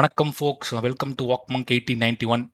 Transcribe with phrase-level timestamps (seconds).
[0.00, 2.44] வணக்கம் folks welcome to Walk Monk eighteen ninety one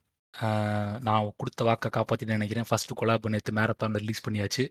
[1.06, 2.66] நான் கொடுத்த வாக்கை காப்பாற்றி நினைக்கிறேன்.
[2.68, 4.64] ஃபர்ஸ்ட் கொலாப் நேற்று மேரத்தான் ரிலீஸ் பண்ணியாச்சு.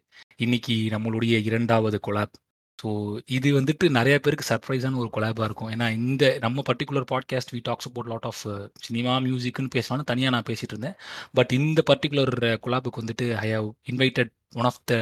[0.45, 2.33] இன்னைக்கு நம்மளுடைய இரண்டாவது கொலாப்
[2.79, 2.89] ஸோ
[3.37, 5.71] இது வந்துட்டு நிறைய பேருக்கு சர்ப்ரைஸான ஒரு கொலாபாக இருக்கும்.
[5.75, 8.43] ஏன்னா இந்த நம்ம particular podcast we talks about lot of
[8.87, 10.97] cinema மியூசிக்னு பேசலாம்னு தனியாக நான் பேசிட்டு இருந்தேன்.
[11.39, 14.95] பட் இந்த பர்டிகுலர் கொலாபுக்கு uh, வந்துட்டு I have invited one of the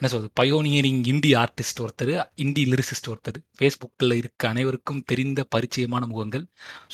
[0.00, 0.30] என்ன சொல்றது?
[0.40, 2.12] பயோனியரிங் இந்தி ஆர்டிஸ்ட் ஒருத்தர்
[2.44, 3.38] இந்தி லிரிசிஸ்ட் ஒருத்தர்.
[3.58, 6.44] ஃபேஸ்புக்கில் இருக்க அனைவருக்கும் தெரிந்த பரிச்சயமான முகங்கள்.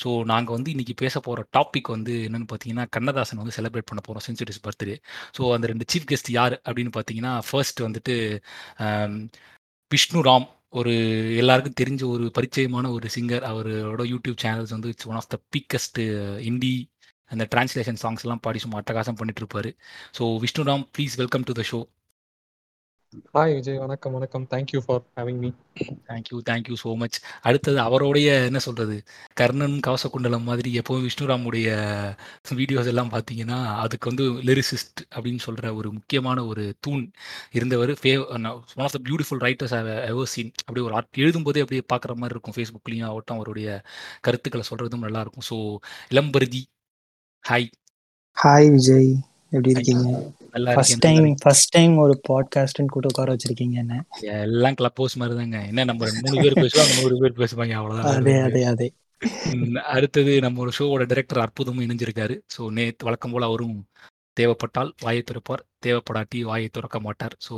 [0.01, 4.25] ஸோ நாங்கள் வந்து இன்னைக்கு பேச போகிற டாபிக் வந்து என்னன்னு பார்த்தீங்கன்னா கண்ணதாசன் வந்து செலிப்ரேட் பண்ண போகிறோம்
[4.27, 4.97] சென்சுரிஸ் பர்த்டே
[5.37, 8.15] ஸோ அந்த ரெண்டு சீஃப் கெஸ்ட் யார் அப்படின்னு பார்த்தீங்கன்னா ஃபர்ஸ்ட் வந்துட்டு
[9.91, 10.47] விஷ்ணு ராம்
[10.79, 10.93] ஒரு
[11.41, 15.99] எல்லாருக்கும் தெரிஞ்ச ஒரு பரிச்சயமான ஒரு சிங்கர் அவரோட யூடியூப் சேனல்ஸ் வந்து it's one of the biggest
[16.51, 16.75] Hindi
[17.31, 19.69] அந்த டிரான்ஸ்லேஷன் சாங்ஸ் எல்லாம் பாடி சும்மா அட்டகாசம் பண்ணிட்டு இருப்பாரு.
[20.17, 21.79] So Vishnu Ram please welcome to the show
[23.35, 24.45] hi Vijay வணக்கம் வணக்கம்.
[24.51, 25.49] Thank you for having me
[26.09, 28.95] thank you thank you so much அடுத்தது அவருடைய என்ன சொல்றது
[29.39, 31.67] கர்ணன் கவசகுண்டலம் மாதிரி எப்போவும் விஷ்ணுராமுடைய
[32.59, 37.05] வீடியோஸ் எல்லாம் பார்த்தீங்கன்னா அதுக்கு வந்து லிரிசிஸ்ட் அப்படின்னு சொல்ற ஒரு முக்கியமான ஒரு தூண்
[37.57, 37.93] இருந்தவர்.
[38.01, 38.47] ஃபே one
[38.87, 39.75] of the beautiful writers
[40.11, 42.57] ever seen அப்படியே ஒரு ஆர்ட் எழுதும்போதே அப்படியே பார்க்குற மாதிரி இருக்கும்.
[42.57, 43.69] ஃபேஸ்புக்லேயும் ஆகட்டும் அவருடைய
[44.27, 45.47] கருத்துக்களை சொல்றதும் நல்லா இருக்கும்.
[45.51, 45.57] So
[46.15, 46.63] Ilamparithi
[47.43, 47.69] hi
[48.37, 49.11] hi Vijay
[49.51, 50.07] எப்படி இருக்கீங்க?
[50.77, 51.25] First time.
[51.43, 53.95] ஃபர்ஸ்ட் டைம் ஒரு பாட்காஸ்ட்னு கூட்ட உட்கார வச்சிருக்கீங்க என்ன?
[54.45, 58.35] எல்லாம் கிளப் ஹவுஸ் மாதிரி தாங்க என்ன நம்ம மூணு பேர் பேசுவாங்க நூறு பேர் பேசுவாங்க அவ்வளோதான் அதே
[58.47, 58.87] அதே அதே.
[59.95, 62.35] அடுத்தது நம்ம ஒரு ஷோவோட டைரக்டர் அற்புதமும் இணைஞ்சிருக்காரு.
[62.55, 63.77] ஸோ நேத்து வழக்கம் போல அவரும்
[64.37, 65.63] தேவைப்பட்டால் வாயை திறப்பார்.
[65.85, 67.35] தேவைப்படாட்டி வாயை திறக்க மாட்டார்.
[67.47, 67.55] ஸோ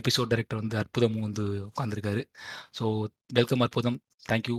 [0.00, 2.22] எபிசோட் டைரக்டர் வந்து அற்புதமும் வந்து உட்காந்துருக்காரு
[2.78, 2.84] so
[3.32, 3.98] welcome Arputham.
[4.30, 4.58] Thank you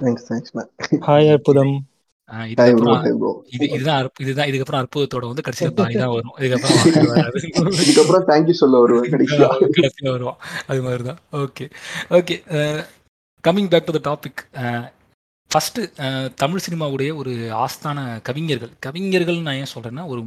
[0.00, 0.52] thanks thanks
[1.08, 1.74] hi Arputham.
[3.68, 6.34] இதுதான் அற்பு- இதுதான் இதுக்கப்புறம் அற்புதத்தோட வந்து கடைசியில் பாய் தான் வரும்.
[6.38, 6.78] இதுக்கப்புறம்
[7.82, 10.12] இதுக்கப்புறம் தேங்க்யூ சொல்ல வருவேன் கடைசியா கடைசியில்.
[10.12, 11.66] வருவோம் அது மாதிரி தான் okay
[12.10, 12.36] okay
[13.44, 14.42] coming back to the topic
[15.50, 15.82] first
[16.34, 18.72] Tamil சினிமாவுடைய ஒரு ஆஸ்தான கவிஞர்கள்.
[18.80, 20.20] கவிஞர்கள் நான் ஏன் சொல்கிறேன்னா ஒரு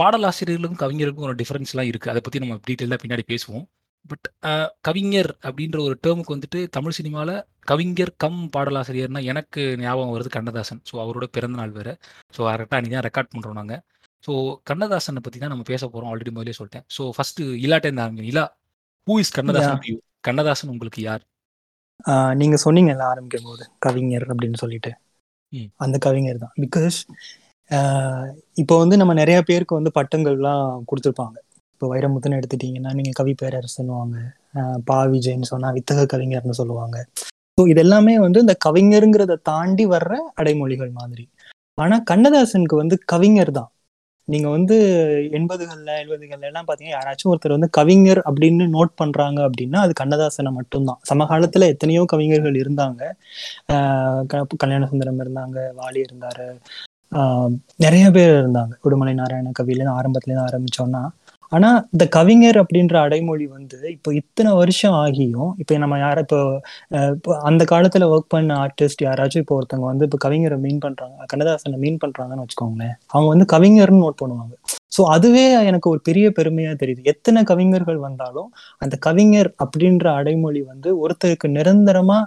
[0.00, 3.64] பாடலாசிரியர்களுக்கும் கவிஞர்களுக்கும் ஒரு டிஃப்ரென்ஸ்லாம் இருக்குது அதை பற்றி நம்ம டீட்டெயிலாக பின்னாடி பேசுவோம்.
[4.10, 4.26] பட்
[4.88, 7.34] கவிஞர் அப்படின்ற ஒரு டேர்முக்கு வந்துட்டு தமிழ் சினிமாவில்
[7.70, 10.80] கவிஞர் கம் பாடலாசிரியர்னா எனக்கு ஞாபகம் வருது கண்ணதாசன்.
[10.90, 11.94] ஸோ அவரோட பிறந்த நாள் வேறு.
[12.36, 13.82] ஸோ கரெக்டாக அன்றைக்கி தான் ரெக்கார்ட் பண்ணுறோம் நாங்கள்
[14.24, 14.32] ஸோ
[14.70, 16.84] கண்ணதாசனை பற்றி தான் நம்ம பேச போகிறோம் ஆல்ரெடி முதலே சொல்லிட்டேன்.
[16.96, 18.26] ஸோ ஃபஸ்ட்டு இலாட்டே ஆரம்பிங்க.
[18.32, 18.44] இலா
[19.06, 19.82] ஹூ இஸ் கண்ணதாசன்?
[20.20, 21.24] கண்ணதாசன் உங்களுக்கு யார்?
[22.12, 24.90] ஆஹ் நீங்க சொன்னீங்கல்ல ஆரம்பிக்கும் போது கவிஞர் அப்படின்னு சொல்லிட்டு.
[25.84, 26.54] அந்த கவிஞர் தான்.
[26.64, 26.98] பிகாஸ்
[28.62, 31.36] இப்போ வந்து நம்ம நிறைய பேருக்கு வந்து பட்டங்கள்லாம் கொடுத்துருப்பாங்க.
[31.76, 34.16] இப்போ வைரமுத்துன்னு எடுத்துட்டீங்கன்னா நீங்கள் கவி பேரரசுன்னுவாங்க
[34.84, 36.96] பா விஜய்ன்னு சொன்னால் வித்தக கவிஞர்னு சொல்லுவாங்க.
[37.58, 41.24] ஸோ இது எல்லாமே வந்து இந்த கவிஞருங்கிறத தாண்டி வர்ற அடைமொழிகள் மாதிரி.
[41.74, 43.70] ஆனால் கண்ணதாசனுக்கு வந்து கவிஞர் தான்.
[44.28, 44.76] நீங்கள் வந்து
[45.32, 51.00] எண்பதுகளில் எழுபதுகள்ல எல்லாம் பார்த்தீங்கன்னா யாராச்சும் ஒருத்தர் வந்து கவிஞர் அப்படின்னு நோட் பண்ணுறாங்க அப்படின்னா அது கண்ணதாசனை மட்டும்தான்.
[51.02, 53.02] சமகாலத்தில் எத்தனையோ கவிஞர்கள் இருந்தாங்க.
[54.26, 56.46] க- கல்யாண சுந்தரம் இருந்தாங்க வாலி இருந்தார்.
[57.76, 58.74] நிறைய பேர் இருந்தாங்க.
[58.84, 61.02] உடுமலை நாராயண கவியில ஆரம்பத்துலேருந்து ஆரம்பித்தோன்னா
[61.52, 66.40] ஆனா இந்த கவிஞர் அப்படின்ற அடைமொழி வந்து இப்போ இத்தனை வருஷம் ஆகியும் இப்போ நம்ம யார இப்போ
[66.96, 67.14] அஹ்
[67.44, 72.02] அந்த காலத்துல ஒர்க் பண்ண ஆர்டிஸ்ட் யாராச்சும் இப்போ ஒருத்தவங்க வந்து இப்போ கவிஞரை மீன் பண்றாங்க கண்ணதாசனை மீன்
[72.02, 74.54] பண்றாங்கன்னு வச்சுக்கோங்களேன் அவங்க வந்து கவிஞர்னு நோட் பண்ணுவாங்க.
[74.92, 77.00] ஸோ அதுவே எனக்கு ஒரு பெரிய பெருமையா தெரியுது.
[77.12, 78.48] எத்தனை கவிஞர்கள் வந்தாலும்
[78.82, 82.18] அந்த கவிஞர் அப்படின்ற அடைமொழி வந்து ஒருத்தருக்கு நிரந்தரமா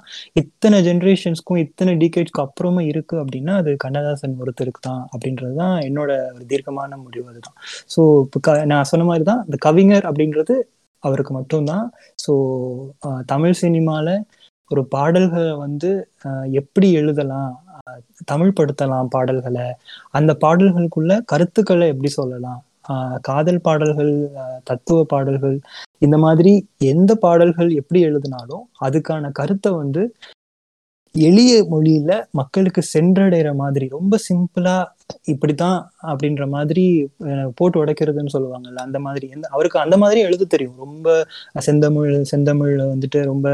[0.41, 6.45] இத்தனை ஜென்ரேஷன்ஸ்க்கும் இத்தனை டிகேட்ஸ்க்கும் அப்புறமா இருக்கு அப்படின்னா அது கண்ணதாசன் ஒருத்தருக்கு தான் அப்படின்றது தான் என்னோட ஒரு
[6.51, 7.57] தீர்க்கமான முடிவு அதுதான்.
[7.93, 10.57] ஸோ இப்போ க நான் சொன்ன மாதிரி தான் இந்த கவிஞர் அப்படின்றது
[11.03, 11.85] அவருக்கு மட்டும்தான்.
[12.25, 12.33] ஸோ
[13.33, 14.13] தமிழ் சினிமாவில்
[14.71, 15.91] ஒரு பாடல்களை வந்து
[16.61, 17.51] எப்படி எழுதலாம்
[17.89, 18.01] அஹ்,
[18.31, 19.67] தமிழ்படுத்தலாம் பாடல்களை.
[20.11, 22.59] அந்த பாடல்களுக்குள்ள கருத்துக்களை எப்படி சொல்லலாம்?
[22.89, 24.13] ஆஹ் காதல் பாடல்கள்
[24.63, 25.57] தத்துவ பாடல்கள்
[26.01, 26.51] இந்த மாதிரி
[26.87, 30.03] எந்த பாடல்கள் எப்படி எழுதினாலும் அதுக்கான கருத்தை வந்து
[31.15, 34.75] எளிய மொழியில மக்களுக்கு சென்றடைகிற மாதிரி ரொம்ப சிம்பிளா
[35.33, 35.79] இப்படித்தான்
[36.09, 36.83] அப்படின்ற மாதிரி
[37.57, 39.25] போட்டு உடைக்கிறதுன்னு சொல்லுவாங்கல்ல அந்த மாதிரி.
[39.35, 40.75] எந்த அவருக்கு அந்த மாதிரி எழுத தெரியும்.
[40.85, 41.07] ரொம்ப
[41.67, 43.47] செந்தமிழ் செந்தமிழ்ல வந்துட்டு ரொம்ப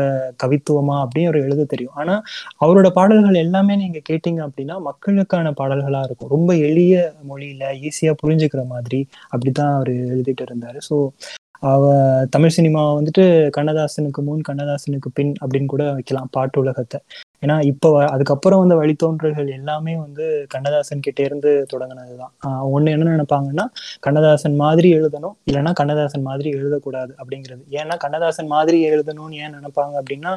[0.43, 1.95] கவித்துவமா அப்படின்னு அவர் எழுத தெரியும்.
[2.01, 2.15] ஆனா
[2.65, 6.33] அவரோட பாடல்கள் எல்லாமே நீங்க கேட்டீங்க அப்படின்னா மக்களுக்கான பாடல்களா இருக்கும்.
[6.35, 6.95] ரொம்ப எளிய
[7.31, 9.01] மொழியில ஈஸியா புரிஞ்சுக்கிற மாதிரி
[9.33, 10.81] அப்படித்தான் அவர் எழுதிட்டு இருந்தாரு.
[10.89, 10.97] ஸோ
[11.69, 11.83] அவ
[12.33, 13.23] தமிழ் சினிமா வந்துட்டு
[13.57, 16.99] கண்ணதாசனுக்கு முன் கண்ணதாசனுக்கு பின் அப்படின்னு கூட வைக்கலாம் பாட்டு உலகத்தை.
[17.43, 22.33] ஏன்னா இப்போ வ- அதுக்கப்புறம் வந்த வழித்தோன்றல்கள் எல்லாமே வந்து கண்ணதாசன் கிட்டே இருந்து தொடங்கினதுதான்.
[22.41, 23.65] தான் ஒன்று என்ன நினைப்பாங்கன்னா
[23.99, 27.63] கண்ணதாசன் மாதிரி எழுதணும் இல்லைன்னா கண்ணதாசன் மாதிரி எழுதக்கூடாது அப்படிங்கிறது.
[27.71, 30.33] ஏன்னா கண்ணதாசன் மாதிரி எழுதணும்னு ஏன் நினைப்பாங்க அப்படின்னா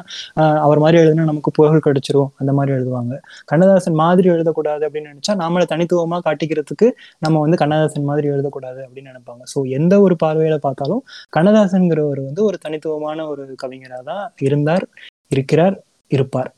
[0.59, 3.13] அவர் மாதிரி எழுதுனா நமக்கு புகழ் கிடைச்சிரும் அந்த மாதிரி எழுதுவாங்க.
[3.45, 9.43] கண்ணதாசன் மாதிரி எழுதக்கூடாது அப்படின்னு நினைச்சா நாமளை தனித்துவமாக காட்டிக்கிறதுக்கு நம்ம வந்து கண்ணதாசன் மாதிரி எழுதக்கூடாது அப்படின்னு நினைப்பாங்க.
[9.53, 11.03] ஸோ எந்த ஒரு பார்வையில பார்த்தாலும்
[11.37, 14.85] கண்ணதாசன்கிறவர் வந்து ஒரு தனித்துவமான ஒரு கவிஞராக தான் இருந்தார்
[15.31, 15.75] இருக்கிறார்
[16.11, 16.49] இருப்பார்.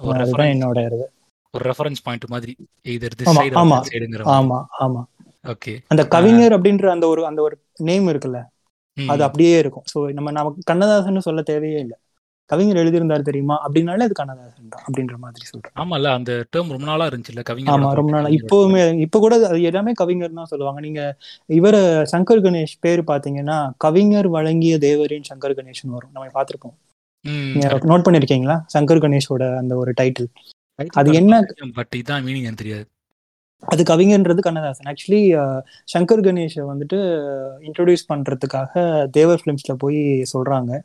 [0.00, 1.06] ஒரு அதுதான் ரெஃபரன்ஸ் என்னோட இது
[1.54, 2.52] ஒரு ரெஃபரன்ஸ் பாயிண்ட் மாதிரி.
[2.94, 3.78] இதர் திஸ் ஆமா சைடு ஆமா.
[3.88, 5.02] சைடுங்கிற ஆமா ஆமா.
[5.44, 7.56] ஓகே அந்த கவிஞர் அப்படின்ற அந்த ஒரு அந்த ஒரு
[7.88, 8.40] நேம் இருக்குல்ல
[8.96, 9.86] அது அப்படியே இருக்கும்.
[9.92, 11.96] ஸோ நம்ம நமக்கு கண்ணதாசன் சொல்ல தேவையே இல்லை.
[12.50, 13.56] கவிஞர் எழுதியிருந்தார் தெரியுமா?
[13.66, 15.74] அப்படின்னாலே அது கண்ணதாசன் தான் அப்படின்ற மாதிரி சொல்றேன்.
[15.82, 18.30] ஆமால அந்த டேர்ம் ரொம்ப நாளா இருந்துச்சுல்ல கவிஞரோட ஆமா ரொம்ப நாளா.
[18.38, 20.80] இப்போவுமே இப்ப கூட அது எல்லாமே கவிஞர் தான் சொல்லுவாங்க.
[20.80, 21.02] நீங்க
[21.50, 21.76] இவர
[22.12, 26.12] சங்கர் கணேஷ் பேர் பாத்தீங்கன்னா கவிஞர் வழங்கிய தேவரின் சங்கர் கணேஷ்னு வரும்.
[26.14, 26.76] நம்ம பார்த்திருப்போம்.
[27.26, 28.56] நோட் பண்ணிருக்கீங்களா?
[28.74, 30.30] சங்கர் கணேஷோட அந்த ஒரு டைட்டில்
[30.78, 31.46] Title அது என்ன?
[31.74, 32.86] பட் இதான் மீனிங் எனக்கு தெரியாது.
[33.66, 34.94] அது கவிஞன்றது கண்ணதாசன்.
[34.94, 35.20] ஆக்சுவலி
[35.92, 36.98] சங்கர் கணேஷை வந்துட்டு
[37.60, 40.80] இன்ட்ரோடியூஸ் பண்றதுக்காக தேவர் ஃபிலிம்ஸ்ல போய் சொல்றாங்க.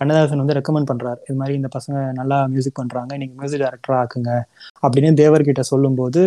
[0.00, 1.20] கண்ணதாசன் வந்து ரெக்கமெண்ட் பண்றாரு.
[1.28, 4.32] இது மாதிரி இந்த பசங்க நல்லா மியூசிக் பண்றாங்க நீங்க மியூசிக் டைரக்டரா ஆக்குங்க
[4.84, 6.22] அப்படின்னு தேவர்கிட்ட சொல்லும்போது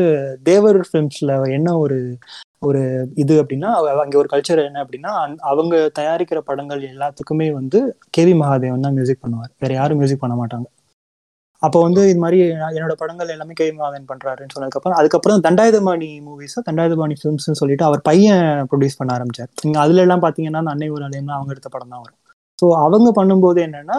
[0.50, 2.00] தேவர் ஃபிலிம்ஸ்ல என்ன ஒரு
[2.68, 2.82] ஒரு
[3.24, 3.72] இது அப்படின்னா
[4.04, 5.12] அங்கே ஒரு கல்ச்சர் என்ன அப்படின்னா
[5.52, 7.80] அவங்க தயாரிக்கிற படங்கள் எல்லாத்துக்குமே வந்து
[8.18, 9.52] கேவி மகாதேவன் தான் மியூசிக் பண்ணுவார்.
[9.64, 10.68] வேற யாரும் மியூசிக் பண்ண மாட்டாங்க.
[11.62, 12.40] அப்போ வந்து இது மாதிரி
[12.78, 18.46] என்னோட படங்கள் எல்லாமே கேவி மகாதேவன் பண்றாருன்னு சொன்னதுக்கப்புறம் அதுக்கப்புறம் தண்டாயுதபாணி மூவிஸும் தண்டாயுதபாணி ஃபிலிம்ஸ்னு சொல்லிட்டு அவர் பையன்
[18.72, 19.52] ப்ரொடியூஸ் பண்ண ஆரம்பிச்சார்.
[19.66, 22.20] நீங்கள் அதுல எல்லாம் பார்த்தீங்கன்னா அந்த அன்னை ஒரு அலையம்லாம் அவங்க எடுத்த படம் தான் வரும்.
[22.60, 23.98] ஸோ அவங்க பண்ணும்போது என்னன்னா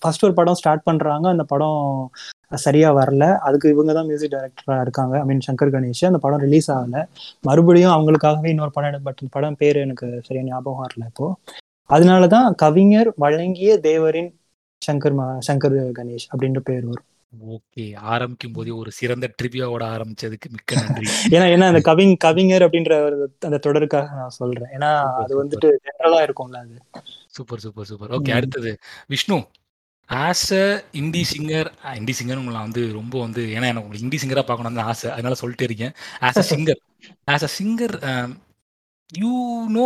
[0.00, 1.26] ஃபர்ஸ்ட் ஒரு படம் ஸ்டார்ட் பண்றாங்க.
[1.28, 1.78] அந்த படம்
[2.64, 3.24] சரியா வரல.
[3.46, 5.14] அதுக்கு இவங்க தான் மியூசிக் டைரக்டரா இருக்காங்க.
[5.22, 6.04] ஐ மீன் சங்கர் கணேஷ்.
[6.10, 6.96] அந்த படம் ரிலீஸ் ஆகல.
[7.48, 11.28] மறுபடியும் அவங்களுக்காகவே இன்னொரு படம் பட் படம் பேர் எனக்கு சரியா ஞாபகம் வரல இப்போ.
[11.90, 14.30] அதனாலதான் கவிஞர் வழங்கிய தேவரின்
[14.82, 15.16] சங்கர்
[15.48, 17.06] சங்கர் கணேஷ் அப்படின்ற பேர் வரும்.
[17.50, 17.82] ஓகே.
[18.10, 21.04] ஆரம்பிக்கும் போதே ஒரு சிறந்த ட்ரிவியாவோட ஆரம்பிச்சதுக்கு மிக்க நன்றி.
[21.34, 24.70] ஏன்னா ஏன்னா அந்த கவிங் கவிஞர் அப்படின்ற ஒரு அந்த தொடருக்காக நான் சொல்றேன்.
[24.76, 25.40] ஏன்னா அது super.
[25.40, 26.76] வந்துட்டு ஜெனரலா இருக்கும்ல அது.
[27.36, 28.12] Super super super.
[28.18, 28.32] ஓகே.
[28.38, 28.72] அடுத்தது.
[29.10, 29.38] Vishnu
[30.08, 30.64] as a
[31.00, 31.68] Hindi singer
[31.98, 35.08] Hindi singer உங்களை வந்து ரொம்ப வந்து ஏன்னா எனக்கு உங்களுக்கு இந்தி சிங்கரா பார்க்கணும்னு ஆசை.
[35.14, 35.94] அதனால சொல்லிட்டே இருக்கேன்.
[36.22, 36.80] As a singer
[37.28, 37.94] as a singer
[39.12, 39.30] you
[39.76, 39.84] know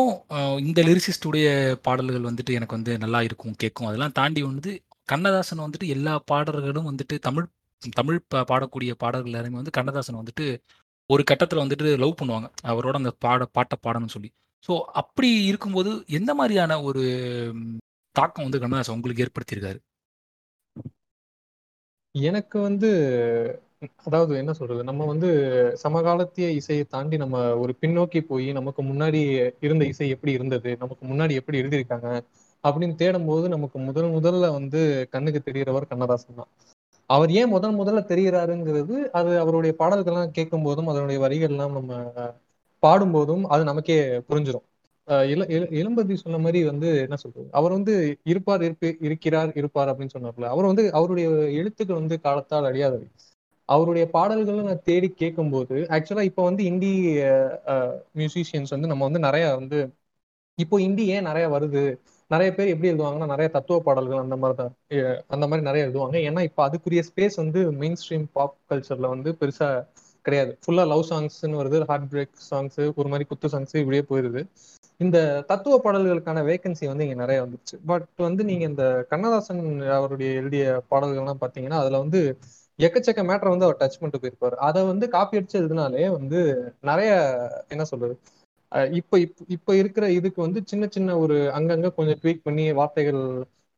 [0.65, 1.47] இந்த லிரிசிஸ்டுடைய
[1.85, 3.89] பாடல்கள் வந்துட்டு எனக்கு வந்து நல்லா இருக்கும் கேட்கும்.
[3.91, 4.73] அதெல்லாம் தாண்டி வந்து
[5.05, 7.47] கண்ணதாசன் வந்துட்டு எல்லா பாடல்களும் வந்துட்டு தமிழ்
[7.93, 10.59] தமிழ் பா- பாடக்கூடிய பாடல்கள் எல்லாருமே வந்து கண்ணதாசன் வந்துட்டு
[11.11, 12.49] ஒரு கட்டத்தில் வந்துட்டு லவ் பண்ணுவாங்க.
[12.65, 14.31] அவரோட அந்த பாட பாட்டை பாடணும்னு சொல்லி.
[14.69, 17.03] ஸோ அப்படி இருக்கும்போது எந்த மாதிரியான ஒரு
[18.11, 19.79] தாக்கம் வந்து கண்ணதாசன் உங்களுக்கு ஏற்படுத்தியிருக்காரு?
[22.15, 22.91] எனக்கு வந்து
[24.05, 24.85] அதாவது என்ன சொல்றது?
[24.85, 25.29] நம்ம வந்து
[25.83, 30.77] சமகாலத்திய இசையை தாண்டி நம்ம ஒரு பின்னோக்கி போய் நமக்கு முன்னாடி இருந்த இசை எப்படி இருந்தது?
[30.77, 32.25] நமக்கு முன்னாடி எப்படி எழுதியிருக்காங்க?
[32.65, 34.81] அப்படின்னு தேடும் போது நமக்கு முதல் முதல்ல வந்து
[35.11, 36.51] கண்ணுக்கு தெரிகிறவர் கண்ணதாசன் தான்.
[37.11, 41.93] அவர் ஏன் முதல் முதல்ல தெரிகிறாருங்கிறது அது அவருடைய பாடல்கள்லாம் கேட்கும் போதும் அதனுடைய வரிகள்லாம் நம்ம
[42.83, 44.67] பாடும்போதும் அது நமக்கே புரிஞ்சிடும்
[45.09, 47.49] அஹ் இள- இளம்பதி சொன்ன மாதிரி வந்து என்ன சொல்றது?
[47.53, 47.95] அவர் வந்து
[48.25, 50.47] இருப்பார் இருப்பு இருக்கிறார் இருப்பார் அப்படின்னு சொன்னார்ல.
[50.53, 51.27] அவர் வந்து அவருடைய
[51.59, 53.09] எழுத்துக்கள் வந்து காலத்தால் அழியாதவை.
[53.69, 56.91] அவருடைய பாடல்களை நான் தேடி கேட்கும்போது ஆக்சுவலா இப்போ வந்து இந்தி
[58.19, 59.79] மியூசிஷியன்ஸ் வந்து நம்ம வந்து நிறைய வந்து
[60.59, 61.83] இப்போ இந்தி ஏன் நிறைய வருது?
[62.31, 64.73] நிறைய பேர் எப்படி எழுதுவாங்கன்னா நிறைய தத்துவ பாடல்கள் அந்த மாதிரி தான்
[65.35, 66.17] அந்த மாதிரி நிறைய எழுதுவாங்க.
[66.29, 69.69] ஏன்னா இப்போ அதுக்குரிய ஸ்பேஸ் வந்து மெயின் ஸ்ட்ரீம் பாப் கல்ச்சர்ல வந்து பெருசா
[70.25, 70.53] கிடையாது.
[70.63, 74.43] ஃபுல்லா லவ் சாங்ஸ்னு வருது ஹார்ட் பிரேக் சாங்ஸ் ஒரு மாதிரி குத்து சாங்ஸ் இப்படியே போயிருது.
[75.01, 75.19] இந்த
[75.51, 77.77] தத்துவ பாடல்களுக்கான வேகன்சி வந்து இங்க நிறைய வந்துருச்சு.
[77.91, 79.63] பட் வந்து நீங்க இந்த கண்ணதாசன்
[79.99, 82.21] அவருடைய எழுதிய பாடல்கள்லாம் பாத்தீங்கன்னா அதுல வந்து
[82.79, 84.57] எக்கச்சக்க மேட்டர் வந்து அவர் டச் பண்ணிட்டு போயிருப்பாரு.
[84.69, 86.39] அதை வந்து காப்பி அடிச்சு எழுதினாலே வந்து
[86.91, 87.11] நிறைய
[87.75, 88.15] என்ன சொல்றது
[88.97, 93.21] இப்ப இப்ப இப்ப இருக்கிற இதுக்கு வந்து சின்ன சின்ன ஒரு அங்கங்க கொஞ்சம் ட்வீட் பண்ணி வார்த்தைகள்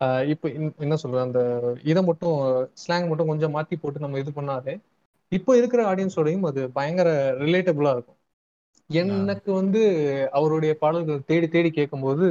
[0.00, 0.48] அஹ் இப்ப
[0.80, 1.40] என்ன சொல்றது அந்த
[1.84, 2.36] இதை மட்டும்
[2.80, 4.74] ஸ்லாங் மட்டும் கொஞ்சம் மாத்தி போட்டு நம்ம இது பண்ணாலே
[5.32, 7.08] இப்போ இருக்கிற ஆடியன்ஸோடையும் அது பயங்கர
[7.40, 8.18] ரிலேட்டபிளா இருக்கும்.
[8.90, 9.80] எனக்கு வந்து
[10.32, 12.26] அவருடைய பாடல்கள் தேடி தேடி கேட்கும்போது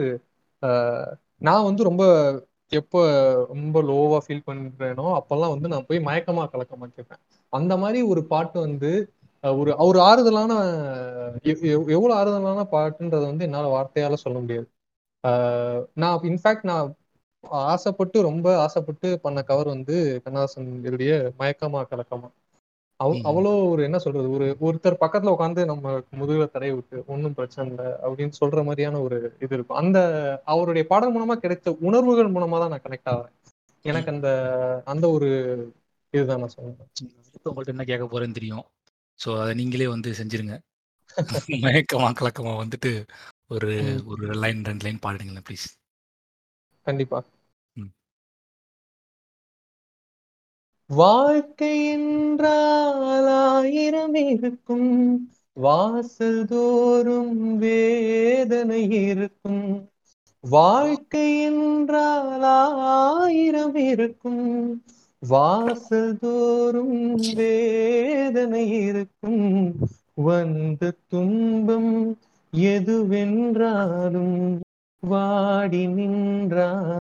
[0.64, 2.04] ஆஹ் நான் வந்து ரொம்ப
[2.72, 3.00] எப்போ
[3.52, 7.22] ரொம்ப லோவா ஃபீல் பண்றேனோ அப்பெல்லாம் வந்து நான் போய் மயக்கமா கலக்கமா கேட்பேன்
[7.54, 8.92] அந்த மாதிரி ஒரு பாட்டு வந்து
[9.54, 10.54] ஒரு ஒரு ஆறுதலான
[11.44, 14.70] எவ்- எவ்- எவ்வளவு ஆறுதலான பாட்டுன்றதை வந்து என்னால வார்த்தையால சொல்ல முடியாது.
[15.94, 16.96] நான் இன்ஃபேக்ட் நான்
[17.42, 22.30] ஆசைப்பட்டு ரொம்ப ஆசைப்பட்டு பண்ண கவர் வந்து கண்ணதாசன் எழுதிய மயக்கமா கலக்கமா.
[22.96, 23.14] அவ்.
[23.24, 27.92] அவ்வளோ ஒரு என்ன சொல்றது ஒரு ஒருத்தர் பக்கத்துல உட்காந்து நம்ம முதுகுல தடை விட்டு ஒன்றும் பிரச்சனை இல்லை
[27.92, 29.78] அப்படின்னு சொல்ற மாதிரியான ஒரு இது இருக்கும்.
[29.78, 33.34] அந்த அவருடைய பாடல் மூலமா கிடைத்த உணர்வுகள் மூலமா தான் நான் கனெக்ட் ஆகிறேன்
[33.82, 35.28] எனக்கு அந்த அந்த ஒரு
[36.10, 37.10] இதுதான் நான் சொல்லுவேன்.
[37.34, 38.64] இப்போ உங்கள்ட்ட என்ன கேட்க போறேன்னு தெரியும்.
[39.20, 40.56] ஸோ அதை நீங்களே வந்து செஞ்சிருங்க.
[41.66, 42.92] மயக்கமா கலக்கமா வந்துட்டு
[43.48, 43.72] ஒரு.
[44.06, 45.68] ஒரு லைன் ரெண்டு லைன் பாடுங்களேன் ப்ளீஸ்.
[46.88, 47.20] கண்டிப்பா.
[50.90, 54.92] வாழ்க்கை என்றால் ஆயிரம் இருக்கும்.
[55.58, 59.64] வாசல் தோறும் வேதனை இருக்கும்.
[60.44, 62.44] வாழ்க்கை என்றால்
[62.90, 64.44] ஆயிரம் இருக்கும்.
[65.28, 69.76] வாசல் தோறும் வேதனை இருக்கும்.
[70.14, 72.18] வந்த துன்பம்
[72.58, 74.60] எதுவென்றாலும்
[75.00, 77.00] வாடி நின்றார்.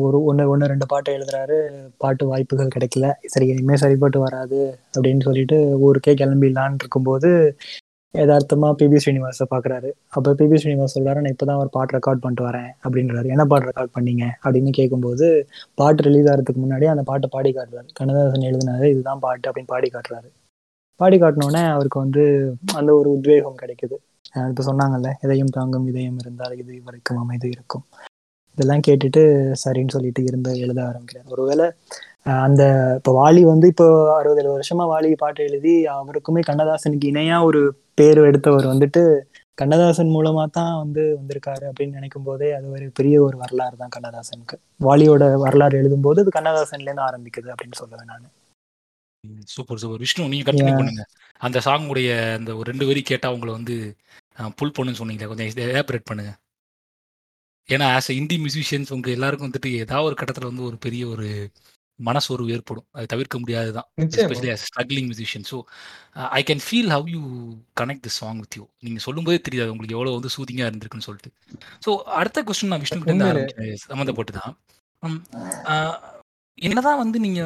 [0.00, 1.56] ஒரு ஒன்று ஒன்று ரெண்டு பாட்டு எழுதுறாரு.
[2.02, 3.06] பாட்டு வாய்ப்புகள் கிடைக்கல.
[3.32, 4.60] சரி இனிமேல் சரிப்பட்டு வராது
[4.94, 7.30] அப்படின்னு சொல்லிட்டு ஊருக்கே கிளம்பிடலான்னு இருக்கும்போது
[8.14, 12.44] யதார்த்தமாக பிபி ஸ்ரீனிவாஸை பார்க்குறாரு அப்போ பிபி ஸ்ரீனிவாஸ் சொல்கிறாரு நான் இப்போ தான் ஒரு பாட்டு ரெக்கார்ட் பண்ணிட்டு
[12.48, 13.26] வரேன் அப்படின்றாரு.
[13.34, 14.24] என்ன பாட்டு ரெக்கார்ட் பண்ணீங்க?
[14.44, 15.26] அப்படின்னு கேட்கும்போது
[15.80, 17.88] பாட்டு ரிலீஸ் ஆகிறதுக்கு முன்னாடி அந்த பாட்டை பாடி காட்டுறாரு.
[17.98, 20.28] கண்ணதாசன் எழுதினாரு இதுதான் பாட்டு அப்படின்னு பாடி காட்டுறாரு.
[21.00, 22.22] பாடி காட்டினோடனே அவருக்கு வந்து
[22.78, 23.96] அந்த ஒரு உத்வேகம் கிடைக்குது.
[24.50, 27.84] இப்ப சொன்னாங்கல்ல எதையும் தாங்கும் இதயம் இருந்தால் இது வரைக்கும் அமைதி இருக்கும்.
[28.58, 29.22] இதெல்லாம் கேட்டுட்டு
[29.64, 31.26] சரின்னு சொல்லிட்டு இருந்து எழுத ஆரம்பிக்கிறார்.
[31.34, 31.66] ஒருவேளை
[32.44, 32.62] அந்த
[32.98, 33.86] இப்போ வாலி வந்து இப்போ
[34.18, 37.60] அறுபது எழுபது வருஷமா வாலி பாட்டு எழுதி அவருக்குமே கண்ணதாசனுக்கு இணையா ஒரு
[37.94, 39.02] பேர் எடுத்தவர் வந்துட்டு
[39.58, 44.56] கண்ணதாசன் மூலமா தான் வந்து வந்திருக்காரு அப்படின்னு நினைக்கும் போதே அது ஒரு பெரிய ஒரு வரலாறு தான் கண்ணதாசனுக்கு.
[44.80, 48.26] வாலியோட வரலாறு எழுதும்போது அது கண்ணதாசன்ல இருந்து ஆரம்பிக்குது அப்படின்னு சொல்லுவேன் நான்.
[49.54, 50.02] Super super.
[50.04, 50.76] விஷ்ணு நீங்க கண்டினியூ.
[50.80, 51.04] பண்ணுங்க.
[51.40, 53.76] அந்த சாங் உடைய அந்த ஒரு ரெண்டு வரி கேட்டா உங்களை வந்து
[54.58, 56.32] புல் பண்ணுன்னு சொன்னீங்களே கொஞ்சம் எலாபரேட் பண்ணுங்க.
[57.68, 61.28] ஏன்னா ஆஸ் இந்தி மியூசிஷியன்ஸ் உங்க எல்லாருக்கும் வந்துட்டு ஏதாவது ஒரு கட்டத்துல வந்து ஒரு பெரிய ஒரு
[61.98, 62.86] மனசோர்வு ஏற்படும்.
[62.96, 63.38] அது தவிர்க்க
[64.22, 65.58] especially as struggling musician so
[66.38, 67.22] I can feel how you
[67.80, 71.32] connect the song with you நீங்க சொல்லும்போதே தெரியாது உங்களுக்கு எவ்வளவு வந்து சூதிங்கா இருந்திருக்குன்னு சொல்லிட்டு.
[71.86, 73.30] ஸோ அடுத்த கொஸ்டின் நான் விஷ்ணு கிட்ட.
[73.30, 73.80] ஆரம்பிக்கிறேன்.
[73.86, 74.54] சம்மந்தப்பட்டு தான்
[76.58, 77.40] என்னதான் வந்து நீங்க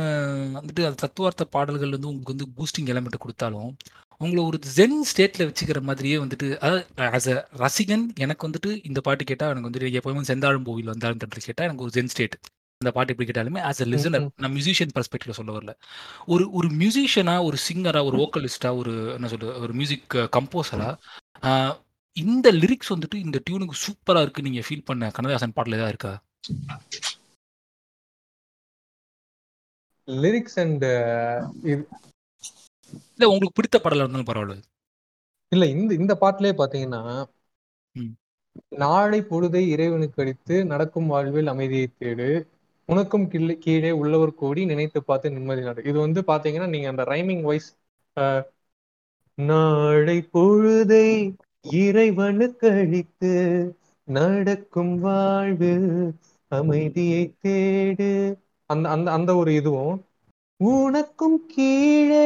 [0.58, 3.70] வந்துட்டு அது தத்துவார்த்த பாடல்கள் வந்து உங்களுக்கு வந்து பூஸ்டிங் எலமெண்ட் கொடுத்தாலும்
[4.20, 9.24] உங்களை ஒரு ஜென் ஸ்டேட்ல வச்சுக்கிற மாதிரியே வந்துட்டு அதாவது ஆஸ் அ ரசிகன் எனக்கு வந்துட்டு இந்த பாட்டு
[9.24, 12.36] கேட்டா எனக்கு வந்துட்டு எப்பவுமே செந்தாழும் கோவில் வந்தாலும் தட்டு கேட்டா எனக்கு ஒரு ஜென் ஸ்டேட்
[12.80, 14.26] இந்த பாட்டு எப்படி கேட்டாலுமே ஆஸ் அ லிசனர்.
[14.36, 15.72] நான் மியூசிஷியன் பர்ஸ்பெக்டிவ்ல சொல்ல வரல.
[16.28, 20.88] ஒரு ஒரு மியூசிஷியனா ஒரு சிங்கரா ஒரு வோக்கலிஸ்டா ஒரு என்ன சொல்றது ஒரு மியூசிக் கம்போசரா
[22.16, 26.12] இந்த லிரிக்ஸ் வந்துட்டு இந்த டியூனுக்கு சூப்பரா இருக்கு நீங்க ஃபீல் பண்ண கண்ணதாசன் பாட்டுல ஏதாவது இருக்கா?
[30.08, 30.84] லிரிக்ஸ் அண்ட்
[33.12, 34.56] இல்ல உங்களுக்கு பிடித்த பாடலா இருந்தாலும் பரவாயில்ல.
[35.52, 37.02] இல்ல இந்த இந்த பாட்டிலே பாத்தீங்கன்னா.
[38.80, 42.28] நாளை பொழுதை இறைவனுக்கு அடித்து நடக்கும் வாழ்வில் அமைதியை தேடு
[42.88, 45.80] உனக்கும் கிள்ளை கீழே உள்ளவர் கோடி நினைத்து பார்த்து நிம்மதி நாடு.
[45.84, 47.70] இது வந்து பாத்தீங்கன்னா நீங்க அந்த ரைமிங் வைஸ்
[49.38, 51.06] நாளை பொழுதை
[51.80, 53.32] இறைவனுக்கு அழித்து
[54.08, 55.90] நடக்கும் வாழ்வில்
[56.52, 58.10] அமைதியை தேடு.
[58.70, 59.96] அந்த அந்த அந்த ஒரு இதுவும்
[60.60, 62.24] உனக்கும் கீழே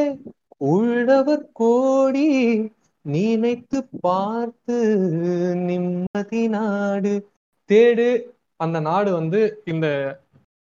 [0.69, 2.27] உள்ளவர் கோடி
[3.05, 4.77] நினைத்து பார்த்து
[5.67, 7.15] நிம்மதி நாடு.
[7.71, 8.09] தேடு.
[8.61, 9.41] அந்த நாடு வந்து
[9.73, 9.87] இந்த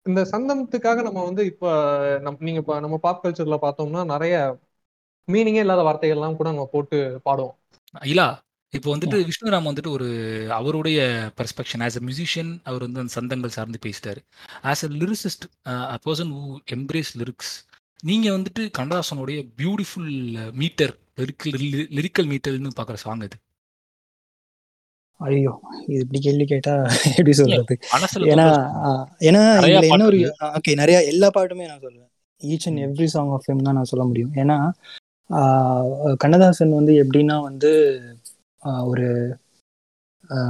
[0.05, 1.65] இந்த சந்தமத்துக்காக நம்ம வந்து இப்ப
[2.23, 4.35] நம் நீங்க இப்ப நம்ம பாப் கல்ச்சர்ல பார்த்தோம்னா நிறைய
[5.27, 7.55] மீனிங்கே இல்லாத வார்த்தைகள்லாம் கூட நம்ம போட்டு பாடுவோம்.
[8.07, 8.27] இல்லா
[8.73, 10.07] இப்போ வந்துட்டு விஷ்ணுராம் வந்துட்டு ஒரு
[10.57, 10.99] அவருடைய
[11.37, 14.21] பெர்ஸ்பெக்ஷன் ஆஸ் அ மியூசிஷியன் அவர் வந்து அந்த சந்தங்கள் சார்ந்து பேசிட்டாரு.
[14.63, 15.45] As a lyricist
[15.91, 16.41] a person who
[16.75, 17.53] embrace lyrics
[18.03, 20.11] நீங்க வந்துட்டு கண்ணதாசனுடைய பியூட்டிஃபுல்
[20.61, 21.53] மீட்டர் லிரிக்கல்
[21.97, 23.37] லிரிக்கல் மீட்டர்னு பார்க்குற சாங் இது
[25.19, 25.51] ஐயோ
[25.91, 26.73] இது இப்படி கேள்வி கேட்டா
[27.17, 27.75] எப்படி சொல்றது?
[28.33, 28.47] ஏன்னா
[29.27, 30.19] ஏன்னா இதுல என்ன ஒரு
[30.57, 32.09] ஓகே நிறைய எல்லா பாட்டுமே நான் சொல்லுவேன்.
[32.41, 32.81] Each and.
[32.87, 34.33] Every song of him தான் நான் சொல்ல முடியும்.
[34.43, 34.57] ஏன்னா
[36.23, 37.71] கண்ணதாசன் வந்து எப்படின்னா வந்து
[38.91, 39.07] ஒரு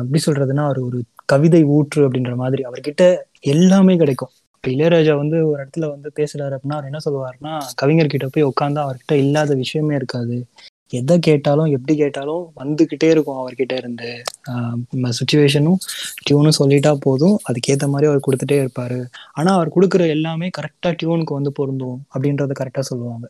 [0.02, 1.00] எப்படி சொல்றதுன்னா ஒரு ஒரு
[1.34, 3.04] கவிதை ஊற்று அப்படின்ற மாதிரி அவர்கிட்ட
[3.54, 4.34] எல்லாமே கிடைக்கும்.
[4.66, 9.14] இப்போ இளையராஜா வந்து ஒரு இடத்துல வந்து பேசுறாரு அப்படின்னா அவர் என்ன சொல்லுவாருன்னா கவிஞர்கிட்ட போய் உட்காந்து அவர்கிட்ட
[9.24, 10.38] இல்லாத விஷயமே இருக்காது.
[11.00, 14.10] எதை கேட்டாலும் எப்படி கேட்டாலும் வந்துகிட்டே இருக்கும் அவர்கிட்ட இருந்து.
[15.20, 15.78] சுச்சுவேஷனும்
[16.26, 17.36] டியூனும் சொல்லிட்டா போதும்.
[17.50, 19.00] அதுக்கேற்ற மாதிரி அவர் கொடுத்துட்டே இருப்பாரு.
[19.40, 23.28] ஆனா அவர் கொடுக்குற எல்லாமே கரெக்டா டியூனுக்கு வந்து பொருந்தும் அப்படின்றத கரெக்டா சொல்லுவாங்க.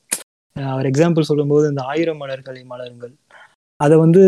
[0.55, 3.13] அவர் எக்ஸாம்பிள் சொல்லும்போது இந்த ஆயிரம் மலர்களை மலருங்கள்.
[3.79, 4.21] அதை வந்து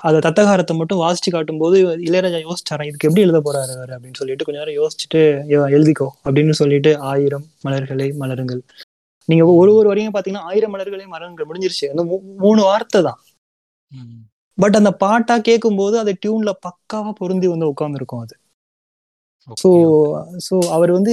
[0.00, 4.58] அதை தத்தகாரத்தை மட்டும் வாசிச்சு காட்டும்போது இளையராஜா யோசிச்சாரன் இதுக்கு எப்படி எழுத போறாரு அவர் அப்படின்னு சொல்லிட்டு கொஞ்ச
[4.58, 8.62] நேரம் யோசிச்சுட்டு "ஐயோ, எழுதிக்கோ அப்படின்னு சொல்லிட்டு ஆயிரம் மலர்களை மலருங்கள்.
[9.28, 11.86] நீங்க ஒரு ஒரு வரையும் பாத்தீங்கன்னா ஆயிரம் மலர்களை மலருங்கள் முடிஞ்சிருச்சு.
[11.92, 12.02] அந்த
[12.44, 13.20] மூணு வார்த்தை தான்.
[14.58, 18.34] பட் அந்த பாட்டா கேட்கும்போது அது டியூன்ல பக்காவா பொருந்தி வந்து உட்கார்ந்துருக்கும் அது.
[19.48, 19.70] ஸோ
[20.46, 21.12] ஸோ அவர் வந்து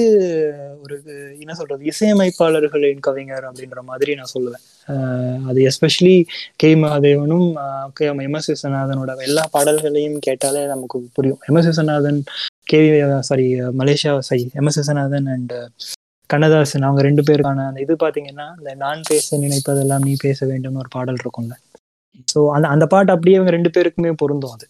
[0.83, 0.95] ஒரு
[1.39, 4.63] என்ன சொல்றது இசையமைப்பாளர்களின் கவிஞர் அப்படின்ற மாதிரி நான் சொல்லுவேன்.
[5.47, 6.15] அது especially
[6.57, 6.69] K.
[7.97, 8.05] K.
[8.07, 8.35] M.
[8.35, 8.49] S.
[8.51, 11.41] விஸ்வநாதனோட எல்லா பாடல்களையும் கேட்டாலே நமக்கு புரியும்.
[11.49, 11.59] M.
[11.61, 11.69] S.
[11.71, 12.19] Viswanathan
[12.67, 12.79] K.
[13.23, 13.47] Sorry
[13.81, 14.69] Malaysia sorry M.
[14.71, 14.79] S.
[14.81, 15.53] Viswanathan and
[16.29, 20.91] Kannadasan அவங்க ரெண்டு பேருக்கான அந்த இது பாத்தீங்கன்னா இந்த நான் பேச நினைப்பதெல்லாம் நீ பேச வேண்டும்னு ஒரு
[20.91, 21.55] பாடல் இருக்கும்ல.
[22.27, 24.65] ஸோ அந்த அந்த பாட்டு அப்படியே இவங்க ரெண்டு பேருக்குமே பொருந்தும் அது.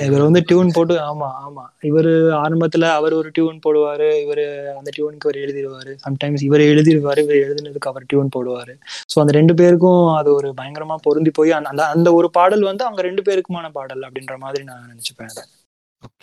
[0.00, 1.62] இவர் வந்து டியூன் போட்டு ஆமா ஆமா.
[1.82, 7.40] இவரு ஆரம்பத்துல அவர் ஒரு டியூன் போடுவாரு இவரு அந்த டியூனுக்கு அவர் எழுதிடுவாரு சம்டைம்ஸ் இவர் எழுதிடுவாரு இவர்
[7.42, 8.74] எழுதினதுக்கு அவர் டியூன் போடுவாரு.
[9.12, 13.02] ஸோ அந்த ரெண்டு பேருக்கும் அது ஒரு பயங்கரமா பொருந்தி போய் அந்த அந்த- ஒரு பாடல் வந்து அவங்க
[13.02, 15.34] ரெண்டு பேருக்குமான பாடல் அப்படின்ற மாதிரி நான் நினைச்சுப்பேன்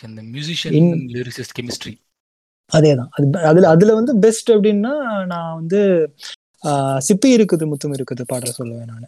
[0.06, 0.80] அந்த மியூசிஷியன்
[1.14, 1.94] லிரிசிஸ்ட் கெமிஸ்ட்ரி
[2.72, 3.12] அதேதான்.
[3.12, 4.92] அது அதுல அதுல வந்து பெஸ்ட் அப்படின்னா
[5.26, 5.80] நான் வந்து
[7.06, 9.08] சிப்பி இருக்குது முத்தும் இருக்குது பாடல் சொல்லுவேன் நான்.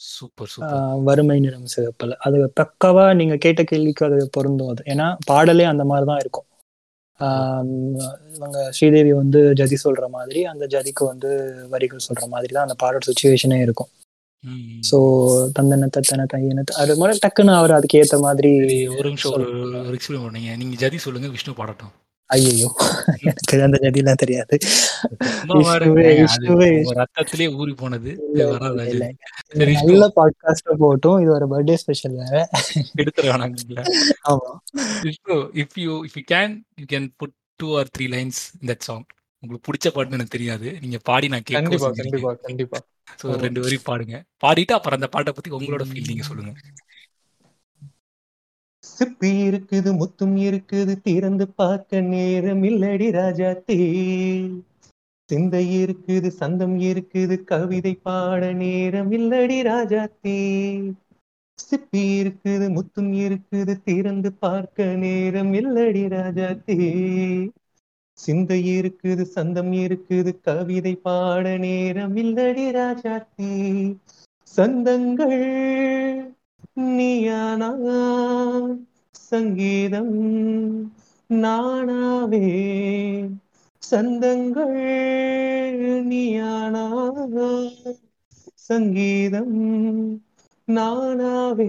[0.00, 0.52] சூப்பர்
[1.08, 4.82] வறுமை நிறம் சிவப்பல் அது பக்காவா நீங்க கேட்ட கேள்விக்கு அது பொருந்தும் அது.
[4.92, 6.46] ஏன்னா பாடலே அந்த மாதிரி தான் இருக்கும்
[8.36, 11.30] இவங்க ஸ்ரீதேவி வந்து ஜதி சொல்ற மாதிரி அந்த ஜதிக்கு வந்து
[11.74, 13.90] வரிகள் சொல்ற மாதிரி தான் அந்த பாடல் சுச்சுவேஷனே இருக்கும்.
[14.88, 14.98] ஸோ
[15.56, 18.52] தந்தன தத்தன தையன அது மாதிரி டக்குன்னு அவர் அதுக்கு ஏத்த மாதிரி
[18.98, 21.92] ஒரு நிமிஷம் ஒரு எக்ஸ்பிளைன் பண்ணீங்க நீங்க ஜதி சொல்லுங்க விஷ்ணு பாடட்டும்.
[22.30, 22.68] ஐயோ
[23.22, 24.54] எனக்கு அந்த ஜதிலாம் தெரியாது.
[26.98, 28.10] ரத்தத்திலே ஊறி போனது.
[29.82, 32.34] நல்ல பாட்காஸ்ட போட்டும் இது ஒரு பர்த்டே ஸ்பெஷல் வேற.
[33.00, 33.84] எடுத்துட வேணாங்களா
[34.30, 34.50] ஆமா.
[35.06, 39.04] Vishnu if you if you can you can put two or three lines that song
[39.42, 40.68] உங்களுக்கு பிடிச்ச பாட்டுன்னு எனக்கு தெரியாது.
[40.80, 42.78] நீங்க பாடி நான் கண்டிப்பா கேட்க கண்டிப்பா கண்டிப்பா.
[43.20, 44.16] ஸோ ரெண்டு வரி பாடுங்க.
[44.42, 46.52] பாடிட்டு அப்புறம் அந்த பாட்டை பத்தி உங்களோட ஃபீல் நீங்க சொல்லுங்க.
[49.00, 53.76] சிப்பி இருக்குது முத்தும் இருக்குது திறந்து பார்க்க நேரம் இல்லடி ராஜா தே.
[55.30, 60.36] சிந்தை இருக்குது சந்தம் இருக்குது கவிதை பாட நேரம் இல்லடி ராஜாத்தே
[61.58, 66.78] சிப்பி இருக்குது முத்தும் இருக்குது திறந்து பார்க்க நேரம் இல்லடி ராஜா தே.
[68.18, 73.52] சிந்தை இருக்குது சந்தம் இருக்குது கவிதை பாட நேரம் இல்லடி ராஜா தே.
[74.54, 75.40] சந்தங்கள்
[76.90, 77.70] நீயானா
[79.30, 80.14] சங்கீதம்
[81.30, 82.46] நானாவே.
[83.82, 84.78] சந்தங்கள்
[86.10, 86.84] நீயானா.
[88.68, 89.56] சங்கீதம்
[90.68, 91.68] நானாவே.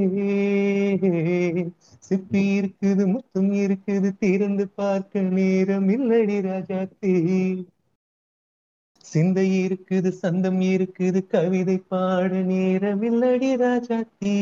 [2.08, 7.14] சிப்பி இருக்குது முத்தும் இருக்குது திறந்து பார்க்க நேரம் இல்லடி ராஜாத்தி.
[9.06, 14.36] சிந்தை இருக்குது சந்தம் இருக்குது கவிதை பாட நேரம் இல்லடி ராஜாத்தி.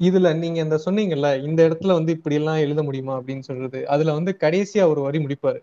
[0.00, 3.80] இதுல நீங்க இந்த சொன்னீங்கல்ல இந்த இடத்துல வந்து இப்படி எல்லாம் எழுத முடியுமா அப்படின்னு சொல்றது.
[3.88, 5.60] அதுல வந்து கடைசியா ஒரு வரி முடிப்பாரு.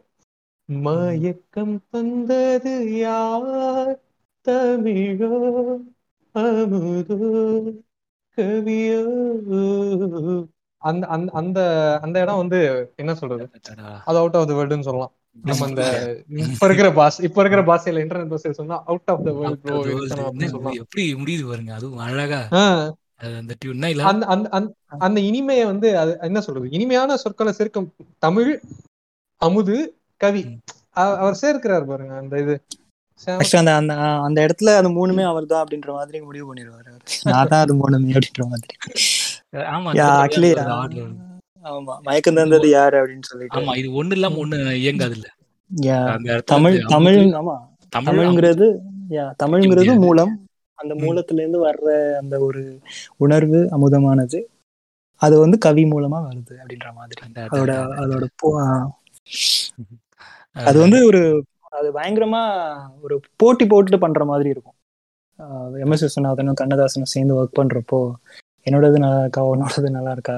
[0.70, 3.94] மயக்கம் தந்தது யார்?
[4.46, 5.32] தமிழோ
[6.36, 7.20] அமுதோ
[8.38, 9.02] கவியோ?
[10.82, 11.60] அந்த அந்த அந்த
[12.02, 12.60] அந்த இடம் வந்து
[12.98, 13.46] என்ன சொல்றது?
[14.08, 15.14] அது அவுட் ஆஃப் த வேர்ல்டுன்னு சொல்லலாம்.
[15.46, 15.84] நம்ம இந்த
[16.46, 19.70] இப்ப இருக்கிற பாஸ் இப்ப இருக்கிற பாஷையில இன்டர்நெட் பாஷையில சொன்னா அவுட் ஆஃப் த வேர்ல்ட்
[20.80, 22.42] எப்படி முடியுது பாருங்க அதுவும் அழகா.
[23.38, 23.54] அந்த
[23.90, 24.04] இல்ல.
[24.04, 26.70] அந்த அந்த அந்த- அந்த இனிமையை வந்து அது என்ன சொல்றது?
[26.70, 28.60] இனிமையான சொற்களை சேர்க்கும் தமிழ்
[29.42, 30.44] அமுது கவி.
[30.92, 32.56] அவர் சேர்க்கிறார் பாருங்க அந்த இது.
[33.54, 36.92] அந்த அந்த அந்த இடத்துல அது மூணுமே அவர் தான் அப்படின்ற மாதிரி முடிவு பண்ணிடுவாரு
[37.24, 38.74] நான் தான் அது மூணுமே அப்படின்ற மாதிரி.
[39.54, 39.90] ஆமா
[40.24, 40.52] ஆக்சுவலி.
[41.64, 43.60] ஆமா மயக்கம் தந்தது யாரு அப்படின்னு சொல்லிட்டு.
[43.60, 45.28] ஆமா இது ஒண்ணு இல்லாம ஒண்ணு இயங்காது இல்ல.
[46.46, 47.56] தமிழ் தமிழ் ஆமா.
[47.90, 48.68] தமிழ் தமிழ்ங்கிறது
[49.10, 50.00] yeah, தமிழ்ங்கிறது.
[50.00, 50.43] மூலம்
[50.84, 50.96] அந்த.
[51.02, 51.88] மூலத்துல இருந்து வர்ற
[52.22, 52.62] அந்த ஒரு
[53.18, 54.40] உணர்வு அமுதமானது
[55.22, 58.26] அது வந்து கவி மூலமா வருது அப்படின்ற மாதிரி அதோட அது அது அதோட.
[60.62, 61.22] அது வந்து ஒரு
[61.72, 62.42] அது பயங்கரமா
[63.02, 64.78] ஒரு போட்டி போட்டுட்டு பண்ற மாதிரி இருக்கும்
[65.84, 68.00] எம் எஸ் விஸ்வநாதனும் கண்ணதாசனும் சேர்ந்து ஒர்க் பண்றப்போ
[68.68, 70.36] என்னோடது நல்லா இருக்கா உன்னோடது நல்லா இருக்கா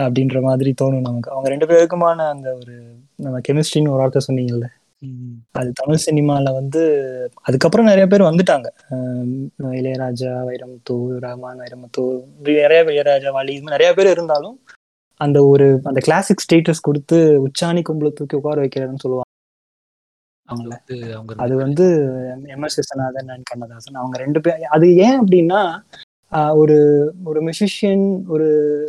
[0.00, 2.74] அப்படின்ற மாதிரி தோணும் நமக்கு அவங்க ரெண்டு பேருக்குமான அந்த ஒரு
[3.18, 4.68] நம்ம கெமிஸ்ட்ரின்னு ஒரு வார்த்தை சொன்னீங்கல்ல.
[5.52, 6.80] அது தமிழ் சினிமால வந்து
[7.42, 8.68] அதுக்கப்புறம் நிறைய பேர் வந்துட்டாங்க
[9.78, 12.04] இளையராஜா வைரமுத்து ரஹ்மான் வைரமுத்து
[12.60, 14.56] நிறைய இளையராஜா வாலி இது மாதிரி நிறைய பேர் இருந்தாலும்
[15.20, 19.28] அந்த ஒரு அந்த கிளாசிக் ஸ்டேட்டஸ் கொடுத்து உச்சாணி கும்பல தூக்கி உட்கார வைக்கிறதுன்னு சொல்லுவாங்க
[20.48, 21.64] அவங்க வந்து அவங்க அது 2 பேரும்.
[21.64, 21.86] வந்து
[22.54, 25.60] M S Viswanathan and Kannadasan அவங்க ரெண்டு பேர் அது ஏன் அப்படின்னா
[26.54, 26.78] ஒரு
[27.24, 28.48] ஒரு மியூசிஷியன் ஒரு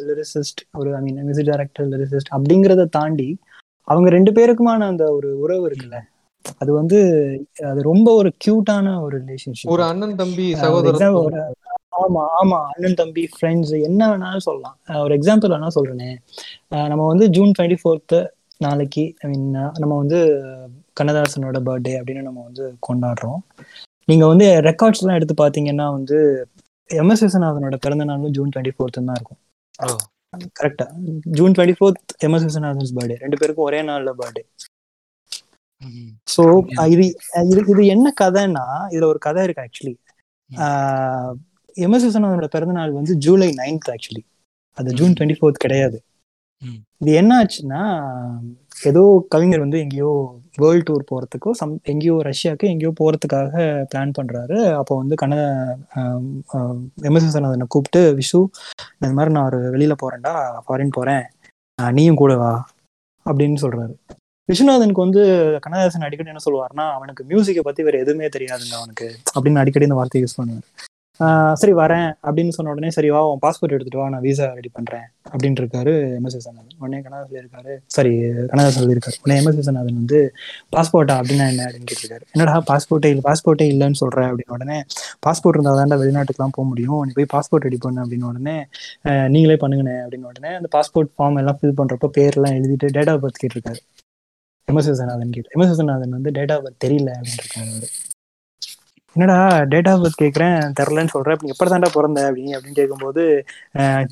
[0.09, 3.29] லிரிசிஸ்ட் ஒரு I mean music director lyricist அப்படிங்கிறத தாண்டி
[3.91, 5.99] அவங்க ரெண்டு பேருக்குமான அந்த ஒரு உறவு இருக்குல்ல?
[6.61, 6.99] அது வந்து
[7.69, 11.55] அது ரொம்ப ஒரு கியூட்டான ஒரு ரிலேஷன்ஷிப் ஒரு அண்ணன் தம்பி சகோதரர்.
[11.99, 14.75] ஆமா ஆமா அண்ணன் தம்பி ஃப்ரெண்ட்ஸ் என்ன வேணாலும் சொல்லலாம்.
[15.03, 16.09] ஒரு எக்ஸாம்பிள் வேணா சொல்றேனே.
[16.91, 18.19] நம்ம வந்து ஜூன் டுவெண்ட்டி ஃபோர்த்து
[18.61, 19.47] நாளைக்கு ஐ மீன்
[19.81, 20.19] நம்ம வந்து
[20.97, 23.39] கண்ணதாசனோட பர்த்டே அப்படின்னு நம்ம வந்து கொண்டாடுறோம்.
[24.07, 26.17] நீங்க வந்து ரெக்கார்ட்ஸ் எல்லாம் எடுத்து பாத்தீங்கன்னா வந்து
[26.89, 29.41] எம் எஸ் விஸ்வநாதனோட பிறந்த நாளும் ஜூன் டுவெண்ட்டி ஃபோர்த்து தான் இருக்கும்.
[30.57, 30.85] கரெக்டா.
[31.37, 34.43] June twenty fourth M S Viswanathan's birthday ரெண்டு பேருக்கும் ஒரே நாள்ல பர்த்டே.
[36.27, 36.43] ஸோ
[36.93, 37.05] இது
[37.51, 39.95] இது என்ன கதைன்னா இதுல ஒரு கதை இருக்கு ஆக்சுவலி
[41.75, 44.23] எம் எஸ் விஸ்வநாதனோட பிறந்த நாள் வந்து ஜூலை நைன்த் ஆக்சுவலி
[44.77, 45.15] அது ஜூன்.
[45.17, 45.97] டுவெண்ட்டி ஃபோர்த் கிடையாது.
[47.01, 47.81] இது என்ன ஆச்சுன்னா
[48.89, 49.01] ஏதோ
[49.33, 50.11] கவிஞர் வந்து எங்கேயோ
[50.57, 53.53] வேர்ல்டு டூர் போறதுக்கோ சம் எங்கேயோ ரஷ்யாவுக்கு எங்கேயோ போறதுக்காக
[53.91, 54.57] பிளான் பண்றாரு.
[54.79, 55.35] அப்போ வந்து கண்ண
[57.07, 58.39] எம் விஸ்வநாதனை கூப்பிட்டு விஷு
[58.95, 60.33] இந்த மாதிரி நான் ஒரு வெளியில போறேன்டா
[60.65, 61.25] ஃபாரின் போறேன்.
[61.79, 62.53] நீயும் கூட வா
[63.25, 63.95] அப்படின்னு சொல்றாரு.
[64.49, 65.23] விஸ்வநாதனுக்கு வந்து
[65.63, 70.23] கண்ணதாசன் அடிக்கடி என்ன சொல்லுவாருன்னா அவனுக்கு மியூசிக்கை பத்தி வேற எதுவுமே தெரியாதுங்க அவனுக்கு அப்படின்னு அடிக்கடி இந்த வார்த்தையை
[70.25, 70.67] யூஸ் பண்ணுவார்.
[71.61, 72.13] சரி வரேன்.
[72.27, 75.05] அப்படின்னு சொன்ன உடனே சரி வா உன் பாஸ்போர்ட் எடுத்துட்டு வா நான் விசா ரெடி பண்றேன்.
[75.31, 78.13] அப்படின்னு இருக்காரு எம் விஸ்வநாதன் உடனே கண்ணதாசன் சொல்லியிருக்காரு சாரி
[78.51, 79.17] கண்ணதாசன் சொல்லியிருக்காரு.
[79.23, 80.19] உடனே எம் விஸ்வநாதன் வந்து
[80.75, 81.65] பாஸ்போர்ட்டா அப்படின்னா என்ன?
[81.65, 82.25] அப்படின்னு கேட்டிருக்காரு.
[82.31, 84.19] என்னடா பாஸ்போர்ட்டே இல்லை பாஸ்போர்ட்டே இல்லைன்னு சொல்ற?
[84.29, 84.77] அப்படின்னு உடனே
[85.27, 87.01] பாஸ்போர்ட் இருந்தால் தாண்டா வெளிநாட்டுக்குலாம் போக முடியும்.
[87.05, 88.05] நீ போய் பாஸ்போர்ட் ரெடி பண்ணு.
[88.05, 88.57] அப்படின்னு உடனே
[89.27, 89.97] நீங்களே பண்ணுங்கண்ணே.
[90.05, 93.81] அப்படின்னு உடனே அந்த பாஸ்போர்ட் ஃபார்ம் எல்லாம் ஃபில் பண்றப்போ பேர்லாம் எழுதிட்டு டேட் ஆஃப் பர்த் கேட்டிருக்காரு.
[94.67, 97.87] எம் விஸ்வநாதன் கேட்டு எம் விஸ்வநாதன் வந்து டேட் ஆஃப் பர்த் தெரியல அப்படின்னு இருக்காரு
[99.15, 99.37] என்னடா
[99.71, 103.23] டேட் ஆஃப் பர்த் கேட்குறேன் தெரிலன்னு சொல்கிறேன் இப்போ எப்போ தாண்டா பிறந்த அப்படின்னு அப்படின்னு கேட்கும்போது
[103.75, 104.05] "அஹ்,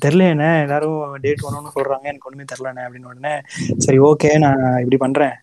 [0.64, 3.34] எல்லாரும் டேட் ஒன்று சொல்கிறாங்க எனக்கு ஒன்றுமே தெரிலண்ணே அப்படின்னு உடனே
[3.84, 5.34] சரி ஓகே நான் இப்படி பண்ணுறேன்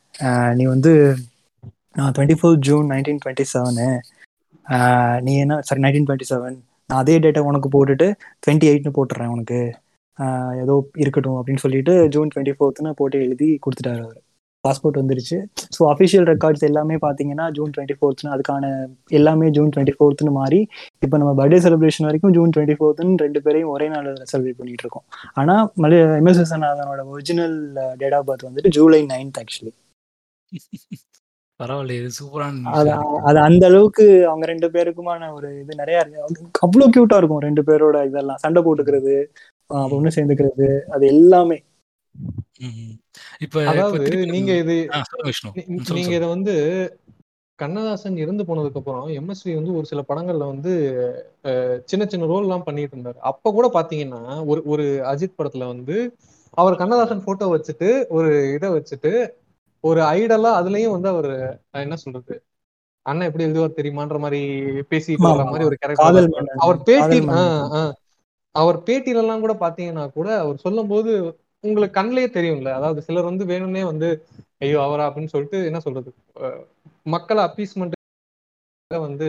[0.54, 0.92] நீ வந்து
[2.10, 3.88] twenty four June nineteen twenty seven
[5.22, 6.58] நீ என்ன சாரி நைன்டீன் டுவெண்ட்டி செவன்
[6.90, 8.08] நான் அதே டேட்டை உனக்கு போட்டுட்டு
[8.44, 9.60] டுவெண்ட்டி எயிட்னு போட்டுறேன் உனக்கு
[10.62, 14.22] ஏதோ இருக்கட்டும் அப்படின்னு சொல்லிட்டு ஜூன் டுவெண்ட்டி ஃபோர்த்துன்னு போட்டு எழுதி கொடுத்துட்டாரு அவர்.
[14.68, 15.40] பாஸ்போர்ட் வந்துருச்சு.
[15.78, 18.72] ஸோ அஃபிஷியல் ரெக்கார்ட்ஸ் எல்லாமே பார்த்தீங்கன்னா ஜூன் டுவெண்ட்டி ஃபோர்த்னு அதுக்கான
[19.20, 20.62] எல்லாமே ஜூன் டுவெண்ட்டி ஃபோர்த்னு மாறி
[21.06, 25.06] இப்போ நம்ம பர்த்டே செலிப்ரேஷன் வரைக்கும் ஜூன் டுவெண்ட்டி ஃபோர்த்னு ரெண்டு பேரையும் ஒரே நாள் செலிப்ரேட் பண்ணிட்டு இருக்கோம்.
[25.42, 27.58] ஆனால் மலை எம்எஸ் விஸ்வநாதனோட ஒரிஜினல்
[28.02, 29.74] டேட் ஆஃப் பர்த் வந்துட்டு ஜூலை நைன்த் ஆக்சுவலி
[31.60, 32.74] பரவாயில்லையே இது சூப்பரான
[33.30, 36.44] அது அந்த அளவுக்கு அவங்க ரெண்டு பேருக்குமான ஒரு இது நிறைய இருக்கு.
[36.66, 38.42] அவ்வளோ கியூட்டா இருக்கும் ரெண்டு பேரோட இதெல்லாம்.
[38.44, 39.14] சண்டை போட்டுக்கிறது
[39.96, 41.58] ஒண்ணு சேர்ந்துக்கிறது அது எல்லாமே.
[43.42, 44.76] இப்ப அதாவது நீங்க இது
[45.96, 46.54] நீங்க இதை வந்து
[47.60, 50.74] கண்ணதாசன் இறந்து போனதுக்கு அப்புறம் எம்எஸ்வி வந்து ஒரு சில படங்கள்ல வந்து
[51.88, 53.18] சின்ன சின்ன ரோல் எல்லாம் பண்ணிட்டு இருந்தாரு.
[53.30, 55.96] அப்ப கூட பாத்தீங்கன்னா ஒரு ஒரு அஜித் படத்துல வந்து
[56.58, 59.12] அவர் கண்ணதாசன் போட்டோ வச்சுட்டு ஒரு இதை வச்சுட்டு
[59.84, 61.30] ஒரு ஐடலா அதுலயும் வந்து அவர்
[61.82, 62.36] என்ன சொல்றது
[63.06, 64.40] அண்ணன் எப்படி எழுதுவார் தெரியுமான்ற மாதிரி
[65.24, 66.30] வர்ற ஆமா மாதிரி ஒரு கேரக்டர்
[66.62, 67.20] அவர் பேட்டி.
[68.56, 71.12] அவர் பேட்டியில எல்லாம் கூட பாத்தீங்கன்னா கூட அவர் சொல்லும் போது
[71.64, 72.72] உங்களுக்கு கண்ணிலேயே தெரியும்ல.
[72.80, 74.10] அதாவது சிலர் வந்து வேணும்னே வந்து
[74.60, 75.06] ஐயோ அவரா?
[75.10, 76.10] அப்படின்னு சொல்லிட்டு என்ன சொல்றது?
[77.16, 77.96] மக்களை அப்பீஸ்மெண்ட்
[78.92, 79.28] வந்து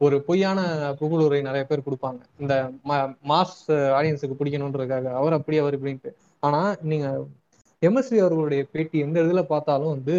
[0.00, 0.60] ஒரு பொய்யான
[1.00, 2.20] புகழுரை நிறைய பேர் கொடுப்பாங்க.
[2.42, 2.54] இந்த
[3.30, 3.58] மாஸ்
[3.98, 5.06] ஆடியன்ஸுக்கு பிடிக்கணுன்றதுக்காக.
[5.20, 6.10] அவர் அப்படி அவர் இப்படின்ட்டு.
[6.42, 7.06] ஆனா நீங்க
[7.82, 10.16] எம்எஸ்வி அவர்களுடைய பேட்டி எந்த இதுல பார்த்தாலும் வந்து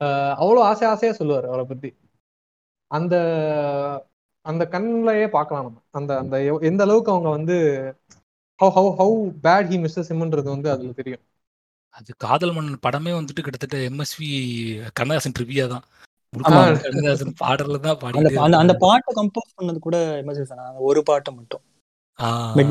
[0.00, 1.90] அவ்வளோ அவ்வளவு ஆசை ஆசையா சொல்லுவார் அவரை பத்தி.
[2.90, 3.14] அந்த
[4.46, 5.80] அந்த கண்ணிலேயே பார்க்கலாம் நம்ம.
[5.98, 6.36] அந்த அந்த
[6.70, 7.56] எந்த அளவுக்கு அவங்க வந்து
[8.60, 11.20] how how how bad he misses சிம்ன்றது வந்து அதுல தெரியும்.
[11.90, 14.30] அது காதல் மன்னன் படமே வந்துட்டு கிட்டத்தட்ட எம்எஸ்வி
[14.92, 15.82] கண்ணதாசன் ட்ரிவியா தான்.
[16.82, 17.34] கண்ணதாசன்
[18.34, 21.60] தான் அந்த இருப்பாரு பாட்டை கம்போஸ் பண்ணது கூட எம்எஸ் விஸ்வநாதன் அந்த ஒரு பாட்டு மட்டும்.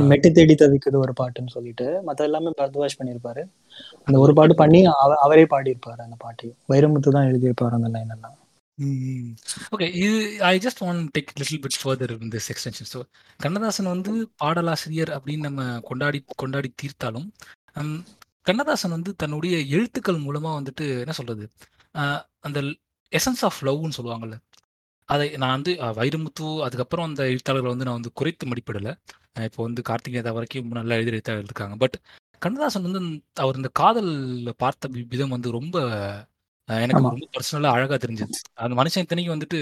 [0.08, 2.02] மெட்டு தேடி தவிக்குது ஒரு பாட்டுன்னு சொல்லிட்டு.
[2.08, 3.49] மத்த எல்லாமே பரத்வாஜ் பண்ணியிருப்பாரு.
[4.04, 6.58] அந்த ஒரு பாட்டு பண்ணி அவ- அவரே பாடியிருப்பாரு அந்த பாட்டையும்.
[6.69, 8.38] வைரமுத்து தான் எழுதியிருப்பாரு அந்த லைன் எல்லாம்.
[9.74, 10.18] ஓகே இது
[10.50, 13.00] I just want take little bit further இந்த எக்ஸ்டென்ஷன் ஸோ
[13.39, 17.28] கண்ணதாசன் வந்து பாடலாசிரியர் அப்படின்னு நம்ம கொண்டாடி கொண்டாடி தீர்த்தாலும்
[18.48, 21.44] கண்ணதாசன் வந்து தன்னுடைய எழுத்துக்கள் மூலமா வந்துட்டு என்ன சொல்றது?
[22.48, 22.60] அந்த
[23.12, 24.36] எசன்ஸ் ஆஃப் லவ்னு சொல்லுவாங்கல்ல.
[25.10, 28.92] அதை நான் வந்து வைரமுத்து அதுக்கப்புறம் அந்த எழுத்தாளர்களை வந்து நான் வந்து குறைத்து மடிப்படலை
[29.48, 31.76] இப்போ வந்து கார்த்திகேதா வரைக்கும் நல்லா எழுதி எழுத்தாளர்கள் இருக்காங்க.
[31.84, 31.96] பட்
[32.42, 33.02] கண்ணதாசன் வந்து
[33.44, 34.12] அவர் இந்த காதல்
[34.63, 35.78] பார்த்த வி விதம் வந்து ரொம்ப
[36.78, 37.02] எனக்கு.
[37.06, 38.34] ரொம்ப பர்சனலா அழகா தெரிஞ்சது.
[38.64, 39.60] அந்த மனுஷன் இத்தனைக்கும் வந்துட்டு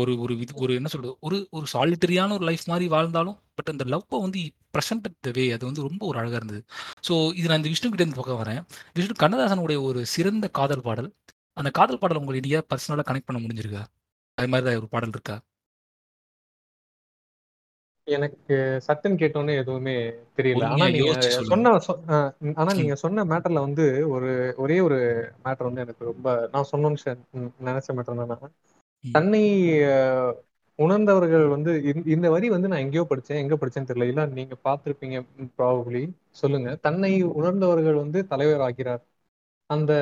[0.00, 1.14] ஒரு ஒரு இது ஒரு என்ன சொல்றது?
[1.26, 4.40] ஒரு ஒரு சாலிட்டரியான ஒரு லைஃப் மாரி வாழ்ந்தாலும், பட் அந்த லவ்வ வந்து
[4.74, 6.60] பிரசன்டட் த வே அது வந்து ரொம்ப ஒரு அழகா இருந்தது.
[7.08, 8.60] ஸோ இது நான் இந்த விஷ்ணு கிட்ட இருந்து பக்கம் வரேன்.
[8.98, 11.10] விஷ்ணு கண்ணதாசனுடைய ஒரு சிறந்த காதல் பாடல்.
[11.56, 13.82] அந்த காதல் பாடல் என்னைக்காவது பர்சனலா கனெக்ட் பண்ண முடிஞ்சிருக்கா?
[14.38, 15.36] அது மாரி தான் ஒரு பாடல் இருக்கா?
[18.08, 18.54] எனக்கு
[18.86, 19.94] சட்டுன்னு கேட்டோனே எதுவுமே
[20.38, 20.64] தெரியல.
[20.72, 21.12] ஆனா நீங்க.
[21.46, 21.72] சொன்ன
[22.54, 22.70] ஆனா.
[22.78, 24.98] நீங்க சொன்ன மேட்டர்ல வந்து ஒரு ஒரே ஒரு
[25.44, 28.38] மேட்டர் வந்து எனக்கு ரொம்ப நான் சொல்லணும்னு ச ம் நெனச்ச மேட்டர் என்னன்னா.
[29.04, 29.42] தன்னை
[30.78, 33.40] உணர்ந்தவர்கள் வந்து இந் இந்த வரி வந்து நான் எங்கேயோ படிச்சேன்.
[33.42, 34.08] எங்க படிச்சேன்னு தெரியல.
[34.12, 36.02] இல்ல நீங்க பார்த்திருப்பீங்க ம் ப்ராபபிலி.
[36.40, 36.68] சொல்லுங்க.
[36.86, 39.02] தன்னை உணர்ந்தவர்கள் வந்து தலைவர் ஆகிறார்.
[39.70, 39.92] அந்த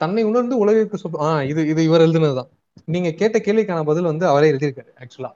[0.00, 2.50] தன்னை உணர்ந்து உலகிற்கு சொல் ஆ இது இது இவர் எழுதுனது தான்.
[2.88, 5.30] நீங்க கேட்ட கேள்விக்கான பதில் வந்து அவரே எழுதியிருக்காரு ஆக்சுவலா.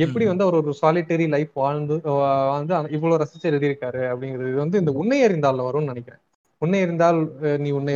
[0.00, 0.24] எப்படி.
[0.30, 2.14] வந்து அவர் ஒரு சாலிட்டரி லைஃப் வாழ்ந்து அ
[2.48, 4.30] வாழ்ந்து இவ்வளோ ரசிச்சு எழுதியிருக்காரு அப்படிங்கிறது
[4.62, 6.22] வந்து இந்த உன்னை அறிந்தால்ல வரும்னு நெனைக்கிறேன்.
[6.62, 7.94] உன்னை அறிந்தால் அ நீ உன்னை.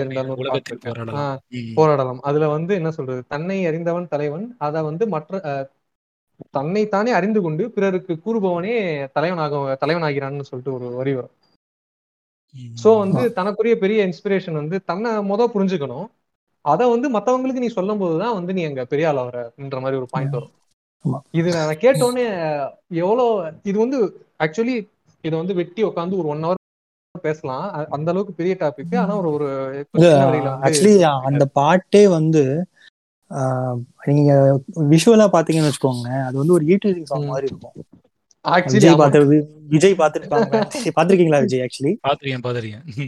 [1.13, 1.23] ஆ
[1.77, 2.21] போராடலாம்.
[2.29, 3.21] அதுல வந்து என்ன சொல்றது?
[3.33, 4.45] தன்னை அறிந்தவன் தலைவன்.
[4.67, 5.33] அத வந்து மற்ற
[6.55, 8.75] தன்னை தானே அறிந்து கொண்டு பிறருக்கு கூறுபவனே
[9.17, 11.35] தலைவனாக தலைவனாகிறான்னு சொல்லிட்டு ஒரு வரி வரும்.
[12.77, 12.91] சோ.
[13.01, 13.23] வந்து.
[13.39, 16.07] தனக்குரிய பெரிய இன்ஸ்பிரேஷன் வந்து தன்ன மொத புரிஞ்சுக்கணும்.
[16.65, 20.37] அத வந்து மத்தவங்களுக்கு நீ சொல்லும்போது தான் வந்து நீ அங்க பெரிய ஆள் ஆவறன்ற மாரி ஒரு பாயிண்ட்.
[20.37, 20.55] வரும்.
[21.39, 22.25] இது நான் கேட்டோனே
[23.05, 23.25] எவ்வளோ
[23.71, 23.99] இது வந்து
[24.45, 24.77] ஆக்சுவலி
[25.25, 26.61] இத வந்து வெட்டி உட்கார்ந்து ஒரு 1 ஹவர்
[27.25, 27.65] பேசலாம்.
[27.97, 28.95] அந்த அளவுக்கு பெரிய டாபிக்.
[29.03, 29.49] ஆனா ஒரு ஒரு
[30.67, 30.95] ஆக்சுவலி.
[31.31, 32.43] அந்த பாட்டே வந்து
[34.09, 34.33] நீங்க
[34.93, 37.31] விஷுவலா பார்த்தீங்கன்னு வச்சுக்கோங்களேன், அது வந்து ஒரு ஈட்டிசிங் சாங் ம்.
[37.31, 37.75] மாரி இருக்கும்.
[38.45, 38.97] ஆக்சுவலி விஜய்
[39.69, 40.67] விஜய் பார்த்துருக்கேன்.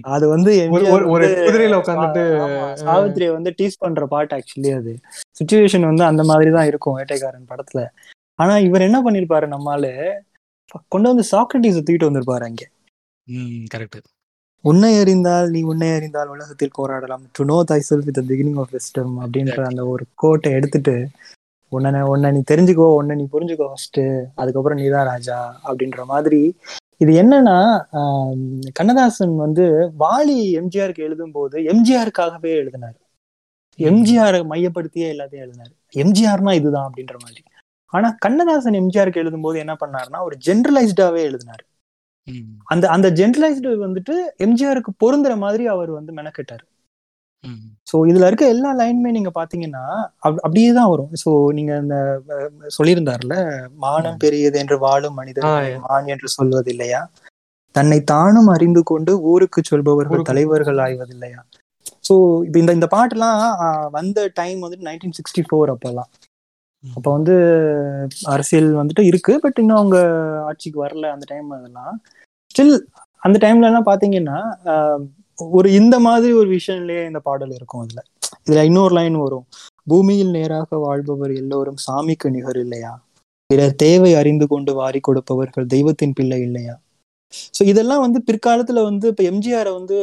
[0.00, 1.04] அது வந்து ஒரு
[1.46, 4.92] குதிரையில உட்கார்ந்துட்டு வந்து டீஸ் பண்ற பாட்டு ஆக்சுவலி அது.
[5.40, 7.82] சிச்சுவேஷன் வந்து அந்த மாதிரி தான் இருக்கும் வேட்டைக்காரன் படத்துல.
[8.38, 9.92] ஆனா இவர் என்ன பண்ணியிருப்பாரு நம்ம ஆளு,
[10.88, 12.64] கொண்டு வந்து சாக்ரடீஸ தூக்கிட்டு வந்திருப்பாரு அங்க.
[13.28, 13.64] ம்.
[13.74, 14.02] கரெக்ட்.
[14.64, 17.24] உன்னை அறிந்தால் நீ உன்னை அறிந்தால் உலகத்தில் போராடலாம்.
[17.32, 19.62] To know thyself with the beginning of wisdom அப்படின்ற.
[19.64, 20.94] அந்த ஒரு கோட்ட எடுத்துட்டு,
[21.68, 24.04] உன்ன உன்ன நீ தெரிஞ்சுக்கோ, உன்ன நீ புரிஞ்சுக்கோ ஃபர்ஸ்ட்டு.
[24.34, 26.56] அதுக்கப்புறம் நீ தான் ராஜா அப்படின்ற மாதிரி.
[26.96, 27.56] இது என்னன்னா,
[28.72, 29.64] கண்ணதாசன் வந்து
[30.00, 32.98] வாலி எம்ஜிஆருக்கு எழுதும்போது எம்ஜிஆருக்காகவே எழுதினாரு.
[33.78, 35.74] எம்ஜிஆர மையப்படுத்தியே எல்லாத்தையும் எழுதினாரு.
[35.94, 37.42] எம்ஜிஆர்னா இதுதான் அப்படின்ற மாதிரி.
[37.92, 41.64] ஆனா கண்ணதாசன் எம்ஜிஆருக்கு எழுதும்போது என்ன பண்ணாருன்னா, ஒரு ஜெனரலைஸ்டாவே எழுதினாரு.
[42.64, 46.64] அந்த அந்த ஜெனரலைஸ்டு வந்துட்டு எம்ஜிஆருக்கு பொருந்துற மாதிரி அவர் வந்து மெனக்கெட்டாரு.
[47.86, 49.84] ஸோ இதுல இருக்க எல்லா லைனுமே நீங்க பார்த்தீங்கன்னா,
[50.24, 51.12] அப் அப்படியே தான் வரும்.
[51.22, 51.96] ஸோ நீங்க இந்த
[52.34, 52.38] அ
[52.76, 53.34] சொல்லியிருந்தார்ல,
[53.84, 54.18] "மானம்.
[54.24, 55.52] பெரியது என்று வாழும் மனிதர்களை
[55.84, 57.02] மான் என்று சொல்வதில்லையா?
[57.74, 61.40] தன்னை தானும் அறிந்து கொண்டு ஊருக்குச் சொல்பவர்கள் ஊருக்கு தலைவர்கள் ஆய்வதில்லையா?"
[62.04, 62.14] ஸோ
[62.46, 63.40] இப்ப இந்த இந்த பாட்டுலாம்
[63.92, 66.10] வந்த டைம் வந்துட்டு 1964 அப்பலாம்.
[66.84, 67.14] அப்ப ம்.
[67.14, 67.34] வந்து
[68.32, 69.32] அரசியல் வந்துட்டு இருக்கு.
[69.44, 69.98] பட் இன்னும் அவங்க
[70.48, 71.94] ஆட்சிக்கு வரல அந்த டைம் அதெல்லாம்.
[72.50, 72.74] ஸ்டில்
[73.22, 74.38] அந்த டைம்லலாம் பார்த்தீங்கன்னா,
[74.70, 74.74] அ
[75.38, 78.00] ஒரு இந்த மாதிரி ஒரு விஷயம்லயே இந்த பாடல் இருக்கும் அதுல.
[78.46, 79.46] இதுல இன்னொரு லைன் வரும்.
[79.86, 82.92] "பூமியில் நேராக வாழ்பவர் எல்லோரும் சாமிக்கு நிகர் இல்லையா?
[83.50, 86.74] பிறர் தேவை அறிந்து கொண்டு வாரி கொடுப்பவர்கள் தெய்வத்தின் பிள்ளை இல்லையா?"
[87.54, 89.96] ஸோ இதெல்லாம் வந்து பிற்காலத்துல வந்து இப்ப எம்ஜிஆரை வந்து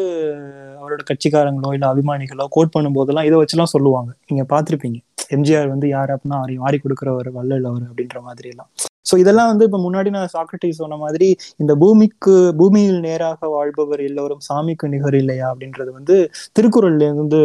[0.81, 4.17] அவரோட கட்சிக்காரங்களோ, இல்ல அபிமானிகளோ கோட் பண்ணும் போதெல்லாம் இதை வச்சுலாம் சொல்லுவாங்க.
[4.27, 4.99] நீங்க பார்த்திருப்பீங்க.
[5.29, 8.69] எம்ஜிஆர் வந்து யார் அப்படின்னா "வாரி வாரி கொடுக்குறவர் வள்ளல் அவரு" அப்படின்ற மாதிரியெல்லாம்.
[9.05, 14.43] ஸோ இதெல்லாம் வந்து இப்ப முன்னாடி நான் சாக்ரடீஸ் சொன்ன மாதிரி, இந்த பூமிக்கு பூமியில் நேராக வாழ்பவர் எல்லோரும்
[14.49, 15.47] சாமிக்கு நிகர் இல்லையா?
[15.53, 16.17] அப்படின்றது வந்து
[16.55, 17.41] திருக்குறள்ல இருந்து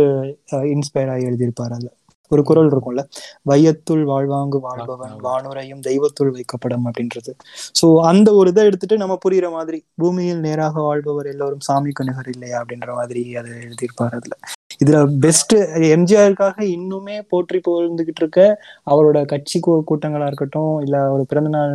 [0.75, 1.90] இன்ஸ்பயர் ஆயி எழுதியிருப்பாரு அதுல.
[2.31, 2.73] ஒரு குறள் ம்.
[2.73, 3.03] இருக்கும்ல,
[3.47, 5.14] "வையத்துள் வாழ்வாங்கு வாழ்பவன்.
[5.23, 7.33] வானுரையும் தெய்வத்துள் வைக்கப்படும்" அப்படின்றது.
[7.75, 12.59] ஸோ அந்த ஒரு இத எடுத்துட்டு நம்ம புரியிற மாதிரி, "பூமியில் நேராக வாழ்பவர் எல்லோரும் சாமிக்கு நிகர் இல்லையா?"
[12.62, 14.37] அப்படின்ற மாதிரி அத எழுதியிருப்பாரு அதுல.
[14.83, 15.54] இதுல பெஸ்ட்
[15.94, 18.40] எம்ஜிஆருக்காக இன்னுமே போற்றி புகழ்ந்துகிட்டு இருக்க
[18.87, 21.74] அவரோட கட்சி கூட்டங்களா இருக்கட்டும், இல்ல ஒரு பிறந்தநாள்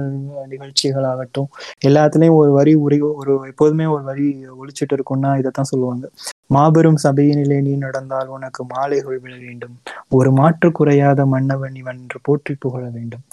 [0.53, 1.49] நிகழ்ச்சிகளாகட்டும்,
[1.86, 4.27] எல்லாத்துலயும் ஒரு வரி உரி ஒரு எப்போதுமே ஒரு வரி
[4.62, 6.06] ஒழிச்சிட்டு இருக்கும்னா இதைத்தான் சொல்லுவாங்க.
[6.49, 9.75] "மாபெரும் சபையினிலே நீ நடந்தால் உனக்கு மாலைகள் விழ வேண்டும்.
[10.12, 13.23] ஒரு மாற்று குறையாத மன்னவன் இவன் என்று போற்றி புகழ வேண்டும்."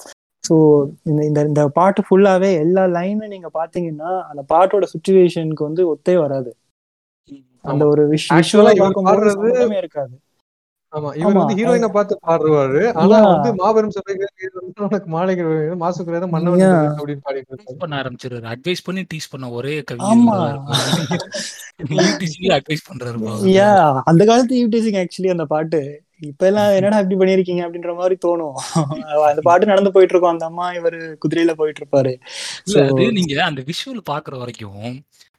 [0.44, 0.54] ஸோ
[1.26, 6.50] இந்த இந்த பாட்டு ஃபுல்லாவே எல்லா லைனும் நீங்க பார்த்தீங்கன்னா, அந்த பாட்டோட சுச்சுவேஷனுக்கு வந்து ஒத்தே வராது.
[7.64, 7.82] அந்த.
[7.86, 10.14] ஒரு விஷ் ஆக்சுவலா விஷுவலா இவர் பார்க்கும்போது பாடுறது சம்மந்தமே இருக்காது.
[10.92, 11.10] ஆமா.
[11.16, 11.28] இவர்.
[11.32, 12.80] வந்து ஹீரோயின பார்த்து பாடுவாரு.
[12.96, 13.18] ஆனா!
[13.26, 15.82] வந்து "மாபெரும் சபைகளில் உனக்கு மாலைகள் விழும்.
[15.82, 16.96] மாசு குறையாத மன்னவன் என்று" யாஹ்!
[16.98, 17.76] அப்படின்னு பாடிட்டு.
[17.82, 18.48] பண்ண ஆரம்பிச்சுருவாரு.
[18.54, 19.74] அட்வைஸ் பண்ணி டீஸ் பண்ண ஒரே.
[21.98, 23.18] ஈவ்டீசிங்ல அட்வைஸ் பண்றாரு!
[24.06, 25.80] அந்த காலத்து ஈவ்டீசிங் ஆக்சுவலி அந்த பாட்டு.
[26.20, 28.56] இப்ப எல்லாம் என்னடா இப்படி பண்ணிருக்கீங்க அப்படின்ற மாதிரி தோணும்.
[29.30, 32.12] அந்த பாட்டு நடந்து போயிட்டு இருக்கோம் அந்த அம்மா இவரு குதிரையில போயிட்டு இருப்பாரு
[33.18, 34.84] நீங்க அந்த விஷுவல் பாக்குற வரைக்கும்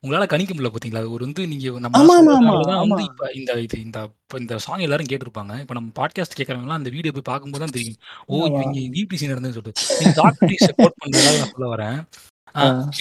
[0.04, 1.02] உங்களால கணிக்க முடியல பாத்தீங்களா?
[1.15, 4.00] ஒரு வந்து நீங்க நம்ம இப்ப இந்த இது இந்த
[4.39, 5.54] இந்த சாங் எல்லாரும் கேட்டிருப்பாங்க.
[5.63, 8.00] இப்ப நம்ம பாட்காஸ்ட் கேட்கறவங்க அந்த வீடியோ போய் பார்க்கும்போது தான் தெரியும்.
[8.28, 9.86] ஓ இவங்க ஈபிசி நடந்ததுன்னு சொல்லிட்டு.
[10.00, 12.00] நீங்க சாக்ரட்டிஸை கோட் பண்றதுனால நான் சொல்ல வரேன்.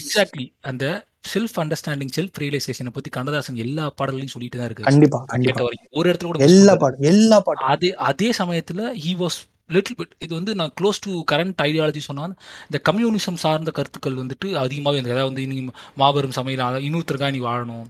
[0.01, 0.85] எக்ஸாக்ட்லி அந்த
[1.25, 4.89] செல்ஃப் அண்டர்ஸ்டாண்டிங் செல்ஃப் ரியலைசேஷனை பத்தி கண்ணதாசன் எல்லா பாடல்களையும் சொல்லிட்டு தான் இருக்காரு.
[4.91, 5.65] கண்டிப்பா கண்டிப்பா.
[5.91, 9.39] ஒரு இடத்துல கூட எல்லா பாட்டும் எல்லா பாட்டும் அதே அதே சமயத்துல ஹி வாஸ்
[9.71, 12.25] லிட்டில் பிட் இது வந்து நான் க்ளோஸ் டு கரண்ட் ஐடியாலஜி சொன்னா
[12.71, 15.17] இந்த கம்யூனிசம் சார்ந்த கருத்துக்கள் வந்துட்டு அதிகமாகவே இருந்தது.
[15.17, 15.59] அதாவது வந்து நீ
[15.97, 17.85] மாபெரும் சமையல் இன்னொருத்தருக்காக நீ வாழணும்.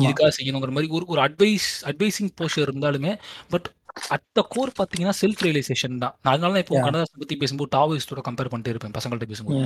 [0.00, 3.12] இதுக்காக செய்யணுங்கிற மாதிரி ஒரு ஒரு அட்வைஸ் அட்வைசிங் போஸ்டர் இருந்தாலுமே
[3.50, 3.68] பட்
[4.10, 6.84] அட் கோர் பார்த்தீங்கன்னா செல்ஃப் ரியலைசேஷன் தான் அதனால தான் இப்போ Yeah.
[6.86, 9.60] கண்ணதாசன் பத்தி பேசும்போது டாவோயிஸ்டோட கம்பேர் பண்ணிட்டு இருப்பேன் பசங்கள்ட்ட பேசும்போது.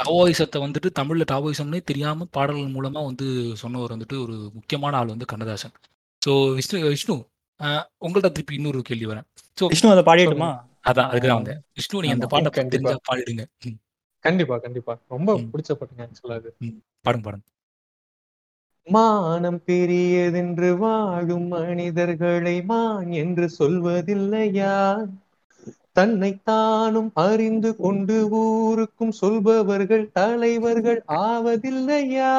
[0.00, 3.26] டாவோயிசத்தை வந்துட்டு தமிழ்ல டாவோயிசம்னே தெரியாம பாடல்கள் மூலமா வந்து
[3.62, 5.74] சொன்னவர் வந்துட்டு ஒரு முக்கியமான ஆள் வந்து கண்ணதாசன்
[6.22, 7.16] ஸோ விஷ்ணு விஷ்ணு
[8.04, 9.26] உங்கள்ட்ட திருப்பி இன்னொரு கேள்வி வரேன்
[9.58, 10.50] ஸோ விஷ்ணு அதை பாடிட்டுமா
[10.90, 12.28] அதான் அதுக்கு தான் வந்தேன் விஷ்ணு நீங்க அந்த.
[12.32, 12.64] பாட்டை.
[12.72, 13.44] தெரிஞ்சா பாடிடுங்க
[14.24, 15.30] கண்டிப்பா கண்டிப்பா ரொம்ப.
[15.52, 16.50] பிடிச்ச பாட்டுங்க ஆக்சுவலா அது.
[17.04, 17.44] பாடுங்க பாடுங்க
[18.86, 24.74] மானம் பெரியதென்று வாழும் மனிதர்களை மான் என்று சொல்வதில்லையா?
[25.96, 32.34] தன்னைத்தானும் அறிந்து கொண்டு ஊருக்கும் சொல்பவர்கள் தலைவர்கள் ஆவதில்லையா?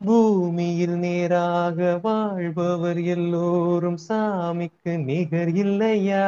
[0.00, 6.26] பூமியில் நேராக வாழ்பவர் எல்லோரும் சாமிக்கு நிகர் இல்லையா?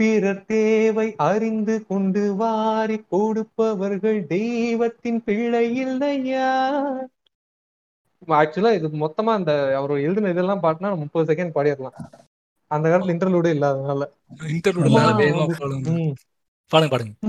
[0.00, 6.50] பிறர் தேவை அறிந்து கொண்டு வாரி கொடுப்பவர்கள் தெய்வத்தின் பிள்ளை இல்லையா
[8.38, 11.96] ஆக்சுவலா இது மொத்தமா அந்த அவர் எழுதின இதெல்லாம் பாட்டினா முப்பது செகண்ட் பாடிடலாம்.
[12.70, 14.02] அந்த காலத்துல இன்டர்லூடே இல்லாதனால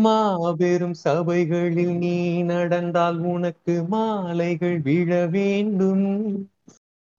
[0.05, 6.05] மாபெரும் சபைகளில் நீ நடந்தால் உனக்கு மாலைகள் விழ வேண்டும்.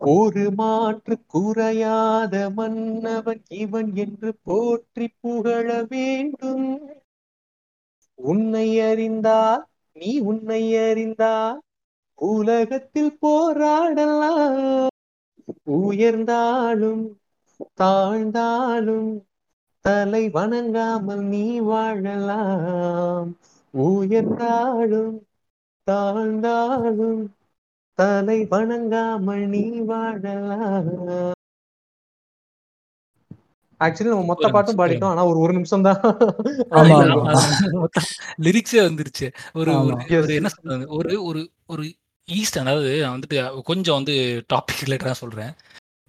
[0.01, 6.67] ஒரு மாற்று குறையாத மன்னவன் இவன் என்று போற்றி புகழ வேண்டும்.
[8.19, 9.63] உன்னை அறிந்தால்
[9.97, 11.59] நீ உன்னை அறிந்தால்
[12.19, 14.89] உலகத்தில் போராடலாம்.
[15.79, 17.05] உயர்ந்தாலும்
[17.81, 19.11] தாழ்ந்தாலும்
[19.85, 23.31] தலை வணங்காமல் நீ வாழலாம்.
[23.75, 25.17] உயர்ந்தாலும்
[25.87, 27.23] தாழ்ந்தாலும்
[27.99, 31.35] தலை வணங்காமல் நீ வாழலாம்
[33.81, 35.99] ஆக்சுவலி நம்ம மொத்த பாட்டும் பாடிட்டோம் ஆனா ஒரு ஒரு நிமிஷம் தான்.
[38.39, 39.27] லிரிக்ஸே வந்துருச்சு.
[39.55, 39.71] ஒரு
[40.37, 40.85] என்ன சொல்றது?
[40.99, 41.85] ஒரு ஒரு ஒரு
[42.29, 44.15] ஈஸ்ட் அதாவது நான் வந்துட்டு கொஞ்சம் வந்து
[44.55, 45.53] டாபிக் ரிலேட்டடாக சொல்றேன்.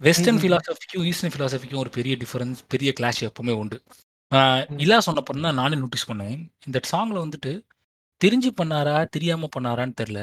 [0.00, 0.42] வெஸ்டர்ன் ம்.
[0.42, 3.78] ஃபிலாசபிக்கும் ஈஸ்டர்ன் ஃபிலாசபிக்கும் ஒரு பெரிய டிஃபரன்ஸ் பெரிய கிளாஷ் எப்பவுமே உண்டு.
[4.76, 6.36] இல்லா சொன்னப்பறம் தான் நானே நோட்டீஸ் பண்ணேன்.
[6.66, 7.52] இந்த சாங்ல வந்துட்டு
[8.20, 10.20] தெரிஞ்சு பண்ணாரா தெரியாம பண்ணாரான்னு தெரில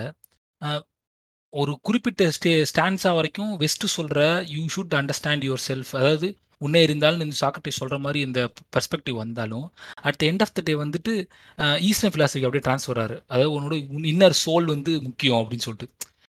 [1.56, 4.20] ஒரு குறிப்பிட்ட ஸ்டே ஸ்டான்ஸா வரைக்கும் வெஸ்ட் சொல்ற
[4.54, 8.42] you should understand yourself அதாவது உன்னே இருந்தாலும் இந்த சாக்ரட்டிஸ் சொல்ற மாதிரி இந்த
[8.76, 9.66] பெர்ஸ்பெக்டிவ் வந்தாலும்
[10.04, 11.14] at the end of the day வந்துட்டு
[11.90, 13.78] ஈஸ்டர்ன் ஃபிலாசபி அப்படியே ட்ரான்ஸ்ஃபர் ஆறு அதாவது உன்னோட
[14.14, 15.90] இன்னர் சோல் வந்து முக்கியம் அப்படின்னு சொல்லிட்டு.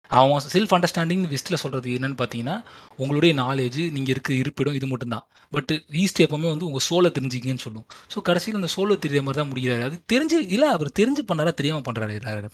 [0.09, 2.63] அவன் செல்ஃப் அண்டர்ஸ்டாண்டிங் வெஸ்ட்டில் சொல்றது என்னன்னு பார்த்தீங்கன்னா
[2.97, 5.27] உங்களுடைய நாலேஜ் நீங்கள் இருக்க இருப்பிடம் இது மட்டும்தான்.
[5.51, 7.87] பட் ஈஸ்ட் எப்பவுமே வந்து உங்கள் சோலை தெரிஞ்சுக்கங்கன்னு சொல்லும்.
[8.15, 11.81] ஸோ கடைசியில் அந்த சோலை தெரிய மாதிரி தான் முடியாது அது தெரிஞ்சு இல்லை அவர் தெரிஞ்சு பண்ணாரா தெரியாம
[11.81, 12.11] பண்றாரு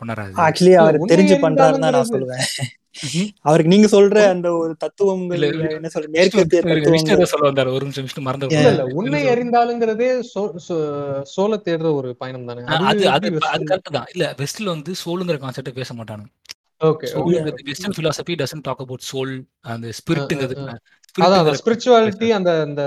[0.06, 0.30] பண்ணாரா?
[0.30, 0.42] இது?
[0.42, 2.40] ஆக்சுவலி அவர் தெரிஞ்சு தான் நான் சொல்லுவேன்.
[3.40, 4.76] அவருக்கு நீங்க சொல்ற அந்த ஒரு
[5.32, 7.74] இல்ல என்ன சொல்ற ஏதோ சொல்ல வந்தாரு.
[7.74, 8.46] ஒரு நிமிஷம் விஷ்ணு மறந்து.
[8.94, 12.62] உண்மை அறிந்தாலுங்கிறதே சோ- சோ- சோலை தேடுற ஒரு பயணம் தானே.
[12.64, 14.06] அது அது அது கரெக்ட் தான்.
[14.14, 16.24] இல்ல வெஸ்ட்ல வந்து சோலுங்கிற கான்செப்டே பேச மாட்டாங்க
[16.80, 17.08] okay
[17.68, 19.34] western doesn't talk about soul
[19.72, 20.56] அந்த ஸ்பிரிட்டுங்கிறது
[21.18, 22.82] அதான் ஸ்பிரிச்சுவாலிட்டி அந்த அந்த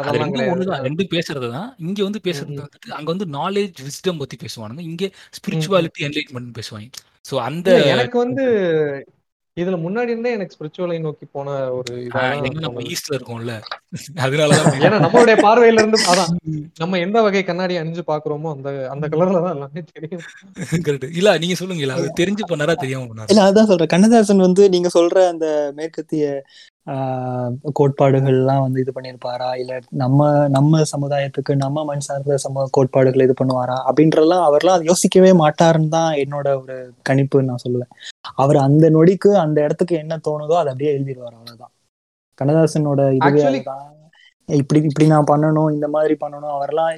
[0.00, 0.82] அதெல்லாம் கிடையாது.
[0.88, 1.68] ரெண்டும் பேசுறது தான்.
[1.86, 4.82] இங்க வந்து பேசுறது வந்துட்டு அங்க வந்து நாலேஜ் விஸ்டம் பத்தி பேசுவானுங்க.
[4.90, 5.04] இங்க
[5.38, 6.90] ஸ்பிரிச்சுவாலிட்டி என்லைட்மெண்ட் பேசுவாங்க.
[7.30, 8.44] சோ அந்த எனக்கு வந்து
[9.56, 11.92] இதுல முன்னாடி இருந்தே எனக்கு ஸ்பிரிச்சுவலை நோக்கி போன ஒரு
[12.92, 13.54] ஈஸ்ட்ல இருக்கோம்ல.
[14.22, 16.30] அதனாலதான் ஏன்னா நம்மளுடைய பார்வையில இருந்து அதான்
[16.80, 20.22] நம்ம எந்த வகை கண்ணாடி அணிஞ்சு பாக்குறோமோ அந்த அந்த கலர்ல தான் எல்லாமே தெரியும்.
[20.86, 23.30] கரெக்ட் இல்ல நீங்க சொல்லுங்க இல்ல அது தெரிஞ்சு பண்ணாரா தெரியாம பண்ணாரா?
[23.32, 23.92] இல்ல அதான் சொல்றேன்.
[23.94, 25.46] கண்ணதாசன் வந்து நீங்க சொல்ற அந்த
[25.78, 26.24] மேற்கத்திய
[27.78, 29.48] கோட்பாடுகள்லாம் வந்து இது பண்ணியிருப்பாரா?
[29.62, 30.20] இல்ல நம்ம
[30.56, 33.76] நம்ம சமுதாயத்துக்கு நம்ம மண் சார்ந்த சம கோட்பாடுகளை இது பண்ணுவாரா?
[33.88, 36.76] அப்படின்றலாம் அவர்லாம் அதை யோசிக்கவே மாட்டாருன்னு தான் என்னோட ஒரு
[37.10, 37.92] கணிப்புன்னு நான் சொல்லுவேன்.
[38.42, 41.72] அவர் அந்த நொடிக்கு அந்த இடத்துக்கு என்ன தோணுதோ அதை அப்படியே எழுதிடுவார் அவ்வளவுதான்.
[42.38, 43.42] கண்ணதாசனோட இதுவே
[44.48, 46.92] இப்படி இப்படி நான் பண்ணணும் இந்த மாதிரி பண்ணணும் அவரெல்லாம்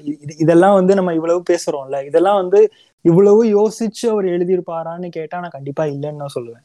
[0.44, 2.60] இதெல்லாம் வந்து நம்ம இவ்வளவு பேசுறோம்ல இதெல்லாம் வந்து
[3.04, 6.64] இவ்வளவு யோசிச்சு அவர் எழுதியிருப்பாரான்னு கேட்டா நான் கண்டிப்பா இல்லைன்னு தான் சொல்லுவேன்.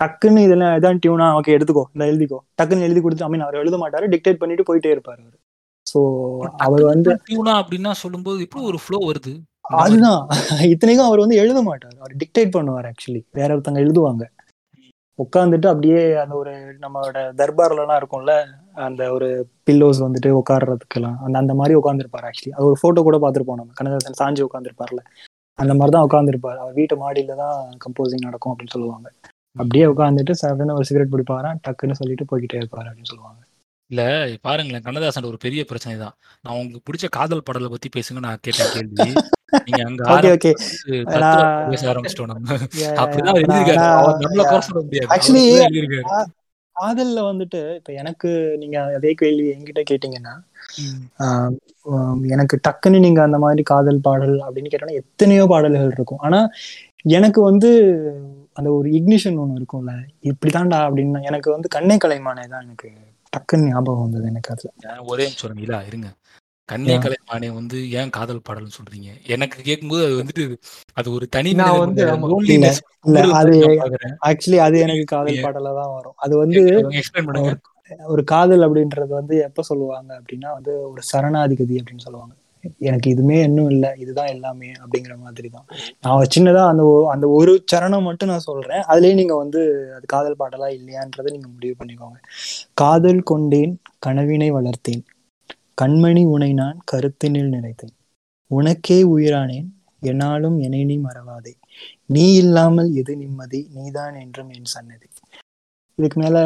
[0.00, 2.38] டக்குன்னு இதெல்லாம் இதான் டியூனா ஓகே எடுத்துக்கோ இந்த எழுதிக்கோ.
[2.58, 5.38] டக்குன்னு எழுதி கொடுத்து ஐ மீன் அவர் எழுத மாட்டாரு டிக்டேட் பண்ணிட்டு போயிட்டே இருப்பாரு அவர்.
[5.86, 6.00] சோ
[6.64, 9.32] அவர் வந்து டியூனா அப்படின்னா சொல்லும்போது எப்படி ஒரு ஃப்ளோ வருது.
[9.80, 10.20] அதுதான்.
[10.72, 11.96] இத்தனைக்கும் அவர் வந்து எழுத மாட்டார்.
[12.00, 14.24] அவர் டிக்டேட் பண்ணுவார் ஆக்சுவலி வேற ஒருத்தங்க எழுதுவாங்க.
[15.18, 16.52] உட்காந்துட்டு அப்படியே அந்த ஒரு
[16.84, 18.34] நம்மளோட தர்பார்ல எல்லாம் இருக்கும்ல
[18.86, 19.28] அந்த ஒரு
[19.68, 23.74] பில்லோஸ் வந்துட்டு உட்கார்றதுக்கெல்லாம் அந்த அந்த மாதிரி உட்காந்துருப்பாரு ஆக்சுவலி அது ஒரு போட்டோ கூட பார்த்துருப்போம் நம்ம.
[23.78, 25.02] கண்ணதாசன் சாஞ்சி உட்காந்துருப்பார்ல
[25.58, 29.08] அந்த மாதிரி தான் உட்காந்துருப்பாரு அவர் வீட்டு மாடியில தான் கம்போசிங் நடக்கும் அப்படின்னு சொல்லுவாங்க.
[29.56, 33.40] அப்படியே உட்காந்துட்டு சடன்னு ஒரு சிகரெட் பிடிப்பாராம் டக்குன்னு சொல்லிட்டு போய்கிட்டே இருப்பாரு அப்படின்னு சொல்லுவாங்க.
[33.90, 34.02] இல்ல
[34.44, 38.74] பாருங்களேன் கண்ணதாசன் ஒரு பெரிய பிரச்சனை தான் நான் உங்களுக்கு பிடிச்ச காதல் பாடலை பத்தி பேசுங்க நான் கேட்டேன்
[38.74, 39.06] கேள்வி.
[39.66, 40.02] நீங்க அங்க
[41.72, 42.48] பேச ஆரம்பிச்சிட்டோம் நம்ம.
[43.02, 43.38] அப்படிதான்
[44.18, 45.08] நம்மள குறை சொல்ல முடியாது.
[46.76, 48.28] காதல்ல வந்துட்டு இப்ப எனக்கு
[48.60, 50.34] நீங்க அதே கேள்வி என்கிட்ட கேட்டீங்கன்னா
[52.34, 56.22] எனக்கு டக்குன்னு நீங்க அந்த மாதிரி காதல் பாடல் அப்படின்னு கேட்டோம்னா எத்தனையோ பாடல்கள் இருக்கும்.
[56.26, 56.40] ஆனா
[57.10, 57.70] எனக்கு வந்து
[58.60, 59.92] அந்த ஒரு இக்னிஷன் ஒண்ணு இருக்கும்ல.
[60.30, 62.88] இப்படிதான்டா அப்படின்னு எனக்கு வந்து கண்ணே கலைமானே தான் எனக்கு
[63.32, 64.70] டக்குன்னு ஞாபகம் வந்தது எனக்கு அதுல.
[65.10, 66.08] ஒரே நிமிஷம் இல்ல இருங்க.
[66.68, 66.94] கண்ணே.
[67.04, 69.10] கலைமானே வந்து ஏன் காதல் பாடல்னு சொல்றீங்க?
[69.26, 70.44] எனக்கு கேட்கும்போது அது வந்துட்டு
[70.94, 72.02] அது ஒரு தனி நான் வந்து
[73.40, 73.54] அது
[74.28, 75.44] ஆக்சுவலி அது எனக்கு காதல்.
[75.46, 76.16] பாடலா தான் வரும்.
[76.16, 76.62] அது வந்து
[78.08, 82.34] ஒரு காதல் அப்படின்றது வந்து எப்ப சொல்லுவாங்க அப்படின்னா வந்து ஒரு சரணாதிகதி அப்படின்னு சொல்லுவாங்க.
[82.78, 85.66] எனக்கு இதுமே இன்னும் இல்லை இதுதான் எல்லாமே அப்படிங்கிற மாதிரி தான்
[86.00, 88.82] நான் சின்னதா அந்த அந்த ஒரு சரணம் மட்டும் நான் சொல்றேன்.
[88.90, 89.60] அதுலயே நீங்க வந்து
[89.96, 92.18] அது காதல் பாடலா இல்லையான்றதை நீங்க முடிவு பண்ணிக்கோங்க.
[92.74, 95.02] காதல் கொண்டேன் கனவினை வளர்த்தேன்.
[95.82, 97.94] கண்மணி உனை நான் கருத்தினில் நினைத்தேன்.
[98.50, 99.68] உனக்கே உயிரானேன்
[100.10, 101.52] என்னாலும் என்னை நீ மறவாதே.
[102.06, 103.60] நீ இல்லாமல் எது நிம்மதி?
[103.74, 105.08] நீதான் என்றும் என் சன்னதி.
[105.98, 106.38] இதுக்கு மேல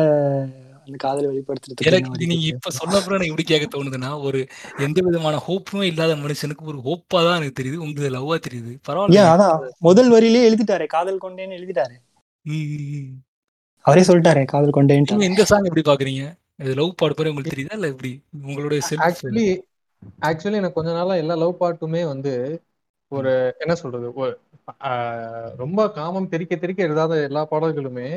[0.84, 4.40] அந்த காதலை வெளிப்படுத்துறதுக்கு எனக்கு நீங்க இப்ப சொன்ன அப்புறம் எனக்கு எப்படி கேட்க தோணுதுன்னா ஒரு
[4.86, 8.72] எந்த விதமான ஹோப்புமே இல்லாத மனுஷனுக்கு ஒரு ஹோப்பா தான் எனக்கு தெரியுது உங்களுக்கு லவ்வா தெரியுது.
[8.88, 9.24] பரவாயில்ல.
[9.34, 11.96] அதான் முதல் வரியிலே எழுதிட்டாரே காதல் கொண்டேன்னு எழுதிட்டாரு.
[13.84, 14.76] அவரே சொல்லிட்டாரே காதல்
[15.12, 16.24] நீங்க இந்த சாங் எப்படி பாக்குறீங்க?
[16.58, 18.12] இது லவ் பாடு பாரு உங்களுக்கு தெரியுதா இல்ல எப்படி?
[18.42, 19.46] உங்களுடைய ஆக்சுவலி
[20.22, 22.32] ஆக்சுவலி எனக்கு கொஞ்ச நாளா எல்லா லவ் பாட்டுமே வந்து
[23.12, 24.08] ஒரு என்ன சொல்றது
[25.56, 28.08] ரொம்ப காமம் தெறிக்க தெறிக்க எழுதாத எல்லா பாடல்களுமே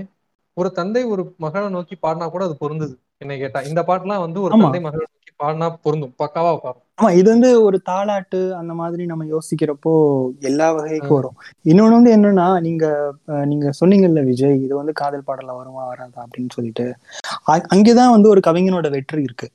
[0.57, 2.99] ஒரு தந்தை ஒரு மகளை நோக்கி பாடினா கூட அது பொருந்தது.
[3.17, 3.61] என்னை கேட்டா.
[3.61, 4.57] இந்த பாட்டுலாம் வந்து ஒரு.
[4.59, 6.13] தந்தை மகளை நோக்கி பாடினா பொருந்தும்.
[6.23, 11.35] பக்காவா உட்காரும் ஆமா இது வந்து ஒரு தாலாட்டு அந்த மாதிரி நம்ம யோசிக்கிறப்போ எல்லா வகைக்கும் வரும்.
[11.65, 16.95] இன்னொன்னு வந்து என்னன்னா நீங்க நீங்க சொன்னீங்கல்ல விஜய் இது வந்து காதல் பாடல வருமா வராதா அப்படின்னு சொல்லிட்டு.
[17.43, 19.49] அங்கேதான் வந்து ஒரு கவிஞனோட வெற்றி இருக்கு.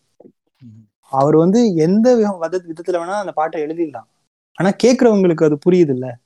[1.11, 4.09] அவர் வந்து எந்த வித- வித- விதத்துல வேணா அந்த பாட்டை எழுதிடலாம்.
[4.55, 6.17] ஆனா கேக்குறவங்களுக்கு அது புரியுது இல்ல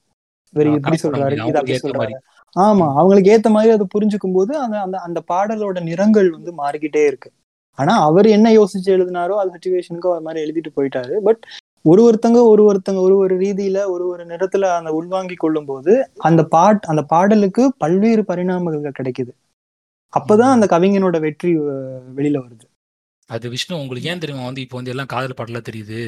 [0.51, 1.33] இவர் பண்ண சொல்றாரு.
[1.33, 2.17] இது அப்படி சொல்றாரு.
[2.57, 7.29] ஆமா அவங்களுக்கு ஏத்த மாதிரி அதை புரிஞ்சுக்கும் போது அந்த அந்த அந்த பாடலோட நிறங்கள் வந்து மாறிக்கிட்டே இருக்கு.
[7.79, 11.15] ஆனா அவர் என்ன யோசிச்சு எழுதினாரோ அது சுச்சுவேஷனுக்கு அவர் மாதிரி எழுதிட்டு போயிட்டாரு.
[11.23, 11.43] பட்
[11.85, 16.43] ஒரு ஒருத்தங்க ஒரு ஒருத்தங்க ஒரு ஒரு ரீதியில ஒரு ஒரு நிறத்துல அந்த உள்வாங்கி கொள்ளும் போது அந்த
[16.55, 19.33] பாட் அந்த பாடலுக்கு பல்வேறு பரிணாமங்கள் கிடைக்குது.
[20.13, 21.51] அப்பதான் அந்த கவிஞனோட வெற்றி
[22.19, 22.67] வெளியில வருது.
[23.31, 26.01] அது விஷ்ணு உங்களுக்கு ஏன் தெரியுமா வந்து இப்போ வந்து எல்லாம் காதல் பாடலா தெரியுது.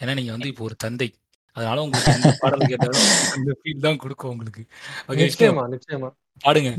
[0.00, 1.08] ஏன்னா நீங்க வந்து இப்போ ஒரு தந்தை.
[1.56, 4.62] அதனால உங்களுக்கு எந்த பாடல் கேட்டாலும் அந்த ஃபீல் தான் கொடுக்கும் உங்களுக்கு.
[5.08, 6.08] ஓகே நிச்சயமா நிச்சயமா.
[6.40, 6.70] பாடுங்க.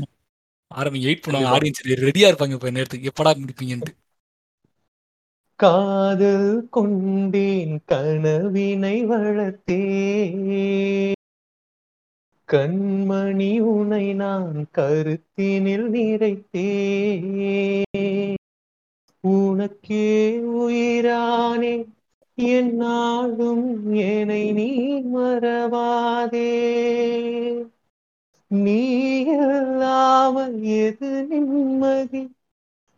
[0.70, 3.92] ஆரம்பிங்க வெயிட் பண்ணுவாங்க ஆடியன்ஸ் ரெடியா இருப்பாங்க இப்ப நேரத்துக்கு எப்படா முடிப்பீங்கன்ட்டு.
[5.60, 10.42] காதல் கொண்டேன் கனவினை வளர்த்தேன்
[12.48, 17.24] கண்மணி உனை நான் கருத்தினில் நிறைத்தேன்
[19.24, 20.04] உனக்கே
[20.58, 21.72] உயிரானே
[22.38, 26.48] என்னாலும் என்னை நீ மறவாதே.
[28.46, 32.34] நீ இல்லாமல் எது நிம்மதி?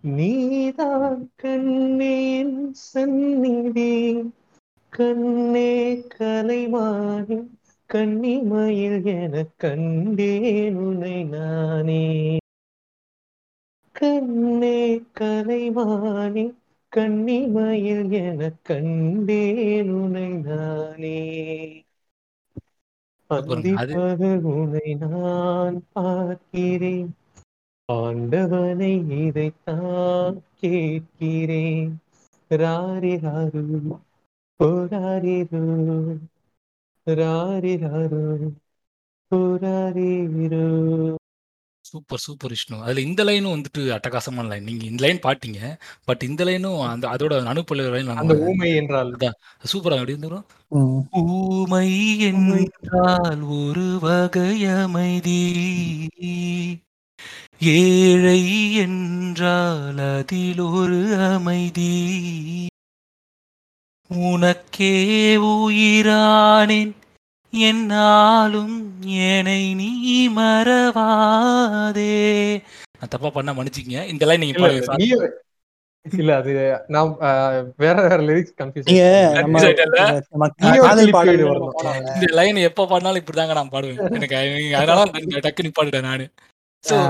[0.00, 4.22] நீதான் கண்ணேன் சந்நிதி.
[4.88, 7.48] கண்ணே கலைவாணி
[7.94, 12.36] கன்னிமயில் என கண்டேன் உன்னை நானே.
[13.92, 16.52] கண்ணே கலைமானி
[16.96, 21.20] கன்னிமயில் என கண்டேன் உன்னை நானே.
[23.30, 27.14] அந்திப்பகல் உன்னை நான் பார்க்கிறேன்.
[27.92, 28.92] ஆண்டவனை
[29.26, 32.00] இதைத்தான் கேட்கிறேன்.
[32.50, 33.62] ராரிராரு
[34.60, 35.64] போராரிரு
[37.06, 38.50] ராரிராரு
[39.30, 40.64] போராரிரு
[41.90, 42.76] சூப்பர் சூப்பர் விஷ்ணு.
[42.84, 44.66] அதுல இந்த லைனும் வந்துட்டு அட்டகாசமான லைன்.
[44.68, 45.60] நீங்க இந்த லைன் பாட்டீங்க
[46.08, 49.12] பட் இந்த லைனும் அந்த அதோட அனுப்பல லைன் அந்த ஊமை என்றால்.
[49.72, 50.46] சூப்பரா எப்படி இருந்துரும்.
[51.22, 51.90] ஊமை
[52.30, 55.42] என்றால் ஒரு வகை அமைதி
[57.76, 58.42] ஏழை
[58.82, 61.92] என்றால் அதில் ஒரு அமைதி.
[64.28, 64.94] உனக்கே
[65.48, 66.92] உயிரானேன்
[67.50, 70.92] என்னாலும் என்னை நீ மறவாதே.
[72.98, 74.06] நான் தப்பா பண்ண மன்னிச்சிக்கங்க.
[74.06, 75.42] இந்த லைன் நீங்க பாருங்க
[76.16, 78.90] இல்ல, அது நான் ஆஹ், வேற வேற லிரிக்ஸ் கன்ஃபியூஸ்.
[82.14, 84.12] இந்த லைன் எப்ப பாடினாலும் இப்படிதாங்க நான் பாடுவேன்.
[84.12, 86.30] எனக்கு அது- அதனால நான் டக்கு நிப்பாடுட்டேன் நானு.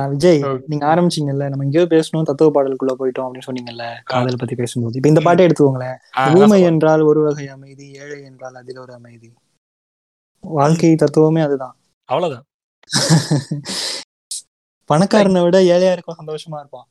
[0.09, 0.45] விஜய்.
[0.67, 4.97] நீங்க ஆரம்பிச்சீங்கல்ல நம்ம எங்கேயோ பேசணும் தத்துவ பாடலுக்குள்ள போயிட்டோம் அப்படின்னு சொன்னீங்கல்ல காதல் பத்தி பேசும்போது.
[4.97, 5.21] இப்ப இந்த.
[5.21, 5.97] பாட்டை எடுத்துக்கோங்களேன்.
[6.45, 6.63] ஊமை.
[6.63, 9.33] என்றால் ஒரு வகை அமைதி ஏழை என்றால் அதில் ஒரு அமைதி.
[10.45, 11.75] வாழ்க்கை தத்துவமே அதுதான்.
[12.09, 12.45] அவ்வளவுதான்.
[14.91, 16.89] பணக்காரனை விட ஏழையா இருக்கும் சந்தோஷமா இருப்பான்.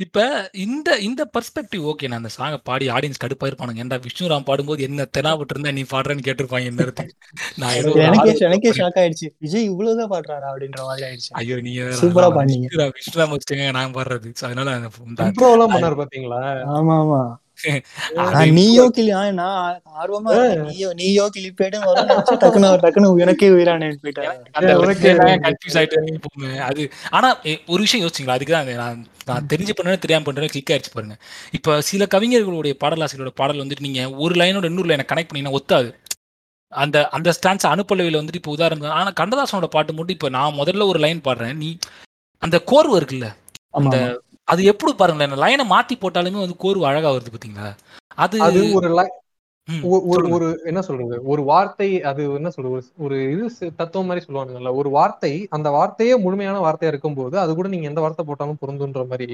[0.00, 0.18] இப்ப
[0.64, 5.06] இந்த இந்த பர்ஸ்பெக்டிவ் ஓகே நான் அந்த சாங்கை பாடி ஆடியன்ஸ் கடுப்பா இருப்பானுங்க ஏன்டா விஷ்ணுராம் பாடும்போது என்ன
[5.16, 6.84] தெனாவிட்டு இருந்தா நீ பாடுறேன்னு கேட்டிருப்பாங்க இந்த
[7.60, 7.74] நான்
[8.06, 8.70] எனக்கே எனக்கே.
[8.78, 9.28] ஷாக் ஆயிடுச்சு.
[9.38, 11.30] விஜய் இவ்வளவுதான் பாடுறாரா அப்படின்ற மாதிரி ஆயிடுச்சு.
[11.40, 12.66] ஐயோ நீங்க சூப்பரா நான் பாடுனீங்க.
[12.66, 14.30] விஷ்ணுராம் விஷ்ணுராம் வச்சுட்டேங்க நான் பாடுறது.
[14.48, 14.70] அதனால
[15.74, 16.40] பண்ணாரு பாத்தீங்களா?
[16.76, 17.20] ஆமா ஆமா
[18.56, 20.32] நீயோ கிளி நான் ஆர்வமா.
[20.66, 21.24] நீயோ நீயோ
[22.42, 23.48] டக்குனு டக்குனு எனக்கே
[26.06, 26.82] நீங்க போங்க அது
[27.18, 27.28] ஆனா
[27.72, 31.16] ஒரு விஷயம் யோசிச்சிங்களா அதுக்கு தான் நான் நான் தெரிஞ்சு பண்ணேன்னு தெரியாம பண்றேன் கிளிக் ஆயிடுச்சு பாருங்க.
[31.56, 35.90] இப்ப சில கவிஞர்களுடைய பாடலாசிரியரோட பாடல் வந்துட்டு நீங்க ஒரு லைனோட இன்னொரு லைனை கனெக்ட் பண்ணீங்கன்னா ஒத்தாது.
[36.72, 41.00] அந்த அந்த ஸ்டான்ஸ் அனுப்பலவையில் வந்துட்டு இப்போ உதாரணம் ஆனா கண்ணதாசனோட பாட்டு மட்டும் இப்போ நான் முதல்ல ஒரு
[41.04, 41.56] லைன் பாடுறேன்.
[41.62, 41.70] நீ
[42.42, 43.28] அந்த கோர்வு இருக்குல்ல?
[43.78, 43.96] அந்த.
[44.50, 47.68] அது எப்படி பாருங்களேன் லைனை மாத்தி போட்டாலுமே வந்து கோர்வு அழகா வருது பாத்தீங்களா?
[48.16, 48.88] அது அது ஒரு
[50.12, 50.24] ஒரு.
[50.36, 51.16] ஒரு என்ன சொல்றது?
[51.24, 52.78] ஒரு வார்த்தை அது என்ன சொல்றது?
[52.98, 53.44] ஒரு- இது
[53.76, 58.24] தத்துவம் மாதிரி சொல்லுவாங்கல்ல ஒரு வார்த்தை அந்த வார்த்தையே முழுமையான வார்த்தையா இருக்கும்போது அது கூட நீங்க எந்த வார்த்தை
[58.24, 59.28] போட்டாலும் பொருந்துன்ற மாதிரி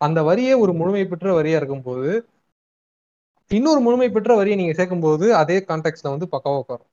[0.00, 2.12] அந்த வரியே ஒரு முழுமை பெற்ற வரியா இருக்கும்போது
[3.50, 6.88] இன்னொரு முழுமை பெற்ற வரியை நீங்க சேர்க்கும்போது அதே கான்டெக்ட்ல வந்து பக்காவா உட்காரும்.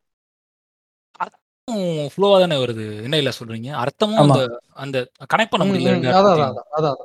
[2.12, 2.86] ஃப்ளோவா தானே வருது?
[3.04, 3.70] என்ன இல்ல சொல்றீங்க?
[3.82, 4.20] அர்த்தமும்.
[4.26, 4.40] அந்த
[4.78, 4.98] அந்த
[5.34, 6.34] கனெக்ட் பண்ண முடியல அதான்
[6.80, 7.00] அதான்.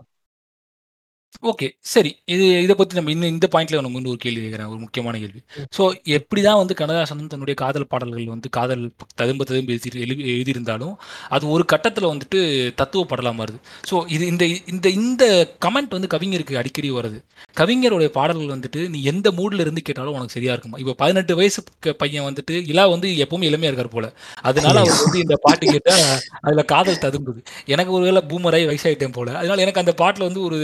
[1.42, 2.10] ஓகே சரி.
[2.24, 4.68] இது இதை பத்தி நம்ம இன்னும் இந்த பாயிண்ட்ல நம்ம இன்னும் ஒரு கேள்வி கேட்குறேன்.
[4.68, 5.40] ஒரு முக்கியமான கேள்வி.
[5.76, 10.94] ஸோ எப்படிதான் வந்து கண்ணதாசன் தன்னுடைய காதல் பாடல்கள் வந்து காதல் ததும்ப ததும்ப எழுதி எழுதி- எழுதியிருந்தாலும்
[11.28, 12.40] அது ஒரு கட்டத்துல வந்துட்டு
[12.74, 13.58] தத்துவ பாடலா மாறுது.
[13.90, 15.24] ஸோ இது இந்த இந்த இந்த
[15.66, 17.20] கமெண்ட் வந்து கவிஞருக்கு அடிக்கடி வருது
[17.56, 20.78] கவிஞருடைய பாடல்கள் வந்துட்டு நீ எந்த மூட்ல இருந்து கேட்டாலும் உனக்கு சரியா இருக்குமா?
[20.78, 21.60] இப்போ பதினெட்டு வயசு
[21.98, 24.06] பையன் வந்துட்டு இலா வந்து எப்பவுமே இளமையா இருக்கார் போல.
[24.42, 26.04] அதனால அவர் வந்து இந்த பாட்டு கேட்டால்
[26.40, 27.40] அதுல காதல் ததும்புது.
[27.66, 29.30] எனக்கு ஒருவேளை பூமராய் வயசாயிட்டேன் போல.
[29.34, 30.58] அதனால எனக்கு அந்த பாட்டில் வந்து ஒரு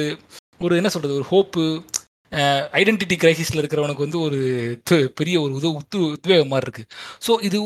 [0.60, 1.62] ஒரு என்ன சொல்றது ஒரு ஹோப்பு
[2.80, 4.38] ஐடென்டிட்டி கிரைசிஸில் இருக்கிறவனுக்கு வந்து ஒரு
[5.18, 6.84] பெரிய ஒரு உதவு உத்து உத்வேகம் மாதிரி இருக்கு.
[7.26, 7.58] ஸோ இது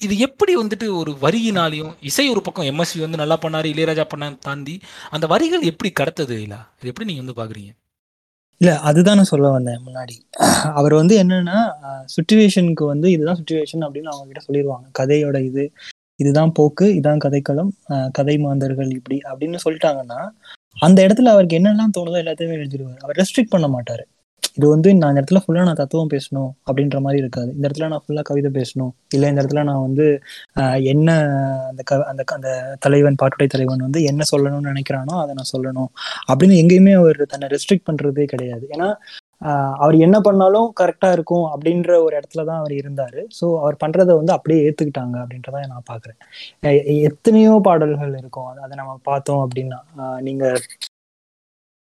[0.00, 4.74] இது எப்படி வந்துட்டு ஒரு வரியினாலையும் இசை ஒரு பக்கம் எம்எஸ்வி வந்து நல்லா பண்ணார் இளையராஜா பண்ண தாண்டி
[5.14, 7.70] அந்த வரிகள் எப்படி கடத்தது இல்லை இது எப்படி நீங்க வந்து பாக்குறீங்க?
[8.60, 10.16] இல்ல அதுதான் நான் சொல்ல வந்தேன் முன்னாடி.
[10.80, 11.58] அவர் வந்து என்னன்னா
[12.14, 15.64] சுச்சுவேஷனுக்கு வந்து இதுதான் சுச்சுவேஷன் அப்படின்னு அவங்க கிட்ட சொல்லிடுவாங்க கதையோட இது
[16.20, 17.72] இதுதான் போக்கு இதான் கதைக்களம்
[18.18, 20.20] கதை மாந்தர்கள் இப்படி அப்படின்னு சொல்லிட்டாங்கன்னா
[20.78, 22.96] அந்த இடத்துல அவருக்கு என்னெல்லாம் தோணுதோ எல்லாத்தையுமே எழுதிடுவார்.
[22.96, 24.04] அவர் ரெஸ்ட்ரிக்ட் பண்ண மாட்டாரு.
[24.54, 27.52] இது வந்து நான் இந்த இடத்துல ஃபுல்லா நான் தத்துவம் பேசணும் அப்படின்ற மாதிரி இருக்காது.
[27.54, 28.90] இந்த இடத்துல நான் ஃபுல்லா கவிதை பேசணும்.
[29.14, 30.20] இல்ல இந்த இடத்துல நான் வந்து
[30.56, 31.08] ஆஹ் என்ன
[31.68, 35.90] அந்த க அந்த அந்த தலைவன் பாட்டுடை தலைவன் வந்து என்ன சொல்லணும்னு நினைக்கிறானோ அதை நான் சொல்லணும்.
[36.32, 38.66] அப்படின்னு எங்கேயுமே அவர் தன்னை ரெஸ்ட்ரிக்ட் பண்றதே கிடையாது.
[38.70, 38.88] ஏன்னா
[39.74, 43.26] அவர் என்ன பண்ணாலும் கரெக்டா இருக்கும் அப்படின்ற ஒரு இடத்துல தான் அவர் இருந்தாரு.
[43.40, 47.00] ஸோ அவர் பண்றதை வந்து அப்படியே ஏத்துக்கிட்டாங்க அப்படின்றத நான் பாக்குறேன்.
[47.00, 48.56] எத்தனையோ பாடல்கள் இருக்கும்.
[48.56, 50.60] அது- நம்ம பார்த்தோம் அப்படின்னா ஆஹ் நீங்க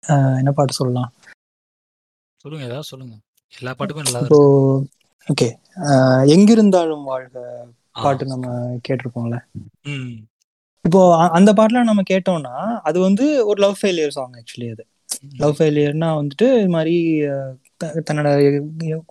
[0.08, 1.12] ஆஹ் என்ன பாட்டு சொல்லலாம்?
[2.36, 3.14] சொல்லுங்க ஏதாவது சொல்லுங்க.
[3.58, 4.82] எல்லா நல்லா இப்போ
[5.26, 5.48] ஓகே.
[6.26, 7.66] எங்கிருந்தாலும் வாழ்க.
[7.92, 9.38] பாட்டு நம்ம கேட்டிருப்போம்ல.
[10.80, 14.86] இப்போ அந்த பாட்டுல நம்ம கேட்டோம்னா அது வந்து ஒரு லவ் ஃபெயிலியர் சாங் ஆக்சுவலி அது.
[15.40, 16.94] லவ் ஃபெயிலியர்னா வந்துட்டு இது மாதிரி
[18.00, 18.28] தன்னோட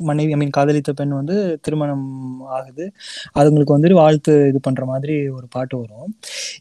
[0.04, 2.06] மனைவி ஐ மீன் காதலித்த பெண் வந்து திருமணம்
[2.58, 2.86] ஆகுது.
[3.36, 6.10] அதுங்களுக்கு வந்துட்டு வாழ்த்து இது பண்ற மாதிரி ஒரு பாட்டு வரும்.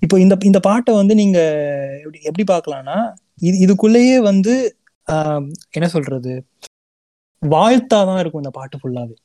[0.02, 1.38] இப்போ இந்த இந்த பாட்டை வந்து நீங்க
[1.98, 2.98] எப்படி எப்படி பார்க்கலாம்னா
[3.42, 4.54] இது இதுக்குள்ளேயே வந்து
[5.08, 6.32] ஆஹ், என்ன சொல்றது?
[7.42, 9.16] வாழ்த்தாதான் இருக்கும் இந்த பாட்டு ஃபுல்லாவே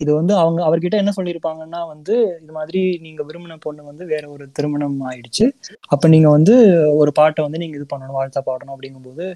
[0.00, 4.44] இது வந்து அவங்க அவர்கிட்ட என்ன சொல்லியிருப்பாங்கன்னா வந்து இது மாதிரி நீங்க விரும்பின பொண்ணு வந்து வேற ஒரு
[4.56, 5.46] திருமணம் ஆயிடுச்சு.
[5.94, 6.54] அப்ப நீங்க வந்து
[7.00, 9.26] ஒரு பாட்டை வந்து நீங்க இது பண்ணணும் வாழ்த்தா பாடணும் அப்படிங்கும்போது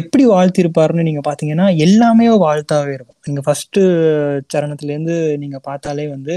[0.00, 3.20] எப்படி வாழ்த்திருப்பாருன்னு நீங்க பாத்தீங்கன்னா எல்லாமே வாழ்த்தாவே இருக்கும்.
[3.28, 3.80] நீங்க ஃபர்ஸ்ட்
[4.54, 6.36] சரணத்துல இருந்து நீங்க பார்த்தாலே வந்து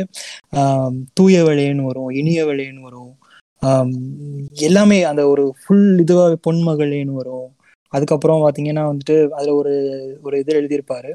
[1.17, 3.11] தூய தூயவளேன்னு வரும் இனிய இனியவளேன்னு வரும்.
[4.67, 7.47] எல்லாமே அந்த ஒரு ஃபுல் இதுவா பொன்மகளேன்னு வரும்.
[7.93, 9.73] அதுக்கப்புறம் பாத்தீங்கன்னா வந்துட்டு அதுல ஒரு
[10.23, 11.11] ஒரு இது எழுதியிருப்பாரு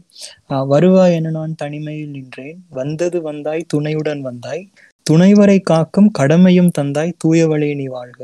[0.73, 2.57] வருவாய் என நான் தனிமையில் நின்றேன்.
[2.71, 4.63] வந்தது வந்தாய் துணையுடன் வந்தாய்.
[5.07, 7.17] துணைவரை காக்கும் கடமையும் தந்தாய்.
[7.25, 8.21] தூயவளே நீ வாழ்க.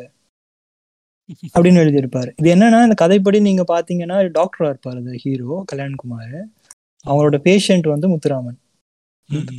[1.57, 2.31] அப்படின்னு எழுதியிருப்பாரு.
[2.41, 6.37] இது என்னன்னா இந்த கதைப்படி நீங்க பாத்தீங்கன்னா டாக்டரா இருப்பாரு இந்த ஹீரோ கல்யாண்குமார்.
[7.07, 8.59] அவங்களோட பேஷண்ட் வந்து முத்துராமன்.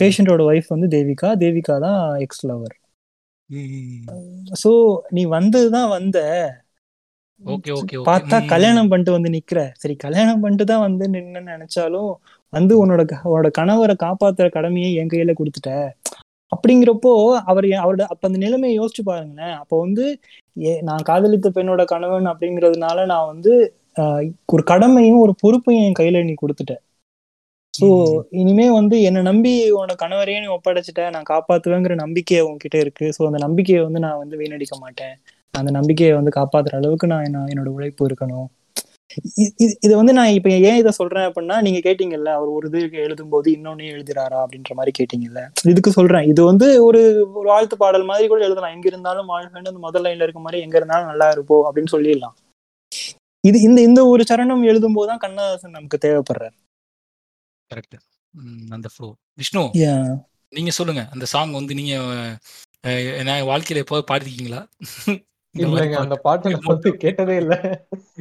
[0.01, 1.29] பேஷண்டோட ஒய்ஃப் வந்து தேவிகா.
[1.43, 2.75] தேவிகா தான் எக்ஸ் லவர்.
[4.63, 4.71] சோ
[5.09, 6.17] நீ வந்ததுதான் வந்த.
[8.05, 8.47] பார்த்தா.
[8.47, 9.69] கல்யாணம் பண்ணிட்டு வந்து நிக்கிற.
[9.73, 12.13] சரி கல்யாணம் பண்ணிட்டு தான் வந்து நின்னு நினைச்சாலும்
[12.49, 15.89] வந்து உன்னோட உன்னோட கணவரை காப்பாத்துற கடமையை என் கையில கொடுத்துட்ட.
[16.51, 19.53] அப்படிங்கிறப்போ அவர் அவரோட அப்ப அந்த நிலைமையை யோசிச்சு பாருங்களேன்.
[19.53, 20.19] அப்போ வந்து
[20.61, 23.73] ஏ- நான் காதலித்த பெண்ணோட கணவன் அப்படிங்கிறதுனால நான் வந்து
[24.45, 26.75] ஒரு கடமையும் ஒரு பொறுப்பையும் என் கையில நீ கொடுத்துட்ட.
[27.81, 28.35] ஸோ ம்.
[28.35, 31.09] இனிமே வந்து என்னை நம்பி உன்னோட கணவரையே நீ ஒப்படைச்சிட்ட.
[31.09, 33.13] நான் காப்பாத்துவேங்கிற நம்பிக்கை உன்கிட்ட இருக்கு.
[33.19, 35.17] ஸோ அந்த நம்பிக்கையை வந்து நான் வந்து வீணடிக்க மாட்டேன்.
[35.57, 38.45] அந்த நம்பிக்கையை வந்து காப்பாத்துற அளவுக்கு நான் என்ன- என்னோட உழைப்பு இருக்கணும்.
[39.79, 43.51] இது வந்து நான் இப்ப ஏன் இதை சொல்றேன் அப்படின்னா நீங்க கேட்டீங்கல்ல அவர் ஒரு இது எழுதும் போது
[43.51, 45.49] இன்னொன்னு எழுதுறாரா அப்படின்ற மாதிரி கேட்டீங்கல்ல.
[45.63, 46.27] இதுக்கு சொல்றேன்.
[46.27, 48.73] இது வந்து ஒரு ஒரு வாழ்த்து பாடல் மாதிரி கூட எழுதலாம்.
[48.73, 52.35] எங்க இருந்தாலும் வாழ்க்கைன்னு அந்த முதல் லைன்ல இருக்க மாதிரி எங்க இருந்தாலும் நல்லா இருப்போம் அப்படின்னு சொல்லிடலாம்.
[53.47, 56.57] இது இந்த இந்த ஒரு சரணம் எழுதும் போதுதான் கண்ணதாசன் நமக்கு தேவைப்படுறாரு.
[57.73, 57.99] கரெக்ட்
[58.69, 59.69] அந்த ஃப்ளோ விஷ்ணு.
[60.49, 61.07] நீங்க சொல்லுங்க.
[61.11, 61.95] அந்த சாங் வந்து நீங்க
[63.25, 64.65] வாழ்க்கையில எப்போது பாடிருக்கீங்களா?
[65.63, 66.51] இல்லைங்க அந்த பாட்டு.
[66.53, 67.53] நான் வந்து கேட்டதே இல்ல.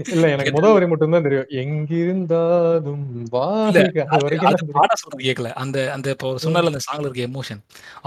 [0.07, 1.49] இல்ல எனக்கு முத வரி மட்டும் தான் தெரியும்.
[1.63, 3.05] எங்கிருந்தாலும்.
[3.33, 7.61] பாட சொல்றது கேட்கல அந்த அந்த இப்போ சொன்னால அந்த சாங்ல இருக்க எமோஷன்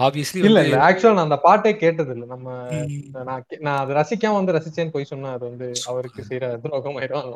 [0.05, 2.47] ஆப்வியஸ்லி இல்ல இல்ல ஆக்சுவலா நான் அந்த பாட்டே கேட்டது இல்ல நம்ம
[3.19, 7.27] நான் நான் அதை ரசிக்காம வந்து ரசிச்சேன்னு போய் சொன்னா அது வந்து அவருக்கு செய்யற துரோகம் ஆயிடும்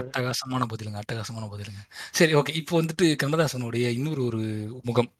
[0.00, 1.80] அட்டகாசமான பதிலுங்க அட்டகாசமான பதிலுங்க.
[2.12, 4.42] சரி ஓகே இப்போ வந்துட்டு கண்ணதாசனுடைய இன்னொரு ஒரு
[4.84, 5.10] முகம்.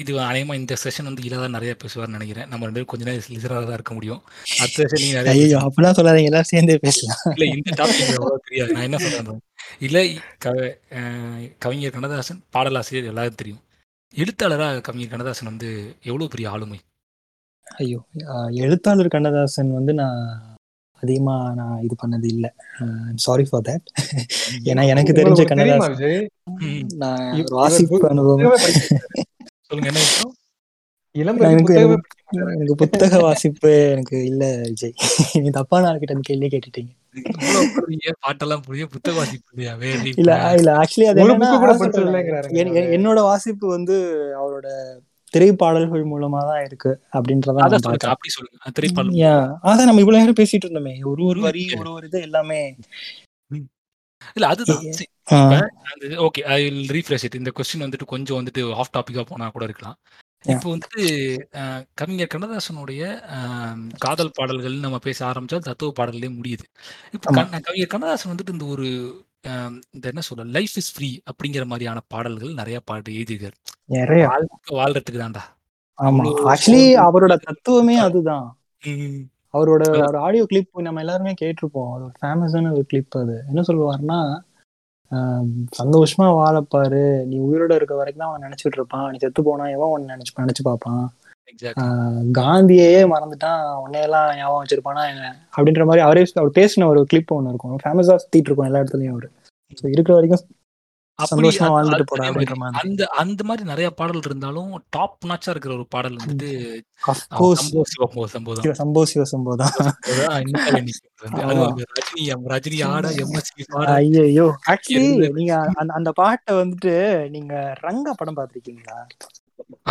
[0.00, 2.48] இது அநேகமா இந்த செஷன் வந்து இல்லாத நிறைய பேசுவார்னு நினைக்கிறேன்.
[2.50, 4.20] நம்ம ரெண்டு பேரும் கொஞ்ச நேரம் லிசராக தான் இருக்க முடியும்.
[4.62, 5.58] அடுத்த செஷன் நீங்க நிறைய.
[5.66, 6.30] அப்படிலாம் சொல்லாதீங்க.
[6.30, 7.20] எல்லாரும் சேர்ந்தே பேசலாம்.
[7.34, 8.74] இல்ல இந்த டாபிக் அவ்வளோ தெரியாது.
[8.76, 9.42] நான் என்ன சொல்றேன்
[9.86, 9.98] இல்ல
[11.64, 13.62] கவிஞர் கண்ணதாசன் பாடலாசிரியர் எல்லாரும் தெரியும்.
[14.14, 15.68] எழுத்தாளரா கவிஞர் கண்ணதாசன் வந்து
[16.08, 16.80] எவ்வளவு பெரிய ஆளுமை?
[17.66, 17.98] ஐயோ
[18.32, 20.18] ஆஹ் எழுத்தாளர் கண்ணதாசன் வந்து நான்
[21.02, 22.46] அதிகமா நான் இது பண்ணது இல்ல.
[23.24, 23.86] சாரி ஃபார் தட்
[24.70, 26.28] ஏன்னா எனக்கு தெரிஞ்ச கண்ணதாசன்
[27.02, 27.24] நான்
[27.58, 28.44] வாசிப்பு அனுபவம்.
[29.72, 30.32] சொல்லுங்க என்ன விஷயம்?
[31.14, 34.94] எனக்கு புத்தக வாசிப்பு எனக்கு இல்ல விஜய்.
[35.42, 36.92] நீ தப்பான ஆள்கிட்ட அந்த கேள்வியே கேட்டுட்டீங்க.
[38.22, 39.50] பாட்டெல்லாம் புரிய புத்தக வாசிப்பு
[40.20, 41.20] இல்ல இல்ல ஆக்சுவலி அது
[42.96, 43.96] என்னோட வாசிப்பு வந்து
[44.40, 44.68] அவரோட
[45.34, 48.72] திரைப்பாடல்கள் மூலமா தான் இருக்கு அப்படின்றத அதான் அப்படி சொல்லுங்க.
[48.76, 49.20] திரைப்பாடல்
[49.88, 50.94] நம்ம இவ்வளவு நேரம் பேசிட்டு இருந்தோமே.
[51.10, 51.62] ஒரு ஒரு வரி.
[51.78, 52.60] ஒரு ஒரு இது எல்லாமே
[54.34, 54.82] இல்ல அதுதான்.
[56.26, 59.96] Okay I will refresh it இந்த கொஸ்டின் வந்துட்டு கொஞ்சம் வந்துட்டு ஆஃப் டாபிக்கா போனா கூட இருக்கலாம்.
[60.44, 61.02] இப்போ வந்துட்டு
[61.94, 63.02] கவிஞர் கண்ணதாசனுடைய
[63.98, 66.66] காதல் பாடல்கள் நம்ம பேச ஆரம்பிச்சா தத்துவ பாடல்களே முடியுது.
[67.12, 67.26] இப்போ
[67.60, 68.88] கவிஞர் கண்ணதாசன் வந்துட்டு இந்த ஒரு
[69.92, 73.56] இந்த என்ன சொல்ற லைஃப் இஸ் ஃப்ரீ அப்படிங்கிற மாதிரியான பாடல்கள் நிறைய பாட்டு எழுதியிருக்காரு.
[74.72, 75.42] வாழ்றதுக்கு தான்டா.
[75.98, 76.24] ஆமா.
[76.52, 78.46] ஆக்சுவலி அவரோட தத்துவமே அதுதான்.
[79.54, 81.90] அவரோட ஒரு ஆடியோ கிளிப் நம்ம எல்லாருமே கேட்டிருப்போம்.
[81.94, 83.36] அது ஒரு ஃபேமஸான ஒரு கிளிப் அது.
[83.50, 84.20] என்ன சொல்லுவாருன்னா
[85.12, 85.48] ஆம்,
[85.78, 87.00] சந்தோஷமா வாழப்பாரு
[87.30, 89.08] நீ உயிரோட இருக்க வரைக்கும் தான் அவன் நினைச்சிட்டு இருப்பான்.
[89.12, 91.02] நீ செத்து போனா எவன் உன்னை நினைச்சு நினைச்சு பார்ப்பான்?
[92.38, 93.62] காந்தியையே மறந்துட்டான்.
[93.84, 95.26] உன்னையெல்லாம் ஞாபகம் வச்சிருப்பானா என்ன?
[95.56, 97.76] அப்படின்ற மாதிரி அவரே அவர் பேசின ஒரு கிளிப் ஒன்று இருக்கும்.
[97.84, 99.28] ஃபேமஸா சுத்திட்டு இருக்கும் எல்லா இடத்துலயும் அவரு.
[99.80, 100.42] ஸோ இருக்கிற வரைக்கும்
[101.18, 105.86] சந்தோஷமா வாழ்ந்துட்டு அதே அப்படின்ற மாதிரி அந்த அந்த மாதிரி நிறைய பாடல் இருந்தாலும் டாப் நாச்சா இருக்கிற ஒரு
[105.94, 106.50] பாடல் வந்துட்டு
[108.74, 109.74] சம்போ சிவ சம்போ தான்.
[111.94, 113.06] ரஜினி ரஜினி ஆட
[113.96, 115.28] ஐயோ ஆக்சுவலி.
[115.38, 116.94] நீங்க அந்த அந்த பாட்டை வந்துட்டு
[117.30, 117.52] நீங்க
[117.82, 118.98] ரங்கா படம் பார்த்திருக்கீங்களா?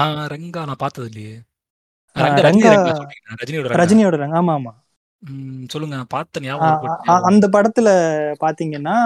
[0.01, 1.36] ஆஹ் ரங்கா நான் பார்த்தது இல்லையே.
[2.41, 4.74] ரஜினியோட ரஜினியோட ரங்க ஆமா ஆமா
[5.69, 5.97] சொல்லுங்க.
[6.13, 7.89] பார்த்த ஞாபகம் அந்த படத்துல
[8.41, 8.97] பாத்தீங்கன்னா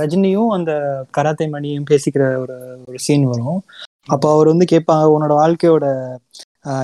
[0.00, 0.72] ரஜினியும் அந்த
[1.10, 3.60] கராத்தே மணியும் பேசிக்கிற ஒரு ஒரு சீன் வரும்.
[4.06, 5.86] அப்போ அவர் வந்து கேட்பாங்க உன்னோட வாழ்க்கையோட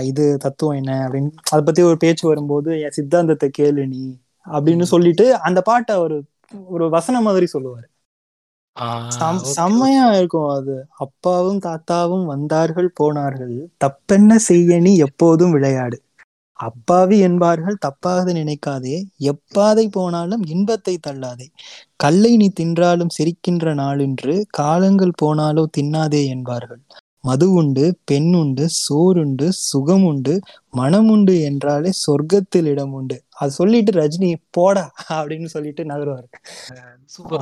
[0.00, 0.92] இது தத்துவம் என்ன?
[1.06, 1.30] அப்படின்னு.
[1.50, 4.02] அதை பத்தி ஒரு பேச்சு வரும்போது என் சித்தாந்தத்தை கேளு நீ
[4.46, 4.82] அப்படின்னு.
[4.82, 6.16] சொல்லிட்டு அந்த பாட்டை ஒரு
[6.68, 7.86] ஒரு வசனம் மாதிரி சொல்லுவாரு.
[9.54, 10.76] செம்மையா இருக்கும் அது.
[10.98, 13.54] அப்பாவும் தாத்தாவும் வந்தார்கள் போனார்கள்.
[13.84, 15.98] தப்பென்ன செய்ய நீ எப்போதும் விளையாடு.
[16.60, 18.96] அப்பாவி என்பார்கள் தப்பாக நினைக்காதே.
[19.30, 21.46] எப்பாதை போனாலும் இன்பத்தை தள்ளாதே.
[21.96, 26.82] கல்லை நீ தின்றாலும் சிரிக்கின்ற நாளென்று காலங்கள் போனாலோ தின்னாதே என்பார்கள்.
[27.20, 30.34] மது உண்டு பெண் உண்டு சோறுண்டு சுகம் உண்டு
[30.70, 33.16] மனம் உண்டு என்றாலே சொர்க்கத்தில் இடம் உண்டு.
[33.40, 34.82] அது சொல்லிட்டு ரஜினி போடா
[35.18, 36.26] அப்படின்னு சொல்லிட்டு நகருவாரு?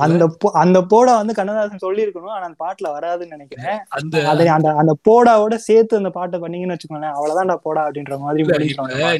[0.05, 0.23] அந்த
[0.61, 3.79] அந்த போடா வந்து கண்ணதாசன் சொல்லியிருக்கணும் ஆனா அந்த பாட்டுல வராதுன்னு நினைக்கிறேன்.
[3.97, 4.23] அந்த
[4.55, 8.45] அந்த அந்த போடாவோட சேர்த்து அந்த பாட்டை பண்ணீங்கன்னு வச்சுக்கோங்களேன் அவ்வளவுதான்டா போடா அப்படின்ற மாதிரி.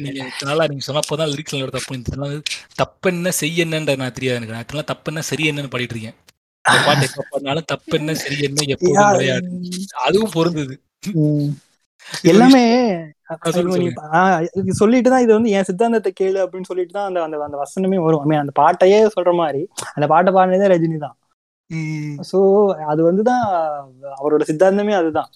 [0.06, 1.98] நீங்க நாளா நீங்க சொன்னப்பதான் லிரிக்ஸ் என்னோட தப்பு
[2.82, 4.76] தப்பு என்ன செய்ய என்னன்ற நான் தெரியாது எனக்கு.
[4.78, 6.18] நான் தப்பு என்ன சரி என்னன்னு பாடிட்டு இருக்கேன்.
[6.86, 8.66] பாட்டு எப்ப பாடினாலும் தப்பு என்ன சரி என்ன
[9.12, 9.48] விளையாடு
[10.06, 10.74] அதுவும் பொருந்தது.
[12.32, 12.64] எல்லாமே
[14.80, 18.22] சொல்லிட்டு தான் இது வந்து என் சித்தாந்தத்தை கேளு அப்படின்னு சொல்லிட்டு தான் அந்த அந்த அந்த வசனமே வரும்.
[18.40, 19.62] அந்த பாட்டையே சொல்ற மாதிரி
[19.96, 21.16] அந்த பாட்டை பாடினதே ரஜினி தான்
[22.30, 22.38] சோ
[22.92, 23.44] அது வந்துதான்
[24.18, 25.30] அவரோட சித்தாந்தமே அதுதான்.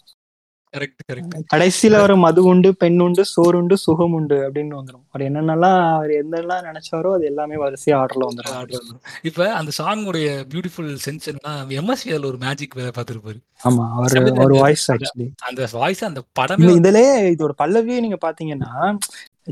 [0.74, 1.32] Correct, correct.
[1.52, 6.12] கடைசியில வர மது உண்டு பெண் உண்டு சோறு உண்டு சுகம் உண்டு அப்படின்னு வந்துடும் அவர் என்னென்னலாம் அவர்
[6.18, 9.02] என்னெல்லாம் நினைச்சாரோ அது எல்லாமே வரிசையா ஆர்டர்ல வந்துடும் ஆடுறது வந்துரும்.
[9.22, 14.16] இப்ப அந்த சாங்குடைய பியூட்டிஃபுல் சென்ஸ் என்னன்னா எம்எஸ்வி அதுல ஒரு மேஜிக் வேலை பார்த்திருப்பாரு ஆமா அவர்
[14.46, 14.56] ஒரு.
[14.58, 17.02] வாய்ஸ் ஆக்சுவலி அந்த வாய்ஸ் அந்த படமே இந்த இதுல
[17.34, 18.72] இதோட பல்லவியே நீங்க பாத்தீங்கன்னா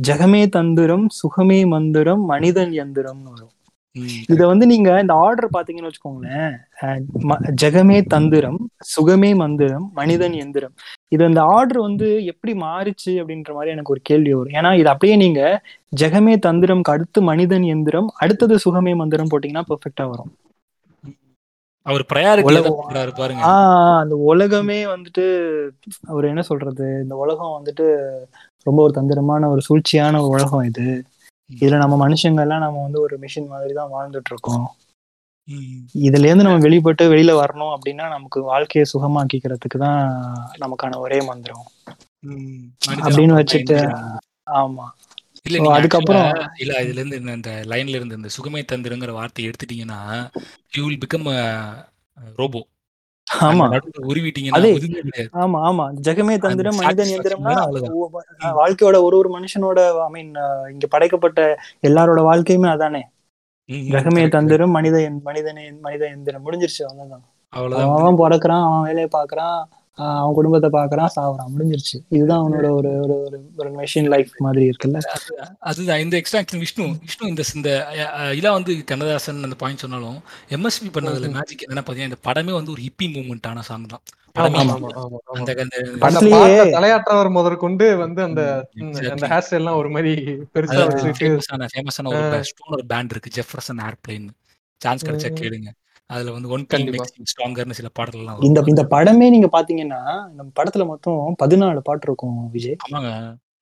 [0.02, 3.52] ஜெகமே தந்திரம் சுகமே மந்திரம் மனிதன் யந்திரம்னு வரும்
[4.26, 4.46] இத.
[4.46, 6.52] வந்து நீங்க இந்த ஆர்டர் பாத்தீங்கன்னு வச்சுக்கோங்களேன்.
[7.62, 10.74] ஜெகமே தந்திரம் சுகமே மந்திரம் மனிதன் எந்திரம்.
[11.08, 14.52] இது அந்த ஆர்டர் வந்து எப்படி மாறுச்சு அப்படின்ற மாதிரி எனக்கு ஒரு கேள்வி வரும்.
[14.52, 15.42] ஏன்னா இது அப்படியே நீங்க
[16.00, 20.32] ஜெகமே தந்திரம்க்கு அடுத்து மனிதன் எந்திரம் அடுத்தது சுகமே மந்திரம் போட்டீங்கன்னா பெர்ஃபெக்டா வரும்.
[21.86, 22.42] அவர் ப்ரையாரிட்டி
[23.14, 23.42] பாருங்க.
[23.44, 25.24] ஆஹ் அந்த உலகமே வந்துட்டு
[26.06, 27.00] அவர் என்ன சொல்றது?
[27.02, 27.86] இந்த உலகம் வந்துட்டு
[28.66, 30.86] ரொம்ப ஒரு தந்திரமான ஒரு சூழ்ச்சியான ஒரு உலகம் இது.
[31.50, 34.66] இதுல நம்ம மனுஷங்க எல்லாம் நம்ம வந்து ஒரு மிஷின் மாதிரி தான் வாழ்ந்துட்டு இருக்கோம்
[36.02, 40.00] இதுல இருந்து நம்ம வெளிப்பட்டு வெளியில வரணும் அப்படின்னா நமக்கு வாழ்க்கையை சுகமாக்கிக்கிறதுக்கு தான்
[40.60, 41.64] நமக்கான ஒரே மந்திரம்.
[43.04, 43.78] அப்படின்னு வச்சுட்டு.
[44.56, 44.84] ஆமா.
[45.46, 46.26] இல்ல அதுக்கப்புறம்
[46.56, 50.00] இல்ல இதுல இருந்து இந்த- லைன்ல இருந்து இந்த சுகமே தந்திரங்கிற வார்த்தையை எடுத்துட்டீங்கன்னா
[50.72, 51.26] யூ வில் பிகம்
[52.36, 52.60] ரோபோ
[53.26, 53.66] ஆமா.
[55.42, 55.84] ஆமா ஆமா.
[56.00, 57.54] ஜெகமே தந்திரம் மனிதன் எந்திரம்னா
[58.58, 60.32] வாழ்க்கையோட ஒரு ஒரு மனுஷனோட ஐ மீன்
[60.72, 61.40] இங்க படைக்கப்பட்ட
[61.82, 63.02] எல்லாரோட வாழ்க்கையுமே அதானே?
[63.94, 64.00] ஜெகமே.
[64.36, 64.96] தந்திரம் மனித
[65.26, 67.24] மனிதனே மனித எந்திரம் முடிஞ்சிருச்சு அவ்வளவுதான்.
[67.96, 69.58] அவன் பிறக்கிறான் அவன் வேலையை பாக்குறான்
[69.98, 71.50] அவன் குடும்பத்தை பாக்குறான் சாவுறான்.
[71.54, 71.96] முடிஞ்சிருச்சு.
[72.08, 75.00] இதுதான் அவனோட ஒரு ஒரு ஒரு ஒரு மெஷின் லைஃப் மாதிரி இருக்குல்ல?
[75.58, 77.70] அதுதான் இந்த எக்ஸ்ட்ராக்ஷன் விஷ்ணு விஷ்ணு இந்த இந்த
[78.40, 80.18] இலா வந்து கண்ணதாசன் அந்த பாயிண்ட் சொன்னாலும்
[80.56, 84.04] எம்எஸ்பி பண்ணதுல மேஜிக் என்னன்னா பாத்தீங்கன்னா இந்த படமே வந்து ஒரு ஹிப்பி மூவ்மெண்ட் ஆன சாங் தான்.
[86.76, 88.42] தலையாற்றவர் முதற்கொண்டு வந்து அந்த
[89.32, 90.12] ஹேர் ஸ்டைல் எல்லாம் ஒரு மாதிரி
[90.54, 90.84] பெருசா
[92.72, 94.28] ஒரு பேண்ட் இருக்கு ஜெஃபர்சன் ஏர்பிளேன்
[94.80, 95.30] சான்ஸ் கிடைச்சா.
[95.40, 95.70] கேளுங்க.
[96.12, 97.04] அதுல வந்து ஒன் கண்டிப்பா.
[97.08, 100.00] டைம் ஸ்ட்ராங்கர்னு சில பாடல்கள்லாம் இந்த இந்த படமே நீங்க பாத்தீங்கன்னா
[100.32, 102.78] இந்த படத்துல மொத்தம் பதினாலு பாட்டு இருக்கும் விஜய்.
[102.86, 103.10] ஆமாங்க.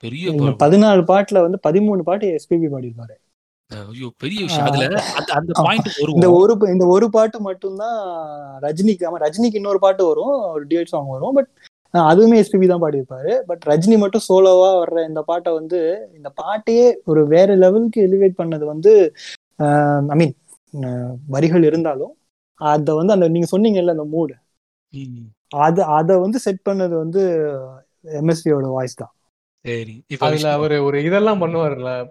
[0.02, 3.16] பெரிய இந்த பதினாலு பாட்டுல வந்து பதிமூணு பாட்டு எஸ்பிபி பாடியிருப்பாரு.
[3.90, 4.68] ஐயோ பெரிய விஷயம்.
[4.68, 4.86] அதுல
[5.38, 5.52] அந்த.
[5.60, 6.38] பாயிண்ட் இந்த வரும்.
[6.38, 7.98] ஒரு இந்த ஒரு பாட்டு மட்டும்தான்
[8.64, 10.34] ரஜினிக்கு ஆமா ரஜினிக்கு இன்னொரு பாட்டு வரும்.
[10.54, 11.34] ஒரு டியூட் சாங் வரும்.
[11.38, 11.50] பட்
[11.94, 13.32] அதுவுமே எஸ்பிபி தான் பாடியிருப்பாரு.
[13.48, 15.78] பட் ரஜினி மட்டும் சோலோவா வர்ற இந்த பாட்டை வந்து
[16.18, 18.92] இந்த பாட்டையே ஒரு வேற லெவலுக்கு எலிவேட் பண்ணது வந்து
[20.12, 20.34] ஐ மீன்
[21.34, 22.12] வரிகள் இருந்தாலும்
[22.60, 24.34] அத வந்து அந்த நீங்க சொன்னீங்கல்ல அந்த மூடு.
[25.48, 27.50] அது அத வந்து செட் பண்ணது வந்து
[28.04, 29.12] எம்எஸ்பியோட வாய்ஸ் தான்.
[29.62, 30.04] சரி.
[30.06, 32.06] இப்ப அதுல அவரு ஒரு இதெல்லாம் பண்ணுவாருல்ல.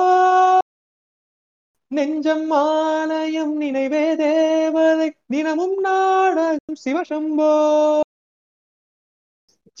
[1.90, 8.00] நெஞ்சம் ஆலயம் நினைவே தேவதை தினமும் நாடகம் சிவசம்போ.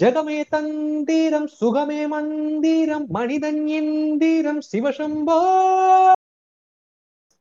[0.00, 5.38] ஜெகமே தந்திரம் சுகமே மந்திரம் மனிதன் எந்திரம் சிவசம்போ.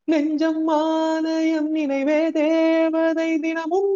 [0.03, 3.95] நெஞ்சம் ஆலயம் நினைவே தேவதை தினமும்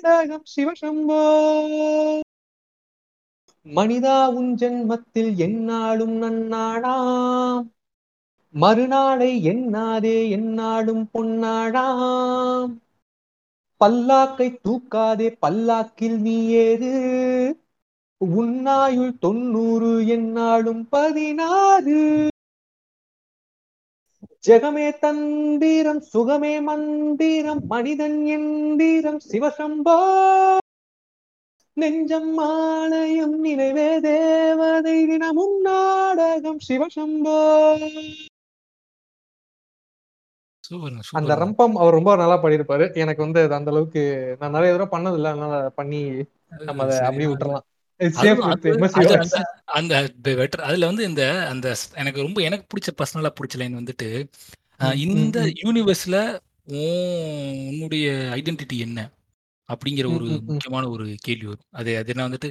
[0.00, 1.22] நாடகம் சிவசம்போ.
[3.74, 7.66] மனிதா உன் ஜென்மத்தில் என்னாலும் நன்னாடாம்
[8.54, 12.72] மறுநாளை எண்ணாதே எந்நாளும் பொன்னாடாம்
[13.84, 16.92] பல்லாக்கை தூக்காதே பல்லாக்கில் நீ ஏறு.
[18.24, 22.28] உன்னாயுள் தொண்ணூறு எந்நாளும் பதினாறு.
[24.46, 29.98] ஜெகமே தந்திரம் சுகமே மந்திரம் மனிதன் எந்திரம் சிவசம்போ.
[31.72, 37.40] நெஞ்சம் ஆலயம் நினைவே தேவதை தினமும் நாடகம் சிவசம்போ.
[41.12, 42.94] அந்த ரம்பம் அவர் ரொம்ப நல்லா பாடியிருப்பாரு.
[42.94, 44.02] எனக்கு வந்து அது அந்த அளவுக்கு
[44.40, 46.00] நான் நிறைய தடவை பண்ணது இல்ல அதனால பண்ணி
[46.60, 47.66] நம்ம அதை அப்படியே விட்டுறலாம்.
[49.72, 49.92] அந்த
[50.34, 54.08] வெட்டர் அதுல வந்து இந்த அந்த எனக்கு ரொம்ப எனக்கு பிடிச்ச பர்சனலா பிடிச்ச லைன் வந்துட்டு
[55.04, 55.38] இந்த.
[55.62, 56.16] யூனிவர்ஸ்ல
[57.70, 58.06] உன்னுடைய
[58.36, 59.00] ஐடென்டிட்டி என்ன?
[59.68, 60.26] அப்படிங்கிற ஒரு.
[60.46, 61.68] முக்கியமான ஒரு கேள்வி வரும்.
[61.72, 62.48] அது அது என்ன வந்துட்டு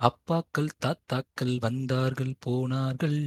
[0.00, 3.18] அப்பாக்கள் தாத்தாக்கள் வந்தார்கள் போனார்கள்.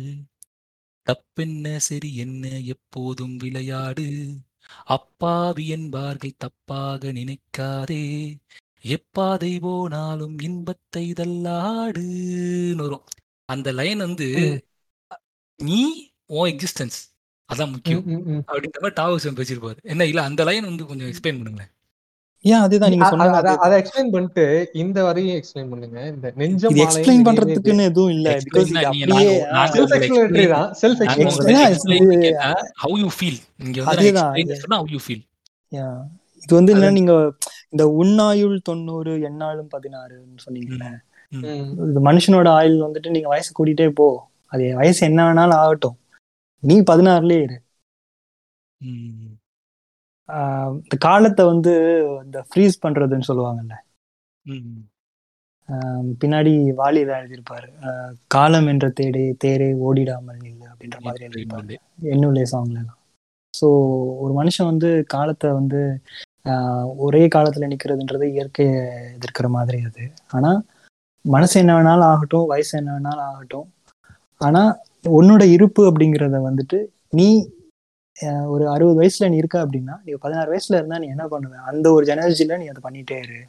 [1.06, 4.38] தப்பென்ன சரி என்ன எப்போதும் விளையாடு?
[4.86, 8.36] அப்பாவி என்பார்கள் தப்பாக நினைக்காதே.
[8.84, 13.04] எப்பாதை போனாலும் இன்பத்தை தள்ளாடுன்னு வரும்.
[13.46, 14.60] அந்த லைன் வந்து.
[15.56, 17.00] நீ உன் எக்ஸிஸ்டன்ஸ்.
[17.54, 18.08] அதான் முக்கியம்.
[18.48, 19.82] அப்படின்ற மாதிரி டாவசம் பேசியிருப்பாரு.
[19.82, 21.72] என்ன இல்ல அந்த லைன் வந்து கொஞ்சம் எக்ஸ்பிளைன் பண்ணுங்களேன்.
[22.46, 26.06] ஏன் அதுதான் நீங்க அ- சொன்ன அ- அத- எக்ஸ்பிளைன் பண்ணிட்டு இந்த வரையும் எக்ஸ்பிளைன் பண்ணுங்க.
[26.06, 31.02] இந்த நெஞ்சம் எக்ஸ்பிளைன் பண்றதுக்குன்னு எதுவும் இல்ல பிகாஸ் அப்படியே செல்ஃப் எக்ஸ்பிளேட்டரி தான் செல்ஃப்
[32.04, 33.38] இது- கேட்டா how you feel?
[33.58, 34.08] இங்க வந்து.
[36.42, 37.34] இது என்ன நீங்க
[37.70, 41.00] இந்த உண்ணாயுள் தொண்ணூறு எண்ணாலும் பதினாறுன்னு சொன்னீங்கல்ல.
[41.90, 44.28] இது மனுஷனோட ஆயுள் வந்துட்டு நீங்க வயசு கூட்டிட்டே போ.
[44.46, 45.98] அது வயசு என்ன வேணாலும் ஆகட்டும்.
[46.60, 47.62] நீ பதினாறுலயே இரு.
[50.82, 51.72] இந்த காலத்தை வந்து
[52.26, 53.76] இந்த ஃப்ரீஸ் பண்றதுன்னு சொல்லுவாங்கல்ல.
[56.22, 57.68] பின்னாடி வாலியில எழுதியிருப்பாரு.
[58.28, 61.76] காலம் என்ற தேடே தேரே ஓடிடாமல் நில்லு அப்படின்ற மாதிரி எழுதியிருப்பாரு.
[62.14, 63.00] என்னுள்ளே சாங்ல எல்லாம்
[63.54, 63.68] ஸோ
[64.24, 65.82] ஒரு மனுஷன் வந்து காலத்தை வந்து
[66.46, 68.78] ஆஹ் ஒரே காலத்துல நிக்கிறதுன்றது இயற்கையை
[69.16, 70.06] எதிர்க்கிற மாதிரி அது.
[70.32, 70.52] ஆனா
[71.26, 73.68] மனசு என்ன வேணாலும் ஆகட்டும் வயசு என்ன வேணாலும் ஆகட்டும்.
[74.42, 74.62] ஆனா
[75.18, 76.78] உன்னோட இருப்பு அப்படிங்கிறத வந்துட்டு
[77.12, 77.28] நீ
[78.46, 81.54] ஒரு அறுபது வயசுல நீ இருக்க அப்படின்னா நீ பதினாறு வயசுல இருந்தா நீ என்ன பண்ணுவ?
[81.66, 83.40] அந்த ஒரு எனர்ஜில நீ அதை பண்ணிட்டே இரு.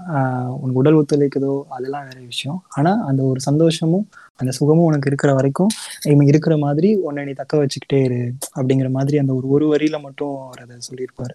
[0.00, 1.62] ஆஹ் உனக்கு உடல் ஒத்துழைக்குதோ?
[1.68, 2.64] அதெல்லாம் வேற விஷயம்.
[2.68, 5.68] ஆனா அந்த ஒரு சந்தோஷமும் அந்த சுகமும் உனக்கு இருக்கிற வரைக்கும்
[6.04, 10.40] இவன் இருக்கிற மாதிரி உன்னை நீ தக்க வச்சுக்கிட்டே இரு அப்படிங்கிற மாதிரி அந்த ஒரு ஒரு வரியில மட்டும்
[10.40, 11.34] அவர் அதை சொல்லியிருப்பாரு.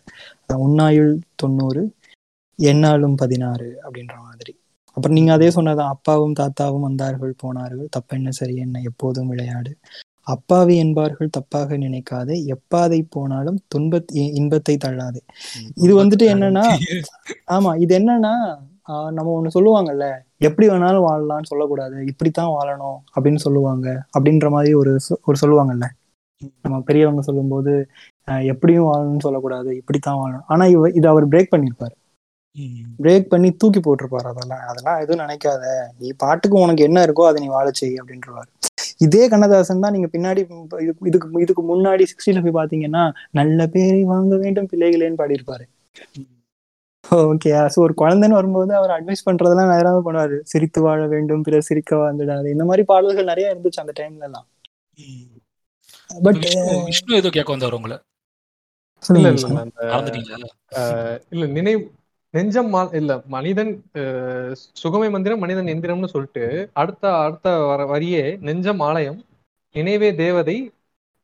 [0.57, 1.83] உன்னாயுள் தொண்ணூறு
[2.59, 4.53] என்னாலும் பதினாறு அப்படின்ற மாதிரி.
[4.83, 9.71] அப்புறம் நீங்க அதே சொன்னதான் அப்பாவும் தாத்தாவும் வந்தார்கள் போனார்கள் தப்பென்ன சரி என்ன எப்போதும் விளையாடு.
[10.23, 12.35] அப்பாவி என்பார்கள் தப்பாக நினைக்காதே.
[12.53, 15.21] எப்பாதை போனாலும் துன்பத் இன்பத்தை தள்ளாதே.
[15.75, 16.65] இது வந்துட்டு என்னன்னா
[17.51, 18.33] ஆமா இது என்னன்னா
[19.11, 20.05] நம்ம ஒண்ணு சொல்லுவாங்கல்ல
[20.37, 22.05] எப்படி வேணாலும் வாழலாம்னு சொல்லக்கூடாது.
[22.05, 23.87] இப்படித்தான் வாழணும் அப்படின்னு சொல்லுவாங்க.
[24.19, 24.93] அப்படின்ற மாதிரி ஒரு
[25.25, 25.87] ஒரு சொல்லுவாங்கல்ல.
[26.61, 27.73] நம்ம பெரியவங்க சொல்லும்போது
[28.27, 29.69] ஆஹ் எப்படியும் வாழணும்னு சொல்லக்கூடாது.
[29.75, 30.45] இப்படித்தான் வாழணும்.
[30.47, 31.95] ஆனா இவ இது அவர் பிரேக் பண்ணிருப்பாரு.
[33.03, 34.27] பிரேக் பண்ணி தூக்கி போட்டிருப்பாரு.
[34.31, 35.63] அதெல்லாம் அதெல்லாம் எதுவும் நினைக்காத.
[35.99, 38.49] நீ பாட்டுக்கு உனக்கு என்ன இருக்கோ அதை நீ வாழ செய் அப்படின்றவாரு.
[39.05, 40.41] இதே கண்ணதாசன் தான் நீங்க பின்னாடி
[40.85, 43.03] இதுக்கு இதுக்கு முன்னாடி சிக்ஸ்டில போய் பாத்தீங்கன்னா
[43.39, 45.65] நல்ல பேரை வாங்க வேண்டும் பிள்ளைகளேன்னு பாடியிருப்பாரு?
[47.05, 50.37] ஓகே ஸோ ஒரு குழந்தைன்னு வரும்போது அவர் அட்வைஸ் பண்றதெல்லாம் நேராக பண்ணுவாரு.
[50.51, 52.47] சிரித்து வாழ வேண்டும் பிறர் சிரிக்க வந்துடாது.
[52.55, 54.47] இந்த மாதிரி பாடல்கள் நிறைய இருந்துச்சு அந்த டைம்ல எல்லாம்.
[56.09, 57.97] பட் விஷ்ணு விஷ்ணு ஏதோ கேட்க வந்தாரு உங்களை.
[59.03, 59.29] இல்ல
[61.33, 61.81] இல்ல நினைவு
[62.33, 63.71] நெஞ்சம் இல்ல மனிதன்
[64.81, 69.19] சுகமை மந்திரம் மனிதன் எந்திரம்னு சொல்லிட்டு அடுத்த அடுத்த வர வரியே நெஞ்சம் ஆலயம்
[69.75, 70.57] நினைவே தேவதை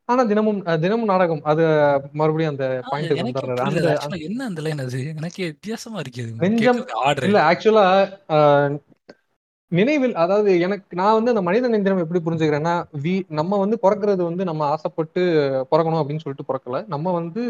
[0.09, 1.41] ஆனா தினமும் தினமும் நாடகம்.
[1.43, 1.63] அது
[2.13, 3.15] மறுபடியும் அந்த பாயிண்ட்
[4.27, 4.99] என்ன அந்த லைன் அது?
[5.13, 6.33] எனக்கே வித்தியாசமா இருக்கு அது.
[6.41, 6.79] நெஞ்சம்
[7.25, 7.85] இல்ல ஆக்சுவலா
[9.71, 14.43] நினைவில் அதாவது எனக்கு நான் வந்து அந்த மனித எந்திரம் எப்படி புரிஞ்சுக்கிறேன்னா வி நம்ம வந்து பிறக்கிறது வந்து
[14.45, 15.21] நம்ம ஆசைப்பட்டு
[15.71, 16.79] பிறக்கணும் அப்படின்னு சொல்லிட்டு பிறக்கல.
[16.87, 17.43] நம்ம வந்து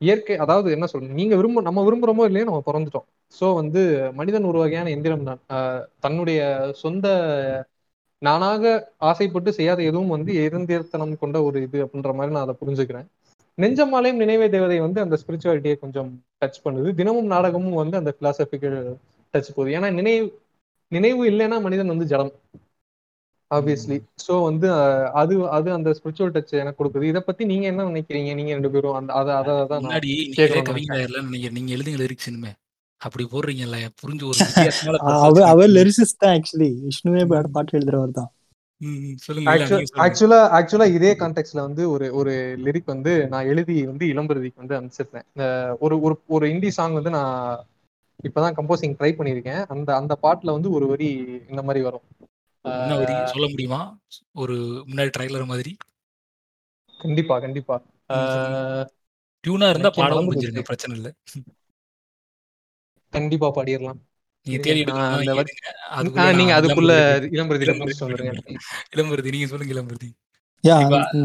[0.00, 3.06] இயற்கை அதாவது என்ன சொல்றது நீங்க விரும்ப நம்ம விரும்புறோமோ இல்லையோ நம்ம பிறந்துட்டோம்.
[3.34, 3.80] சோ வந்து
[4.18, 5.40] மனிதன் ஒரு வகையான எந்திரம் தான்.
[6.00, 6.40] தன்னுடைய
[6.82, 7.06] சொந்த
[8.22, 8.64] நானாக
[9.08, 13.06] ஆசைப்பட்டு செய்யாத எதுவும் வந்து எருந்தியத்தனம் கொண்ட ஒரு இது அப்படின்ற மாதிரி நான் அதை புரிஞ்சுக்கிறேன்.
[13.58, 16.10] நெஞ்சமாலையும் நினைவே தேவதை வந்து அந்த ஸ்பிரிச்சுவாலிட்டியை கொஞ்சம்
[16.42, 16.88] டச் பண்ணுது.
[17.00, 18.78] தினமும் நாடகமும் வந்து அந்த பிலாசபிக்கல்
[19.34, 19.70] டச் போகுது.
[19.78, 20.26] ஏன்னா நினைவு
[20.92, 22.32] நினைவு இல்லைன்னா மனிதன் வந்து ஜடம்.
[23.50, 24.68] ஆப்வியஸ்லி சோ வந்து
[25.20, 27.10] அது அது அந்த ஸ்பிரிச்சுவல் டச் எனக்கு கொடுக்குது.
[27.12, 28.32] இதை பத்தி நீங்க என்ன நினைக்கிறீங்க?
[28.38, 32.28] நீங்க ரெண்டு பேரும் அந்த அதை அதை தான் நான் முன்னாடி நீங்களே கேட்கணும்னு கவிஞர் நீங்க எழுதுங்க லிரிக்ஸ்
[32.30, 32.52] இனிமே.
[33.00, 34.38] அப்படி போடுறீங்கல்ல புரிஞ்சு ஒரு
[35.26, 35.70] அவர் அவர்.
[35.78, 37.22] லிரிசிஸ்ட் தான் ஆக்சுவலி விஷ்ணுவே
[37.56, 38.30] பாட்டு எழுதுறவர் தான்.
[40.04, 42.32] ஆக்சுவலா ஆக்சுவலா இதே கான்டெக்ட்ல வந்து ஒரு ஒரு
[42.66, 45.26] லிரிக் வந்து நான் எழுதி வந்து இளம்பருதிக்கு வந்து அனுப்பிச்சிருந்தேன்.
[45.84, 47.34] ஒரு ஒரு ஒரு இந்தி சாங் வந்து நான்
[48.28, 49.62] இப்பதான் கம்போசிங் ட்ரை பண்ணியிருக்கேன்.
[49.74, 51.10] அந்த அந்த பாட்டுல வந்து ஒரு வரி
[51.52, 52.06] இந்த மாதிரி வரும்.
[52.62, 53.98] என்ன வரி சொல்ல முடியுமா?
[54.32, 55.76] ஒரு முன்னாடி ட்ரைலர் மாதிரி.
[56.98, 57.82] கண்டிப்பா கண்டிப்பா.
[59.46, 60.52] டியூனா இருந்தா பாடவும் போச்சு.
[60.52, 61.12] பிரச்சனை இல்ல.
[63.10, 64.06] கண்டிப்பா பாடிடலாம்.
[64.42, 66.92] நீங்க தேடி நீங்க அதுக்குள்ள
[67.32, 67.92] இளம்பருதி-
[68.96, 70.10] இளம்பருதி நீங்க சொல்லுங்க இளம்பருதி.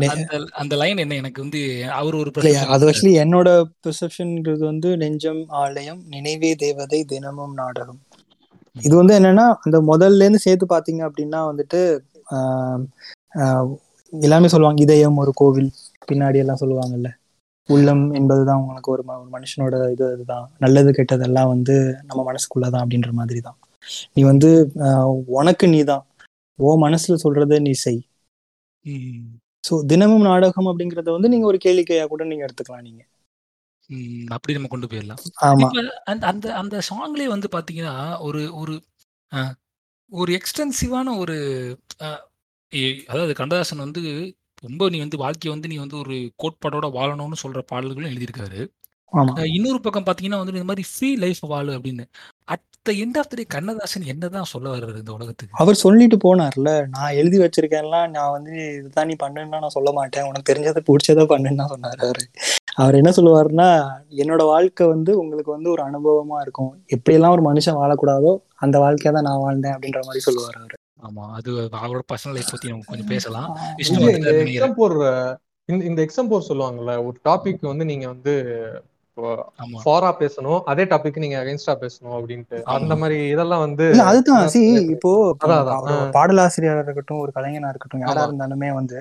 [0.07, 1.15] அந்த அந்த லைன் என்ன?
[1.15, 2.31] எனக்கு வந்து அவர் ஒரு
[2.67, 2.91] அது.
[2.91, 8.01] ஆக்சுவலி என்னோட பெர்செப்ஷன்ங்கிறது வந்து நெஞ்சம் ஆலயம் நினைவே தேவதை தினமும் நாடகம்
[8.75, 11.79] இது வந்து என்னன்னா அந்த முதல்ல இருந்து சேர்த்து பாத்தீங்க அப்படின்னா வந்துட்டு
[12.29, 12.83] ஆஹ்
[13.39, 13.67] ஆஹ்
[14.13, 15.69] எல்லாமே சொல்லுவாங்க இதயம் ஒரு கோவில்
[16.07, 17.09] பின்னாடி எல்லாம் சொல்லுவாங்கல்ல.
[17.69, 23.57] உள்ளம் என்பதுதான் உங்களுக்கு ஒரு மனுஷனோட இது இதுதான் நல்லது கெட்டதெல்லாம் வந்து நம்ம மனசுக்குள்ளதான் அப்படின்ற மாதிரி தான்
[24.15, 24.49] நீ வந்து
[24.85, 25.07] ஆஹ்
[25.37, 26.03] உனக்கு நீதான்.
[26.59, 28.01] ஓ மனசுல சொல்றத நீ செய்.
[29.63, 33.01] ஸோ தினமும் நாடகம் அப்படிங்கறத வந்து நீங்க ஒரு கேளிக்கையா கூட நீங்க எடுத்துக்கலாம் நீங்க.
[34.29, 35.21] அப்படி நம்ம கொண்டு போயிடலாம்.
[36.11, 37.95] அந்த அந்த அந்த சாங்லயே வந்து பாத்தீங்கன்னா
[38.27, 38.75] ஒரு ஒரு
[40.11, 41.35] ஒரு எக்ஸ்டென்சிவான ஒரு
[43.09, 44.01] அதாவது கண்ணதாசன் வந்து
[44.63, 48.61] ரொம்ப நீ வந்து வாழ்க்கையை வந்து நீ வந்து ஒரு கோட்பாடோட வாழணும்னு சொல்ற பாடல்களும் எழுதியிருக்காரு.
[49.53, 52.03] இன்னொரு பக்கம் பாத்தீங்கன்னா வந்து இந்த மாதிரி ஃப்ரீ லைஃப் வாழு அப்படின்னு.
[52.53, 55.53] At the end of the day Kannadasan என்னதான் சொல்ல வர்றாரு இந்த உலகத்துக்கு?
[55.61, 60.27] அவர் சொல்லிட்டு போனார்ல நான் எழுதி வச்சிருக்கேன்லாம் நான் வந்து இதுதான் நீ பண்ணுன்னா நான் சொல்ல மாட்டேன்.
[60.29, 62.25] உனக்கு தெரிஞ்சதை பிடிச்சதை பண்ணுன்னு சொன்னாரு அவரு.
[62.77, 63.67] அவர் என்ன சொல்லுவாருன்னா
[64.17, 66.71] என்னோட வாழ்க்கை வந்து உங்களுக்கு வந்து ஒரு அனுபவமா இருக்கும்.
[66.95, 70.77] எப்படியெல்லாம் ஒரு மனுஷன் வாழக்கூடாதோ அந்த வாழ்க்கையை தான் நான் வாழ்ந்தேன் அப்படின்ற மாதிரி சொல்லுவார் அவரு.
[71.07, 73.49] ஆமா அது அவரோட பர்சனல் லைஃப் பத்தி நம்ம கொஞ்சம் பேசலாம்.
[73.79, 75.01] எக்ஸாம்போர்
[75.85, 78.33] இந்த எக்ஸாம்போர் சொல்லுவாங்கல்ல ஒரு டாபிக் வந்து நீங்க வந்து
[79.57, 79.77] ஆமா.
[79.81, 82.57] ஃபாரா பேசணும் அதே டாபிக் நீங்க அகைன்ஸ்டா பேசணும் அப்படின்ட்டு.
[82.75, 84.47] அந்த மாதிரி இதெல்லாம் வந்து இல்ல அதுதான்.
[84.47, 84.61] சி
[84.95, 85.11] இப்போ
[86.15, 88.99] பாடலாசிரியரா இருக்கட்டும் ஒரு கலைஞனா இருக்கட்டும் யாரா இருந்தாலுமே வந்து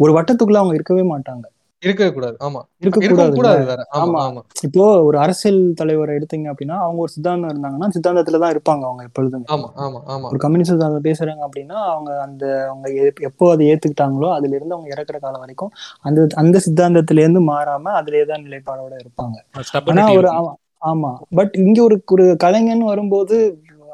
[0.00, 1.44] ஒரு வட்டத்துக்குள்ள அவங்க இருக்கவே மாட்டாங்க.
[1.84, 2.36] இருக்கவே கூடாது.
[2.40, 2.60] ஆமா.
[2.80, 3.04] இருக்கக்கூடாதுல்ல?
[3.04, 3.86] இருக்கவும் கூடாது வேற.
[3.94, 4.40] ஆமா ஆமா.
[4.62, 9.44] இப்போ ஒரு அரசியல் தலைவரை எடுத்தீங்க அப்படின்னா அவங்க ஒரு சித்தாந்தம் இருந்தாங்கன்னா சித்தாந்தத்துல தான் இருப்பாங்க அவங்க எப்பொழுதுமே.
[9.48, 10.26] ஆமா ஆமா ஆமா.
[10.26, 14.94] ஒரு கம்யூனிஸ்ட் சித்தாந்தம் பேசுறாங்க அப்படின்னா அவங்க அந்த அவங்க எப்- எப்போ அதை ஏத்துக்கிட்டாங்களோ அதுல இருந்து அவங்க
[14.94, 19.36] இறக்குற காலம் வரைக்கும் அந்த அந்த சித்தாந்தத்துல இருந்து மாறாம அதுலயே தான் நிலைப்பாடோட இருப்பாங்க.
[19.86, 21.10] ஆனா ஒரு ஆமா- ஆமா.
[21.34, 23.36] பட் இங்க ஒரு ஒரு கலைஞன் வரும்போது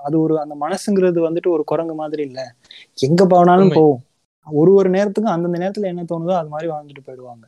[0.05, 2.41] அது ஒரு அந்த மனசுங்கிறது வந்துட்டு ஒரு குரங்கு மாதிரி இல்ல.
[2.99, 3.71] எங்க போனாலும்.
[3.71, 4.01] போகும்.
[4.47, 7.45] ஒரு ஒரு நேரத்துக்கும் அந்தந்த நேரத்துல என்ன தோணுதோ அது மாதிரி வாழ்ந்துட்டு போயிடுவாங்க.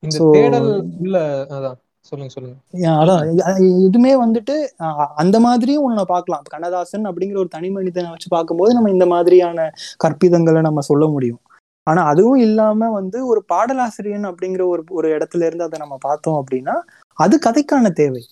[0.00, 1.74] இந்த So, தேடல் உள்ள அதான்.
[2.00, 2.58] சொல்லுங்க சொல்லுங்க.
[2.70, 3.46] ஏன் அதான்.
[3.48, 4.82] இ- இதுமே வந்துட்டு
[5.14, 6.42] அந்த மாதிரியும் ஒண்ணு பார்க்கலாம்.
[6.50, 9.70] கண்ணதாசன் அப்படிங்கிற ஒரு தனி மனிதனை வச்சு பார்க்கும்போது நம்ம இந்த மாதிரியான
[10.04, 11.40] கற்பிதங்களை நம்ம சொல்ல முடியும்.
[11.82, 16.74] ஆனா அதுவும் இல்லாம வந்து ஒரு பாடலாசிரியன் அப்படிங்கிற ஒரு ஒரு இடத்துல இருந்து அதை நம்ம பார்த்தோம் அப்படின்னா
[17.14, 18.24] அது கதைக்கான தேவை.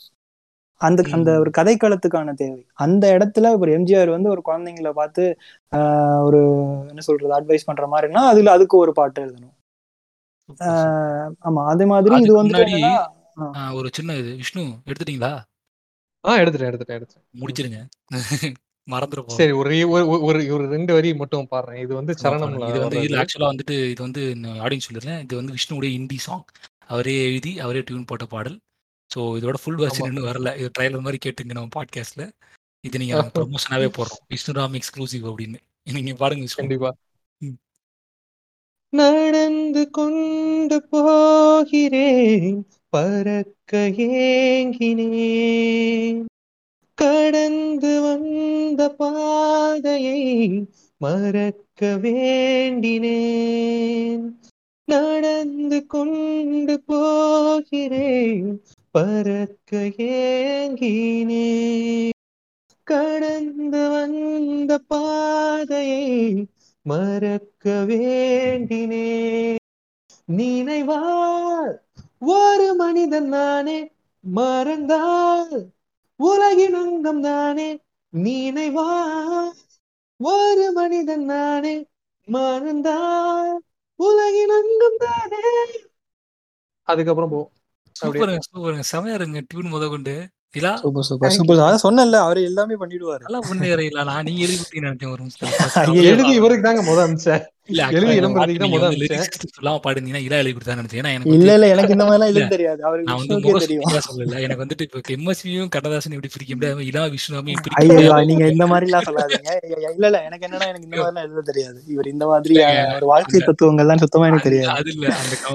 [0.78, 2.66] அந்த அந்த ஒரு கதைக்களத்துக்கான தேவை.
[2.74, 5.36] அந்த இடத்துல ஒரு எம்ஜிஆர் வந்து ஒரு குழந்தைங்களை பார்த்து
[6.24, 6.40] ஒரு
[6.88, 9.55] என்ன சொல்றது அட்வைஸ் பண்ற மாதிரின்னா அதுல அதுக்கு ஒரு பாட்டு எழுதணும்.
[11.46, 12.60] ஆமா அதே மாதிரி இது வந்து
[13.78, 14.30] ஒரு சின்ன இது.
[14.42, 15.32] விஷ்ணு எடுத்துட்டீங்களா?
[16.24, 17.26] ஆ எடுத்துட்டேன் எடுத்துட்டேன் எடுத்துட்டேன்.
[17.42, 17.80] முடிச்சிருங்க.
[18.88, 21.80] மறந்துட போறோம் சரி ஒரு ஒரு ஒரு ஒரு ரெண்டு வரி மட்டும் பாடுறேன்.
[21.84, 22.98] இது வந்து சரணம்ல இது வந்து.
[22.98, 24.22] இதுல ஆக்சுவலா வந்துட்டு இது வந்து
[24.64, 25.20] ஆடியன்ஸ் சொல்லிடுறேன்.
[25.26, 26.44] இது வந்து விஷ்ணுவுடைய ஹிந்தி சாங்
[26.88, 28.56] அவரே எழுதி அவரே டியூன் போட்ட பாடல்.
[29.10, 30.50] ஸோ இதோட ஃபுல் வெர்ஷன் இன்னும் வரல.
[30.60, 32.24] இது ட்ரைலர் மாதிரி கேட்டுங்க நம்ம பாட்காஸ்ட்ல
[32.84, 34.22] இது நீங்க ப்ரொமோஷனாவே போடுறோம்.
[34.34, 35.58] விஷ்ணுராம் எக்ஸ்க்ளூசிவ் அப்படின்னு.
[35.98, 36.90] நீங்க பாருங்க கண்டிப்பா.
[38.96, 46.24] நடந்து கொண்டு போகிறேன் பறக்க ஏங்கினேன்.
[46.94, 50.64] கடந்து வந்த பாதையை
[50.96, 54.32] மறக்க வேண்டினேன்.
[54.84, 62.10] நடந்து கொண்டு போகிறேன் பறக்க ஏங்கினேன்.
[62.82, 66.46] கடந்து வந்த பாதையை
[66.86, 69.06] மறக்க வேண்டினே.
[70.30, 71.74] நினைவால்
[72.34, 73.78] ஒரு மனிதன் நானே
[74.24, 75.56] மறந்தால்
[76.20, 77.68] உலகின் அங்கம் தானே
[78.12, 79.52] நினைவால்
[80.20, 81.74] ஒரு மனிதன் நானே
[82.28, 83.52] மறந்தால்
[84.00, 85.42] உலகின் அங்கம் தானே
[86.88, 87.40] அதுக்கப்புறம் போ.
[87.96, 88.84] சூப்பருங்க சூப்பருங்க.
[88.92, 90.14] செமையா இருங்க டியூன் முத கொண்டு
[90.54, 91.32] இல்லா சூப்பர் சூப்பர்.
[91.32, 91.58] சூப்பர்.
[91.60, 93.22] அதான் சொன்னேன்ல அவரு எல்லாமே பண்ணிடுவாரு.
[93.24, 95.22] நல்லா முன்னேறையில நான் நீங்க எழுதி கொடுத்தீங்கன்னு நினைச்சேன் ஒரு
[95.82, 96.04] ஐயோ.
[96.10, 98.04] எழுதி இவருக்கு தாங்க முத அமிச்சேன் இலா எனக்கு
[101.28, 102.40] இல்ல வந்து இல்ல எனக்கு இந்த மாதிரிலாம் இல்ல.
[102.40, 102.80] எழுத தெரியாது.
[102.84, 103.84] அவருக்கு நான் வந்து விஷ்ணுக்கே முக தெரியும்.
[103.84, 104.40] சுத்தியா சொல்லல.
[104.40, 106.86] எனக்கு வந்துட்டு இப்போ எம்எஸ்வியும் கண்ணதாசன் எப்படி பிரிக்க முடியாது?
[106.86, 108.26] இலா விஷ்ணுவாமையும் பிரிக்க ஐயோ முடியாது.
[108.26, 109.50] நீங்க இந்த மாதிரி எல்லாம் சொல்லாதீங்க
[109.90, 111.78] இல்ல இல்ல எனக்கு என்னன்னா எனக்கு இந்த மாதிரிலாம் எழுத தெரியாது.
[111.88, 114.70] இவர் இந்த ஒரு வாழ்க்கை அந்த- தத்துவங்கள்லாம் சுத்தமா எனக்கு தெரியாது.
[114.76, 115.06] அது இல்ல.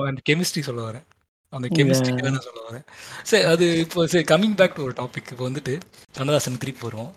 [0.05, 1.05] அந்த கெமிஸ்ட்ரி சொல்ல வரேன்.
[1.53, 2.85] அந்த கெமிஸ்ட்ரிக்கு தான் நான் சொல்ல வரேன்
[3.23, 5.73] சரி அது இப்போ சரி கம்மிங் பேக் டு ஒரு டாபிக் இப்போ வந்துட்டு
[6.15, 7.11] கண்ணதாசன் திருப்பி வருவோம்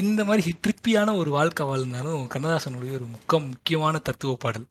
[0.00, 4.66] இந்த மாதிரி ட்ரிப்பியான ஒரு வாழ்க்கை வாழ்ந்தாலும் கண்ணதாசனுடைய ஒரு முக்க முக்கியமான தத்துவ பாடல்.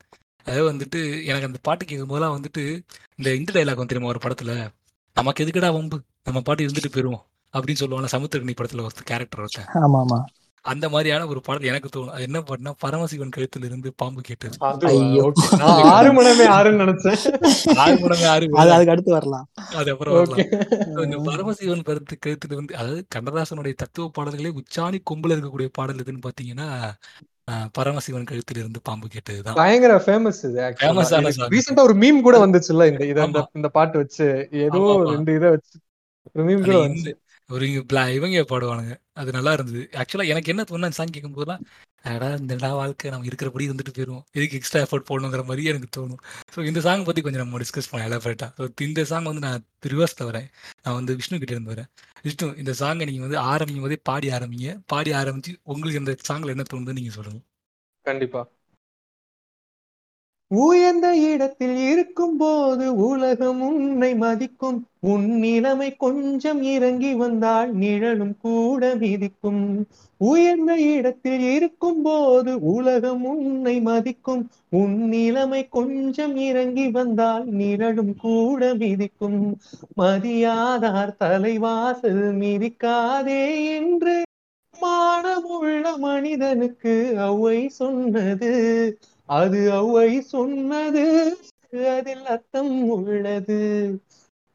[0.46, 2.62] அதாவது வந்துட்டு எனக்கு அந்த பாட்டு கேட்கும் போதெல்லாம் வந்துட்டு
[3.18, 4.52] இந்த இந்த டைலாக் வந்து தெரியுமா ஒரு படத்துல?
[5.16, 5.96] நமக்கு எதுக்குடா வம்பு?
[6.26, 7.22] நம்ம பாட்டு இருந்துட்டு போயிருவோம்.
[7.54, 9.68] அப்படின்னு சொல்லுவாங்க சமுத்திரகனி படத்துல ஒரு கேரக்டர் ஒருத்தன்.
[9.82, 10.18] ஆமா ஆமா
[10.62, 12.08] அந்த மாதிரியான ஒரு பாடல் எனக்கு தோணும்.
[12.08, 14.56] அது என்ன பாட்டுனா பரமசிவன் கழுத்துல இருந்து பாம்பு கேட்டது.
[14.60, 17.74] ஆறு மணமே ஆறுன்னு நினைச்சேன்.
[17.74, 19.48] ஆறு மடங்கு ஆறு அது அதுக்கு அடுத்து வரலாம்.
[19.74, 20.50] அது அப்புறம் வரலாம்.
[21.02, 26.90] இந்த பரமசிவன் கருத்து கருத்துல வந்து அதாவது கண்ணதாசனுடைய தத்துவ பாடல்களே உச்சாணி கொம்புல இருக்கக்கூடிய பாடல் எதுன்னு பாத்தீங்கன்னா
[27.50, 29.54] ஆஹ், பரமசிவன் கழுத்துல இருந்து பாம்பு கேட்டதுதான்.
[29.54, 30.60] பயங்கர ஃபேமஸ் இது
[31.30, 31.48] song.
[31.48, 34.48] ரீசெண்டா ஒரு மீம் கூட வந்துச்சுல்ல இந்த இத இந்த- பாட்டு வச்சு.
[34.52, 35.02] ஏதோ.
[35.06, 35.78] ரெண்டு இத வச்சு
[36.32, 37.16] ஒரு மீம் கூட இந்த
[37.50, 37.68] ஒரு
[38.14, 38.96] இவங்க பாடுவானுங்க.
[39.18, 39.82] அது நல்லா இருந்தது.
[40.00, 41.62] ஆக்சுவலா எனக்கு என்ன தோணும் சாங் கேட்கும் போதெல்லாம்
[42.10, 46.20] அடா இந்த வாழ்க்கை நம்ம இருக்கிறபடி இருந்துட்டு போயிடும் எதுக்கு எக்ஸ்ட்ரா எஃபர்ட் போடணுங்கிற மாதிரி எனக்கு தோணும்.
[46.54, 50.28] ஸோ இந்த சாங் பத்தி கொஞ்சம் நம்ம டிஸ்கஸ் பண்ணலாம் எலாபரேட்டா ஸோ இந்த சாங் வந்து நான் ரிவர்ஸ்ல
[50.30, 50.48] வரேன்
[50.82, 51.90] நான் வந்து விஷ்ணு கிட்ட இருந்து வரேன்.
[52.22, 54.70] விஷ்ணு இந்த சாங்கை நீங்க வந்து ஆரம்பிக்கும் போதே பாடி ஆரம்பிங்க.
[54.86, 57.40] பாடி ஆரம்பிச்சு உங்களுக்கு இந்த சாங்ல என்ன தோணுதுன்னு நீங்க சொல்லுங்க.
[58.06, 58.42] கண்டிப்பா.
[60.50, 64.86] உயர்ந்த இடத்தில் இருக்கும் போது உலகம் உன்னை மதிக்கும்.
[65.00, 69.86] உன் நிலைமை கொஞ்சம் இறங்கி வந்தால் நிழலும் கூட மிதிக்கும்.
[70.16, 74.50] உயர்ந்த இடத்தில் இருக்கும் போது உலகம் உன்னை மதிக்கும்.
[74.70, 79.56] உன் நிலைமை கொஞ்சம் இறங்கி வந்தால் நிழலும் கூட மிதிக்கும்.
[79.96, 84.22] மதியாதார் தலைவாசல் மிதிக்காதே என்று.
[84.82, 88.98] மானமுள்ள மனிதனுக்கு அவை சொன்னது.
[89.28, 91.04] அது அவ்வை சொன்னது
[91.92, 93.60] அதில் அர்த்தம் உள்ளது.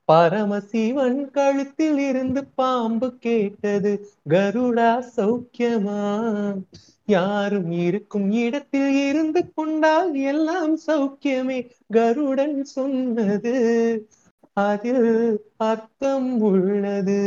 [0.09, 3.91] பரமசிவன் கழுத்தில் இருந்து பாம்பு கேட்டது
[4.30, 5.99] கருடா சௌக்கியமா?
[7.07, 11.59] யாரும் இருக்கும் இடத்தில் இருந்து கொண்டால் எல்லாம் சௌக்கியமே
[11.89, 13.55] கருடன் சொன்னது
[14.63, 15.07] அதில்
[15.69, 17.19] அர்த்தம் உள்ளது.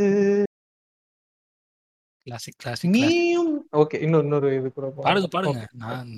[2.26, 5.62] கிளாசிக் கிளாசிக் நீயும் ஓகே இன்னொரு இன்னொரு இது கூட பாடுங்க பாடுங்க.
[5.82, 6.10] நான்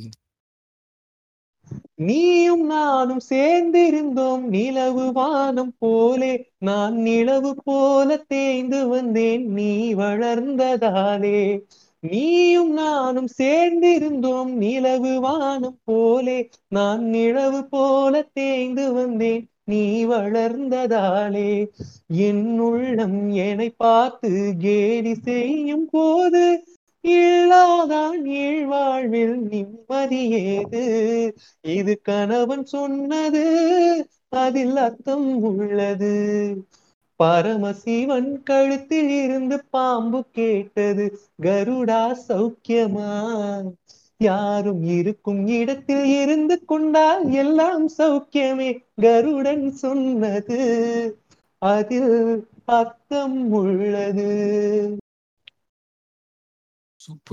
[1.94, 6.50] நீயும் நானும் சேர்ந்திருந்தோம் நிலவு வானம் போலே.
[6.58, 11.60] நான் நிலவு போல தேய்ந்து வந்தேன் நீ வளர்ந்ததாலே.
[12.00, 16.50] நீயும் நானும் சேர்ந்திருந்தோம் நிலவு வானம் போலே.
[16.68, 21.66] நான் நிலவு போல தேய்ந்து வந்தேன் நீ வளர்ந்ததாலே.
[22.06, 26.64] என் உள்ளம் என்னை பார்த்து கேலி செய்யும் போது
[27.04, 28.22] இல்லாதான்
[28.66, 30.82] வாழ்வில் நிம்மதி ஏது?
[31.62, 33.44] இது கணவன் சொன்னது
[34.28, 36.14] அதில் அர்த்தம் உள்ளது.
[37.20, 43.12] பரமசிவன் கழுத்தில் இருந்து பாம்பு கேட்டது கருடா சௌக்கியமா?
[44.18, 50.60] யாரும் இருக்கும் இடத்தில் இருந்து கொண்டால் எல்லாம் சௌக்கியமே கருடன் சொன்னது
[51.58, 54.30] அதில் அர்த்தம் உள்ளது.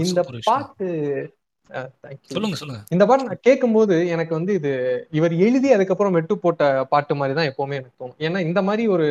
[0.05, 0.87] இந்த பாட்டு.
[2.33, 2.81] சொல்லுங்க சொல்லுங்க.
[2.93, 4.71] இந்த பாட்டு நான் கேட்கும்போது எனக்கு வந்து இது
[5.17, 8.19] இவர் எழுதி அதுக்கப்புறம் மெட்டு போட்ட பாட்டு மாதிரி தான் எப்பவுமே எனக்கு தோணும்.
[8.25, 9.07] ஏன்னா இந்த மாதிரி ஒரு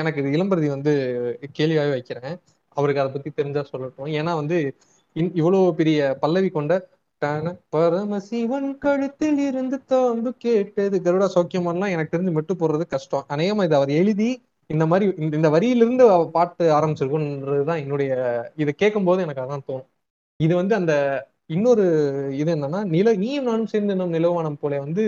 [0.00, 0.92] எனக்கு இது இளம்பரதி வந்து
[1.58, 2.36] கேள்வியாவே வைக்கிறேன்.
[2.76, 4.10] அவருக்கு அதை பத்தி தெரிஞ்சா சொல்லட்டும்.
[4.20, 4.58] ஏன்னா வந்து
[5.40, 6.74] இவ்வளவு பெரிய பல்லவி கொண்ட
[7.74, 10.96] பரமசிவன் கழுத்தில் இருந்து தாம்பு கேட்டது.
[11.04, 13.26] கருடா சௌக்கியமான்லாம் எனக்கு தெரிஞ்சு மெட்டு போடுறது கஷ்டம்.
[13.34, 14.30] அநேகமா இது அவர் எழுதி
[14.72, 16.04] இந்த மாதிரி இந்த இந்த வரியிலிருந்து
[16.34, 18.10] பாட்டு ஆரம்பிச்சிருக்குன்றதுதான் என்னுடைய
[18.56, 19.88] இதை கேட்கும் போது எனக்கு அதான் தோணும்
[20.40, 20.92] இது வந்து அந்த
[21.50, 21.84] இன்னொரு
[22.40, 25.04] இது என்னன்னா நில நீயும் நானும் சேர்ந்து நம் நிலவானம் போல வந்து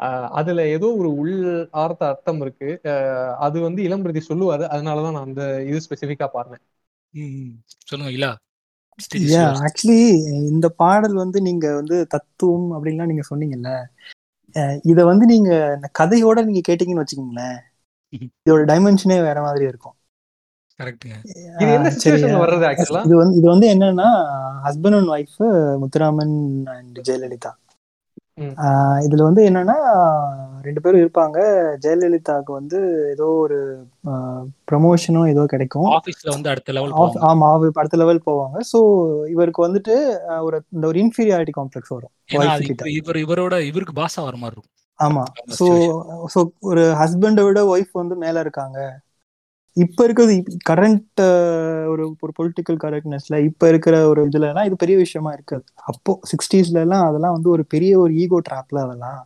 [0.00, 1.34] ஆஹ் அதுல ஏதோ ஒரு உள்
[1.76, 2.68] ஆர்த்த அர்த்தம் இருக்கு
[3.46, 6.64] அது வந்து இளம்பிரதி சொல்லுவாரு அதனாலதான் நான் அந்த இது ஸ்பெசிபிக்கா பாருனேன்.
[7.88, 8.30] சொல்லுங்க இல்லா.
[9.66, 9.98] ஆக்சுவலி
[10.50, 13.72] இந்த பாடல் வந்து நீங்க வந்து தத்துவம் அப்படின்லாம் நீங்க சொன்னீங்கல்ல
[14.90, 15.50] இத வந்து நீங்க
[15.98, 17.58] கதையோட நீங்க கேட்டீங்கன்னு வச்சுக்கோங்களேன்.
[18.46, 19.96] இதோட டைமென்ஷனே வேற மாதிரி இருக்கும்.
[23.06, 24.10] இது வந்து இது வந்து என்னன்னா
[24.66, 25.38] husband and wife
[25.82, 26.36] Muthuraman
[26.74, 27.52] and Jayalalithaa.
[29.06, 29.76] இதுல வந்து என்னன்னா
[30.66, 31.38] ரெண்டு பேரும் இருப்பாங்க.
[31.84, 32.78] ஜெயலலிதாவுக்கு வந்து
[33.14, 33.58] ஏதோ ஒரு
[34.70, 35.90] ப்ரமோஷனோ ஏதோ கிடைக்கும்.
[35.98, 36.94] ஆபீஸ்ல வந்து அடுத்த லெவல்
[37.30, 37.48] ஆமா
[37.80, 38.58] அடுத்த லெவல் போவாங்க.
[38.72, 38.80] சோ
[39.34, 39.96] இவருக்கு வந்துட்டு
[40.46, 42.14] ஒரு இந்த ஒரு இன்ஃபீரியாரிட்டி காம்ப்ளெக்ஸ் வரும்.
[42.98, 44.74] இவர் இவரோட இவருக்கு பாசா வர மாதிரி இருக்கும்.
[45.00, 45.24] ஆமா.
[45.56, 45.66] சோ.
[46.32, 46.40] சோ
[46.70, 48.78] ஒரு ஹஸ்பண்டை விட ஒய்ஃப் வந்து மேல இருக்காங்க.
[49.76, 50.34] இப்ப இருக்கிறது
[50.68, 51.20] கரண்ட்
[51.92, 55.64] ஒரு ஒரு பொலிட்டிக்கல் கரெக்ட்னஸ்ல இப்ப இருக்கிற ஒரு இதுல எல்லாம் இது பெரிய விஷயமா இருக்காது.
[55.90, 59.20] அப்போ சிக்ஸ்டீஸ்ல எல்லாம் அதெல்லாம் வந்து ஒரு பெரிய ஒரு ஈகோ ட்ராப்ல அதெல்லாம்.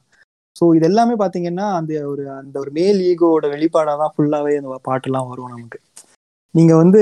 [0.57, 5.31] ஸோ இது எல்லாமே பாத்தீங்கன்னா அந்த ஒரு அந்த ஒரு மேல் ஈகோவோட வெளிப்பாடா தான் ஃபுல்லாவே அந்த பாட்டுலாம்
[5.31, 5.79] வரும் நமக்கு.
[6.55, 7.01] நீங்க வந்து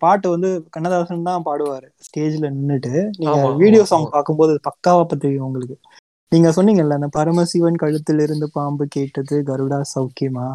[0.00, 1.88] பாட்டு வந்து கண்ணதாசன் தான் பாடுவாரு.
[2.06, 2.92] ஸ்டேஜ்ல நின்னுட்டு.
[3.20, 4.08] நீங்க வீடியோ சாங்.
[4.14, 5.76] பார்க்கும்போது பக்காவா தெரியும் உங்களுக்கு.
[6.32, 10.46] நீங்க சொன்னீங்கல்ல அந்த பரமசிவன் கழுத்தில் இருந்து பாம்பு கேட்டது கருடா சௌக்கியமா?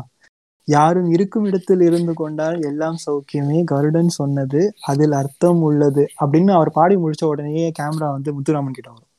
[0.68, 3.60] யாரும் இருக்கும் இடத்தில் இருந்து கொண்டால் எல்லாம் சௌக்கியமே?
[3.72, 4.62] கருடன் சொன்னது
[4.92, 9.12] அதில் அர்த்தம் உள்ளது அப்படின்னு அவர் பாடி முடிச்ச உடனே கேமரா வந்து முத்துராமன் கிட்ட வரும்.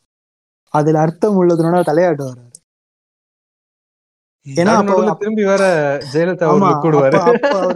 [0.75, 2.47] அதில் அர்த்தம் உள்ளதுனோட தலையாட்டு வர்றாரு
[4.47, 4.75] ஏன்னா
[5.23, 5.65] திரும்பி வேற
[6.13, 7.17] ஜெயலலிதா அவர்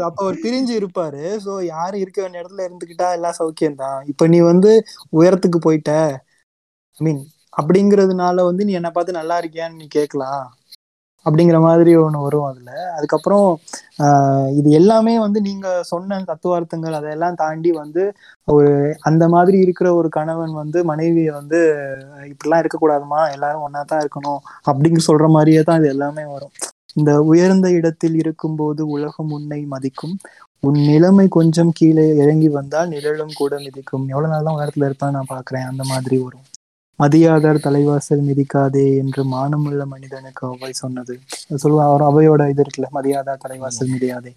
[0.07, 1.23] அப்ப அவர் பிரிஞ்சு இருப்பாரு.
[1.45, 4.71] சோ யாரும் இருக்க வேண்டிய இடத்துல இருந்துகிட்டா எல்லாம் சௌக்கியம் தான் இப்ப நீ வந்து
[5.19, 5.91] உயரத்துக்கு போயிட்ட.
[6.97, 7.21] ஐ மீன்
[7.59, 10.45] அப்படிங்கிறதுனால வந்து நீ என்னை பார்த்து நல்லா இருக்கியான்னு நீ கேட்கலாம்.
[11.27, 12.71] அப்படிங்கிற மாதிரி ஒண்ணு வரும் அதுல.
[12.97, 13.49] அதுக்கப்புறம்
[14.59, 18.03] இது எல்லாமே வந்து நீங்க சொன்ன தத்துவார்த்தங்கள் அதெல்லாம் தாண்டி வந்து
[18.49, 18.71] ஒரு
[19.09, 21.61] அந்த மாதிரி இருக்கிற ஒரு கணவன் வந்து மனைவியை வந்து
[22.33, 23.21] இப்படிலாம் இருக்கக்கூடாதுமா?
[23.37, 24.41] எல்லாரும் ஒன்றா தான் இருக்கணும்.
[24.71, 26.55] அப்படிங்கிற சொல்ற மாதிரியே தான் இது எல்லாமே வரும்.
[27.01, 30.17] இந்த உயர்ந்த இடத்தில் இருக்கும்போது உலகம் உன்னை மதிக்கும்.
[30.63, 34.05] உன் நிலைமை கொஞ்சம் கீழே இறங்கி வந்தால் நிழலும் கூட மிதிக்கும்.
[34.15, 35.69] எவ்வளோ நாள் தான் உயரத்தில் இருப்பான்னு நான் பார்க்குறேன்.
[35.73, 36.47] அந்த மாதிரி வரும்.
[36.99, 41.15] மதியாதார் தலைவாசல் மிதிக்காதே என்று மானமுள்ள மனிதனுக்கு அவை சொன்னது.
[41.63, 44.33] சொல்லுவா அவர் அவையோட இது இருக்குல்ல மதியாதார் தலைவாசல் மிதியாதே.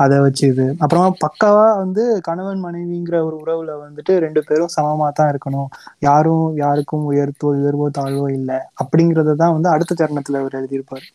[0.00, 0.64] அதை வச்சு இது.
[0.82, 5.70] அப்புறமா பக்காவா வந்து கணவன் மனைவிங்கிற ஒரு உறவுல வந்துட்டு ரெண்டு பேரும் சமமா தான் இருக்கணும்.
[6.08, 8.58] யாரும் யாருக்கும் உயர்த்தோ உயர்வோ தாழ்வோ இல்லை.
[8.82, 11.06] அப்படிங்கறத தான் வந்து அடுத்த சரணத்துல அவர் எழுதியிருப்பார்.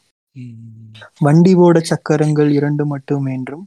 [1.26, 3.66] வண்டி ஓட சக்கரங்கள் இரண்டு மட்டும் என்றும்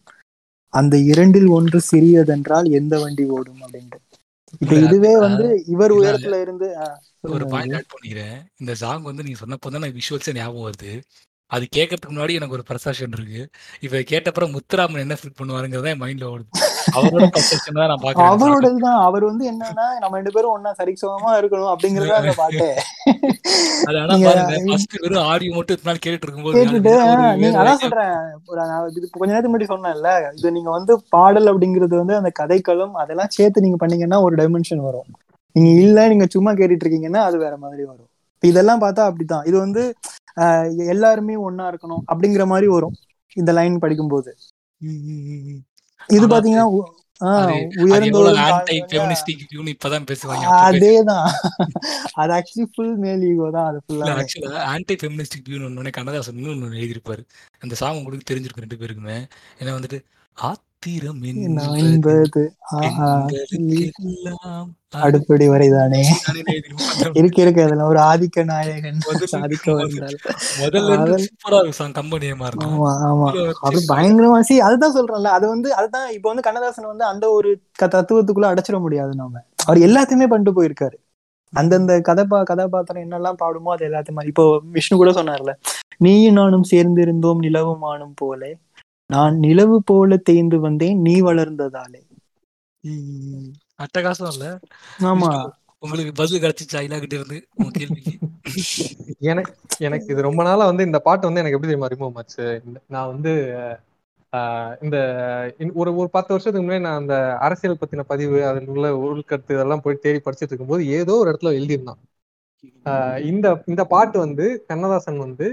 [0.75, 3.99] அந்த இரண்டில் ஒன்று சிறியதென்றால் எந்த வண்டி ஓடும் அப்படின்ட்டு.
[4.63, 6.67] இப்ப இதுவே வந்து இவர் உயரத்துல இருந்து
[7.35, 7.77] ஒரு பாயிண்ட்.
[7.79, 8.35] ஆட் பண்ணிக்கிறேன்.
[8.63, 10.93] இந்த சாங் வந்து நீங்க சொன்னப்போ தான் எனக்கு விஷுவல்ஸே ஞாபகம் வருது.
[11.51, 13.41] அது கேட்கறதுக்கு முன்னாடி எனக்கு ஒரு பர்செப்ஷன் இருக்கு.
[13.85, 16.49] இப்ப கேட்டப்பறம் முத்துராமன் என்ன ஃபீல் பண்ணுவாருங்கிறத என் மைண்ட்ல ஓடுது.
[16.97, 18.31] அவரோட பர்செப்ஷன் தான் நான் பாக்குறேன்.
[18.33, 22.67] அவரோடதுதான் அவர் வந்து என்னன்னா நம்ம ரெண்டு பேரும் ஒன்னா சரிசமமா இருக்கணும் அப்படிங்கறத அந்த பாட்டு.
[23.89, 26.95] அது ஆனா பாருங்க ஃபர்ஸ்ட் வெறும் ஆடியோ மட்டும் இத்தனை நாள் கேட்டுட்டு இருக்கும்போது கேட்டுட்டு
[27.43, 27.81] நீங்க அதான்.
[27.85, 28.15] சொல்றேன்.
[28.63, 33.35] நான் இது கொஞ்ச நேரத்துக்கு முன்னாடி சொன்னேன்ல இது நீங்க வந்து பாடல் அப்படிங்கிறது வந்து அந்த கதைக்களம் அதெல்லாம்
[33.37, 35.09] சேர்த்து நீங்க பண்ணீங்கன்னா ஒரு டைமென்ஷன் வரும்.
[35.57, 38.11] நீங்க இல்ல நீங்க சும்மா கேட்டுட்டு இருக்கீங்கன்னா அது வேற மாதிரி வரும்.
[38.43, 39.83] இதெல்லாம் பார்த்தா அப்படிதான் இது வந்து
[40.95, 42.97] எல்லாருமே ஒன்னா இருக்கணும் அப்படிங்கிற மாதிரி வரும்
[43.37, 44.31] இந்த லைன் படிக்கும்போது.
[44.81, 45.63] ம், ம், ம், ம்.
[46.09, 46.67] இது பாத்தீங்கன்னா
[50.65, 51.29] அதேதான்.
[52.17, 56.39] அது ஆக்சுவலி ஃபுல் மேல் ஈகோ தான் அது இல்ல ஃபுல்லாவே ஆக்சுவலா ஆன்டி ஃபெமினிஸ்டிக் வியூன்னு ஒன்னே கண்ணதாசன்
[56.41, 57.23] இன்னொன்னு எழுதியிருப்பாரு.
[57.63, 59.19] அந்த சாங் உங்களுக்கு தெரிஞ்சிருக்கும் ரெண்டு பேருக்குமே.
[59.61, 60.01] ஏன்னா வந்துட்டு
[60.37, 60.66] ஆத்திரம்
[61.85, 61.85] என்பது.
[61.89, 62.43] என்பது
[65.07, 66.03] அடுப்படி வரைதானே.
[67.19, 67.61] இருக்கு இருக்கு.
[67.65, 69.01] அதுல ஒரு ஆதிக்க நாயகன்.
[69.79, 70.17] வந்தால்
[70.61, 70.93] முதல்ல
[71.25, 72.29] சூப்பரா இருக்கும் கம்பெனி
[72.67, 73.29] ஆமா ஆமா.
[73.61, 75.33] அப்படி பயங்கரமா சி அதுதான் சொல்றேன்ல.
[75.37, 77.51] அது வந்து அதுதான் இப்ப வந்து கண்ணதாசன் வந்து அந்த ஒரு
[77.85, 80.97] தத்துவத்துக்குள்ள அடைச்சிட முடியாது நாம அவர் எல்லாத்தையுமே பண்ணிட்டு போயிருக்காரு.
[81.53, 85.53] அந்தந்த கதைப்பா கதாபாத்திரம் என்னெல்லாம் பாடுமோ அது எல்லாத்தையும் இப்போ விஷ்ணு கூட சொன்னார்ல
[85.99, 88.41] நீயும் நானும் சேர்ந்து இருந்தோம் நிலவும் ஆணும் போல.
[89.11, 92.01] நான் நிலவு போல தேய்ந்து வந்தேன் நீ வளர்ந்ததாலே.
[93.83, 94.47] அட்டகாசம் இல்ல
[95.03, 95.31] ஆமா.
[95.83, 97.39] உங்களுக்கு பதில் கிடைச்சிச்சா கிட்ட இருந்து?
[97.55, 98.13] உங்க கேள்விக்கு.
[99.23, 102.47] எனக்கு எனக்கு இது ரொம்ப நாளா வந்து இந்த பாட்டு வந்து எனக்கு எப்படி தெரியுமா அறிமுகம் ஆச்சு?
[102.87, 103.33] நான் வந்து
[104.33, 104.97] ஆஹ் இந்த
[105.75, 110.03] ஒரு ஒரு பத்து வருஷத்துக்கு முன்னாடி நான் அந்த அரசியல் பத்தின பதிவு அதில் உள்ள உள்கருத்து இதெல்லாம் போய்
[110.03, 112.01] தேடி படிச்சுட்டு இருக்கும்போது ஏதோ ஒரு இடத்துல எழுதியிருந்தான்.
[112.85, 115.49] ஆஹ் இந்த இந்த பாட்டு வந்து கண்ணதாசன் வந்து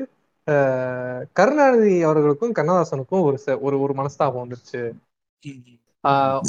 [1.33, 4.81] கருணாநிதி அவர்களுக்கும் கண்ணதாசனுக்கும் ஒரு ஒரு ஒரு மனஸ்தாபம் வந்துருச்சு.
[6.03, 6.39] ஆஹ்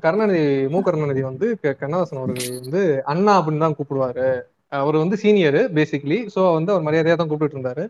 [0.00, 0.82] கருணாநிதி மு.
[0.82, 4.28] கருணாநிதி வந்து கண்ணதாசன் அவர்கள் வந்து அண்ணா அப்படின்னு தான் கூப்பிடுவாரு.
[4.72, 7.84] அவர் வந்து சீனியர் பேசிக்கலி ஸோ வந்து அவர் மரியாதையா தான் கூப்பிட்டு இருந்தாரு.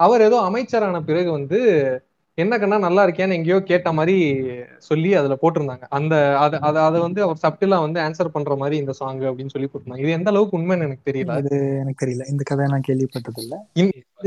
[0.00, 1.58] அவர் ஏதோ அமைச்சரான பிறகு வந்து
[2.38, 4.14] என்ன கண்ணா நல்லா இருக்கியான்னு எங்கேயோ கேட்ட மாதிரி
[4.86, 5.84] சொல்லி அதுல போட்டிருந்தாங்க.
[5.90, 9.68] அந்த அது அதை அதை வந்து அவர் சப்டிலா வந்து ஆன்சர் பண்ற மாதிரி இந்த சாங் அப்படின்னு சொல்லி
[9.68, 10.02] போட்டிருந்தாங்க.
[10.02, 11.36] இது எந்த அளவுக்கு உண்மைன்னு எனக்கு தெரியல.
[11.42, 12.26] இது எனக்கு தெரியல.
[12.32, 13.56] இந்த கதை நான் கேள்விப்பட்டது இல்ல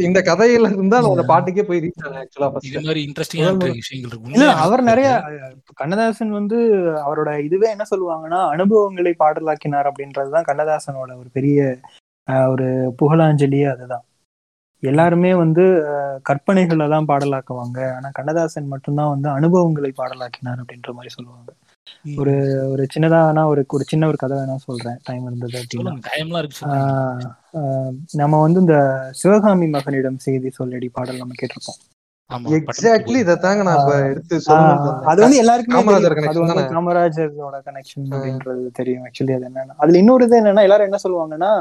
[0.04, 5.10] இந்த கதையில இருந்தா அந்த பாட்டுக்கே போய் ரீச் ஆனேன் ஆக்சுவலா இது மாதிரி இன்ட்ரெஸ்டிங்கான விஷயங்கள் அவர் நிறைய
[5.76, 6.58] கண்ணதாசன் வந்து
[7.04, 11.60] அவரோட இதுவே என்ன சொல்லுவாங்கன்னா அனுபவங்களை பாடலாக்கினார் அப்படின்றதுதான் கண்ணதாசனோட ஒரு பெரிய
[12.28, 12.68] அஹ், ஒரு
[13.00, 14.04] புகழாஞ்சலியே அதுதான்.
[14.84, 15.64] எல்லாருமே வந்து
[16.30, 17.80] கற்பனைகளை தான் பாடலாக்குவாங்க.
[17.96, 21.52] ஆனா கண்ணதாசன் மட்டும்தான் வந்து அனுபவங்களை பாடலாக்கினார் அப்படின்ற மாதிரி சொல்லுவாங்க.
[22.22, 22.34] ஒரு
[22.72, 24.98] ஒரு சின்னதா வேணா ஒரு ஒரு சின்ன ஒரு கதை வேணா சொல்றேன்.
[25.04, 25.94] டைம் இருந்தது அப்படின்னா.
[28.14, 28.78] நம்ம வந்து இந்த
[29.22, 31.80] சிவகாமி மகனிடம் செய்தி சொல்லடி பாடல் நம்ம கேட்டிருப்போம்.
[32.56, 35.76] எக்ஸாக்ட்லி இதை தாங்க நான் இப்ப எடுத்து ஆஹ் சொல்லணும் அது வந்து எல்லாருக்குமே
[36.38, 36.72] காமராஜர்?
[36.72, 39.04] காமராஜரோட கனெக்ஷன் அப்படின்றது தெரியும்.
[39.06, 41.52] ஆக்சுவலி அது என்னன்னா அதுல இன்னொரு இது என்னன்னா எல்லாரும் என்ன சொல்லுவாங்கன்னா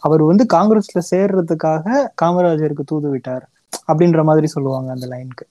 [0.00, 1.86] அவர் வந்து காங்கிரஸ்ல சேர்றதுக்காக
[2.22, 3.44] காமராஜருக்கு தூது விட்டார்
[3.88, 5.46] அப்படின்ற மாதிரி சொல்லுவாங்க அந்த லைனுக்கு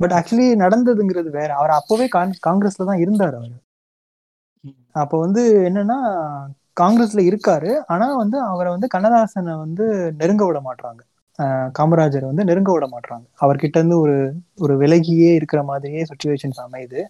[0.00, 1.50] பட் ஆக்சுவலி நடந்ததுங்கிறது வேற.
[1.54, 3.54] அவர் அப்பவே காங்- காங்கிரஸ்ல தான் இருந்தார் அவர்.
[4.94, 5.98] அப்ப வந்து என்னன்னா
[6.76, 7.70] காங்கிரஸ்ல இருக்காரு.
[7.86, 9.84] ஆனா வந்து அவரை வந்து கண்ணதாசனை வந்து
[10.18, 11.00] நெருங்க விட மாட்டாங்க
[11.78, 14.16] காமராஜர் வந்து நெருங்க விட மாட்டாங்க அவர்கிட்ட இருந்து ஒரு
[14.64, 17.00] ஒரு விலகியே இருக்கிற மாதிரியே சுச்சுவேஷன்ஸ் அமையுது.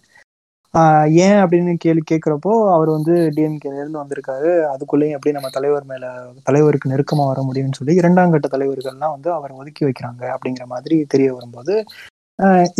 [1.25, 4.49] ஏன் அப்படின்னு கேள்வி கேட்குறப்போ அவர் வந்து டிஎம்கேல இருந்து வந்திருக்காரு.
[4.73, 6.09] அதுக்குள்ளேயும் எப்படி நம்ம தலைவர் மேலே
[6.49, 11.29] தலைவருக்கு நெருக்கமாக வர முடியும்னு சொல்லி இரண்டாம் கட்ட தலைவர்கள்லாம் வந்து அவர் ஒதுக்கி வைக்கிறாங்க அப்படிங்கிற மாதிரி தெரிய
[11.37, 11.75] வரும்போது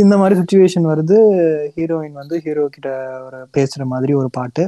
[0.04, 1.16] இந்த மாதிரி சுச்சுவேஷன் வருது.
[1.76, 2.90] ஹீரோயின் வந்து ஹீரோ கிட்ட
[3.28, 4.64] ஒரு பேசுகிற மாதிரி ஒரு பாட்டு.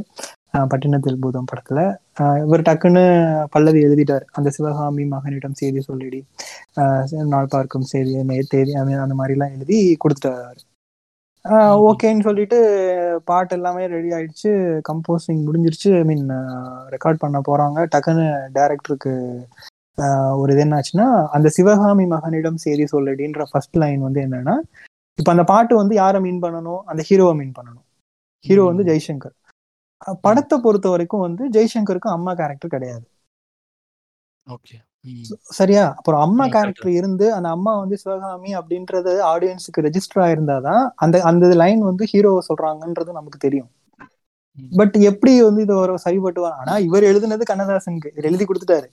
[0.71, 1.83] பட்டினத்தில் பூதம் படத்தில்.
[2.19, 4.21] இவர் டக்குன்னு பல்லவி எழுதிட்டார்.
[4.31, 6.21] அந்த சிவகாமி மகனிடம் செய்தி சொல்லிடி.
[7.09, 10.67] நாள் பார்க்கும் செய்தி தேதி அந்த- அந்த மாதிரி எல்லாம் எழுதி கொடுத்துட்டாரு
[11.49, 14.81] ஓகேன்னு சொல்லிட்டு பாட்டு எல்லாமே ரெடி ஆயிடுச்சு.
[14.91, 15.97] கம்போசிங் முடிஞ்சிருச்சு.
[15.97, 16.29] ஐ மீன்
[16.89, 17.87] ரெக்கார்ட் பண்ண போறாங்க.
[17.95, 19.45] டக்குன்னு டைரக்டருக்கு
[20.37, 24.55] ஒரு இது என்னாச்சுன்னா அந்த சிவகாமி மகனிடம் செய்தி சொல்லடின்ற ஃபர்ஸ்ட் லைன் வந்து என்னன்னா
[25.15, 26.79] இப்ப அந்த பாட்டு வந்து யாரை மீன் பண்ணணும்?
[26.85, 28.07] அந்த ஹீரோவை மீன் பண்ணணும்.
[28.39, 29.37] ஹீரோ வந்து ஜெய்சங்கர்.
[30.21, 33.05] படத்தை பொறுத்த வரைக்கும் வந்து ஜெய்சங்கருக்கு அம்மா கேரக்டர் கிடையாது.
[34.47, 34.75] ஓகே.
[35.49, 35.93] சரியா?
[35.97, 41.79] அப்புறம் அம்மா கேரக்டர் இருந்து அந்த அம்மா வந்து சிவகாமி அப்படின்றது ஆடியன்ஸுக்கு ரெஜிஸ்டர் ஆயிருந்தாதான் அந்த அந்த லைன்
[41.79, 43.69] வந்து ஹீரோ சொல்றாங்கன்றது நமக்கு தெரியும்.
[44.71, 48.87] பட் எப்படி வந்து இது ஒரு சரிபட்டு வரும் ஆனா இவர் எழுதுனது கண்ணதாசனுக்கு இவர் எழுதி கொடுத்துட்டாரு.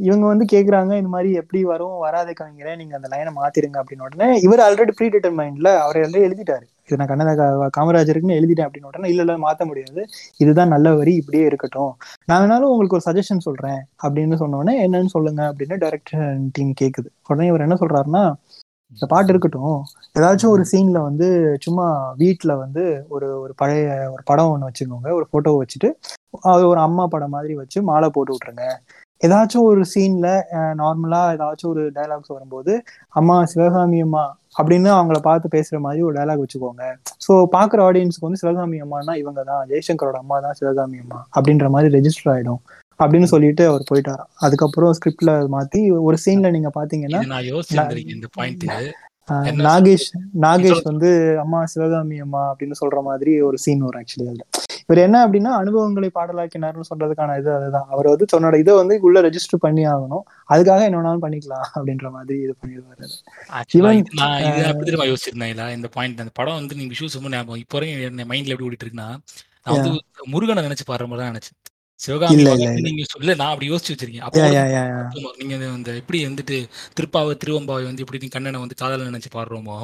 [0.00, 1.98] இவங்க வந்து கேக்குறாங்க இந்த மாதிரி எப்படி வரும்?
[1.98, 6.66] வராதே கவிஞரே நீங்க அந்த லைனை மாத்திருங்க அப்படின்னு உடனே இவர் ஆல்ரெடி ப்ரீ டிட்டர்மைண்ட்ல அவர் ஆல்ரெடி எழுதிட்டாரு.
[6.88, 7.46] இது நான் கண்ணதா
[7.76, 10.02] காமராஜருக்குன்னு எழுதிட்டேன் அப்படின்னு உடனே இல்ல இல்ல மாத்த முடியாது.
[10.36, 11.92] இதுதான் நல்ல வரி இப்படியே இருக்கட்டும்.
[12.26, 17.08] நான் வேணாலும் உங்களுக்கு ஒரு சஜஷன் சொல்றேன் அப்படின்னு சொன்ன உடனே என்னன்னு சொல்லுங்க அப்படின்னு டைரக்டர் டீம் கேக்குது.
[17.28, 18.24] உடனே இவர் என்ன சொல்றாருன்னா
[18.92, 19.76] இந்த பாட்டு இருக்கட்டும்.
[20.18, 21.28] ஏதாச்சும் ஒரு சீன்ல வந்து
[21.60, 21.86] சும்மா
[22.16, 23.84] வீட்ல வந்து ஒரு ஒரு பழைய
[24.14, 25.08] ஒரு படம் ஒன்று வச்சுக்கோங்க.
[25.18, 25.90] ஒரு ஃபோட்டோவை வச்சுட்டு
[26.50, 28.66] அது ஒரு அம்மா படம் மாதிரி வச்சு மாலை போட்டு விட்டுருங்க.
[29.22, 30.28] ஏதாச்சும் ஒரு சீன்ல
[30.80, 32.72] நார்மலா ஏதாச்சும் ஒரு டைலாக்ஸ் வரும்போது
[33.12, 34.24] அம்மா சிவகாமி அம்மா
[34.58, 36.84] அப்படின்னு அவங்கள பார்த்து பேசுற மாதிரி ஒரு டைலாக் வச்சுக்கோங்க.
[37.26, 41.94] ஸோ பாக்குற ஆடியன்ஸ்க்கு வந்து சிவகாமி அம்மானா இவங்க தான் ஜெய்சங்கரோட அம்மா தான் சிவகாமி அம்மா அப்படின்ற மாதிரி
[41.96, 42.60] ரெஜிஸ்டர் ஆயிடும்
[43.00, 47.22] அப்படின்னு சொல்லிட்டு அவர் போயிட்டாராம் அதுக்கப்புறம் ஸ்கிரிப்ட்ல மாத்தி ஒரு சீன்ல நீங்க பாத்தீங்கன்னா
[49.66, 50.06] நாகேஷ்
[50.44, 50.82] நாகேஷ்.
[50.90, 51.10] வந்து
[51.42, 54.44] அம்மா சிவகாமி அம்மா அப்படின்னு சொல்ற மாதிரி ஒரு சீன் வரும் ஆக்சுவலி அதுல.
[54.82, 57.86] இவர் என்ன அப்படின்னா அனுபவங்களை பாடலாக்கினார்னு சொல்றதுக்கான இது அதுதான்.
[57.94, 60.24] அவர் வந்து சொன்னோட இதை வந்து உள்ள ரெஜிஸ்டர் பண்ணி ஆகணும்.
[60.52, 63.08] அதுக்காக என்ன வேணாலும் பண்ணிக்கலாம் அப்படின்ற மாதிரி இது பண்ணிடுவாரு
[65.12, 68.86] யோசிச்சிருந்தேன் இந்த பாயிண்ட் அந்த படம் வந்து நீங்க விஷயம் ரொம்ப ஞாபகம் இப்போ என் மைண்ட்ல எப்படி ஓடிட்டு
[68.86, 69.10] இருக்குன்னா
[69.66, 69.90] நான் வந்து
[70.32, 71.58] முருகனை நினைச்சு பாடுற மாதிரி தான் நினைச்சேன்.
[72.00, 72.44] சிவகாமி.
[72.86, 74.24] நீங்க சொல்ல நான் அப்படி யோசிச்சு வச்சிருக்கேன்.
[74.26, 74.38] அப்போ
[75.40, 76.56] நீங்க இந்த எப்படி வந்துட்டு
[76.96, 79.78] திருப்பாவை திருவம்பாவை வந்து எப்படி கண்ணனை வந்து காதல நினைச்சு பாடுறோமோ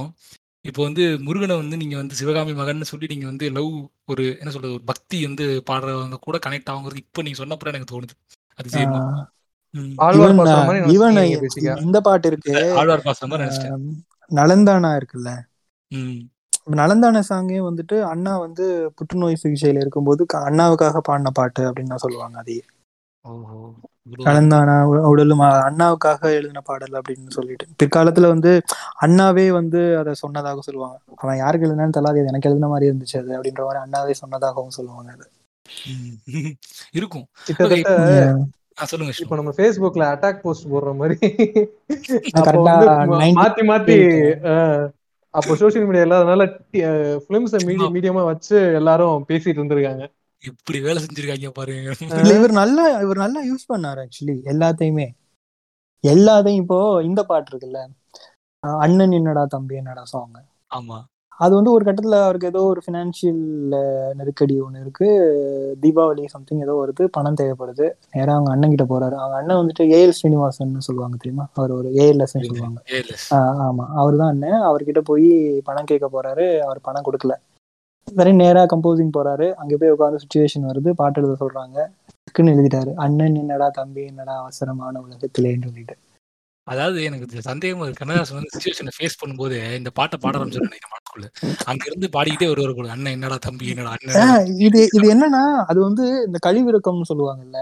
[0.65, 3.71] இப்போ வந்து முருகனை வந்து நீங்க வந்து சிவகாமி மகன் சொல்லி நீங்க வந்து லவ்
[4.07, 8.15] ஒரு என்ன சொல்றது ஒரு பக்தி வந்து பாடுறவங்க கூட கனெக்ட் ஆகுங்கிறது இப்போ நீங்க சொன்னப்பறம் எனக்கு தோணுது.
[8.59, 8.69] அது
[11.43, 12.55] பேசிக்கா இந்த பாட்டு இருக்கு.
[12.79, 13.87] ஆழ்வார் பாசுற மாதிரி நினைச்சிட்டேன்.
[14.31, 15.31] நலந்தானா இருக்குல்ல?
[15.91, 16.19] ம்.
[16.75, 18.65] நலந்தான சாங்கே வந்துட்டு அண்ணா வந்து
[18.99, 22.65] புற்றுநோய் சிகிச்சையில இருக்கும்போது அண்ணாவுக்காக பாடின பாட்டு அப்படின்னு சொல்லுவாங்க அதையே.
[24.85, 27.67] உ- உடலும் அண்ணாவுக்காக எழுதின பாடல் அப்படின்னு சொல்லிட்டு.
[27.79, 28.53] பிற்காலத்துல வந்து
[29.01, 30.97] அண்ணாவே வந்து அதை சொன்னதாக சொல்லுவாங்க.
[31.17, 35.13] அவன் யாருக்கு எழுதினான்னு தெரியல அது எனக்கு எழுதின மாதிரி இருந்துச்சு அது அப்படின்ற மாதிரி அண்ணாவே சொன்னதாகவும் சொல்லுவாங்க
[35.13, 35.27] அது.
[36.93, 37.27] இருக்கும்.
[38.87, 41.17] சொல்லுங்க இப்ப நம்ம Facebookல அட்டாக் போஸ்ட் போடுற மாதிரி
[42.35, 43.97] அப்போ கரெக்டா வந்து மா- 90 மாத்தி மாத்தி
[45.35, 46.43] அப்போ சோசியல் மீடியா இல்லாதனால
[47.29, 50.05] பிலிம்ஸ மீடிய மீடியமா வச்சு எல்லாரும் பேசிட்டு இருந்திருக்காங்க.
[50.43, 51.94] இப்படி வேலை செஞ்சிருக்காங்க பாருங்க.
[52.36, 55.09] இவர் நல்லா இவர் நல்லா யூஸ் பண்ணாரு ஆக்சுவலி எல்லாத்தையுமே.
[56.02, 57.89] எல்லாத்தையும் இப்போ இந்த பாட்டு இருக்குல்ல.
[58.62, 60.35] அண்ணன் என்னடா தம்பி என்னடா சாங்
[60.70, 61.05] ஆமா.
[61.32, 63.43] அது வந்து ஒரு கட்டத்துல அவருக்கு ஏதோ ஒரு ஃபினான்ஷியல்
[64.15, 65.09] நெருக்கடி ஒன்று இருக்கு.
[65.81, 67.90] தீபாவளி சம்திங் ஏதோ வருது பணம் தேவைப்படுது.
[68.12, 69.15] நேரா அவங்க அண்ணன் கிட்ட போறாரு.
[69.15, 71.48] அவங்க அண்ணன் வந்துட்டு ஏஎல் ஸ்ரீனிவாசன் சொல்லுவாங்க தெரியுமா?
[71.52, 72.81] அவர் ஒரு ஏஎல்எஸ் சொல்லுவாங்க.
[73.59, 73.89] ஆமா.
[73.94, 74.60] அவர் தான் அண்ணன்.
[74.62, 76.60] அவர்கிட்ட போய் பணம் கேட்க போறாரு.
[76.60, 77.35] அவர் பணம் கொடுக்கல.
[78.11, 79.47] சரி நேரா கம்போசிங் போறாரு.
[79.55, 80.91] அங்க போய் உட்காந்து சுச்சுவேஷன் வருது.
[80.93, 81.79] பாட்டு எழுத சொல்றாங்க.
[82.27, 82.93] டக்குன்னு எழுதிட்டாரு.
[82.97, 85.97] அண்ணன் என்னடா தம்பி என்னடா அவசரமான உலகத்திலேன்னு சொல்லிட்டு.
[86.67, 91.29] அதாவது எனக்கு சந்தேகமா இருக்கு கண்ணதாசன் வந்து சுச்சுவேஷனை ஃபேஸ் பண்ணும்போது இந்த பாட்டை பாட ஆரம்பிச்சிடும் நினைக்கிறேன் மனசுக்குள்ள.
[91.65, 92.91] அங்க இருந்து பாடிக்கிட்டே வருவார் போல.
[92.91, 97.61] அண்ணன் என்னடா தம்பி என்னடா அண்ணன் இது இது என்னன்னா அது வந்து இந்த கழிவிறக்கம்னு சொல்லுவாங்கல்ல.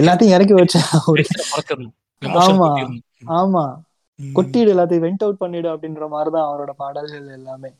[0.00, 0.76] எல்லாத்தையும் இறக்கி வச்ச
[1.08, 1.24] ஒரு
[2.44, 2.68] ஆமா.
[3.38, 3.64] ஆமா.
[4.18, 7.70] கொட்டிடு எல்லாத்தையும் வெண்ட் அவுட் பண்ணிடு அப்படின்ற மாதிரிதான் அவரோட பாடல்கள் எல்லாமே.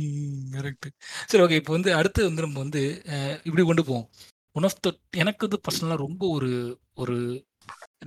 [0.00, 0.72] ம்,
[1.30, 1.58] சரி ஓகே.
[1.60, 2.82] இப்போ வந்து அடுத்து வந்து நம்ம வந்து
[3.48, 4.06] இப்படி கொண்டு போவோம்.
[4.56, 4.88] ஒன் ஆஃப் த
[5.22, 6.50] எனக்கு வந்து பர்சனலாக ரொம்ப ஒரு
[7.02, 7.16] ஒரு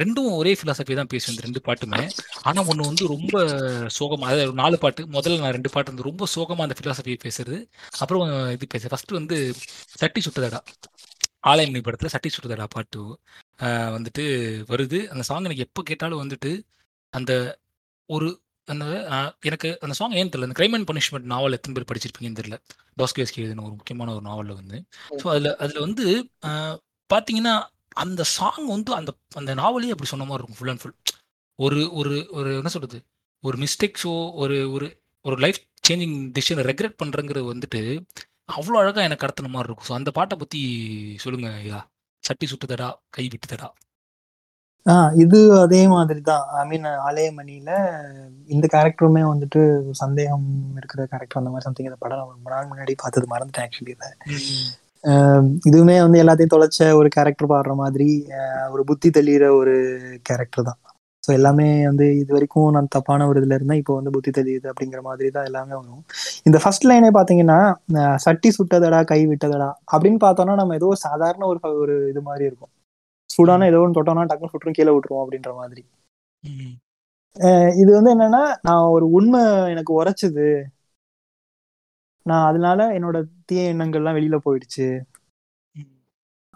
[0.02, 2.02] ரெண்டும் ஒரே ஃபிலாசபி தான் பேசுவேன் இந்த ரெண்டு பாட்டுமே.
[2.41, 3.36] ஆனா ஒண்ணு வந்து ரொம்ப
[3.98, 7.57] சோகமா அதாவது ஒரு நாலு பாட்டு முதல்ல நான் ரெண்டு பாட்டு வந்து ரொம்ப சோகமா அந்த ஃபிலாசபியை பேசுறது.
[8.02, 8.24] அப்புறம்
[8.56, 9.38] இது பேச ஃபர்ஸ்ட்டு வந்து
[10.02, 10.61] சட்டி சுட்டதடா
[11.52, 13.02] ஆலயமணி படத்துல சட்டி சுட்டதடா பாட்டு
[13.95, 14.26] வந்துட்டு
[14.72, 14.99] வருது.
[15.14, 16.52] அந்த சாங் எனக்கு எப்போ கேட்டாலும் வந்துட்டு
[17.14, 17.32] அந்த
[18.10, 18.30] ஒரு
[18.68, 18.85] அந்த
[19.49, 20.48] எனக்கு அந்த சாங் ஏன் தெரியல.
[20.49, 22.57] அந்த கிரைம் அண்ட் பனிஷ்மெண்ட் நாவல் எத்தனை பேர் படிச்சிருப்பீங்கன்னு தெரியல.
[23.02, 24.77] டாஸ்கேஸ்கி எழுதின ஒரு முக்கியமான ஒரு நாவலில் வந்து.
[25.22, 26.06] ஸோ அதில் அதில் வந்து
[27.10, 27.56] பார்த்தீங்கன்னா
[28.03, 30.98] அந்த சாங் வந்து அந்த அந்த நாவலே அப்படி சொன்ன மாதிரி இருக்கும் ஃபுல் அண்ட் ஃபுல்
[31.60, 32.99] ஒரு ஒரு ஒரு என்ன சொல்றது?
[33.44, 34.14] ஒரு மிஸ்டேக்ஸோ
[34.44, 34.88] ஒரு ஒரு
[35.26, 37.81] ஒரு லைஃப் சேஞ்சிங் டிசிஷனை ரெக்ரெட் பண்ணுறங்கிறது வந்துட்டு
[38.57, 39.88] அவ்வளோ அழகாக எனக்கு கடத்தின மாதிரி இருக்கும்.
[39.90, 40.61] ஸோ அந்த பாட்டை பற்றி
[41.23, 41.80] சொல்லுங்க ஐயா.
[42.23, 43.68] சட்டி சுட்டுதடா கை விட்டுதடா.
[44.85, 47.69] ஆஹ் இது அதே மாதிரி தான் ஐ மீன் ஆலயமணியில
[48.49, 49.61] இந்த கேரக்டருமே வந்துட்டு
[50.01, 50.47] சந்தேகம்
[50.80, 54.10] இருக்கிற கேரக்டர் அந்த மாதிரி சம்திங் இந்த படம் நான் ரொம்ப நாள் முன்னாடி பார்த்தது மறந்துட்டேன் ஆக்சுவலி இதை.
[55.69, 58.10] இதுவுமே வந்து எல்லாத்தையும் தொலைச்ச ஒரு கேரக்டர் பாடுற மாதிரி
[58.73, 59.76] ஒரு புத்தி தெளிகிற ஒரு
[60.30, 60.80] கேரக்டர் தான்.
[61.23, 65.01] ஸோ எல்லாமே வந்து இது வரைக்கும் நான் தப்பான ஒரு இதுல இருந்தேன் இப்போ வந்து புத்தி தெளியுது அப்படிங்கிற
[65.01, 66.03] மாதிரி தான் எல்லாமே வரும்.
[66.47, 67.60] இந்த ஃபர்ஸ்ட் லைனே பாத்தீங்கன்னா
[68.01, 72.73] ஆஹ் சட்டி சுட்டதடா கை விட்டதடா அப்படின்னு பார்த்தோம்னா நம்ம ஏதோ சாதாரண ஒரு ஒரு இது மாதிரி இருக்கும்.
[73.34, 75.84] சூடான ஏதோ ஒன்று தொட்டோம்னா டக்குனு சுற்றும் கீழே விட்டுருவோம் அப்படின்ற மாதிரி.
[77.81, 79.41] இது வந்து என்னன்னா நான் ஒரு உண்மை
[79.73, 80.47] எனக்கு உரைச்சுது.
[82.26, 84.88] நான் அதனால என்னோட தீய எண்ணங்கள்லாம் வெளியில போயிடுச்சு.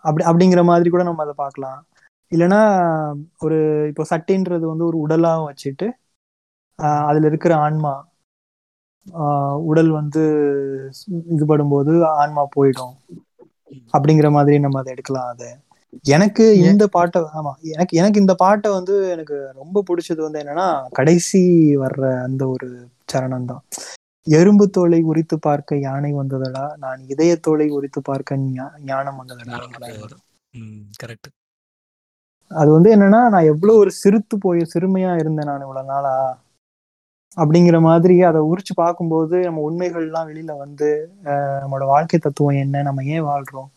[0.05, 1.79] அப்படி அப்படிங்கிற மாதிரி கூட நம்ம அதை பார்க்கலாம்.
[2.31, 2.59] இல்லைன்னா
[3.41, 3.57] ஒரு
[3.91, 5.87] இப்போ சட்டின்றது வந்து ஒரு உடலா வச்சுட்டு
[7.07, 7.93] அதுல இருக்கிற ஆன்மா
[9.67, 10.23] உடல் வந்து
[11.33, 12.95] இது படும்போது ஆன்மா போயிடும்.
[13.93, 15.49] அப்படிங்கிற மாதிரி நம்ம அதை எடுக்கலாம் அதை.
[16.05, 21.41] எனக்கு இந்த பாட்டை ஆமா எனக்கு எனக்கு இந்த பாட்டை வந்து எனக்கு ரொம்ப பிடிச்சது வந்து என்னன்னா கடைசி
[21.77, 22.67] வர்ற அந்த ஒரு
[23.13, 23.63] சரணம் தான்
[24.27, 28.39] எறும்பு தோலை உரித்து பார்க்க யானை வந்ததடா நான் இதய தோலை உரித்து பார்க்க
[28.85, 29.59] ஞானம் வந்ததடா
[30.99, 31.29] கரெக்ட்
[32.51, 36.13] அது வந்து என்னன்னா நான் எவ்வளவு ஒரு சிறுத்து போய் சிறுமையா இருந்தேன் நான் இவ்வளவு நாளா
[37.37, 40.87] அப்படிங்கிற மாதிரி அதை உரிச்சு பார்க்கும்போது நம்ம உண்மைகள்லாம் வெளியில வந்து
[41.25, 43.69] ஆஹ் நம்மளோட வாழ்க்கை தத்துவம் என்ன நம்ம ஏன் வாழ்றோம்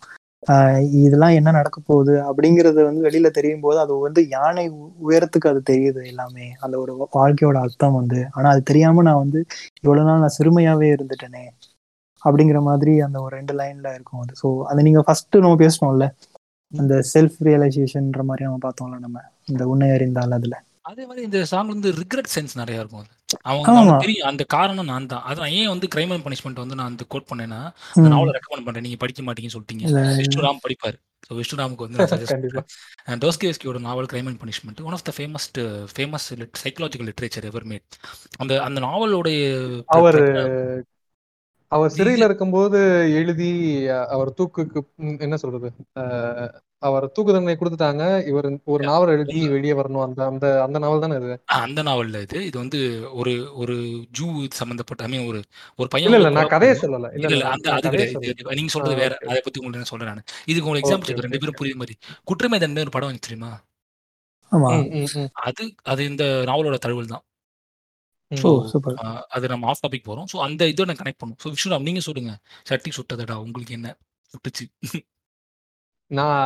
[0.90, 5.62] இதெல்லாம் என்ன நடக்க போகுது அப்படிங்கறது வந்து வெளியில தெரியும் போது அது வந்து யானை உ- உயரத்துக்கு அது
[5.70, 6.52] தெரியுது எல்லாமே.
[6.60, 8.26] அந்த ஒரு வாழ்க்கையோட அர்த்தம் வந்து.
[8.30, 9.44] ஆனா அது தெரியாம நான் வந்து
[9.80, 11.48] இவ்வளவு நாள் நான் சிறுமையாவே இருந்துட்டேனே
[12.24, 14.34] அப்படிங்கிற மாதிரி அந்த ஒரு ரெண்டு லைன்ல இருக்கும் அது.
[14.42, 16.10] ஸோ அதை நீங்க ஃபர்ஸ்ட் நம்ம பேசணும்ல.
[16.76, 19.20] அந்த செல்ஃப் ரியலைசேஷன்ன்ற மாதிரி நம்ம பார்த்தோம்ல நம்ம.
[19.44, 20.62] இந்த உன்னை அறிந்தால் அதுல.
[20.80, 23.08] அதே மாதிரி இந்த சாங் வந்து ரிக்ரெட் சென்ஸ் நிறைய இருக்கும் அது.
[23.42, 23.66] அவங்க
[24.04, 24.28] தெரியும்.
[24.30, 25.24] அந்த காரணம் நான் தான்.
[25.30, 27.60] அதான் ஏன் வந்து கிரைம் அண்ட் பனிஷ்மெண்ட் வந்து நான் வந்து கோட் பண்ணேன்னா
[27.94, 28.10] அந்த.
[28.14, 28.86] நாவலை ரெக்கமெண்ட் பண்றேன்.
[28.86, 29.84] நீங்க படிக்க மாட்டீங்கன்னு சொல்லிட்டீங்க.
[30.20, 30.98] விஷ்ணுராம் படிப்பாரு.
[31.26, 31.98] ஸோ விஷ்ணுராமுக்கு வந்து
[33.24, 35.58] டோஸ்கேஸ்கியோட நாவல் crime and punishment one of the famousest
[35.92, 36.26] famous
[36.62, 37.98] psychological literature ever made
[38.38, 39.42] அந்த அந்த நாவலோடைய
[39.96, 40.20] அவர்
[41.72, 42.78] அவர் சிறையில இருக்கும்போது
[43.18, 43.50] எழுதி
[44.08, 44.80] அவர் தூக்குக்கு
[45.18, 45.68] என்ன சொல்றது?
[46.82, 48.26] அவர் தூக்கு தண்டனை கொடுத்துட்டாங்க.
[48.26, 50.02] இவர் ஒரு நாவல் எழுதி வெளியே வரணும்.
[50.02, 51.42] அந்த அந்த அந்த நாவல் தானே இது?
[51.44, 52.46] அந்த நாவல்ல இது.
[52.46, 52.80] இது வந்து
[53.12, 53.74] ஒரு ஒரு
[54.18, 55.42] ஜூ சம்பந்தப்பட்ட ஐ மீன் ஒரு
[55.76, 56.76] ஒரு பையன் இல்ல நான் கதையை.
[56.76, 57.12] சொல்லல.
[57.14, 58.34] இல்ல இல்ல அந்த நான் அது கிடையாது.
[58.38, 59.18] இது- நீங்க சொல்றது வேற.
[59.28, 60.24] அதை பத்தி உங்களுக்கு நான் சொல்றேன் நான்.
[60.44, 61.98] இதுக்கு உங்களுக்கு எக்ஸாம்பிள் ரெண்டு பேரும் புரியுற மாதிரி.
[62.24, 63.52] குற்றமே தண்டனை ஒரு படம் வந்து தெரியுமா
[65.32, 67.24] அது அது இந்த நாவலோட தழுவல் தான்.
[69.28, 70.24] அது நம்ம ஆஃப் டாபிக் போறோம்.
[70.32, 72.32] ஸோ அந்த இதோட கனெக்ட் பண்ணும் ஸோ விஷ்ணுராம் நீங்க சொல்லுங்க.
[72.62, 73.96] சட்டி சுட்டதடா உங்களுக்கு என்ன?
[74.32, 74.66] சுட்டுச்சு.
[76.10, 76.38] நான்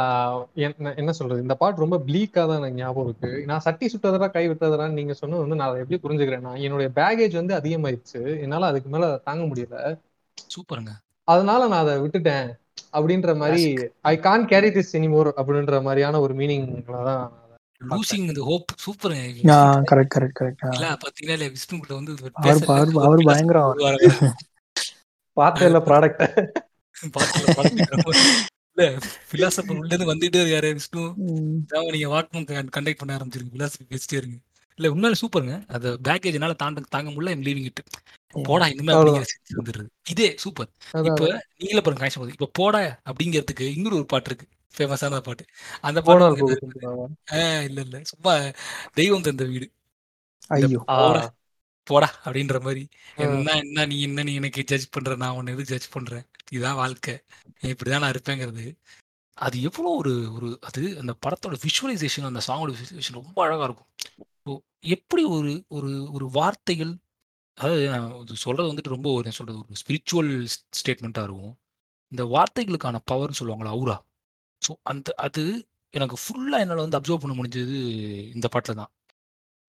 [0.64, 1.40] என்ன என்ன சொல்றது?
[1.40, 3.30] இந்த பாட்டு ரொம்ப ப்ளீக்கா தான் எனக்கு ஞாபகம் இருக்கு.
[3.46, 7.54] நான் சட்டி சுட்டதரா கை விட்டதரான்னு நீங்க சொன்னது வந்து நான் அதை எப்படி புரிஞ்சுக்கிறேன்னா என்னுடைய பேகேஜ் வந்து
[7.54, 8.22] அதிகமாயிருச்சு.
[8.40, 9.78] என்னால அதுக்கு மேல தாங்க முடியல.
[10.48, 10.92] சூப்பருங்க.
[11.28, 12.48] அதனால நான் அதை விட்டுட்டேன்.
[12.92, 13.62] அப்படின்ற மாதிரி
[14.04, 17.24] I can't carry this anymore அப்படின்ற மாதிரியான ஒரு மீனிங் தான்
[17.80, 19.24] லூசிங் இந்த ஹோப் சூப்பருங்க.
[19.90, 22.34] கரெக்ட் கரெக்ட் கரெக்ட் இல்ல பாத்தீங்கன்னா இல்ல விஷ்ணு கிட்ட வந்து அவர்.
[22.38, 23.68] அவர் பயங்கரம்.
[23.70, 24.02] ஒரு வாரம்.
[24.06, 24.32] வேற.
[25.36, 26.22] பார்த்தே இல்ல ப்ராடக்ட்
[27.14, 28.04] பாத்துல பழகிட்டோம்.
[28.76, 28.84] இல்ல
[29.30, 31.02] பிலாசபர் உள்ள இருந்து வந்துட்டே இருக்காரு விஷ்ணு.
[31.92, 32.46] நீங்க வாக்மன்
[32.76, 34.36] கண்டக்ட் பண்ண ஆரம்பிச்சிருங்க பிலாசபி பேசிட்டே இருங்க
[34.78, 37.82] இல்ல உண்மையில சூப்பருங்க அந்த பேக்கேஜ் என்னால தாண்ட தாங்க முடியல லீவிங் இட்
[38.44, 38.94] போடா இனிமே
[39.58, 39.84] வந்துருது.
[40.06, 40.70] இதே சூப்பர்
[41.10, 41.26] இப்ப
[41.58, 42.80] நீங்களே பாருங்க கனெக்ஷன் போகுது இப்ப போடா
[43.10, 44.46] அப்படிங்கிறதுக்கு இன்னொரு ஒரு பாட்டு இருக்கு.
[44.74, 45.44] ஃபேமஸான பாட்டு.
[45.80, 46.24] அந்த பாட்டு
[47.68, 47.96] இல்ல இல்ல.
[48.12, 48.32] சும்மா
[48.94, 49.66] தெய்வம் தந்த வீடு.
[50.56, 50.80] ஐயோ.
[51.86, 52.82] போடா போடா அப்படின்ற மாதிரி.
[53.24, 55.14] என்ன என்ன நீ என்ன நீ எனக்கு ஜட்ஜ் பண்ற?
[55.22, 56.24] நான் உன்னை எது ஜட்ஜ் பண்றேன்?
[56.52, 57.14] இதான் வாழ்க்கை.
[57.72, 58.66] இப்படிதான் நான் இருப்பேங்கிறது.
[59.38, 63.90] அது எவ்வளோ ஒரு ஒரு அது அந்த படத்தோட விஷுவலைசேஷன் அந்த சாங்கோட விஷுவலைசேஷன் ரொம்ப அழகா இருக்கும்.
[64.34, 64.54] இப்போ
[64.96, 66.92] எப்படி ஒரு ஒரு ஒரு வார்த்தைகள்
[67.58, 70.30] அதாவது நான் இது சொல்றது வந்துட்டு ரொம்ப ஒரு என்ன சொல்றது ஒரு ஸ்பிரிச்சுவல்
[70.78, 71.54] ஸ்டேட்மெண்ட்டாக இருக்கும்.
[72.12, 73.96] இந்த வார்த்தைகளுக்கான பவர்னு சொல்லுவாங்களா அவுரா
[74.62, 75.42] ஸோ அந்த அது
[75.94, 77.78] எனக்கு ஃபுல்லாக என்னால் வந்து அப்சர்வ் பண்ண முடிஞ்சது
[78.36, 78.90] இந்த பாட்டில் தான்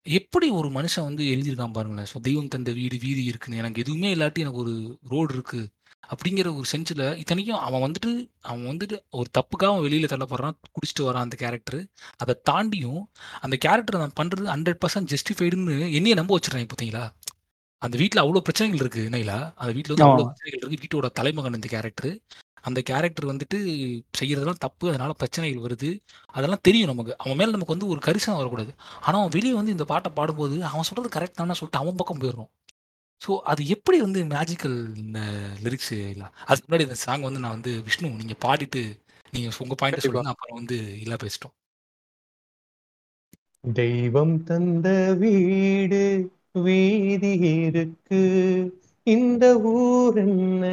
[0.05, 2.07] எப்படி ஒரு மனுஷன் வந்து எழுதியிருக்கான் பாருங்களேன்?
[2.13, 3.57] ஸோ தெய்வம் தந்த வீடு வீதி இருக்குன்னு.
[3.57, 4.73] எனக்கு எதுவுமே இல்லாட்டி எனக்கு ஒரு
[5.09, 5.61] ரோடு இருக்கு.
[6.09, 8.11] அப்படிங்கிற ஒரு சென்ஸில் இத்தனைக்கும் அவன் வந்துட்டு
[8.41, 11.79] அவன் வந்துட்டு ஒரு தப்புக்காக அவன் வெளியில் தள்ளப்படுறான் குடிச்சிட்டு வரான் அந்த கேரக்டர்
[12.17, 13.01] அதை தாண்டியும்
[13.41, 17.05] அந்த கேரக்டர் நான் பண்ணுறது ஹண்ட்ரட் பர்சன்ட் ஜஸ்டிஃபைடுன்னு என்னைய நம்ப வச்சிடறேன் பார்த்தீங்களா?
[17.81, 20.25] அந்த வீட்டில் அவ்வளோ பிரச்சனைகள் இருக்கு என்னையிலா அந்த வீட்டில் வந்து அவ்வளோ.
[20.29, 20.81] பிரச்சனைகள் இருக்கு.
[20.83, 22.13] வீட்டோட தலைமகன் இந்த கேரக்டர்
[22.65, 23.57] அந்த கேரக்டர் வந்துட்டு
[24.19, 25.89] செய்யறதெல்லாம் தப்பு அதனால பிரச்சனைகள் வருது.
[26.35, 27.13] அதெல்லாம் தெரியும் நமக்கு.
[27.17, 28.71] அவன் மேல நமக்கு வந்து ஒரு கரிசனம் வரக்கூடாது.
[29.01, 32.51] ஆனா அவன் வெளியே வந்து இந்த பாட்டை பாடும்போது அவன் சொல்றது கரெக்ட் தானே சொல்லிட்டு அவன் பக்கம் போயிடுறோம்
[33.21, 35.19] ஸோ அது எப்படி வந்து மேஜிக்கல் இந்த
[35.63, 38.81] லிரிக்ஸ் இல்லை அதுக்கு முன்னாடி இந்த சாங் வந்து நான் வந்து விஷ்ணு நீங்க பாடிட்டு
[39.33, 40.05] நீங்க உங்க பாயிண்ட்.
[40.05, 41.55] சொல்லுங்க அப்புறம் வந்து இல்ல பேசிட்டோம்.
[43.63, 44.87] தெய்வம் தந்த
[45.21, 46.01] வீடு
[46.65, 47.31] வீதி
[47.67, 48.21] இருக்கு.
[49.07, 50.65] இந்த ஊர் என்ன?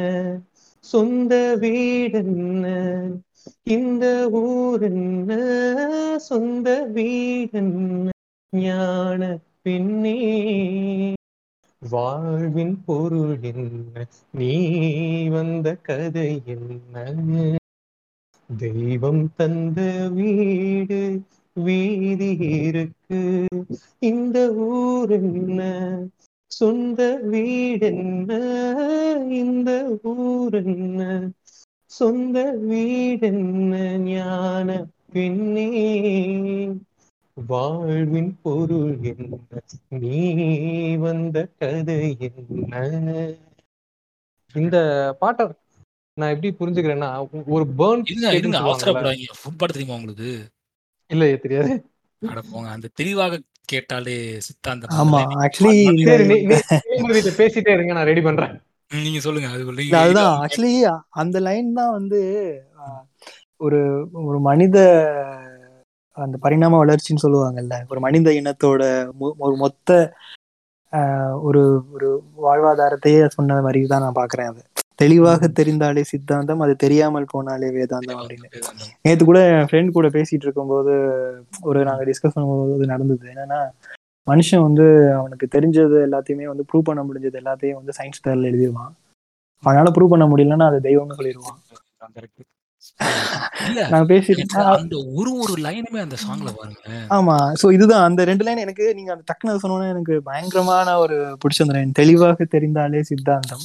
[0.83, 2.19] சொந்த வீடு
[3.75, 4.05] இந்த
[4.41, 4.87] ஊர்
[6.19, 7.61] சொந்த வீடு
[8.53, 9.21] ஞான
[9.63, 10.17] பின்னே
[11.81, 14.05] வாழ்வின் பொருள் என்ன?
[14.31, 14.51] நீ
[15.29, 16.95] வந்த கதை என்ன?
[18.49, 19.79] தெய்வம் தந்த
[20.13, 21.01] வீடு
[21.55, 22.29] வீதி
[22.61, 23.21] இருக்கு.
[24.01, 24.37] இந்த
[24.69, 25.61] ஊர் என்ன?
[26.53, 26.99] சொந்த
[27.31, 28.31] வீடு என்ன
[29.41, 29.69] இந்த
[30.13, 31.01] ஊர் என்ன
[31.91, 32.37] சொந்த
[32.69, 33.73] வீடு என்ன
[34.05, 34.67] ஞான
[35.13, 35.67] பின்னே
[37.37, 39.37] வாழ்வின் பொருள் என்ன?
[40.01, 40.19] நீ
[41.03, 43.13] வந்த கதை என்ன?
[44.55, 44.77] இந்த
[45.19, 45.45] பாட்டை
[46.17, 47.09] நான் எப்படி புரிஞ்சுக்கிறேன்னா
[47.55, 48.03] ஒரு பேர்ன்
[48.39, 49.33] இருங்க அவசரப்படாதீங்க.
[49.39, 50.29] ஃபுட் பாட்டு தெரியுமா உங்களுக்கு?
[51.09, 51.71] இல்லையே தெரியாது.
[52.21, 54.15] அட போங்க அந்த தெளிவாக கேட்டாலே
[54.45, 54.91] சித்தாந்தம்.
[54.97, 55.77] ஆமா ஆக்சுவலி
[57.37, 58.53] பேசிட்டே இருங்க நான் ரெடி பண்றேன்.
[58.91, 59.63] நீங்க சொல்லுங்க அது
[59.97, 60.73] அதுதான் ஆக்சுவலி
[61.17, 62.19] அந்த லைன் தான் வந்து
[62.79, 63.03] ஆஹ்,
[63.59, 63.79] ஒரு
[64.23, 64.77] ஒரு மனித
[66.17, 68.83] அந்த பரிணாம வளர்ச்சின்னு சொல்லுவாங்கல்ல ஒரு மனித இனத்தோட
[69.39, 69.89] ஒரு மொத்த
[70.93, 71.61] ஆஹ், ஒரு
[71.93, 72.07] ஒரு
[72.41, 74.61] வாழ்வாதாரத்தையே சொன்ன மாதிரி தான் நான் பாக்குறேன் அது.
[74.99, 78.47] தெளிவாக தெரிந்தாலே சித்தாந்தம் அது தெரியாமல் போனாலே வேதாந்தம் அப்படின்னு.
[79.05, 80.93] நேத்து கூட என் ஃப்ரெண்ட் கூட பேசிட்டு இருக்கும்போது
[81.69, 83.25] ஒரு நாங்க டிஸ்கஸ் பண்ணும்போது நடந்தது.
[83.33, 83.59] என்னன்னா
[84.27, 84.85] மனுஷன் வந்து
[85.19, 88.93] அவனுக்கு தெரிஞ்சது எல்லாத்தையுமே வந்து ப்ரூவ் பண்ண முடிஞ்சது எல்லாத்தையும் வந்து சயின்ஸ் பேர்ல எழுதிடுவான்
[89.63, 91.59] அவனால ப்ரூவ் பண்ண முடியலன்னா அது தெய்வம்னு சொல்லிடுவான்
[93.91, 98.45] நான் பேசிட்டு எனக்கு அந்த ஒரு ஒரு லைனுமே அந்த சாங்ல பாருங்க ஆமா சோ இதுதான் அந்த ரெண்டு
[98.47, 103.63] லைன் எனக்கு நீங்க அந்த டக்குனு சொன்னோன்னே எனக்கு பயங்கரமான ஒரு பிடிச்ச அந்த லைன் தெளிவாக தெரிந்தாலே சித்தாந்தம்.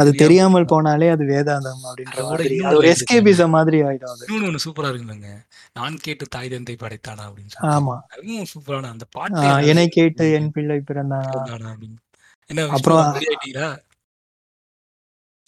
[0.00, 4.24] அது தெரியாம தெரியாமல் போனாலே அது வேதாந்தம் அப்படின்ற மாதிரி அது ஒரு எஸ்கேபிசம் மாதிரி ஆயிடும் அது.
[4.26, 5.30] இன்னொன்னு ஒண்ணு சூப்பரா இருக்குங்க
[5.72, 7.96] நான் கேட்டு தாய் தந்தை படைத்தானா அப்படின்னு ஆமா.
[8.08, 9.86] அதுவும் சூப்பரான அந்த பாட்டே என்னை.
[9.88, 11.72] கேட்டு என் பிள்ளை பிறந்தானா?
[12.50, 13.02] என்ன அப்புறம்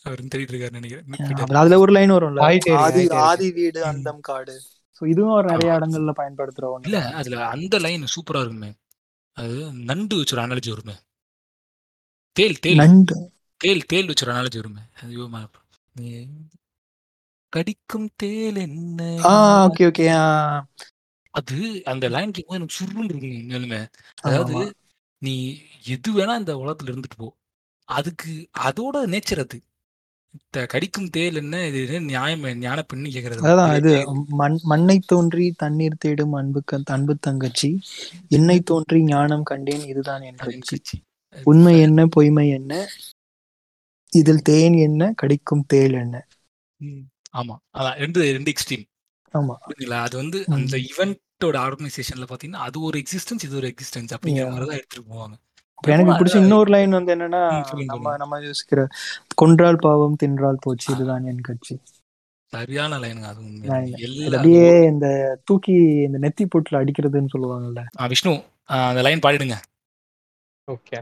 [0.04, 1.52] அவர் தேடிட்டு இருக்காரு நினைக்கிறேன்.
[1.56, 2.46] அதுல ஒரு லைன் வரும்ல.
[2.48, 3.02] இருக்கு, ஆதி.
[3.24, 3.80] ஆதி வீடு.
[3.84, 4.54] அந்தம் காடு.
[4.96, 8.70] சோ இதுவும் ஒரு நிறைய இடங்கள்ல பயன்படுத்துற இல்ல அதுல அந்த லைன் சூப்பரா இருக்குமே.
[9.36, 9.56] அது
[9.90, 10.96] நண்டு வச்சு ஒரு அனாலஜி வருமே.
[12.36, 12.80] தேல் தேல்.
[12.80, 13.16] நண்டு.
[13.62, 14.82] தேல் தேல் வச்சு ஒரு அனாலஜி வருமே?
[15.02, 16.24] ஐயோ
[17.52, 19.00] கடிக்கும் தேல் என்ன?
[19.66, 20.06] ஓகே ஓகே
[21.34, 23.88] அது அந்த லைன் கேட்கும் எனக்கு சுருன்னு இருக்கும் உண்மையாலுமே ஆமா
[24.22, 24.56] அதாவது
[25.22, 25.34] நீ
[25.86, 27.28] எது வேணா இந்த உலகத்துல இருந்துட்டு போ.
[27.88, 29.58] அதுக்கு அதோட நேச்சர் அது.
[30.66, 33.40] கடிக்கும் தேல் என்ன இது என்ன நியாயம் ஞான பெண்ணு கேக்குறது.
[33.42, 33.94] அதான் இது.
[34.36, 37.70] மண் மண்ணை தோன்றி தண்ணீர் தேடும் அன்பு க- அன்பு தங்கச்சி.
[38.28, 40.40] என்னை தோன்றி ஞானம் கண்டேன் இதுதான் என்.
[41.44, 42.72] உண்மை என்ன பொய்மை என்ன?
[44.12, 46.16] இதில் தேன் என்ன கடிக்கும் தேள் என்ன.
[47.36, 47.54] ஆமா.
[47.78, 48.84] அதான் ரெண்டு ரெண்டு எக்ஸ்ட்ரீம்
[49.34, 49.54] ஆமா.
[49.66, 50.38] புரியுதுங்களா அது வந்து.
[50.48, 54.48] அந்த ஈவெண்ட்டோட ஆர்கனைசேஷன்ல பாத்தீங்கன்னா அது ஒரு எக்ஸிஸ்டன்ஸ் இது ஒரு எக்ஸிஸ்டன்ஸ் அப்படிங்கிற.
[54.50, 55.36] மாதிரி தான் எடுத்துட்டு போவாங்க.
[55.82, 57.40] எனக்கு பிடிச்ச இன்னொரு லைன் வந்து என்னன்னா
[57.84, 58.16] நம்ம.
[58.16, 58.80] நம்ம யோசிக்கிற
[59.34, 61.74] கொன்றால் பாவம் தின்றால் போச்சு இதுதான் என் கட்சி.
[62.52, 63.40] சரியான லைனுங்க அது
[64.36, 65.06] அப்படியே இந்த
[65.44, 65.74] தூக்கி
[66.06, 67.82] இந்த நெத்தி போட்டுல அடிக்கிறதுன்னு சொல்லுவாங்கல்ல.
[68.00, 68.34] ஆ, விஷ்ணு
[68.64, 69.56] அந்த லைன் பாடிடுங்க.
[70.68, 70.98] ஓகே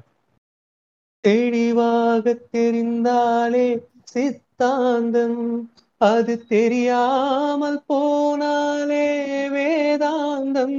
[1.20, 3.66] தெளிவாக தெரிந்தாலே
[4.02, 5.70] சித்தாந்தம்
[6.00, 9.06] அது தெரியாமல் போனாலே
[9.54, 10.78] வேதாந்தம்.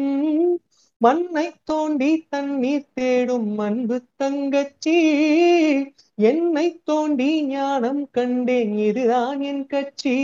[0.98, 4.98] மண்ணை தோண்டி தண்ணீர் தேடும் அன்பு தங்கச்சி
[6.16, 10.18] என்னை தோண்டி ஞானம் கண்டேன் இதுதான் என் கட்சி.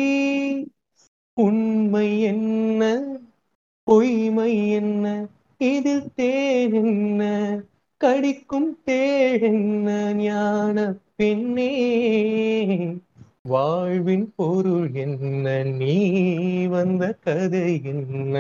[1.38, 2.82] உண்மை என்ன
[3.84, 5.06] பொய்மை என்ன
[5.58, 7.22] இதில் தேன் என்ன?
[7.98, 11.72] கடிக்கும் தேன் ஞான பெண்ணே
[13.42, 15.64] வாழ்வின் பொருள் என்ன?
[15.64, 15.96] நீ
[16.68, 18.36] வந்த கதை என்ன?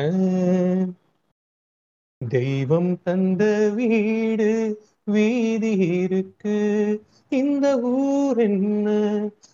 [2.29, 6.57] தெய்வம் தந்த வீடு வீதி இருக்கு.
[7.29, 8.87] இந்த ஊர் என்ன?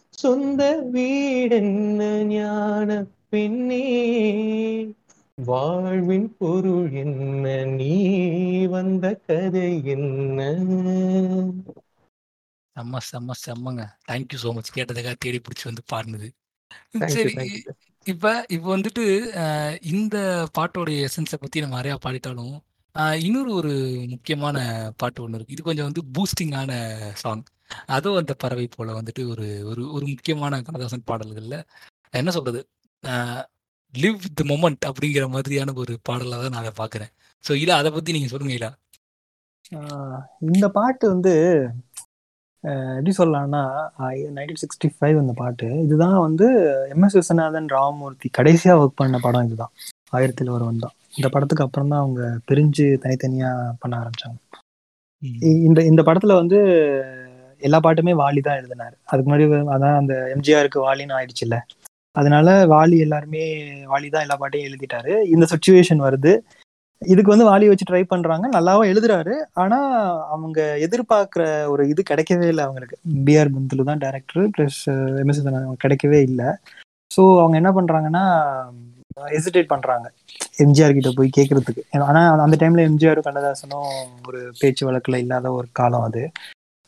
[0.10, 2.24] சொந்த வீடென்ன?
[2.24, 3.84] ஞான பெண்ணே
[5.38, 7.46] வாழ்வின் பொருள் என்ன?
[7.78, 7.94] நீ
[8.74, 10.40] வந்த கதை என்ன?
[12.76, 13.84] செம்ம செம்ம செம்மங்க.
[14.10, 16.28] தேங்க்யூ ஸோ மச் கேட்டதுக்காக தேடி பிடிச்சி வந்து பாடினது.
[17.16, 17.34] சரி
[18.06, 19.04] இப்ப இப்போ வந்துட்டு
[19.94, 20.16] இந்த
[20.58, 22.56] பாட்டோடைய எசன்ஸை பத்தி நம்ம நிறையா பாடிட்டாலும்
[23.26, 23.74] இன்னொரு ஒரு
[24.14, 24.58] முக்கியமான
[25.02, 25.56] பாட்டு ஒன்று இருக்கு.
[25.56, 26.72] இது கொஞ்சம் வந்து பூஸ்டிங்கான
[27.24, 27.44] சாங்
[27.96, 31.58] அதுவும் அந்த பறவை போல வந்துட்டு ஒரு ஒரு ஒரு முக்கியமான கண்ணதாசன் பாடல்கள்ல
[32.14, 32.62] என்ன சொல்றது?
[33.94, 37.12] லிவ் தி மொமெண்ட் அப்படிங்கிற மாதிரியான ஒரு பாடலாக தான் நான் அதை பார்க்குறேன்.
[37.44, 38.72] ஸோ இல்லை அதை பத்தி நீங்க சொல்லுங்க
[39.80, 41.34] ஆஹ் இந்த பாட்டு வந்து
[42.98, 43.62] எப்படி சொல்லலாம்னா
[44.36, 45.68] நைன்டீன் சிக்ஸ்டி ஃபைவ் அந்த பாட்டு.
[45.86, 46.48] இதுதான் வந்து
[46.94, 49.74] எம் எஸ் விஸ்வநாதன் ராமமூர்த்தி கடைசியா ஒர்க் பண்ண படம் இதுதான்.
[50.16, 50.96] ஆயிரத்தில் ஒருவன் தான்.
[51.18, 53.50] இந்த படத்துக்கு அப்புறம் தான் அவங்க பிரிஞ்சு தனித்தனியா
[53.82, 54.38] பண்ண ஆரம்பிச்சாங்க.
[55.68, 56.60] இந்த இந்த படத்துல வந்து
[57.62, 58.96] எல்லா பாட்டுமே வாலி தான் எழுதினாரு.
[59.10, 59.46] அதுக்கு முன்னாடி
[59.76, 61.58] அதான் அந்த எம்ஜிஆருக்கு வாலின்னு ஆயிடுச்சுல்ல.
[62.16, 63.44] அதனால வாலி எல்லாருமே
[63.94, 65.14] வாலி தான் எல்லா பாட்டையும் எழுதிட்டாரு.
[65.36, 66.34] இந்த சுச்சுவேஷன் வருது.
[67.02, 68.46] இதுக்கு வந்து வாலி வச்சு ட்ரை பண்றாங்க.
[68.58, 69.34] நல்லாவும் எழுதுறாரு.
[69.64, 69.80] ஆனா
[70.36, 72.98] அவங்க எதிர்பார்க்குற ஒரு இது கிடைக்கவே இல்லை அவங்களுக்கு.
[73.28, 74.82] பிஆர் பந்துலு தான் டேரக்டர் பிளஸ்
[75.24, 75.42] எம்எஸ்
[75.86, 76.50] கிடைக்கவே இல்லை.
[77.12, 78.24] ஸோ அவங்க என்ன பண்றாங்கன்னா
[79.34, 80.08] ஹெசிடேட் பண்றாங்க.
[80.64, 83.92] எம்ஜிஆர் கிட்ட போய் கேட்கறதுக்கு ஆனா அந்த டைம்ல எம்ஜிஆரும் கண்ணதாசனும்
[84.28, 86.24] ஒரு பேச்சு வழக்குல இல்லாத ஒரு காலம் அது.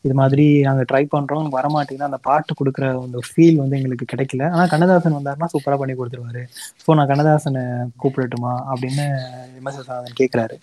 [0.06, 1.50] இது மாதிரி நாங்கள் ட்ரை பண்றோம்.
[1.58, 2.08] வரமாட்டேங்குது.
[2.10, 4.42] அந்த பாட்டு கொடுக்குற அந்த ஃபீல் வந்து எங்களுக்கு கிடைக்கல.
[4.54, 6.42] ஆனால் கண்ணதாசன் வந்தாருன்னா சூப்பராக பண்ணி கொடுத்துருவாரு.
[6.84, 7.62] ஸோ நான் கண்ணதாசனை
[8.02, 9.06] கூப்பிடட்டுமா அப்படின்னு
[9.58, 10.58] விமர்சனாதன் கேட்குறாரு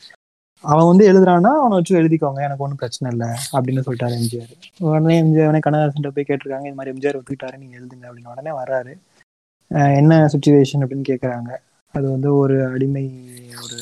[0.63, 2.41] அவன் வந்து எழுதுறான்னா அவனை வச்சு எழுதிக்கோங்க.
[2.47, 4.53] எனக்கு ஒன்றும் பிரச்சனை இல்லை அப்படின்னு சொல்லிட்டாரு எம்ஜிஆர்.
[4.89, 8.33] உடனே எம்ஜிஆர் உடனே கண்ணதாசன் போய் கேட்டிருக்காங்க இது மாதிரி எம்ஜிஆர் ஒத்துக்கிட்டாரு நீங்கள் எழுதுங்க அப்படின்னு.
[8.35, 8.93] உடனே வர்றாரு.
[10.01, 11.51] என்ன சுச்சுவேஷன் அப்படின்னு கேட்குறாங்க
[11.93, 13.05] அது வந்து ஒரு அடிமை
[13.65, 13.79] ஒரு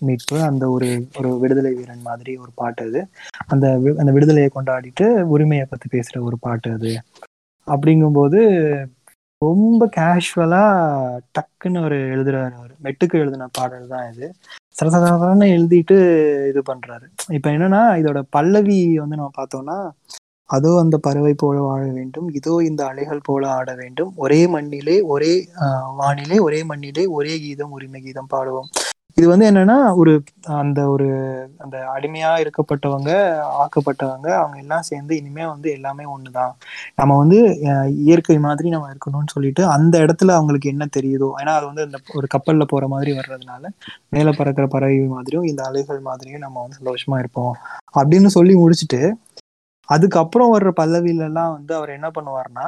[0.00, 3.08] மீட்பு அந்த ஒரு ஒரு விடுதலை வீரன் மாதிரி ஒரு பாட்டு அது.
[3.46, 7.02] அந்த வி- அந்த விடுதலையை கொண்டாடிட்டு உரிமையை பத்தி பேசுற ஒரு பாட்டு அது.
[7.66, 8.40] அப்படிங்கும்போது
[9.42, 10.64] ரொம்ப கேஷுவலா
[11.38, 12.74] டக்குன்னு ஒரு எழுதுறாரு அவர்.
[12.82, 14.32] மெட்டுக்கு எழுதின பாடல் தான் இது.
[14.80, 15.96] சரசரசரன்னு எழுதிட்டு
[16.48, 17.06] இது பண்றாரு.
[17.30, 19.90] இப்ப என்னன்னா இதோட பல்லவி வந்து நம்ம பார்த்தோம்னா
[20.50, 22.28] அதோ அந்த பறவை போல வாழ வேண்டும்.
[22.28, 24.12] இதோ இந்த அலைகள் போல ஆட வேண்டும்.
[24.16, 28.68] ஒரே மண்ணிலே ஒரே ஆஹ், வானிலே ஒரே மண்ணிலே ஒரே கீதம் உரிமை கீதம் பாடுவோம்.
[29.16, 30.12] இது வந்து என்னன்னா ஒரு
[30.56, 31.06] அந்த ஒரு
[31.58, 33.10] அந்த அடிமையா இருக்கப்பட்டவங்க
[33.60, 36.52] ஆக்கப்பட்டவங்க அவங்க எல்லாம் சேர்ந்து இனிமே வந்து எல்லாமே ஒண்ணுதான்.
[36.96, 37.38] நம்ம வந்து
[38.02, 42.28] இயற்கை மாதிரி நம்ம இருக்கணும்னு சொல்லிட்டு அந்த இடத்துல அவங்களுக்கு என்ன தெரியுதோ ஏன்னா அது வந்து அந்த ஒரு
[42.34, 43.64] கப்பல்ல போற மாதிரி வர்றதுனால
[44.08, 47.54] மேல பறக்கிற பறவை மாதிரியும் இந்த அலைகள் மாதிரியும் நம்ம வந்து சந்தோஷமா இருப்போம்.
[47.94, 49.02] அப்படின்னு சொல்லி முடிச்சுட்டு
[49.88, 52.66] அதுக்கப்புறம் வர்ற பல்லவியிலலாம் வந்து அவர் என்ன பண்ணுவார்னா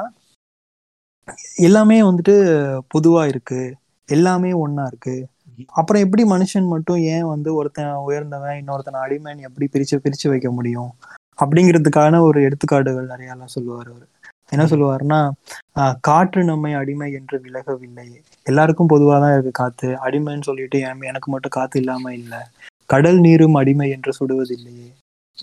[1.63, 2.35] எல்லாமே வந்துட்டு
[2.93, 3.61] பொதுவா இருக்கு
[4.09, 5.15] எல்லாமே ஒன்னா இருக்கு
[5.67, 10.91] அப்புறம் எப்படி மனுஷன் மட்டும் ஏன் வந்து ஒருத்தன் உயர்ந்தவன் இன்னொருத்தன் அடிமைன்னு எப்படி பிரிச்சு பிரிச்சு வைக்க முடியும்?
[11.45, 14.07] அப்படிங்கிறதுக்கான ஒரு எடுத்துக்காட்டுகள் நிறைய எல்லாம் சொல்லுவார் அவர்.
[14.49, 15.31] என்ன சொல்லுவாருன்னா
[16.01, 18.21] காற்று நம்மை அடிமை என்று விலகவில்லை.
[18.43, 19.87] எல்லாருக்கும் பொதுவாக தான் இருக்கு காத்து.
[19.87, 22.37] அடிமைன்னு சொல்லிட்டு என்- எனக்கு மட்டும் காத்து இல்லாம இல்லை.
[22.85, 24.93] கடல் நீரும் அடிமை என்று சுடுவதில்லையே.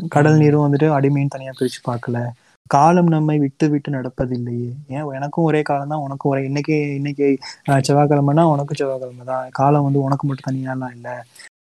[0.09, 2.29] கடல் நீரும் வந்துட்டு அடிமைன்னு தனியா பிரிச்சு பார்க்கல.
[2.71, 4.69] காலம் நம்மை விட்டு விட்டு நடப்பதில்லையே.
[4.91, 5.07] ஏன்?
[5.19, 6.43] எனக்கும் ஒரே காலம் தான் உனக்கும் ஒரே.
[6.45, 7.27] இன்னைக்கு இன்னைக்கு
[7.87, 9.47] செவ்வாய்க்கிழமைனா உனக்கும் செவ்வாய்க்கிழமை தான்.
[9.53, 11.17] காலம் வந்து உனக்கு மட்டும் தனியாலாம் இல்லை.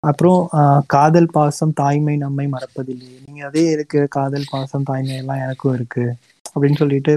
[0.02, 3.18] அப்புறம் ஆஹ் காதல் பாசம் தாய்மை நம்மை மறப்பதில்லையே.
[3.26, 6.04] நீங்க அதே இருக்கு காதல் பாசம் தாய்மை எல்லாம் எனக்கும் இருக்கு.
[6.54, 7.12] அப்படின்னு சொல்லிட்டு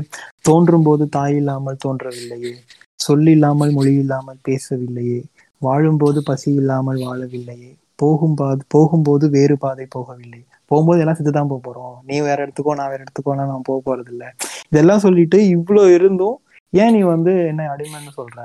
[0.46, 2.54] தோன்றும் போது தாய் இல்லாமல் தோன்றவில்லையே.
[3.00, 5.20] சொல் இல்லாமல் மொழி இல்லாமல் பேசவில்லையே.
[5.62, 7.72] வாழும்போது பசி இல்லாமல் வாழவில்லையே.
[8.00, 10.42] போகும் பாது போகும்போது வேறு பாதை போகவில்லை.
[10.74, 11.94] போகும்போது எல்லாம் செத்து தான் போக போறோம்.
[12.04, 14.26] நீ வேற இடத்துக்கோ நான் வேற இடத்துக்கோலாம் நான் போக போறது இல்ல
[14.72, 16.38] இதெல்லாம் சொல்லிட்டு இவ்வளோ இருந்தும்
[16.74, 18.40] ஏன் நீ வந்து என்ன அடிமைன்னு சொல்ற?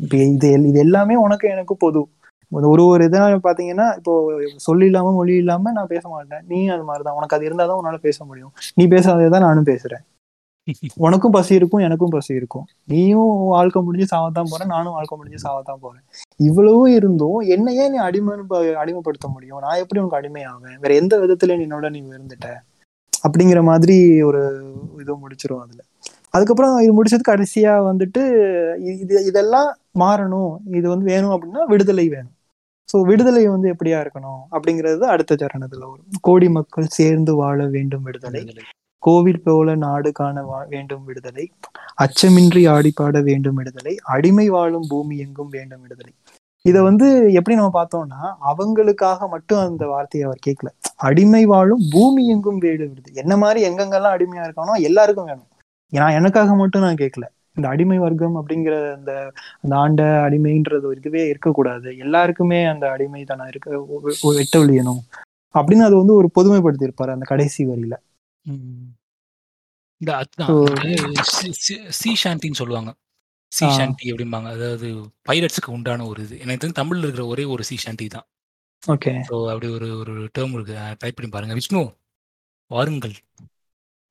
[0.00, 2.00] இப்போ இது எல்- இது எல்லாமே உனக்கு எனக்கு பொது
[2.52, 4.12] ஒரு ஒரு ஒரு இதனால பாத்தீங்கன்னா இப்போ
[4.56, 6.44] சொல்லி இல்லாம மொழி இல்லாம நான் பேச மாட்டேன்.
[6.48, 7.16] நீ அது மாதிரிதான்.
[7.16, 8.52] உனக்கு அது இருந்தாதான் உன்னால பேச முடியும்.
[8.74, 10.02] நீ பேசாததான் நானும் பேசுறேன்.
[10.96, 12.66] உனக்கும் பசி இருக்கும் எனக்கும் பசி இருக்கும்.
[12.84, 16.04] நீயும் வாழ்க்கை முடிஞ்சு சாவத்தான் போற நானும் வாழ்க்கை முடிஞ்சு சாவத்தான் போறேன்.
[16.36, 18.32] இவ்வளவும் இருந்தும் என்னையே நீ அடிமை
[18.82, 19.60] அடிமைப்படுத்த முடியும்.
[19.60, 20.78] நான் எப்படி உனக்கு அடிமையாவேன்?
[20.78, 22.48] வேற எந்த விதத்துல என்னோட நீ இருந்துட்ட
[23.26, 24.40] அப்படிங்கிற மாதிரி ஒரு
[25.00, 25.80] இது முடிச்சிரும் அதுல.
[26.30, 28.22] அதுக்கப்புறம் இது முடிச்சது கடைசியா வந்துட்டு
[28.80, 30.56] இது இதெல்லாம் மாறணும்.
[30.66, 32.32] இது வந்து வேணும் அப்படின்னா விடுதலை வேணும்.
[32.92, 36.08] ஸோ விடுதலை வந்து எப்படியா இருக்கணும் அப்படிங்கிறது அடுத்த சரணத்துல வரும்.
[36.20, 38.42] கோடி மக்கள் சேர்ந்து வாழ வேண்டும் விடுதலை.
[39.06, 41.50] கோவில் போல நாடு காண வா- வேண்டும் விடுதலை.
[42.02, 43.96] அச்சமின்றி ஆடிப்பாட வேண்டும் விடுதலை.
[44.02, 46.12] அடிமை வாழும் பூமி எங்கும் வேண்டும் விடுதலை.
[46.62, 50.80] இதை வந்து எப்படி நம்ம பார்த்தோம்னா அவங்களுக்காக மட்டும் அந்த வார்த்தையை அவர் கேட்கல.
[50.96, 53.14] அடிமை வாழும் பூமி எங்கும் வேடு விடுது.
[53.14, 55.46] என்ன மாதிரி எங்கெங்கெல்லாம் அடிமையா இருக்கானோ எல்லாருக்கும் வேணும்.
[55.90, 57.28] நான் எனக்காக மட்டும் நான் கேட்கல.
[57.54, 61.96] இந்த அடிமை வர்க்கம் அப்படிங்கிற அந்த அந்த ஆண்ட அடிமைன்றது ஒரு இதுவே இருக்கக்கூடாது.
[61.96, 63.86] எல்லாருக்குமே அந்த அடிமை தானே இருக்க.
[64.34, 65.00] வெட்ட ஒழியணும்.
[65.54, 67.92] அப்படின்னு அது வந்து ஒரு பொதுமைப்படுத்தி இருப்பாரு அந்த கடைசி வரியில.
[69.98, 70.24] இந்த
[72.04, 72.94] சி- ஷாண்டின்னு சொல்லுவாங்க.
[73.48, 73.66] சி.
[73.66, 74.46] ஷாண்டி அப்படிம்பாங்க.
[74.46, 76.38] அதாவது பைரட்ஸ்க்கு உண்டான ஒரு இது.
[76.38, 78.26] எனக்கு தெரிஞ்சு தமிழ்ல இருக்கிற ஒரே ஒரு சி ஷாண்டி தான்.
[78.86, 79.22] ஓகே.
[79.28, 80.96] ஸோ அப்படி ஒரு ஒரு டேர்ம் இருக்கு.
[80.98, 81.54] டைப் பண்ணி பாருங்க.
[81.54, 81.96] விஷ்ணு
[82.66, 83.12] வாருங்கள்.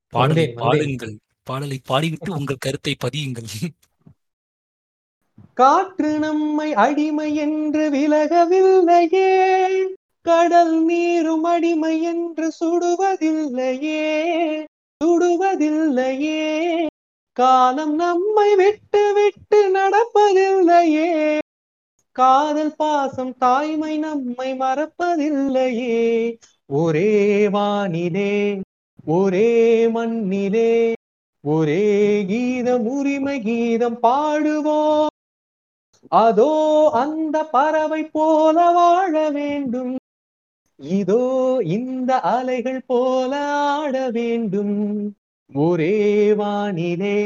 [0.07, 0.53] பாடலை.
[0.53, 1.20] பாடுங்கள்.
[1.44, 3.74] பாடலை பாடிவிட்டு உங்கள் கருத்தை பதியுங்கள்.
[5.53, 9.68] காற்று நம்மை அடிமை என்று விலகவில்லையே.
[10.22, 14.03] கடல் நீரும் அடிமை என்று சுடுவதில்லையே.
[15.03, 16.88] சுடுவதில்லையே
[17.34, 21.38] காலம் நம்மை விட்டு விட்டு நடப்பதில்லையே.
[22.11, 26.35] காதல் பாசம் தாய்மை நம்மை மறப்பதில்லையே.
[26.65, 28.61] ஒரே வானிலே
[29.05, 30.93] ஒரே மண்ணிலே
[31.41, 35.07] ஒரே கீதம் உரிமை கீதம் பாடுவோம்.
[36.07, 39.95] அதோ அந்த பறவை போல வாழ வேண்டும்.
[40.80, 41.23] இதோ
[41.76, 43.31] இந்த அலைகள் போல
[43.76, 44.77] ஆட வேண்டும்.
[45.53, 45.97] ஒரே
[46.34, 47.19] வானிலே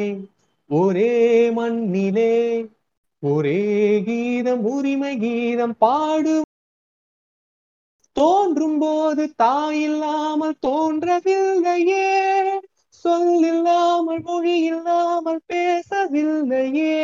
[0.69, 1.13] ஒரே
[1.51, 2.33] மண்ணிலே
[3.23, 3.61] ஒரே
[4.05, 6.35] கீதம் உரிமை கீதம் பாடு
[8.15, 12.07] தோன்றும் போது தாயில்லாமல் தோன்றவில்லையே.
[13.05, 16.95] சொல்லில்லாமல் மொழி இல்லாமல் பேசவில்லையே.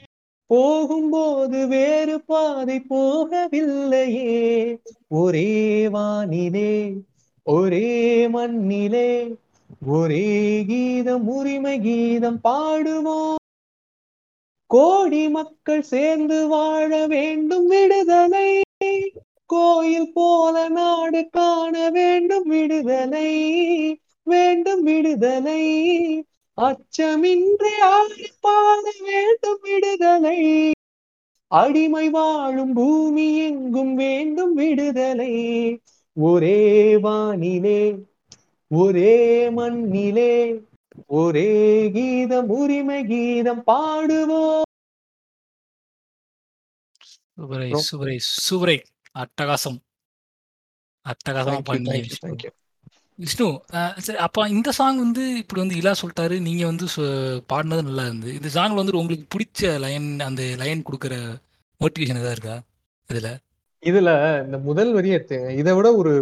[0.46, 4.76] போகும்போது வேறு பாதை போகவில்லையே.
[5.08, 6.94] ஒரே வானிலே
[7.42, 9.34] ஒரே மண்ணிலே
[9.86, 13.34] ஒரே கீதம் உரிமை கீதம் பாடுவோம்.
[14.66, 18.60] கோடி மக்கள் சேர்ந்து வாழ வேண்டும் விடுதலை.
[19.46, 23.30] கோயில் போல நாடு காண வேண்டும் விடுதலை.
[24.22, 25.62] வேண்டும் விடுதலை.
[26.56, 30.70] அச்சமின்றி ஆடி பாட வேண்டும் விடுதலை.
[31.46, 35.32] அடிமை வாழும் பூமி எங்கும் வேண்டும் விடுதலை.
[36.12, 38.04] ஒரே வானிலே
[38.68, 40.60] ஒரே மண்ணிலே
[41.06, 44.62] ஒரே கீதம் உரிமை கீதம் பாடுவோம்.
[47.34, 47.74] சுவரை?
[47.74, 48.82] சுவரை சுவரை
[49.14, 49.78] அட்டகாசம்.
[51.04, 51.62] அட்டகாசமா
[52.22, 52.63] Thank
[53.18, 53.46] விஷ்ணு.
[54.04, 56.86] சரி அப்ப இந்த சாங் வந்து இப்படி வந்து இலா சொல்லிட்டாரு நீங்க வந்து
[57.50, 61.14] பாடினது நல்லா இருந்து இந்த சாங்ல வந்து உங்களுக்கு பிடிச்ச லைன் அந்த லைன் கொடுக்குற
[61.80, 62.56] மோட்டிவேஷன் ஏதாவது இருக்கா?
[63.10, 63.28] இதுல?
[63.82, 64.10] இதுல
[64.44, 66.12] இந்த முதல் வரி எடுத்துங்க இதை விட ஒரு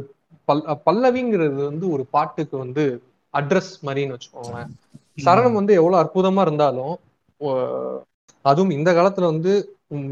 [0.49, 2.85] பல் பல்லவிங்கிறது வந்து ஒரு பாட்டுக்கு வந்து
[3.35, 4.71] அட்ரஸ் மாதிரின்னு வச்சுக்கோங்களேன்.
[5.19, 6.95] சரணம் வந்து எவ்வளவு அற்புதமா இருந்தாலும்
[8.45, 9.53] அதுவும் இந்த காலத்துல வந்து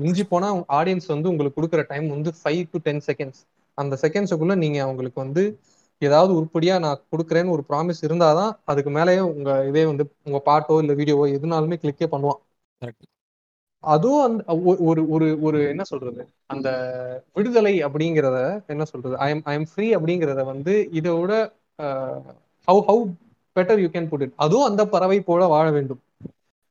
[0.03, 0.49] மிஞ்சி போனா
[0.79, 3.41] ஆடியன்ஸ் வந்து உங்களுக்கு கொடுக்குற டைம் வந்து ஃபைவ் டு டென் செகண்ட்ஸ்
[3.79, 5.43] அந்த செகண்ட்ஸுக்குள்ள நீங்க அவங்களுக்கு வந்து
[6.03, 10.95] ஏதாவது உருப்படியா நான் கொடுக்குறேன்னு ஒரு ப்ராமிஸ் இருந்தாதான் அதுக்கு மேலேயே உங்க இதே வந்து உங்க பாட்டோ இல்ல
[10.95, 12.41] வீடியோவோ எதுனாலுமே கிளிக்கே பண்ணுவான்.
[13.85, 14.43] அதுவும் அந்த
[14.91, 16.23] ஒரு ஒரு ஒரு என்ன சொல்றது?
[16.51, 16.69] அந்த
[17.37, 19.15] விடுதலை அப்படிங்கிறத என்ன சொல்றது?
[19.19, 21.35] I am I am free அப்படிங்கிறத வந்து இதை விட
[22.69, 23.03] how how
[23.57, 26.01] better you can put it அதுவும் அந்த பறவை போல வாழ வேண்டும்.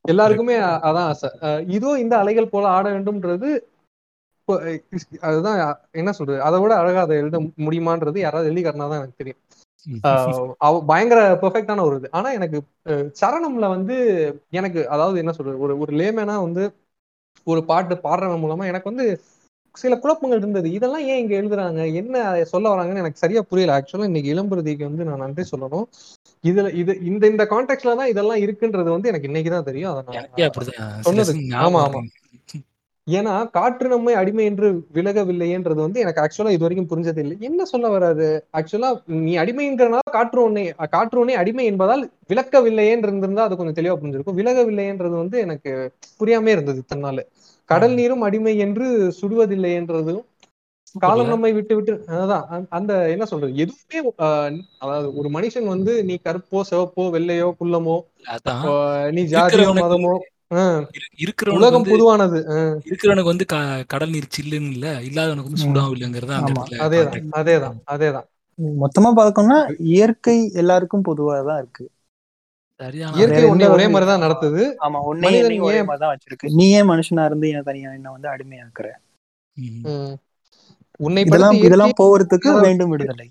[0.05, 0.55] எல்லாருக்குமே
[0.87, 1.29] அதான் ஆசை.
[1.75, 3.49] இதுவும் இந்த அலைகள் போல ஆட வேண்டும்ன்றது
[5.27, 5.59] அதுதான்
[5.93, 6.39] என்ன சொல்றது?
[6.47, 9.39] அதை விட அழகா அதை எழுத முடியுமான்றது யாராவது எழுதிக்காரனா தான் எனக்கு தெரியும்.
[10.89, 12.07] பயங்கர பெர்ஃபெக்டான ஒரு இது.
[12.17, 12.57] ஆனா எனக்கு
[13.21, 13.95] சரணம்ல வந்து
[14.59, 15.57] எனக்கு அதாவது என்ன சொல்றது?
[15.65, 16.63] ஒரு ஒரு லேமேனா வந்து
[17.47, 19.05] ஒரு பாட்டு பாடுறவன் மூலமா எனக்கு வந்து
[19.75, 20.67] சில குழப்பங்கள் இருந்தது.
[20.77, 21.81] இதெல்லாம் ஏன் இங்க எழுதுறாங்க?
[21.99, 22.15] என்ன
[22.51, 23.75] சொல்ல வராங்கன்னு எனக்கு சரியா புரியல.
[23.77, 25.85] ஆக்சுவலா இன்னைக்கு இளம்பருதிக்கு வந்து நான் நன்றி சொல்லணும்.
[26.43, 29.95] இதுல இது இந்த இந்த கான்டெக்ட்ல தான் இதெல்லாம் இருக்குன்றது வந்து எனக்கு இன்னைக்கு தான் தெரியும்.
[31.07, 32.01] சொன்னது ஆமா ஆமா.
[33.09, 37.89] ஏன்னா காற்று நம்மை அடிமை என்று விலகவில்லைன்றது வந்து எனக்கு ஆக்சுவலா இது வரைக்கும் புரிஞ்சது இல்லை என்ன சொல்ல
[37.89, 38.89] வராது ஆக்சுவலா
[39.21, 44.39] நீ அடிமைன்றனால காற்று உன்னை காற்று உன்னை அடிமை என்பதால் விளக்கவில்லையேன்னு இருந்திருந்தா அது கொஞ்சம் தெளிவா புரிஞ்சிருக்கும்.
[44.39, 45.71] விலகவில்லைன்றது வந்து எனக்கு
[46.19, 47.23] புரியாமே இருந்தது தன்னால
[47.69, 48.85] கடல் நீரும் அடிமை என்று
[49.17, 50.21] சுடுவதில்லை என்றதும்
[50.95, 53.51] காலம் நம்மை விட்டு விட்டு அதான் அந்த- என்ன சொல்றது?
[53.63, 53.99] எதுவுமே
[54.79, 57.97] அதாவது ஒரு மனுஷன் வந்து நீ கருப்போ சிவப்போ வெள்ளையோ குள்ளமோ
[59.11, 59.47] நீ ஜாதியோ
[59.83, 60.13] மதமோ
[60.51, 62.39] உலகம் வந்து பொதுவானது.
[62.47, 65.63] ஆஹ், இருக்கிறவனுக்கு வந்து க- கடல் நீர் சில்லுன்னு இல்ல இல்லாதவனுக்கு வந்து.
[65.63, 66.33] சூடாவும் இல்லைங்கிறது
[66.79, 68.27] அதேதான் அதேதான் அதேதான்.
[68.81, 69.59] மொத்தமா பார்க்கணும்னா
[69.89, 71.85] இயற்கை எல்லாருக்கும் பொதுவா தான் இருக்கு
[73.15, 74.61] இயற்கை எந்த ஒரே மாதிரிதான் நடத்துது.
[74.79, 74.99] ஆமா
[75.37, 76.53] என்னையும் ஒரே மாதிரி தான் வச்சிருக்கு.
[76.53, 78.87] நீ ஏன் மனுஷனா இருந்து என் தனியா என்ன வந்து அடிமையாக்குற?
[80.99, 83.27] உன்னை இதெல்லாம் இதெல்லாம் போறதுக்கு வேண்டும் விடுதலை.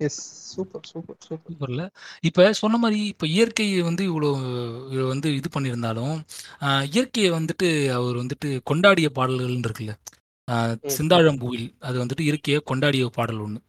[0.00, 0.18] எஸ்
[0.48, 1.84] சூப்பர் சூப்பர் சூப்பர் சூப்பர்ல
[2.22, 4.30] இப்ப சொன்ன மாதிரி இப்ப இயற்கையை வந்து இவ்வளோ
[4.86, 6.16] இவ்வளோ வந்து இது பண்ணியிருந்தாலும்
[6.88, 9.94] இயற்கையை வந்துட்டு அவர் வந்துட்டு கொண்டாடிய பாடல்கள் இருக்குல்ல.
[10.48, 10.92] ஆஹ், ம்.
[10.96, 13.60] சிந்தாழம்பூவில் அது வந்துட்டு இயற்கையை கொண்டாடிய பாடல் ஒன்று.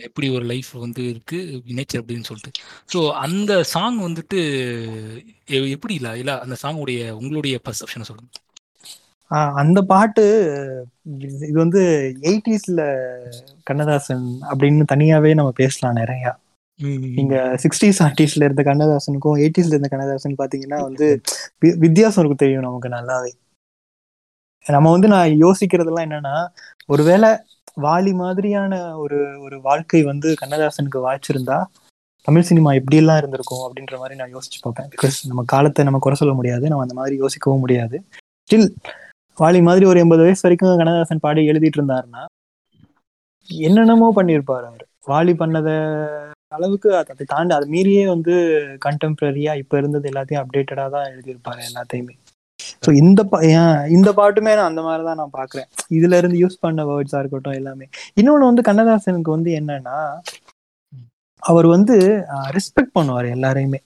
[0.00, 1.38] எப்படி ஒரு லைஃப் வந்து இருக்கு
[1.70, 2.50] நேச்சர் அப்படின்னு சொல்லிட்டு.
[2.92, 4.40] ஸோ அந்த சாங் வந்துட்டு
[5.70, 8.30] எப்படி இல்ல இல்ல அந்த சாங்குடைய உங்களுடைய பர்செப்ஷனை சொல்லுங்க.
[9.30, 10.24] அந்த பாட்டு
[11.46, 11.82] இது வந்து
[12.30, 12.82] எயிட்டிஸ்ல
[13.62, 16.24] கண்ணதாசன் அப்படின்னு தனியாவே நம்ம பேசலாம் நிறைய.
[17.16, 21.06] நீங்க சிக்ஸ்டீஸ் செவன்டீஸ்ல இருந்த கண்ணதாசனுக்கும் எயிட்டிஸ்ல இருந்த கண்ணதாசன் பாத்தீங்கன்னா வந்து
[21.84, 23.32] வித்தியாசம் இருக்கு தெரியும் நமக்கு நல்லாவே.
[24.66, 26.36] நம்ம வந்து நான் யோசிக்கிறதெல்லாம் என்னன்னா
[26.86, 27.30] ஒருவேளை
[27.82, 31.58] வாலி மாதிரியான ஒரு ஒரு வாழ்க்கை வந்து கண்ணதாசனுக்கு வாய்ச்சிருந்தா
[32.28, 34.90] தமிழ் சினிமா எப்படி எல்லாம் இருந்திருக்கும் அப்படின்ற மாதிரி நான் யோசிச்சு பார்ப்பேன்.
[34.94, 37.98] பிகாஸ் நம்ம காலத்தை நம்ம குறை சொல்ல முடியாது நம்ம அந்த மாதிரி யோசிக்கவும் முடியாது.
[38.48, 38.68] ஸ்டில்
[39.40, 42.22] வாலி மாதிரி ஒரு எண்பது வயசு வரைக்கும் கண்ணதாசன் பாடி எழுதிட்டு இருந்தாருன்னா
[43.50, 44.84] என்னென்னமோ பண்ணியிருப்பார் அவர்.
[45.10, 45.68] வாலி பண்ணத
[46.56, 48.32] அளவுக்கு அதை தாண்டி அதை மீறியே வந்து
[48.86, 52.14] கண்டெம்பரரியா இப்ப இருந்தது எல்லாத்தையும் அப்டேட்டடா தான் எழுதியிருப்பாரு எல்லாத்தையுமே.
[52.84, 53.20] ஸோ இந்த
[53.96, 55.68] இந்த பாட்டுமே நான் அந்த மாதிரி தான் நான் பாக்குறேன்.
[55.98, 57.86] இதுல இருந்து யூஸ் பண்ண வேர்ட்ஸா இருக்கட்டும் எல்லாமே.
[58.20, 59.98] இன்னொன்னு வந்து கண்ணதாசனுக்கு வந்து என்னன்னா
[61.42, 61.94] அவர் வந்து
[62.56, 63.80] ரெஸ்பெக்ட் பண்ணுவார் எல்லாரையுமே.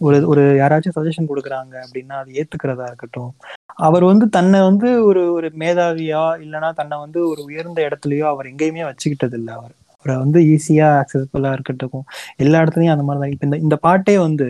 [0.00, 3.30] ஒரு ஒரு யாராச்சும் சஜஷன் கொடுக்குறாங்க அப்படின்னா அது ஏத்துக்கிறதா இருக்கட்டும்.
[3.78, 8.84] அவர் வந்து தன்னை வந்து ஒரு ஒரு மேதாவியா இல்லைன்னா தன்னை வந்து ஒரு உயர்ந்த இடத்துலயோ அவர் எங்கேயுமே
[8.88, 9.74] வச்சுக்கிட்டது இல்லை அவர்.
[9.94, 12.04] அவரை வந்து ஈஸியா அக்சசபிளா இருக்கட்டும்
[12.36, 14.48] எல்லா இடத்துலயும் அந்த மாதிரி தான் இப்ப இந்த இந்த பாட்டே வந்து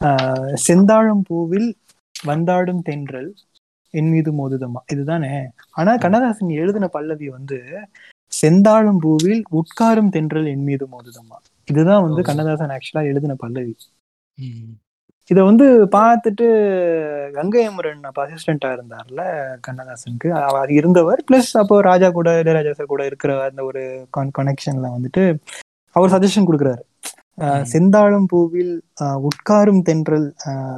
[0.00, 1.68] ஆஹ் செந்தாழம் பூவில்
[2.14, 3.30] வந்தாடும் தென்றல்
[3.94, 4.80] என் மீது மோதுதம்மா.
[4.92, 5.32] இதுதானே?
[5.72, 7.58] ஆனா கண்ணதாசன் எழுதின பல்லவி வந்து
[8.32, 11.38] செந்தாழம் பூவில் உட்காரும் தென்றல் என் மீது மோதுதம்மா.
[11.68, 12.22] இதுதான் வந்து.
[12.22, 13.74] கண்ணதாசன் ஆக்சுவலா எழுதின பல்லவி.
[15.30, 16.46] இத வந்து பார்த்துட்டு
[17.36, 19.22] கங்கை அமரன் அப்ப அசிஸ்டண்டா இருந்தார்ல
[19.66, 23.82] கண்ணதாசனுக்கு அவர் இருந்தவர் பிளஸ் அப்போ ராஜா கூட இளையராஜா சார் கூட இருக்கிற அந்த ஒரு
[24.38, 25.24] கனெக்ஷன்ல வந்துட்டு
[25.96, 26.82] அவர் சஜஷன் கொடுக்குறாரு.
[27.72, 28.72] செந்தாழம் பூவில்
[29.28, 30.28] உட்காரும் தென்றல்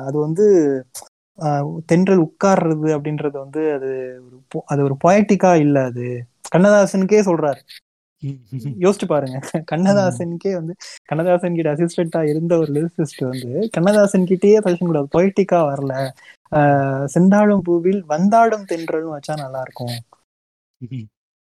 [0.07, 0.45] அது வந்து
[1.89, 3.91] தென்றல் உட்கார்றது அப்படின்றது வந்து அது
[4.27, 6.07] ஒரு அது ஒரு பொயட்டிக்கா இல்ல அது
[6.53, 7.61] கண்ணதாசனுக்கே சொல்றாரு.
[8.81, 9.41] யோசிச்சு பாருங்க.
[9.71, 10.75] கண்ணதாசனுக்கே வந்து
[11.05, 16.09] கண்ணதாசன் கிட்ட அசிஸ்டண்டா இருந்த ஒரு லிரிசிஸ்ட் வந்து கண்ணதாசன் கிட்டயே சஜஷன் கூடாது பொய்டிக்கா வரல.
[16.51, 19.95] ஆஹ் செந்தாழம் பூவில் வந்தாடும் தென்றல்னு வச்சா நல்லா இருக்கும்.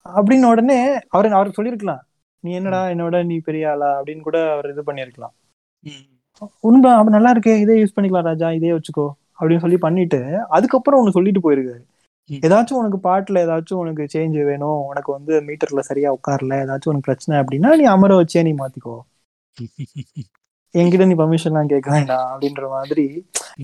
[0.06, 2.04] அப்படின்னு உடனே அவர் அவருக்கு சொல்லியிருக்கலாம்.
[2.40, 4.02] நீ என்னடா என்னோட நீ பெரிய ஆளா?
[4.02, 5.34] அப்படின்னு கூட அவர் இது பண்ணியிருக்கலாம்.
[5.82, 6.46] ம்.
[6.60, 9.10] உண்மை நல்லா இருக்கே இதே யூஸ் பண்ணிக்கலாம் ராஜா இதே வச்சுக்கோ.
[9.40, 11.93] அப்படின்னு சொல்லி பண்ணிட்டு அதுக்கப்புறம் ஒண்ணு சொல்லிட்டு போயிருக்காரு.
[12.30, 17.36] ஏதாச்சும் உனக்கு பாட்டுல ஏதாச்சும் உனக்கு சேஞ்ச் வேணும் உனக்கு வந்து மீட்டர்ல சரியா உட்காரல ஏதாச்சும் உனக்கு பிரச்சனை
[17.42, 18.96] அப்படின்னா நீ அமர வச்சே நீ மாத்திக்கோ.
[20.76, 23.06] என்கிட்ட நீ பர்மிஷன்லாம் கேட்க வேண்டாம் அப்படின்ற மாதிரி.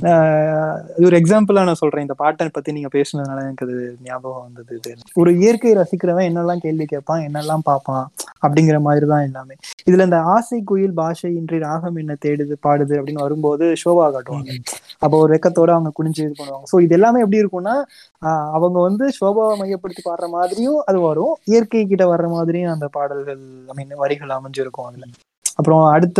[0.09, 2.01] ஆஹ் இது ஒரு எக்ஸாம்பிளா நான் சொல்றேன்.
[2.01, 4.91] இந்த பாட்டை பத்தி நீங்க பேசுனதுனால எனக்கு அது ஞாபகம் வந்தது இது.
[5.13, 8.05] ஒரு இயற்கை ரசிக்கிறவன் என்னெல்லாம் கேள்வி கேட்பான் என்னெல்லாம் பார்ப்பான்
[8.43, 9.55] அப்படிங்கிற மாதிரி தான் எல்லாமே.
[9.87, 14.51] இதுல இந்த ஆசை குயில் பாஷை இன்றி ராகம் என்ன தேடுது பாடுது அப்படின்னு வரும்போது ஷோபா காட்டுவாங்க.
[14.99, 16.67] அப்போ ஒரு ரெக்கத்தோட அவங்க குனிஞ்சு இது பண்ணுவாங்க.
[16.71, 17.75] ஸோ இது எல்லாமே எப்படி இருக்கும்னா
[18.57, 21.33] அவங்க வந்து ஷோபாவை மையப்படுத்தி பாடுற மாதிரியும் அது வரும்.
[21.45, 25.05] இயற்கை கிட்ட வர்ற மாதிரியும் அந்த பாடல்கள் ஐ மீன் வரிகள் அமைஞ்சிருக்கும் அதுல.
[25.59, 26.19] அப்புறம் அடுத்த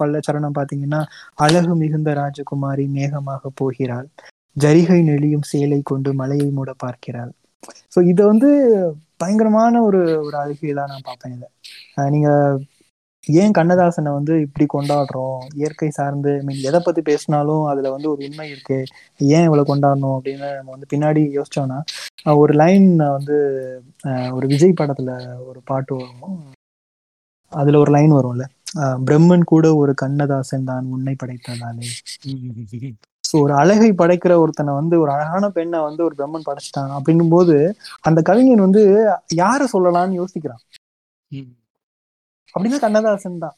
[0.00, 1.00] பல்ல சரணம் பார்த்தீங்கன்னா
[1.44, 4.08] அழகு மிகுந்த ராஜகுமாரி மேகமாக போகிறாள்.
[4.56, 7.32] ஜரிகை நெளியும் சேலை கொண்டு மலையை மூட பார்க்கிறாள்.
[7.94, 8.48] ஸோ இதை வந்து
[9.20, 11.48] பயங்கரமான ஒரு ஒரு அழகியலா நான் பார்ப்பேன் இதை.
[12.14, 12.30] நீங்க
[13.24, 15.42] ஏன் கண்ணதாசனை வந்து இப்படி கொண்டாடுறோம்?
[15.60, 18.78] இயற்கை சார்ந்து ஐ மீன் எதை பத்தி பேசினாலும் அதுல வந்து ஒரு உண்மை இருக்கு.
[19.36, 21.78] ஏன் இவ்வளவு கொண்டாடணும் அப்படின்னு நம்ம வந்து பின்னாடி யோசிச்சோம்னா
[22.42, 23.36] ஒரு லைன் வந்து
[24.36, 25.12] ஒரு விஜய் படத்துல
[25.50, 26.40] ஒரு பாட்டு வரும்.
[27.52, 28.44] அதுல ஒரு லைன் வரும்ல.
[29.08, 31.88] பிரம்மன் கூட ஒரு கண்ணதாசன் தான் உன்னை படைத்ததாலே.
[33.24, 37.56] ஸோ ஒரு அழகை படைக்கிற ஒருத்தனை வந்து ஒரு அழகான பெண்ணை வந்து ஒரு பிரம்மன் படைச்சிட்டான் அப்படிங்கும்போது
[38.08, 38.82] அந்த கவிஞன் வந்து
[39.42, 40.62] யாரை சொல்லலாம்னு யோசிக்கிறான்?
[42.54, 43.56] அப்படின்னா கண்ணதாசன் தான்.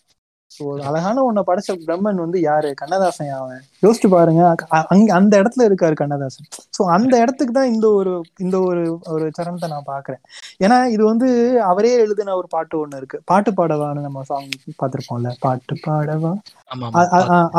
[0.50, 2.68] ஸோ அழகான உன்னை படைச்ச பிரம்மன் வந்து யாரு?
[2.80, 3.62] கண்ணதாசன் அவன்?
[3.82, 4.42] யோசிச்சு பாருங்க
[4.90, 6.46] அங்க அந்த இடத்துல இருக்காரு கண்ணதாசன்.
[6.76, 8.12] ஸோ அந்த இடத்துக்கு தான் இந்த ஒரு
[8.44, 8.82] இந்த ஒரு
[9.14, 10.22] ஒரு சரணத்தை நான் பாக்குறேன்.
[10.60, 11.28] ஏன்னா இது வந்து
[11.70, 13.20] அவரே எழுதின ஒரு பாட்டு ஒண்ணு இருக்கு.
[13.30, 14.48] பாட்டு பாடவான்னு நம்ம சாங்
[14.80, 16.32] பார்த்திருப்போம்ல பாட்டு பாடவா?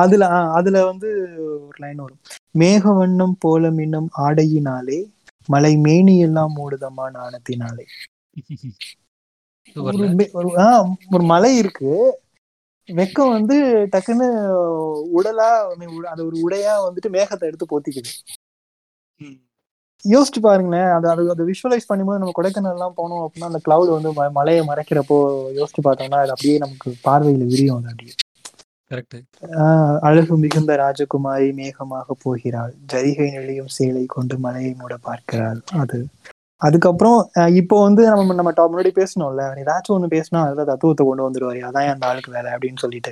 [0.04, 0.24] அதுல
[0.60, 1.10] அதுல வந்து
[1.62, 2.22] ஒரு லைன் வரும்.
[2.56, 5.00] மேக வண்ணம் போல மின்னும் ஆடையினாலே
[5.50, 7.86] மலை மேனி எல்லாம் மூடுதம்மா நாணத்தினாலே.
[11.14, 11.92] ஒரு மலை இருக்கு.
[12.90, 13.56] வெக்கம் வந்து
[13.94, 14.28] டக்குன்னு
[15.18, 15.50] உடலா
[16.14, 18.12] அது ஒரு உடையா வந்துட்டு மேகத்தை எடுத்து போத்திக்குது.
[20.06, 20.90] யோசிச்சு பாருங்களேன்.
[20.96, 24.10] அது அது அதை விஷுவலைஸ் பண்ணும்போது நம்ம கொடைக்கானல் எல்லாம் போனோம் அப்படின்னா அந்த கிளவுட் வந்து
[24.40, 25.18] மலையை மறைக்கிறப்போ
[25.60, 28.14] யோசிச்சு பார்த்தோம்னா அது அப்படியே நமக்கு பார்வையில விரியும் அது அப்படியே.
[30.08, 32.74] அழகு மிகுந்த ராஜகுமாரி மேகமாக போகிறாள்.
[32.92, 35.62] ஜரிகை நெளியும் சேலை கொண்டு மலையை மூட பார்க்கிறாள்.
[35.84, 36.00] அது
[36.62, 37.18] அதுக்கப்புறம்
[37.60, 41.90] இப்போ வந்து நம்ம நம்ம டாப் முன்னாடி பேசணும்ல ஏதாச்சும் ஒன்று பேசினா அதுதான் தத்துவத்தை கொண்டு வந்துடுவாரு அதான்
[41.94, 43.12] அந்த ஆளுக்கு வேலை அப்படின்னு சொல்லிட்டு.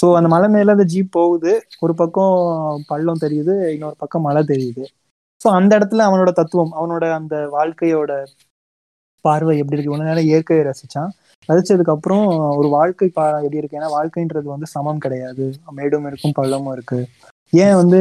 [0.00, 1.52] ஸோ அந்த மலை மேல அந்த ஜீப் போகுது.
[1.84, 2.36] ஒரு பக்கம்
[2.88, 4.84] பள்ளம் தெரியுது இன்னொரு பக்கம் மலை தெரியுது.
[5.40, 8.12] ஸோ அந்த இடத்துல அவனோட தத்துவம் அவனோட அந்த வாழ்க்கையோட
[9.24, 9.90] பார்வை எப்படி இருக்கு?
[9.90, 11.10] இவ்வளவு நேரம் இயற்கையை ரசிச்சான்.
[11.48, 12.24] ரசிச்சதுக்கு அப்புறம்
[12.58, 13.78] ஒரு வாழ்க்கை பா எப்படி இருக்கு?
[13.80, 15.44] ஏன்னா வாழ்க்கைன்றது வந்து சமம் கிடையாது.
[15.78, 17.00] மேடும் இருக்கும் பள்ளமும் இருக்கு.
[17.52, 17.98] ஏன் வந்து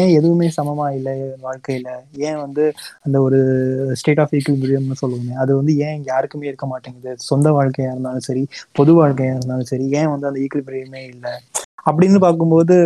[0.00, 1.14] ஏன் எதுவுமே சமமா இல்லை
[1.44, 1.88] வாழ்க்கையில?
[2.28, 2.64] ஏன் வந்து
[3.02, 3.38] அந்த ஒரு
[4.00, 7.12] ஸ்டேட் ஆஃப் ஈக்குவிபிரியம்னு சொல்லுவோமே அது வந்து ஏன் யாருக்குமே இருக்க மாட்டேங்குது?
[7.30, 8.42] சொந்த வாழ்க்கையா இருந்தாலும் சரி
[8.72, 11.34] பொது வாழ்க்கையா இருந்தாலும் சரி ஏன் வந்து அந்த ஈக்குவிபிரியமே இல்லை?
[11.86, 12.76] அப்படின்னு பார்க்கும்போது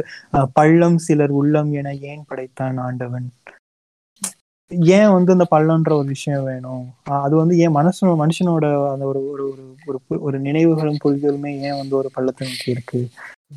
[0.59, 3.29] பள்ளம் சிலர் உள்ளம் என ஏன் படைத்தான் ஆண்டவன்?
[4.97, 6.83] ஏன் வந்து அந்த பள்ளம்ன்ற ஒரு விஷயம் வேணும்?
[7.25, 11.95] அது வந்து ஏன் மனசு மனுஷனோட அந்த ஒரு ஒரு ஒரு ஒரு ஒரு நினைவுகளும் புரிதலுமே ஏன் வந்து
[11.97, 13.01] ஒரு பள்ளத்தை நோக்கி இருக்கு?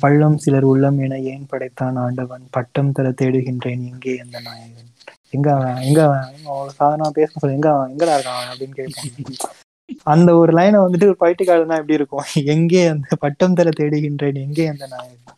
[0.00, 2.44] பள்ளம் சிலர் உள்ளம் என ஏன் படைத்தான் ஆண்டவன்?
[2.50, 3.82] பட்டம் தர தேடுகின்றேன்.
[3.92, 4.90] எங்கே அந்த நாயகன்?
[5.30, 5.76] எங்க அவன்?
[5.76, 6.70] எங்க அவன்?
[6.70, 7.54] சாதாரண பேச சொல்ல.
[7.54, 7.92] எங்க அவன்?
[7.92, 9.58] எங்கடா இருக்கான் அப்படின்னு கேட்பான்
[10.02, 12.24] அந்த ஒரு லைனை வந்துட்டு ஒரு பயிற்சிக்காரனா எப்படி இருக்கும்?
[12.44, 14.34] எங்கே அந்த பட்டம் தர தேடுகின்றேன்?
[14.34, 15.36] எங்கே அந்த நாயகன்?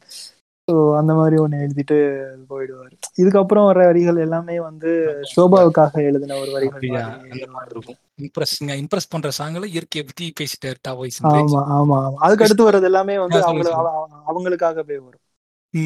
[0.68, 1.96] ஸோ அந்த மாதிரி ஒண்ணு எழுதிட்டு
[2.50, 2.92] போயிடுவாரு.
[3.16, 4.90] இதுக்கப்புறம் வர வரிகள் எல்லாமே வந்து
[5.32, 6.84] சோபாவுக்காக எழுதின ஒரு வரிகள்
[8.18, 12.12] இம்ப்ரெஸ்ங்க இம்ப்ரெஸ் பண்ற சாங்ல இயற்கையை பத்தி பேசிட்டாரு வாய்ஸ் ஆமா ஆமா ஆமா.
[12.18, 15.22] அதுக்கு அடுத்து வர்றது எல்லாமே வந்து ஆ, அவங்கள சொல்லுங்க, அவ- அவ- அவங்களுக்காகவே வரும்.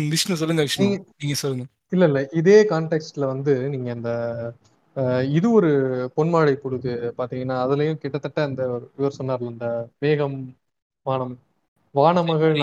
[0.08, 0.86] விஷ்ணு சொல்லுங்க விஷ்ணு.
[1.18, 1.64] நீங்க- சொல்லுங்க.
[1.92, 2.28] இல்ல இல்ல.
[2.32, 4.10] இதே கான்டெக்ட்ல வந்து நீங்க அந்த
[5.30, 5.70] இது ஒரு
[6.16, 8.62] பொன்மாழை பொழுது பாத்தீங்கன்னா அதுலயும் கிட்டத்தட்ட அந்த
[8.98, 9.68] இவர் சொன்னார்ல இந்த
[9.98, 10.38] மேகம்
[11.06, 11.34] வானம்
[11.98, 12.54] வானமகள்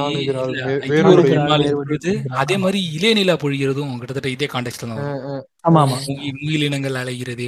[2.34, 5.02] அதே மாதிரி இளைநிலா பொழிகிறதும் கிட்டத்தட்ட இதே கான்டெக்ட்ல தான்
[5.68, 5.98] ஆமா ஆமா.
[6.08, 7.48] முகி- முகிலினங்கள் அலைகிறதே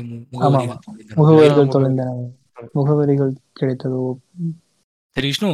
[1.18, 1.68] முகவரிகள்.
[1.68, 2.10] தொலைந்தன.
[2.74, 4.02] முகவரிகள் கிடைத்ததோ?
[5.16, 5.50] சரி விஷ்ணு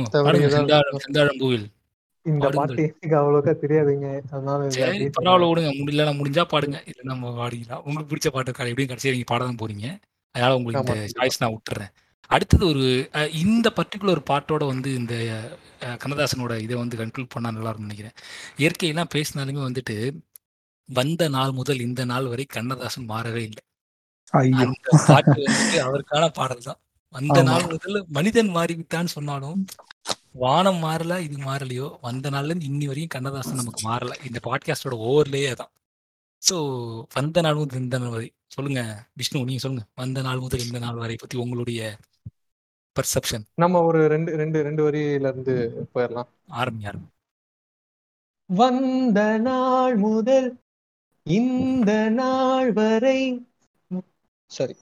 [0.99, 1.65] செந்தாழம் பூவில்
[2.25, 2.49] இந்த.
[2.49, 4.07] பாட்டு எனக்கு அவ்வளோக்கா தெரியாதுங்க.
[4.31, 5.71] அதனால இதை சரி பரவாயில்ல விடுங்க.
[5.79, 6.77] முடியல முடிஞ்சா பாடுங்க.
[6.85, 7.81] இல்ல நம்ம பாடிக்கலாம்.
[7.83, 9.87] உங்களுக்கு பிடிச்ச பாட்டு கடை எப்படியும் கடைசியா நீங்க பாட தான் போறீங்க.
[10.35, 11.07] அதனால உங்களுக்கு இந்த.
[11.15, 11.91] சாய்ஸ் நான் விட்டுறேன்.
[12.29, 12.85] அடுத்தது ஒரு
[13.39, 15.13] இந்த பர்டிகுலர் பாட்டோட வந்து இந்த
[16.01, 18.15] கண்ணதாசனோட இதை வந்து கன்க்ளூட் பண்ணா நல்லா இருக்கும்னு நினைக்கிறேன்.
[18.61, 19.95] இயற்கையெல்லாம் பேசினாலுமே வந்துட்டு
[20.89, 23.63] வந்த நாள் முதல் இந்த நாள் வரை கண்ணதாசன் மாறவே இல்லை.
[25.07, 26.79] பாட்டு வந்துட்டு அவருக்கான பாடல் தான்.
[27.15, 27.39] வந்த.
[27.49, 29.59] நாள் முதல்ல மனிதன் மாறிவிட்டான்னு சொன்னாலும்
[30.43, 31.87] வானம் மாறல இது மாறலையோ?
[32.01, 34.13] வந்த நாள்ல இருந்து இன்னி வரையும் கண்ணதாசன் நமக்கு மாறல.
[34.27, 35.71] இந்த பாட்காஸ்டோட ஓவர்லேயே தான்
[36.41, 36.55] ஸோ
[37.17, 38.27] வந்த நாள் முதல் இந்த நாள் வரை.
[38.47, 38.81] சொல்லுங்க
[39.19, 39.85] விஷ்ணு நீங்க சொல்லுங்க.
[40.01, 41.81] வந்த நாள் முதல் இந்த நாள் வரை பத்தி உங்களுடைய
[42.99, 46.29] பர்செப்ஷன் நம்ம ஒரு ரெண்டு ரெண்டு ரெண்டு வரியில இருந்து போயிடலாம்.
[46.57, 47.09] ஆரம்பி ஆரம்பி.
[48.45, 50.49] வந்த நாள் முதல்
[51.23, 53.19] இந்த நாள் வரை.
[54.45, 54.75] சரி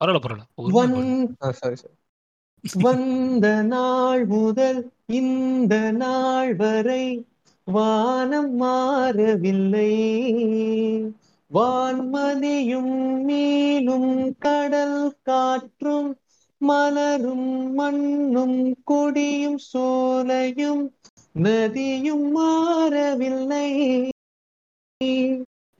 [0.00, 1.50] பரவாயில்ல பரவாயில்ல.
[1.50, 1.94] சரி சரி
[2.82, 7.26] வந்த நாள் முதல் இந்த நாள் வரை.
[7.64, 9.92] வானம் மாறவில்லை.
[11.54, 16.18] வான்மதியும் மேலும் கடல் காற்றும்
[16.58, 20.84] மலரும் மண்ணும் கொடியும் சோலையும்
[21.32, 23.68] நதியும் மாறவில்லை.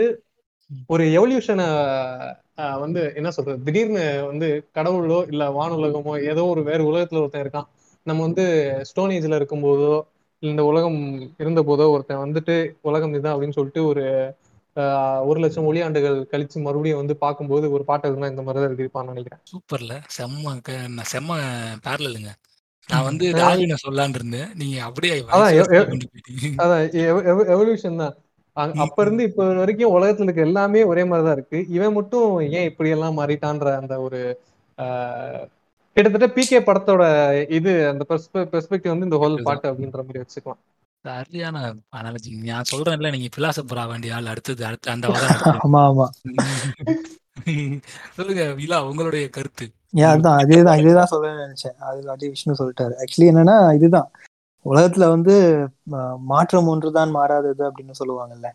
[0.87, 1.67] ஒரு எவல்யூஷனை
[2.85, 3.59] வந்து என்ன சொல்றது?
[3.67, 7.69] திடீர்னு வந்து கடவுளோ இல்ல வானுலகமோ ஏதோ ஒரு வேறு உலகத்துல ஒருத்தன் இருக்கான்.
[8.07, 8.45] நம்ம வந்து
[8.91, 9.95] ஸ்டோன் ஏஜ்ல இருக்கும்போதோ
[10.43, 10.99] இந்த உலகம்
[11.43, 12.57] இருந்த போதோ ஒருத்தன் வந்துட்டு
[12.89, 14.05] உலகம் இதுதான் அப்படின்னு சொல்லிட்டு ஒரு
[15.29, 19.41] ஒரு லட்சம் ஒளியாண்டுகள் கழிச்சு மறுபடியும் வந்து பார்க்கும்போது ஒரு பாட்டு இந்த மாதிரி தான் எழுதியிருப்பான்னு நினைக்கிறேன்.
[19.51, 19.95] சூப்பர்ல.
[20.17, 20.53] செம்ம
[21.13, 21.39] செம்ம
[21.87, 22.31] பேரலுங்க
[22.89, 23.27] நான் வந்து
[23.85, 24.51] சொல்லலான்னு இருந்தேன்.
[24.61, 25.15] நீங்க அப்படியே
[26.59, 26.85] அதான்
[27.55, 28.15] எவல்யூஷன் தான்.
[28.83, 31.59] அப்ப இருந்து இப்ப வரைக்கும் உலகத்துல இருக்க எல்லாமே ஒரே மாதிரிதான் இருக்கு.
[31.77, 34.21] இவன் மட்டும் ஏன் இப்படி எல்லாம் மாறிட்டான்ற அந்த ஒரு
[34.79, 35.45] ஆஹ்,
[35.97, 37.05] கிட்டத்தட்ட பிகே படத்தோட
[37.57, 38.03] இது அந்த
[38.53, 40.61] பெர்ஸ்பெக்டிவ் வந்து இந்த ஹோல் பாட்டு அப்படின்ற மாதிரி வச்சுக்கலாம்.
[41.05, 41.57] சரியான
[41.97, 45.07] அனாலஜி நான் சொல்றேன்ல நீங்க பிலாசபர் ஆக வேண்டிய ஆள் அடுத்தது அடுத்து அந்த
[45.59, 46.07] ஆமா ஆமா.
[48.17, 49.67] சொல்லுங்க விழா உங்களுடைய கருத்து.
[49.95, 51.77] ஏன் அதேதான் பாயிண்ட் இதேதான் சொல்ல நினைச்சேன்.
[51.87, 52.95] அது அதே விஷ்ணு சொல்லிட்டாரு.
[53.03, 54.09] ஆக்சுவலி என்னன்னா இதுதான்.
[54.69, 55.35] உலகத்துல வந்து
[56.31, 58.49] மாற்றம் ஒன்றுதான் மாறாதது அப்படின்னு சொல்லுவாங்கல்ல.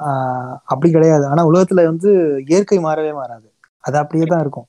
[0.00, 1.24] ஆஹ் அப்படி கிடையாது.
[1.26, 2.10] ஆனா உலகத்துல வந்து
[2.48, 3.48] இயற்கை மாறவே மாறாது.
[3.84, 4.68] அது அப்படியே தான் இருக்கும்.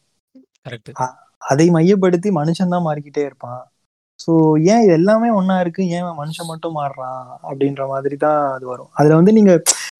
[1.41, 3.61] அதை மையப்படுத்தி மனுஷன் தான் மாறிக்கிட்டே இருப்பான்.
[4.19, 4.31] ஸோ
[4.71, 5.83] ஏன் இது எல்லாமே ஒண்ணா இருக்கு?
[5.97, 7.19] ஏன் மனுஷன் மட்டும் மாறுறான்?
[7.43, 8.89] அப்படின்ற மாதிரி தான் அது வரும்.
[8.93, 9.53] அதுல வந்து நீங்க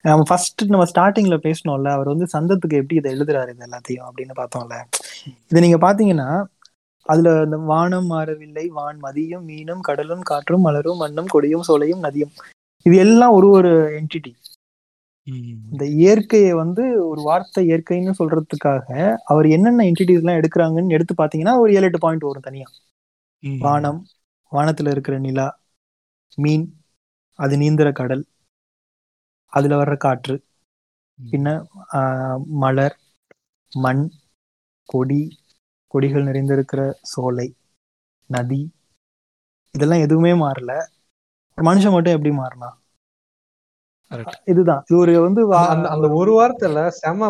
[0.04, 4.76] நம்ம ஃபர்ஸ்ட் நம்ம ஸ்டார்டிங்ல பேசணும்ல அவர் வந்து சந்தத்துக்கு எப்படி இதை எழுதுறாரு இது எல்லாத்தையும் அப்படின்னு பார்த்தோம்ல.
[5.50, 6.28] இதை நீங்க பாத்தீங்கன்னா
[7.08, 8.64] அதுல இந்த வானம் மாறவில்லை.
[8.78, 12.32] வான் மதியம் மீனும் கடலும் காற்றும் மலரும் மண்ணும் கொடியும் சோலையும் நதியும்.
[12.86, 14.32] இது எல்லாம் ஒரு ஒரு என்டிட்டி
[15.72, 18.86] இந்த இயற்கையை வந்து ஒரு வார்த்தை இயற்கைன்னு சொல்றதுக்காக
[19.30, 22.68] அவர் என்னென்ன என்டிட்டிஸ் எல்லாம் எடுக்கிறாங்கன்னு எடுத்து பாத்தீங்கன்னா ஒரு ஏழு எட்டு பாயிண்ட் வரும் தனியா.
[23.60, 24.00] வானம்
[24.52, 25.48] வானத்துல இருக்கிற நிலா
[26.38, 26.66] மீன்
[27.38, 28.24] அது நீந்துற கடல்
[29.52, 30.34] அதுல வர்ற காற்று
[31.18, 31.48] பின்ன
[32.60, 32.96] மலர்
[33.72, 34.04] மண்
[34.88, 35.20] கொடி
[35.94, 37.48] கொடிகள் நிறைந்திருக்கிற சோலை
[38.30, 38.60] நதி
[39.74, 40.72] இதெல்லாம் எதுவுமே மாறல.
[41.58, 42.68] மனுஷன் மட்டும் எப்படி மாறினா
[44.10, 44.82] கரெக்ட் இதுதான்.
[44.84, 45.42] இது ஒரு வந்து
[45.88, 47.28] அந்த ஒரு வார்த்தைல செம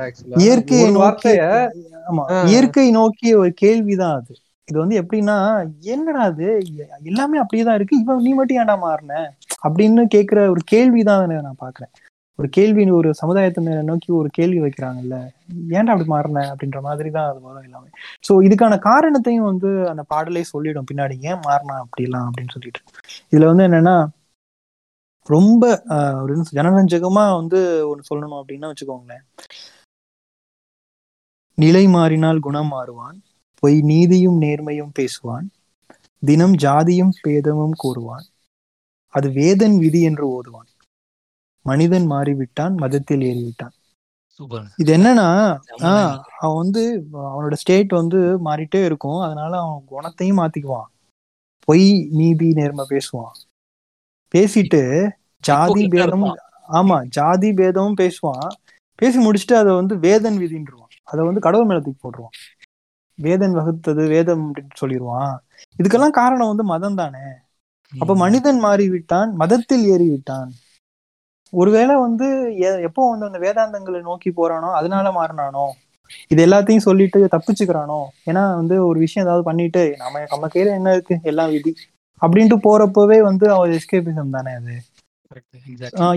[0.00, 1.40] ஆக்சுவலா இயற்கையை வார்த்தைய
[2.10, 2.22] ஆமா.
[2.48, 4.32] இயற்கை நோக்கிய ஒரு கேள்விதான் அது.
[4.68, 5.36] இது வந்து எப்படின்னா
[5.88, 6.46] என்னடா அது
[7.02, 8.00] எல்லாமே அப்படியேதான் இருக்கு.
[8.02, 9.14] இவன் நீ மட்டும் ஏன்டா மாறின?
[9.66, 11.92] அப்படின்னு கேக்குற ஒரு கேள்விதான் நான் பாக்குறேன்
[12.38, 15.16] ஒரு கேள்வி ஒரு சமுதாயத்தை மேல நோக்கி ஒரு கேள்வி வைக்கிறாங்கல்ல
[15.72, 16.44] ஏன்டா அப்படி மாறின?
[16.52, 17.90] அப்படின்ற மாதிரி தான் அது வரும் எல்லாமே.
[18.24, 20.88] சோ இதுக்கான காரணத்தையும் வந்து அந்த பாடலே சொல்லிடும்.
[20.90, 22.80] பின்னாடி ஏன் மாறினா அப்படிலாம் அப்படின்னு சொல்லிட்டு.
[23.32, 23.96] இதுல வந்து என்னன்னா
[25.26, 27.58] ரொம்ப ஆஹ், ஒரு ஜனரஞ்சகமா வந்து
[27.90, 29.24] ஒன்று சொல்லணும் அப்படின்னா வச்சுக்கோங்களேன்.
[31.58, 33.18] நிலை மாறினால் குணம் மாறுவான்.
[33.62, 35.46] பொய் நீதியும் நேர்மையும் பேசுவான்.
[36.22, 38.26] தினம் ஜாதியும் பேதமும் கூறுவான்.
[39.14, 40.68] அது வேதன் விதி என்று ஓதுவான்.
[41.64, 43.74] மனிதன் மாறிவிட்டான் மதத்தில் ஏறிவிட்டான்.
[44.40, 45.28] சூப்பர் இது என்னன்னா.
[46.36, 46.82] அவன் வந்து
[47.22, 49.18] அவனோட ஸ்டேட் வந்து மாறிட்டே இருக்கும்.
[49.18, 50.90] அதனால அவன் குணத்தையும் மாத்திக்குவான்.
[51.68, 53.36] பொய் நீதி நேர்மை பேசுவான்.
[54.34, 54.80] பேசிட்டு
[55.44, 56.26] ஜாதி பேதம்.
[56.68, 58.48] ஆமா ஜாதி பேதமும் பேசுவான்.
[58.98, 60.92] பேசி முடிச்சுட்டு அதை வந்து வேதன் விதின்றுவான்.
[61.04, 62.36] அதை வந்து கடவுள் மேல தூக்கி போட்டுருவான்.
[63.18, 65.34] வேதன் வகுத்தது வேதம் அப்படின்னு சொல்லிடுவான்
[65.76, 67.24] இதுக்கெல்லாம் காரணம் வந்து மதம் தானே.
[67.92, 68.14] அப்ப.
[68.16, 70.50] மனிதன் மாறிவிட்டான் மதத்தில் ஏறிவிட்டான்.
[71.54, 72.26] ஒருவேளை வந்து
[72.88, 75.66] எப்போ வந்து அந்த வேதாந்தங்களை நோக்கி போறானோ அதனால மாறினானோ
[76.32, 78.00] இது எல்லாத்தையும் சொல்லிட்டு தப்பிச்சுக்கிறானோ
[78.30, 81.16] ஏன்னா வந்து ஒரு விஷயம் ஏதாவது பண்ணிட்டு நம்ம நம்ம கையில என்ன இருக்கு?
[81.30, 81.72] எல்லாம் விதி
[82.22, 84.74] அப்படின்ட்டு போறப்பவே வந்து அவன் எஸ்கேபிசம் தானே அது.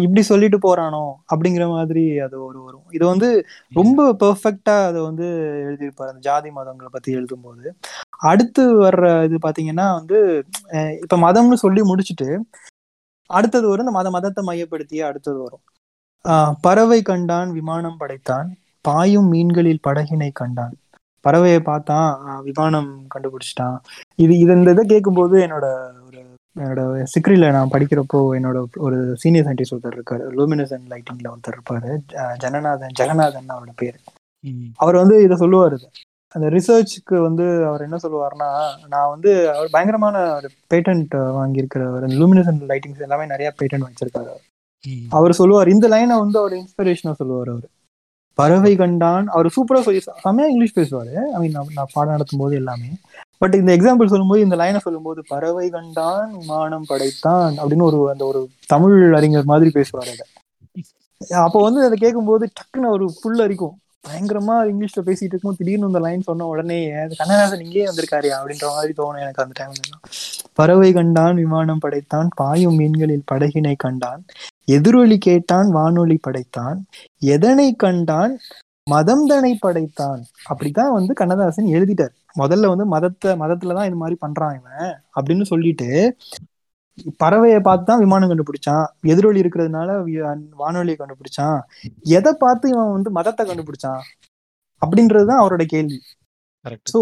[0.03, 2.87] இப்படி சொல்லிட்டு போறானோ அப்படிங்கிற மாதிரி அது ஒரு வரும்.
[2.97, 3.27] இது வந்து
[3.71, 5.27] ரொம்ப பெர்ஃபெக்டா அதை வந்து
[5.67, 7.63] எழுதியிருப்பாரு அந்த ஜாதி மதங்களை பத்தி எழுதும்போது.
[8.31, 10.19] அடுத்து வர்ற இது பாத்தீங்கன்னா வந்து
[11.03, 12.29] இப்ப மதம்னு சொல்லி முடிச்சுட்டு
[13.37, 15.63] அடுத்தது வரும் இந்த மத மதத்தை மையப்படுத்தியே அடுத்தது வரும்.
[16.65, 18.49] பறவை கண்டான் விமானம் படைத்தான்
[18.85, 20.75] பாயும் மீன்களில் படகினை கண்டான்.
[21.25, 22.09] பறவையை பார்த்தான்
[22.47, 23.77] விமானம் கண்டுபிடிச்சிட்டான்.
[24.23, 25.67] இது இது இந்த இதை கேட்கும்போது என்னோட
[26.07, 26.19] ஒரு
[26.55, 26.81] என்னோட
[27.13, 31.91] சிக்ரில நான் படிக்கிறப்போ என்னோட ஒரு சீனியர் சயின்டிஸ்ட் ஒருத்தர் இருக்காரு லூமினசன் லைட்டிங்ல ஒருத்தர் இருப்பாரு
[32.43, 33.99] ஜனநாதன் ஜெகநாதன் அவரோட பேரு.
[34.83, 35.77] அவர் வந்து இதை சொல்லுவாரு.
[36.35, 38.49] அந்த ரிசர்ச்சுக்கு வந்து அவர் என்ன சொல்லுவாருன்னா
[38.93, 44.29] நான் வந்து அவர் பயங்கரமான ஒரு பேட்டன்ட் வாங்கியிருக்கிறவர் அந்த லூமினசன் லைட்டிங்ஸ் எல்லாமே நிறைய பேட்டன்ட் வச்சிருக்காரு
[45.17, 45.39] அவர்.
[45.39, 47.67] சொல்லுவார் இந்த லைனை வந்து அவர் இன்ஸ்பிரேஷனா சொல்லுவார் அவர்.
[48.37, 49.27] பறவை கண்டான்.
[49.27, 51.13] அவர் சூப்பரா சொல்லி செம்மையா இங்கிலீஷ் பேசுவாரு.
[51.35, 52.89] ஐ மீன் நான் பாடம் நடத்தும் போது எல்லாமே.
[53.37, 58.41] பட் இந்த எக்ஸாம்பிள் சொல்லும்போது இந்த லைனை சொல்லும்போது பறவை கண்டான் விமானம் படைத்தான் அப்படின்னு ஒரு அந்த ஒரு
[58.73, 60.27] தமிழ் அறிஞர் மாதிரி பேசுவார் அதை
[61.45, 63.75] அப்போ வந்து அதை கேட்கும்போது டக்குன்னு ஒரு ஃபுல் அரிக்கும்.
[64.07, 65.55] பயங்கரமா இங்கிலீஷ்ல பேசிட்டு இருக்கும்.
[65.57, 66.79] திடீர்னு இந்த லைன் சொன்ன உடனே
[67.17, 69.99] கண்ணதாசன் இங்கேயே வந்திருக்காரு அப்படின்ற மாதிரி தோணும் எனக்கு அந்த டைம்ல
[70.53, 74.21] பறவை கண்டான் விமானம் படைத்தான் பாயும் மீன்களில் படகினை கண்டான்
[74.71, 76.79] எதிரொலி கேட்டான் வானொலி படைத்தான்
[77.33, 78.33] எதனை கண்டான்
[78.87, 80.21] மதம் தனை படைத்தான்.
[80.43, 82.13] அப்படித்தான் வந்து கண்ணதாசன் எழுதிட்டார்.
[82.37, 85.89] முதல்ல வந்து மதத்தை மதத்துலதான் இது மாதிரி பண்றான் இவன் அப்படின்னு சொல்லிட்டு
[87.21, 88.85] பறவையை பார்த்து தான் விமானம் கண்டுபிடிச்சான்.
[89.11, 89.89] எதிரொலி இருக்கிறதுனால
[90.61, 91.59] வானொலியை கண்டுபிடிச்சான்.
[92.17, 94.03] எதை பார்த்து இவன் வந்து மதத்தை கண்டுபிடிச்சான்?
[94.81, 95.99] அப்படின்றதுதான் அவரோட கேள்வி.
[96.91, 96.99] சோ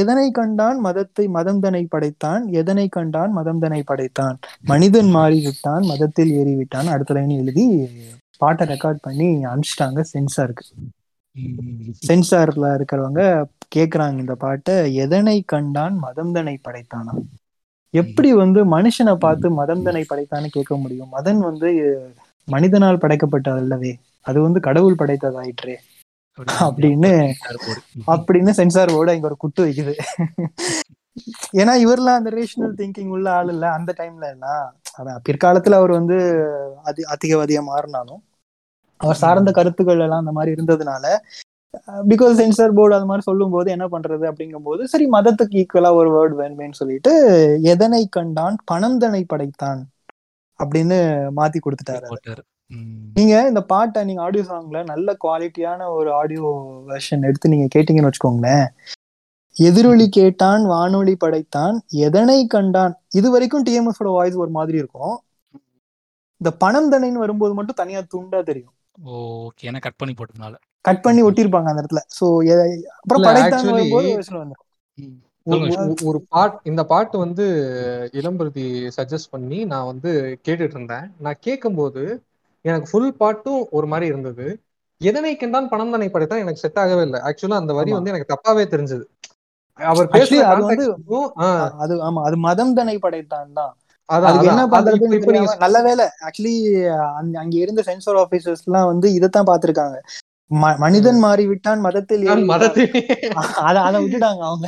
[0.00, 2.42] எதனை கண்டான் மதத்தை மதம் தனை படைத்தான்?
[2.60, 4.36] எதனை கண்டான் மதம் தனை படைத்தான்?
[4.70, 6.88] மனிதன் மாறிவிட்டான் மதத்தில் ஏறிவிட்டான்.
[6.94, 7.66] அடுத்த லைன் எழுதி
[8.42, 10.00] பாட்டை ரெக்கார்ட் பண்ணி அனுப்பிச்சிட்டாங்க.
[10.12, 10.64] சென்சாருக்கு
[12.08, 13.22] சென்சார்ல இருக்கிறவங்க
[13.76, 14.76] கேக்குறாங்க இந்த பாட்டை.
[15.04, 17.14] எதனை கண்டான் மதம் தனை படைத்தானா?
[17.94, 21.10] எப்படி வந்து மனுஷனை பார்த்து மதம் தனை படைத்தான்னு கேட்க முடியும்?
[21.12, 21.68] மதன் வந்து
[22.48, 23.92] மனிதனால் படைக்கப்பட்டது அல்லவே.
[24.26, 25.74] அது வந்து கடவுள் படைத்ததாயிற்றே.
[26.66, 27.10] அப்படின்னு
[28.06, 29.94] அப்படின்னு சென்சார் போர்டு இங்க ஒரு குட்டு வைக்குது.
[31.56, 33.64] ஏன்னா இவர்லாம் அந்த ரேஷனல் திங்கிங் உள்ள ஆள் இல்ல.
[33.70, 34.64] அந்த டைம்ல எல்லாம்
[34.98, 36.16] அதான் பிற்காலத்துல அவர் வந்து
[36.82, 38.22] அதி அதிகவாதியா மாறினாலும்
[39.00, 41.06] அவர் சார்ந்த கருத்துக்கள் எல்லாம் அந்த மாதிரி இருந்ததுனால
[42.10, 46.34] பிகாஸ் சென்சார் போர்டு அது மாதிரி சொல்லும் போது என்ன பண்றது அப்படிங்கும்போது சரி மதத்துக்கு ஈக்குவலா ஒரு வேர்டு
[46.40, 47.12] வேணுமேன்னு சொல்லிட்டு
[47.72, 49.80] எதனை கண்டான் பணந்தனை படைத்தான்
[50.60, 50.98] அப்படின்னு
[51.38, 52.42] மாத்தி கொடுத்துட்டாரு.
[53.16, 56.50] நீங்க இந்த பாட்டை நீங்க ஆடியோ சாங்ல நல்ல குவாலிட்டியான ஒரு ஆடியோ
[56.90, 58.66] வெர்ஷன் எடுத்து நீங்க கேட்டீங்கன்னு வச்சுக்கோங்களேன்.
[59.56, 61.76] எதிரொலி கேட்டான் வானொலி படைத்தான்
[62.06, 62.94] எதனை கண்டான்?
[63.18, 65.14] இது வரைக்கும் டிஎம்எஸ் ஓட வாய்ஸ் ஒரு மாதிரி இருக்கும்.
[66.40, 68.74] இந்த பணம் தனைன்னு வரும்போது மட்டும் தனியா துண்டா தெரியும்.
[69.18, 70.54] ஓகே ஏன்னா கட் பண்ணி போட்டதுனால.
[70.84, 71.98] கட் பண்ணி ஒட்டியிருப்பாங்க அந்த இடத்துல.
[72.20, 72.42] சோ
[72.96, 73.22] அப்புறம்
[75.62, 75.94] வந்துரும்.
[76.04, 77.44] ஒரு- பாட் இந்த பாட்டு வந்து
[78.12, 81.12] இளம்பருதி சஜஸ்ட் பண்ணி நான் வந்து கேட்டுட்டு இருந்தேன்.
[81.18, 82.22] நான் கேட்கும்போது
[82.62, 84.60] எனக்கு ஃபுல் பாட்டும் ஒரு மாதிரி இருந்தது.
[84.98, 87.20] எதனை கண்டான் பணம் தானே படைத்தான் எனக்கு செட் ஆகவே இல்லை.
[87.20, 87.92] ஆக்சுவலா அந்த வரி.
[87.92, 89.02] வந்து எனக்கு தப்பாவே தெரிஞ்சது.
[89.72, 91.30] அவர் பேசுற அது வந்து-
[91.78, 93.76] அது ஆமா அது மதம் தனை படைத்தான் தான்.
[94.06, 96.06] என்ன தெரியாம நல்ல வேலை.
[96.20, 100.00] ஆக்சுவலி அங்க இருந்த சென்சார் ஆபீசர்ஸ் எல்லாம் வந்து இதைத்தான் பாத்திருக்காங்க
[100.76, 102.24] மனிதன் மாறிவிட்டான் மதத்தில்
[103.62, 104.66] அத அத விட்டுட்டாங்க அவங்க.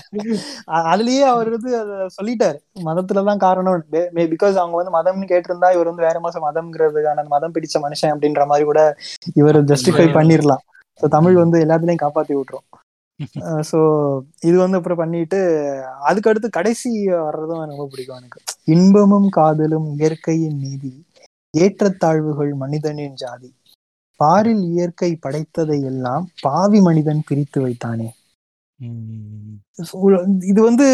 [0.86, 1.70] அதுலயே அவர் வந்து
[2.16, 2.58] சொல்லிட்டாரு.
[2.86, 3.82] மதத்துலதான் காரணம்
[4.30, 8.64] பிகாஸ் அவங்க வந்து மதம்னு கேட்டிருந்தா இவர் வந்து வேற மாசம் மதம்ங்கிறதுக்கான மதம் பிடிச்ச மனுஷன் அப்படின்ற மாதிரி
[8.64, 8.82] கூட
[9.34, 10.64] இவர் ஜஸ்டிஃபை பண்ணிரலாம்.
[11.00, 12.66] So, தமிழ் வந்து எல்லாத்துலயும் காப்பாத்தி விட்டுரும்.
[13.70, 13.78] சோ
[14.40, 15.38] இது வந்து அப்புறம் பண்ணிட்டு
[16.00, 18.38] அதுக்கு அடுத்து கடைசி வர்றதும் எனக்கு ரொம்ப பிடிக்கும் எனக்கு.
[18.66, 20.92] இன்பமும் காதலும் இயற்கையின் நீதி
[21.54, 23.50] ஏற்றத்தாழ்வுகள் மனிதனின் ஜாதி.
[24.20, 28.08] பாரில் இயற்கை படைத்ததை எல்லாம் பாவி மனிதன் பிரித்து வைத்தானே.
[30.46, 30.86] இது வந்து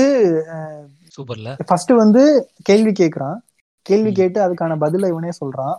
[1.17, 1.49] சூப்பர்ல.
[1.67, 2.23] ஃபர்ஸ்ட் வந்து
[2.63, 3.39] கேள்வி கேக்குறான்.
[3.87, 5.77] கேள்வி கேட்டு அதுக்கான பதில இவனே சொல்றான்.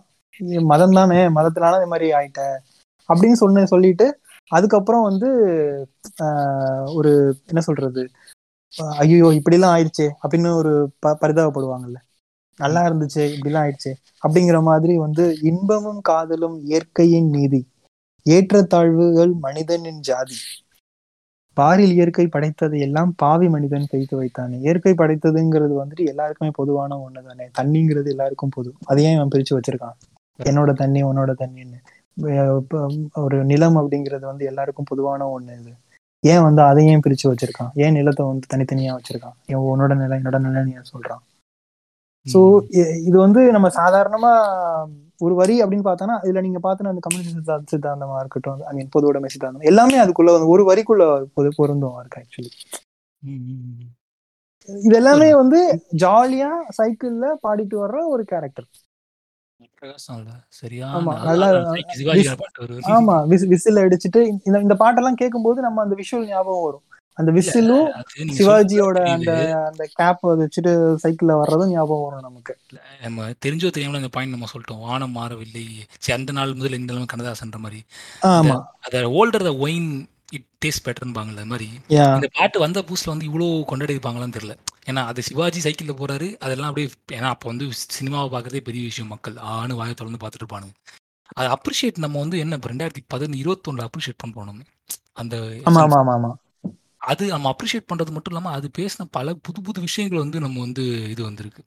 [0.63, 2.41] மதம் தானே மதத்தினால இந்த மாதிரி ஆயிட்ட.
[3.09, 4.07] அப்படின்னு சொன்ன சொல்லிட்டு
[4.51, 5.29] அதுக்கப்புறம் வந்து
[6.23, 7.11] ஆஹ், ஒரு
[7.47, 8.03] என்ன சொல்றது?
[8.97, 11.99] ஐயோ இப்படிலாம் ஆயிடுச்சே அப்படின்னு ஒரு ப பரிதாபப்படுவாங்கல்ல.
[12.57, 13.91] நல்லா இருந்துச்சு இப்படிலாம் ஆயிடுச்சு.
[14.27, 17.61] அப்படிங்கிற மாதிரி வந்து இன்பமும் காதலும் இயற்கையின் நீதி.
[18.25, 20.37] ஏற்றத்தாழ்வுகள் மனிதனின் ஜாதி.
[21.57, 24.57] பாரில் இயற்கை படைத்ததை எல்லாம் பாவி மனிதன் கைத்து வைத்தானே.
[24.57, 28.73] இயற்கை படைத்ததுங்கிறது வந்துட்டு எல்லாருக்குமே பொதுவான ஒண்ணு தானே தண்ணிங்கிறது எல்லாருக்கும் பொது.
[28.85, 29.97] அதையும் அவன் பிரிச்சு வச்சிருக்கான்.
[30.43, 31.79] என்னோட தண்ணி உன்னோட தண்ணின்னு.
[33.23, 35.73] ஒரு நிலம் அப்படிங்கிறது வந்து எல்லாருக்கும் பொதுவான ஒண்ணு இது.
[36.19, 37.71] ஏன் வந்து அதையும் பிரிச்சு வச்சிருக்கான்?
[37.73, 39.37] ஏன் நிலத்தை வந்து தனித்தனியா வச்சிருக்கான்?
[39.71, 41.23] உன்னோட நிலம் என்னோட நிலம் ஏன் சொல்றான்?
[42.25, 42.39] சோ
[43.03, 44.31] இது வந்து நம்ம சாதாரணமா
[45.21, 49.09] ஒரு வரி அப்படின்னு பார்த்தோம்னா இதுல நீங்க பார்த்தோன்னா அந்த கம்யூனிஸ்ட் சித்தாந்த சித்தாந்தமா இருக்கட்டும் ஐ மீன் பொது
[49.09, 51.05] உடைமை சித்தாந்தம் எல்லாமே அதுக்குள்ள வந்து ஒரு வரிக்குள்ள
[51.37, 52.51] பொது பொருந்தும் இருக்கு ஆக்சுவலி
[54.69, 55.59] இது எல்லாமே வந்து
[56.01, 58.69] ஜாலியா சைக்கிள்ல பாடிட்டு வர்ற ஒரு கேரக்டர்
[62.95, 63.15] ஆமா,
[63.51, 64.21] விசில் அடிச்சுட்டு
[64.61, 66.85] இந்த பாட்டெல்லாம் கேட்கும்போது நம்ம அந்த விஷுவல் ஞாபகம் வரும்.
[67.17, 67.87] அந்த விசிலும்
[68.37, 69.31] சிவாஜியோட அந்த.
[69.69, 70.71] அந்த கேப் வச்சுட்டு
[71.03, 72.53] சைக்கிள்ல வர்றதும் ஞாபகம் வரும் நமக்கு.
[73.01, 74.81] நம்ம தெரிஞ்சோ தெரியாமல அந்த பாயிண்ட் நம்ம சொல்லிட்டோம்.
[74.87, 75.65] வானம் மாறவில்லை.
[75.99, 77.81] சரி, அந்த நாள் முதல் இந்த நிலைமை கண்ணதாசன்ற மாதிரி.
[78.21, 78.57] ஆமா.
[78.79, 79.91] அத older the wine
[80.31, 80.89] it taste
[81.35, 81.67] அது மாதிரி.
[81.87, 84.55] இந்த பாட்டு வந்த புதுசுல வந்து இவ்வளோ கொண்டாடிப்பாங்களான்னு தெரியல.
[84.85, 86.27] ஏன்னா அது சிவாஜி சைக்கிள்ல போறாரு.
[86.37, 87.65] அதெல்லாம் அப்படியே ஏன்னா அப்போ வந்து
[87.97, 89.11] சினிமாவை பார்க்கறதே பெரிய விஷயம்.
[89.15, 90.75] மக்கள் ஆணு வாயை தொடர்ந்து பார்த்துட்டு இருப்பானுங்க.
[91.35, 94.63] அதை அப்ரிஷியேட் நம்ம வந்து என்ன ரெண்டாயிரத்தி பதினொன்று இருபத்தொன்னுல அப்ரிஷியேட் பண்ணுறோம் நம்ம
[95.13, 95.35] அந்த
[97.03, 101.09] அது நம்ம அப்ரிஷியேட் பண்றது மட்டும் இல்லாம அது பேசின பல புது புது விஷயங்கள் வந்து நம்ம வந்து
[101.09, 101.63] இது வந்திருக்கு.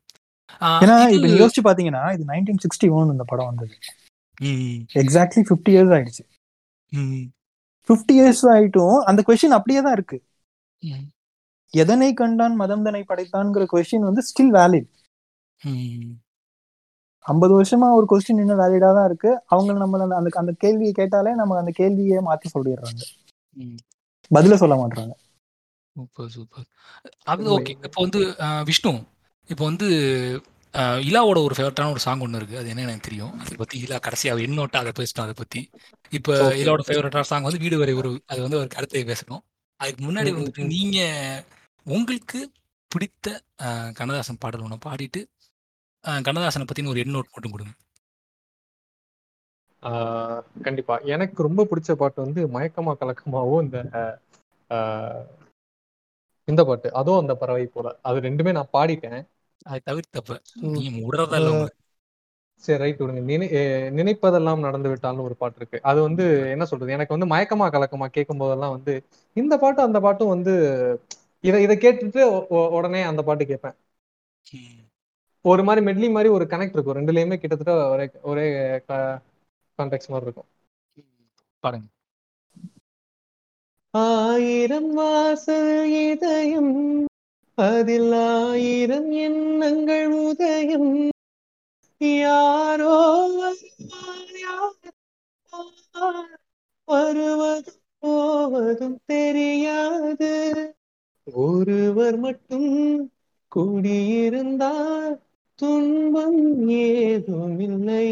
[0.61, 3.79] ஏன்னா இது- இப்ப யோசிச்சு பாத்தீங்கன்னா இது நைன்டீன் சிக்ஸ்டி ஒன் இந்த படம் வந்தது.
[4.95, 6.25] எக்ஸாக்ட்லி பிப்டி இயர்ஸ் ஆயிடுச்சு.
[6.89, 7.29] ம்,
[7.89, 10.23] பிப்டி இயர்ஸ் ஆயிட்டும் அந்த கொஸ்டின் அப்படியே தான் இருக்கு.
[11.71, 14.91] எதனை கண்டான் மதம் தனை படைத்தான்ங்கிற கொஸ்டின் வந்து ஸ்டில் வேலிட்.
[17.19, 19.43] ஐம்பது வருஷமா ஒரு கொஸ்டின் இன்னும் வேலிடா தான் இருக்கு.
[19.47, 23.01] அவங்க நம்ம அந்த அந்த- கேள்வியை கேட்டாலே நம்ம அந்த கேள்வியை மாத்தி சொல்லிடுறாங்க.
[24.35, 25.11] பதில சொல்ல மாட்டாங்க
[25.97, 26.67] சூப்பர் சூப்பர்.
[27.33, 28.21] அது ஓகே இப்போ வந்து
[28.71, 28.93] விஷ்ணு
[29.49, 29.89] இப்போ வந்து
[31.09, 33.35] இலாவோட ஒரு ஃபேவரட்டான ஒரு சாங் ஒன்று இருக்குது அது என்ன எனக்கு தெரியும்.
[33.43, 35.61] அதை பற்றி இலா கடைசியாக என்னோட்டா அதை பேசிட்டோம் அதை பற்றி
[36.13, 36.33] இப்போ.
[36.63, 39.43] இலாவோட ஃபேவரட்டான சாங் வந்து வீடு வரை ஒரு அது வந்து ஒரு கருத்தை பேசணும்
[39.81, 40.67] அதுக்கு முன்னாடி வந்துட்டு.
[40.75, 41.43] நீங்கள்
[41.87, 42.41] உங்களுக்கு
[42.91, 43.29] பிடித்த
[43.99, 45.21] கண்ணதாசன் பாடல் ஒன்று பாடிட்டு
[46.27, 47.73] கண்ணதாசனை பற்றின ஒரு எண்ணோட் மட்டும் கொடுங்க.
[49.83, 50.95] ஆஹ் கண்டிப்பா.
[51.15, 53.79] எனக்கு ரொம்ப பிடிச்ச பாட்டு வந்து மயக்கமா கலக்கமாவும் இந்த
[54.71, 55.25] ஆஹ்
[56.49, 57.89] இந்த பாட்டு அதோ அந்த பறவை போல.
[58.03, 59.21] அது ரெண்டுமே நான் பாடிட்டேன்.
[59.67, 60.33] அதை தவிர்த்தப்ப.
[60.67, 61.35] நீ உங்களுக்கு
[62.65, 63.23] சரி ரைட் விடுங்க.
[63.23, 63.47] நினை
[63.99, 65.79] நினைப்பதெல்லாம் நடந்து விட்டால்னு ஒரு பாட்டு இருக்கு.
[65.83, 66.25] அது வந்து
[66.55, 66.95] என்ன சொல்றது?
[66.97, 68.95] எனக்கு வந்து மயக்கமா கலக்கமா கேட்கும் போதெல்லாம் வந்து
[69.37, 70.55] இந்த பாட்டு அந்த பாட்டும் வந்து
[71.45, 72.23] இதை இதை கேட்டுட்டு
[72.77, 73.77] உடனே அந்த பாட்டு கேட்பேன்.
[75.45, 76.99] ஒரு மாதிரி மெட்லி மாதிரி ஒரு கனெக்ட் இருக்கும்.
[76.99, 78.47] ரெண்டுலயுமே கிட்டத்தட்ட ஒரே ஒரே
[79.79, 80.49] கான்டெக்ட் மாதிரி இருக்கும்.
[81.65, 81.89] பாருங்க.
[83.99, 86.75] ஆயிரம் வாசல் இதயம்
[87.59, 90.91] அதில் ஆயிரம் எண்ணங்கள் உதயம்.
[92.01, 92.97] யாரோ
[96.89, 100.33] வருவதும் போவதும் தெரியாது.
[101.33, 102.71] ஒருவர் மட்டும்
[103.53, 105.17] கூடியிருந்தால்
[105.59, 108.09] துன்பம் ஏதுமில்லை.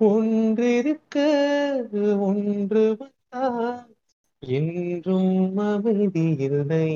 [0.00, 1.16] ஒன்றிருக்க
[2.20, 3.95] ஒன்று வந்தால்
[4.46, 6.92] என்றும் அமைதி இல்லை.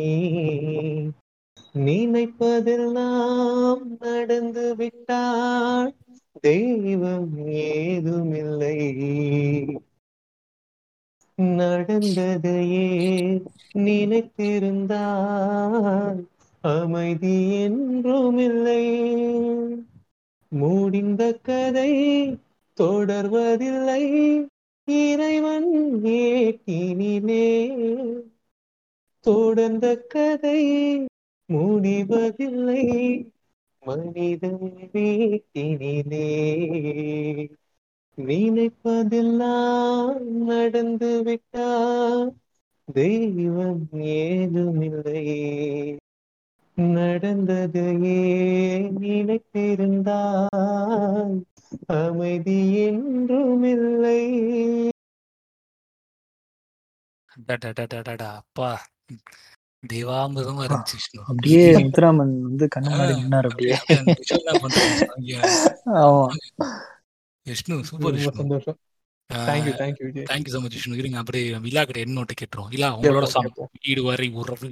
[1.74, 5.94] நினைப்பதெல்லாம் நடந்து விட்டால்
[6.40, 8.78] தெய்வம் ஏதுமில்லை.
[11.38, 13.42] நடந்ததையே
[13.74, 16.26] நினைத்திருந்தால்
[16.60, 18.86] அமைதி என்றுமில்லை.
[20.48, 22.38] முடிந்த கதை
[22.80, 24.46] தொடர்வதில்லை.
[24.84, 27.70] இறைவன் ஏட்டினிலே.
[29.20, 31.06] தொடர்ந்த கதை
[31.46, 33.28] முடிவதில்லை
[33.80, 36.48] மனிதன் வீட்டினிலே.
[38.18, 42.34] நினைப்பதெல்லாம் நடந்து விட்டால்
[42.92, 45.98] தெய்வம் ஏதுமில்லை.
[46.76, 51.44] நடந்ததையே நினைத்திருந்தால்
[51.98, 54.18] அமைதி என்றுமில்லை
[57.36, 58.70] அடடடடடடா, அப்பா.
[59.82, 60.96] தேவாமிர்தமா இருந்துச்சு
[61.30, 63.76] அப்படியே முத்துராமன் வந்து கண்ணு முன்னாடி நின்னாரு அப்படியே.
[67.46, 68.34] விஷ்ணு சூப்பர் விஷ்ணு.
[68.40, 68.78] சந்தோஷம்.
[69.30, 70.26] Thank you thank you Vijay.
[70.30, 71.00] Thank you so much Vishnu.
[71.00, 73.50] இருங்க அப்படியே விழா கிட்ட எண்ணோட்ட கேட்டுரும் இல்ல உங்களோட சாங்.
[73.84, 74.70] வீடு வரை உறவு.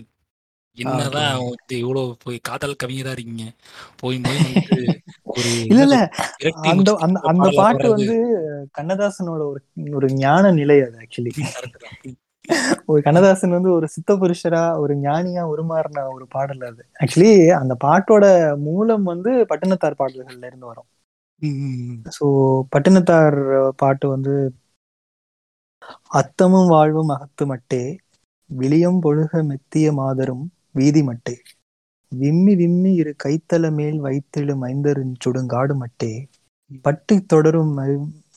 [0.77, 1.39] என்னதான்
[1.79, 3.47] இவ்வளவு போய் காதல் கவிஞரா இருக்கீங்க.
[4.01, 4.19] போய்
[5.71, 5.97] இல்ல இல்ல.
[6.71, 6.89] அந்த
[7.31, 8.15] அந்த பாட்டு வந்து
[8.79, 9.61] கண்ணதாசனோட ஒரு
[9.93, 11.33] ஒரு ஞான நிலை அது ஆக்சுவலி.
[12.91, 16.83] ஒரு கண்ணதாசன் வந்து ஒரு சித்த புருஷரா ஒரு ஞானியா உருமாறின ஒரு பாடல் அது.
[17.03, 18.25] ஆக்சுவலி அந்த பாட்டோட
[18.67, 20.89] மூலம் வந்து பட்டினத்தார் பாடல்கள்ல இருந்து வரும்.
[21.43, 22.27] ம், ஸோ
[22.73, 23.39] பட்டினத்தார்
[23.79, 24.35] பாட்டு வந்து
[26.19, 27.83] அத்தமும் வாழ்வும் அகத்து மட்டே
[28.51, 30.45] விளியம் பொழுக மெத்திய மாதரும்
[30.75, 31.37] வீதி மட்டே
[32.09, 36.27] விம்மி விம்மி இரு கைத்தல மேல் வைத்திடு மைந்தரின் சுடுங்காடு மட்டே.
[36.83, 37.79] பட்டு தொடரும்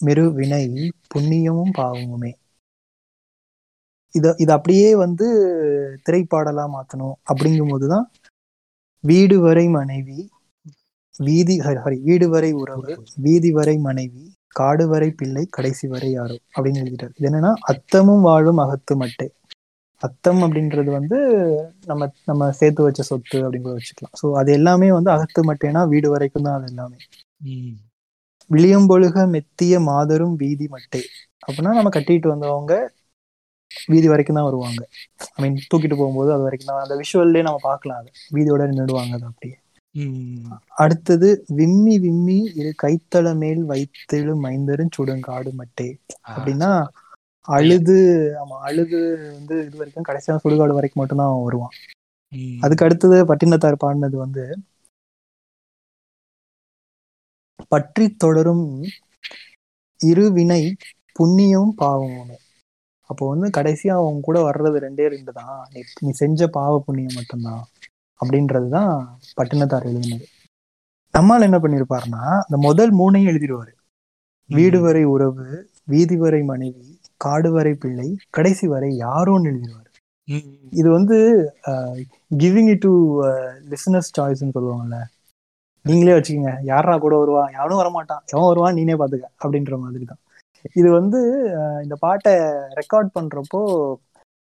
[0.02, 2.34] மரு- வினை புண்ணியமும் பாவமுமே.
[4.12, 5.38] இத இத அப்படியே வந்து
[6.10, 8.12] திரைப்பாடலா மாத்தணும் அப்படிங்கும் போதுதான்
[9.00, 10.30] வீடு வரை மனைவி
[11.18, 16.38] வீதி ஹரி ஹரி வீடு வரை உறவு வீதி வரை மனைவி காடு வரை பிள்ளை கடைசி வரை யாரோ
[16.56, 17.10] அப்படின்னு எழுதிட்டாரு.
[17.16, 19.41] இது என்னன்னா அத்தமும் வாழும் அகத்து மட்டே.
[20.02, 21.18] அத்தம் அப்படின்றது வந்து
[21.90, 24.16] நம்ம நம்ம சேர்த்து வச்ச சொத்து அப்படின்னு வச்சுக்கலாம்.
[24.22, 27.00] ஸோ அது எல்லாமே வந்து அகத்து மட்டேனா வீடு வரைக்கும் தான் அது எல்லாமே.
[28.50, 31.02] விளியம்பொழுக மெத்திய மாதரும் வீதி மட்டே.
[31.48, 32.74] அப்படின்னா நம்ம கட்டிட்டு வந்தவங்க
[33.92, 34.82] வீதி வரைக்கும் தான் வருவாங்க.
[35.36, 36.84] ஐ மீன் தூக்கிட்டு போகும்போது அது வரைக்கும் தான்.
[36.86, 38.10] அந்த விஷுவல்லே நம்ம பார்க்கலாம் அது.
[38.36, 39.56] வீதியோட நின்றுடுவாங்க அது அப்படியே.
[40.84, 41.30] அடுத்தது
[41.60, 45.88] விம்மி விம்மி இரு கைத்தல மேல் வைத்தெழு மைந்தரும் சுடுங்காடு மட்டே.
[46.34, 46.70] அப்படின்னா
[47.48, 47.98] அழுது
[48.42, 49.00] ஆமா அழுது
[49.38, 51.76] வந்து இது வரைக்கும் கடைசியான சுடுகாடு வரைக்கும் மட்டும்தான் அவன் வருவான்
[52.64, 54.44] அதுக்கு அடுத்தது பட்டினத்தார் பாடினது வந்து
[57.74, 58.66] பற்றி தொடரும்
[60.00, 60.62] இருவினை
[61.20, 62.38] புண்ணியம் பாவமுமே
[63.10, 65.62] அப்போ வந்து கடைசியா அவன் கூட வர்றது ரெண்டே ரெண்டு தான்.
[65.74, 67.64] நீ நீ செஞ்ச பாவ புண்ணியம் மட்டும்தான்
[68.20, 68.94] அப்படின்றதுதான்
[69.40, 70.26] பட்டினத்தார் எழுதினது.
[71.14, 73.74] நம்மால் என்ன பண்ணிருப்பாருன்னா அந்த முதல் மூணையும் எழுதிடுவாரு.
[74.50, 75.48] வீடு வரை உறவு
[75.88, 76.88] வீதி வரை மனைவி
[77.26, 78.08] காடு வரை பிள்ளை
[78.38, 79.90] கடைசி வரை யாரோன்னு எழுதிடுவாரு
[80.80, 81.18] இது வந்து
[82.42, 82.92] கிவிங் இட் டு
[83.72, 84.98] லிசனஸ் சாய்ஸ்னு சொல்லுவாங்கல்ல.
[85.86, 86.54] நீங்களே வச்சுக்கோங்க.
[86.72, 88.22] யாரா கூட வருவான் யாரும் வரமாட்டான்.
[88.34, 90.22] எவன் வருவான் நீனே பாத்துக்க அப்படின்ற மாதிரி தான்.
[90.80, 91.20] இது வந்து
[91.86, 92.34] இந்த பாட்டை
[92.80, 93.62] ரெக்கார்ட் பண்றப்போ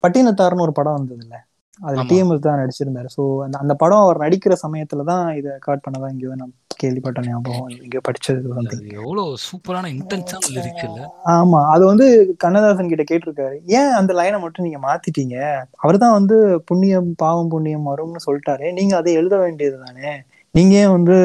[0.04, 1.36] பட்டினத்தார்னு ஒரு படம் வந்தது இல்ல
[1.80, 2.04] அதுல.
[2.10, 3.10] டிஎம்எஸ் தான் நடிச்சிருந்தாரு.
[3.16, 7.68] ஸோ அந்த அந்த படம் அவர் நடிக்கிற சமயத்துல தான் இதை ரெக்கார்ட் பண்ணதா எங்கேயோ நான் கேள்விப்பட்ட ஞாபகம்.
[7.68, 8.78] எங்கேயோ படிச்சது இல்ல, something.
[8.78, 11.14] அது எவ்வளோ சூப்பரான இன்டென்ஸான இல்ல?
[11.26, 13.58] ஆமா அது வந்து கண்ணதாசன் கிட்ட கேட்டிருக்காரு.
[13.66, 15.66] ஏன் அந்த லைனை மட்டும் நீங்க மாத்திட்டீங்க?
[15.78, 18.74] அவர்தான் வந்து புண்ணியம் பாவம் புண்ணியம் வரும்னு சொல்லிட்டாரு.
[18.74, 20.14] நீங்க அதை எழுத வேண்டியது தானே?
[20.52, 21.16] நீங்க ஏன் வந்து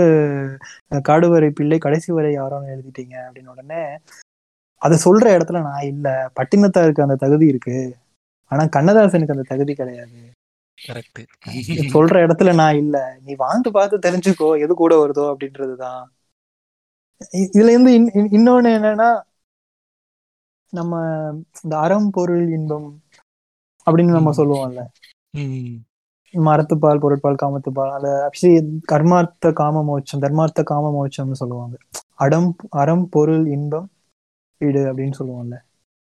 [1.09, 3.17] காடுவரை பிள்ளை கடைசி வரை யாரோன்னு எழுதிட்டீங்க?
[3.25, 3.83] அப்படின்னு உடனே
[4.83, 6.31] அதை சொல்ற இடத்துல நான் இல்ல.
[6.37, 7.97] பட்டினத்தாருக்கு அந்த தகுதி இருக்கு.
[8.53, 10.19] ஆனா கண்ணதாசனுக்கு அந்த தகுதி கிடையாது.
[11.93, 13.19] சொல்ற இடத்துல நான் இல்ல.
[13.23, 14.59] நீ வாழ்ந்து பார்த்து தெரிஞ்சுக்கோ.
[14.59, 16.05] எது கூட வருதோ அப்படின்றதுதான்.
[17.33, 19.23] இதுல இருந்து இன்- இன்- இன்னொன்னு என்னன்னா
[20.71, 21.01] நம்ம
[21.63, 23.03] இந்த அறம் பொருள் இன்பம்
[23.91, 24.31] அப்படின்னு நம்ம.
[24.37, 24.87] சொல்லுவோம்ல.
[26.33, 31.77] மரத்துப்பால் பொருட்பால் காமத்துப்பால் அத ஆக்சுவலி கர்மார்த்த காம மோட்சம் தர்மார்த்த காம மோட்சம்னு சொல்லுவாங்க.
[32.15, 33.91] அடம் அறம் பொருள் இன்பம்
[34.59, 35.59] வீடு அப்படின்னு சொல்லுவோம்ல.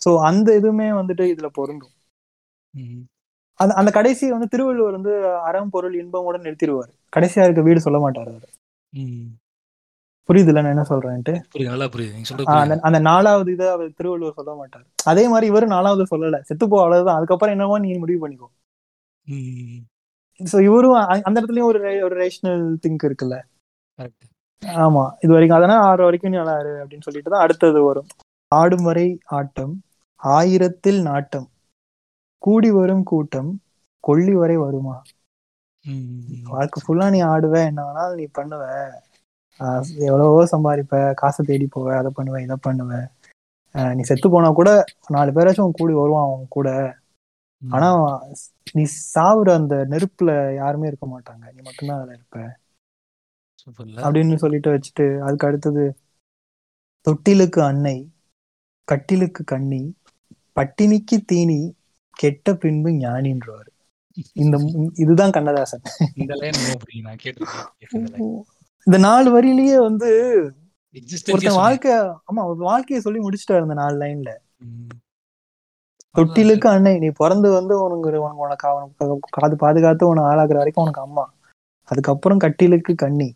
[0.05, 1.91] சோ அந்த இதுவுமே வந்துட்டு இதுல பொருந்தும்.
[3.61, 5.12] அந்த அந்த கடைசி வந்து திருவள்ளுவர் வந்து
[5.49, 6.93] அறம் பொருள் இன்பமோட நிறுத்திடுவாரு.
[7.16, 8.49] கடைசியா இருக்க வீடு சொல்ல மாட்டாரு அவரு.
[10.28, 11.32] புரியுதுல்ல நான் என்ன சொல்றேன்ட்டு?
[12.55, 14.87] நல்லா அந்த நாலாவது இதை அவர் திருவள்ளுவர் சொல்ல மாட்டார்.
[15.11, 16.39] அதே மாதிரி இவரு நாலாவது சொல்லல.
[16.49, 17.19] செத்துப்போ அவ்வளவுதான்.
[17.19, 18.49] அதுக்கப்புறம் என்னவோ நீ முடிவு பண்ணிக்கோ.
[20.41, 20.97] சோ இவரும்
[21.27, 23.37] அந்த இடத்துலயும் ஒரு ஒரு ரேஷனல் திங்க் இருக்குல்ல?
[24.85, 25.05] ஆமா.
[25.24, 28.09] இது வரைக்கும் அதனால ஆறு வரைக்கும் நீ விளையாடு அப்படின்னு சொல்லிட்டு தான் அடுத்தது வரும்.
[28.53, 29.09] ஆடும் வரை
[29.39, 29.74] ஆட்டம்
[30.20, 31.49] ஆயிரத்தில் நாட்டம்.
[32.43, 33.51] கூடி வரும் கூட்டம்
[34.05, 34.97] கொள்ளி வரை வருமா?
[36.49, 38.62] வாழ்க்கை ஃபுல்லா நீ ஆடுவ என்ன வேணாலும் நீ பண்ணுவ.
[39.61, 42.93] ஆஹ் எவ்வளவோ சம்பாதிப்ப காசை தேடி போவ அதை பண்ணுவ இதை பண்ணுவ.
[43.95, 44.71] நீ செத்து போனா கூட
[45.09, 46.69] நாலு பேராச்சும் உன் கூடி வருவான் அவன் கூட.
[47.62, 47.89] ஆனா
[48.73, 51.45] நீ சாவுற அந்த நெருப்புல யாருமே இருக்க மாட்டாங்க.
[51.53, 52.37] நீ மட்டும்தான் அதுல இருப்ப.
[54.03, 55.85] அப்படின்னு சொல்லிட்டு வச்சுட்டு அதுக்கு அடுத்தது
[57.07, 57.97] தொட்டிலுக்கு அன்னை
[58.89, 59.83] கட்டிலுக்கு கண்ணி
[60.57, 61.61] பட்டினிக்கு தீனி
[62.21, 63.69] கெட்ட பின்பு ஞானின்றவர்.
[64.37, 64.57] இந்த
[64.99, 65.85] இதுதான் கண்ணதாசன்.
[68.87, 70.09] இந்த நாலு வரியிலேயே வந்து
[71.29, 71.93] ஒருத்தன் வாழ்க்கை
[72.29, 74.31] ஆமா வாழ்க்கையை சொல்லி முடிச்சிட்டாரு இந்த நாலு லைன்ல
[76.15, 79.05] தொட்டிலுக்கு அன்னை நீ பிறந்து வந்து உனக்கு உனக்கு உனக்கு
[79.39, 81.25] காது பாதுகாத்து உனக்கு ஆளாக்குற வரைக்கும் உனக்கு அம்மா.
[81.89, 83.29] அதுக்கப்புறம் கட்டிலுக்கு கண்ணி.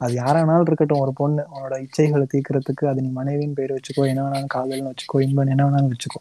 [0.00, 1.42] அது யாரானாலும் இருக்கட்டும் ஒரு பொண்ணு.
[1.54, 5.92] உன்னோட இச்சைகளை தீர்க்கறதுக்கு அது நீ மனைவின்னு பேர் வச்சுக்கோ என்ன வேணாலும் காதல்னு வச்சுக்கோ இன்பன் என்ன வேணாலும்
[5.94, 6.20] வச்சுக்கோ.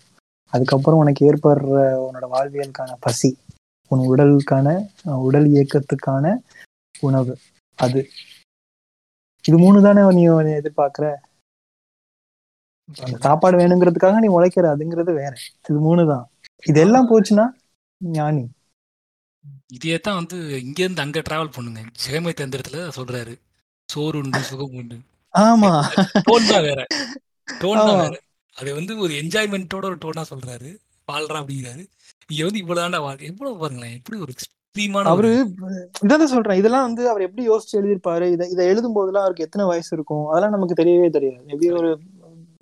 [0.56, 3.30] அதுக்கப்புறம் உனக்கு ஏற்படுற உன்னோட வாழ்வியலுக்கான பசி
[3.92, 4.68] உன் உடலுக்கான
[5.26, 6.26] உடல் இயக்கத்துக்கான
[7.00, 7.34] உணவு
[7.80, 8.02] அது.
[9.46, 10.24] இது மூணு தானே நீ
[10.62, 11.08] எதிர்பார்க்கிற?
[12.90, 15.34] அந்த சாப்பாடு வேணுங்கிறதுக்காக நீ உழைக்கிற அதுங்கிறது வேற.
[15.70, 16.26] இது மூணு தான்.
[16.64, 17.46] இதெல்லாம் போச்சுன்னா
[18.02, 18.44] ஞானி.
[19.68, 21.82] இதே தான் வந்து இங்க இருந்து அங்க டிராவல் பண்ணுங்க.
[22.04, 23.34] ஜெகமை தந்திரத்துல சொல்றாரு.
[23.90, 24.98] சோறு உண்டு சுகம் உண்டு.
[25.34, 25.72] ஆமா.
[26.28, 26.82] டோன் தான் வேற.
[27.62, 28.00] டோன் தான்.
[28.04, 28.16] வேற.
[28.58, 30.70] அது வந்து ஒரு என்ஜாய்மெண்ட்டோட ஒரு டோனா சொல்றாரு.
[31.12, 31.84] வாழ்றா அப்படிங்கிறாரு.
[32.32, 35.32] இங்க வந்து இவ்வளவுதான்டா வாழ்க்கை எவ்வளவு பாருங்களேன் எப்படி ஒரு எக்ஸ்ட்ரீமான அவரு
[36.06, 36.58] இதான் சொல்றேன்.
[36.58, 38.26] இதெல்லாம் வந்து அவர் எப்படி யோசிச்சு எழுதியிருப்பாரு?
[38.32, 40.26] இதை இதை எழுதும் போதெல்லாம் அவருக்கு எத்தனை வயசு இருக்கும்?
[40.28, 41.44] அதெல்லாம் நமக்கு தெரியவே தெரியாது.
[41.48, 41.90] மேபி ஒரு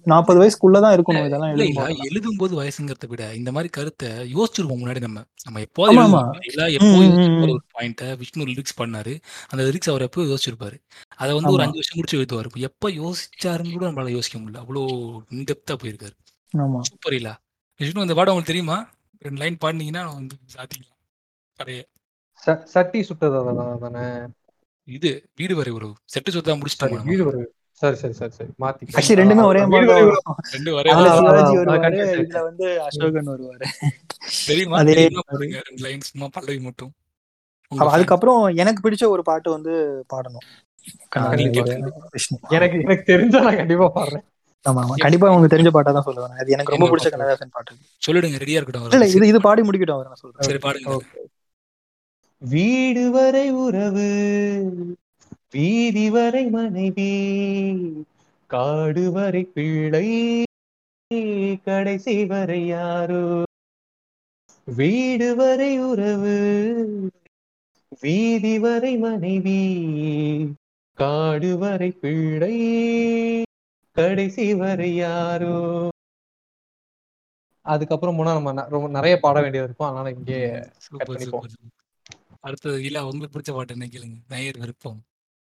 [0.04, 5.22] நாற்பது வயசுக்குள்ளதான் இருக்கணும் இதெல்லாம் எழுதும் போது வயசுங்கிறத விட இந்த மாதிரி கருத்தை யோசிச்சிருப்போம் முன்னாடி நம்ம.
[5.44, 5.94] நம்ம எப்போ
[7.80, 9.20] பாயிண்ட விஷ்ணு லிரிக்ஸ் பண்ணாரு.
[9.48, 10.78] அந்த லிரிக்ஸ் அவர் எப்போ யோசிச்சிருப்பாரு?
[11.16, 11.64] அதை வந்து ஒரு.
[11.64, 14.64] அஞ்சு வருஷம் முடிச்சு எழுதுவாரு எப்ப யோசிச்சாருன்னு கூட நம்மளால யோசிக்க முடியல.
[14.64, 14.86] அவ்வளோ
[15.30, 16.18] இன்டெப்தா போயிருக்காரு.
[16.58, 16.80] ஆமா.
[16.80, 17.40] சூப்பர் இல்ல.
[17.78, 18.90] விஷ்ணு இந்த பாடம் உங்களுக்கு தெரியுமா?
[19.20, 20.92] ரெண்டு லைன் பாடினீங்கன்னா வந்து சாத்திக்கலாம்
[21.56, 21.88] கரைய
[22.46, 24.28] ச- சட்டி சுட்டது தானே
[24.84, 28.50] இது வீடு வரை ஒரு செட்டு சொத்தா சரி முடிச்சிட்டோம் வீடு ஒரு சரி சரி சரி சரி.
[28.64, 29.88] மாத்தி ஆக்சுவலி ரெண்டுமே ஒரே மாதிரி
[30.56, 32.02] ரெண்டு அதான், சிவாஜி வருவாரு.
[32.18, 33.66] இதுல வந்து அசோகன் வருவாரு.
[34.50, 34.78] தெரியுமா?
[34.82, 34.96] அதே
[35.62, 36.92] ரெண்டு லைன் சும்மா பல்லவி மட்டும்.
[37.92, 39.74] அதுக்கப்புறம் எனக்கு பிடிச்ச ஒரு பாட்டு வந்து
[40.14, 40.46] பாடணும்.
[42.56, 44.26] எனக்கு எனக்கு தெரிஞ்சா நான் கண்டிப்பா பாடுறேன்.
[44.66, 44.96] ஆமா ஆமா.
[45.04, 47.10] கண்டிப்பா உங்களுக்கு தெரிஞ்ச பாட்டா தான் சொல்லுவேன் அது எனக்கு ரொம்ப பிடிச்ச?
[47.14, 49.08] கண்ணதாசன் பாட்டு சொல்லிடுங்க ரெடியா இருக்கட்டும் இல்ல.
[49.16, 50.48] இது இது பாடி முடிக்கட்டும் அவர் நான் சொல்றேன்.
[50.50, 50.98] சரி பாடுங்க.
[52.42, 54.08] வீடு வரை உறவு.
[55.54, 57.12] வீதி வரை மனைவி
[58.50, 60.08] காடு வரை பிள்ளை
[61.66, 63.24] கடைசி வரை யாரோ?
[64.68, 66.36] வீடு வரை உறவு
[68.04, 69.60] வீதி வரை மனைவி
[70.98, 72.56] காடு வரை பிள்ளை
[73.96, 75.58] கடைசி வரை யாரோ?
[77.66, 79.90] அதுக்கப்புறம் போனா நம்ம ரொம்ப நிறைய பாட வேண்டியது இருக்கும்.
[79.90, 80.40] அதனால இங்கே
[82.42, 84.18] அடுத்தது இல்ல உங்களுக்கு பிடிச்ச பாட்டு என்ன கேளுங்க.
[84.30, 85.00] நேயர் விருப்பம்.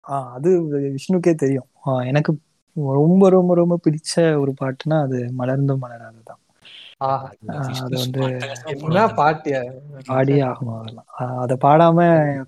[0.00, 0.50] அது
[0.80, 1.66] விஷ்ணுக்கே தெரியும்.
[1.86, 2.38] ஆஹ் எனக்கு
[2.74, 5.84] ரொம்ப ரொம்ப ரொம்ப பிடிச்ச ஒரு பாட்டுனா அது மலர்ந்தும்
[7.00, 8.20] ஆஹ் விஷ்ணு அது வந்து
[10.08, 11.08] பாடியே ஆகணும் அதெல்லாம்.
[11.38, 11.98] அதை பாடாம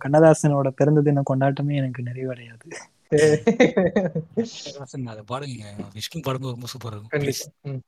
[0.05, 2.67] கண்ணதாசனோட பிறந்த தின கொண்டாட்டமே எனக்கு நிறைவடையாது.
[5.07, 5.63] அதை பாடுங்க.
[5.95, 7.83] விஷ்ணு பாடும்போது ரொம்ப சூப்பரா இருக்கும்.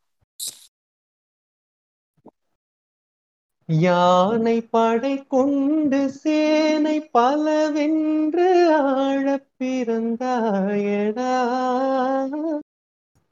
[3.69, 11.23] யானை படை கொண்டு சேனை பலவென்று ஆழப் பிறந்தாயடா.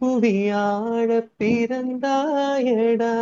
[0.01, 3.13] புவியாழப் பிறந்தாயடா.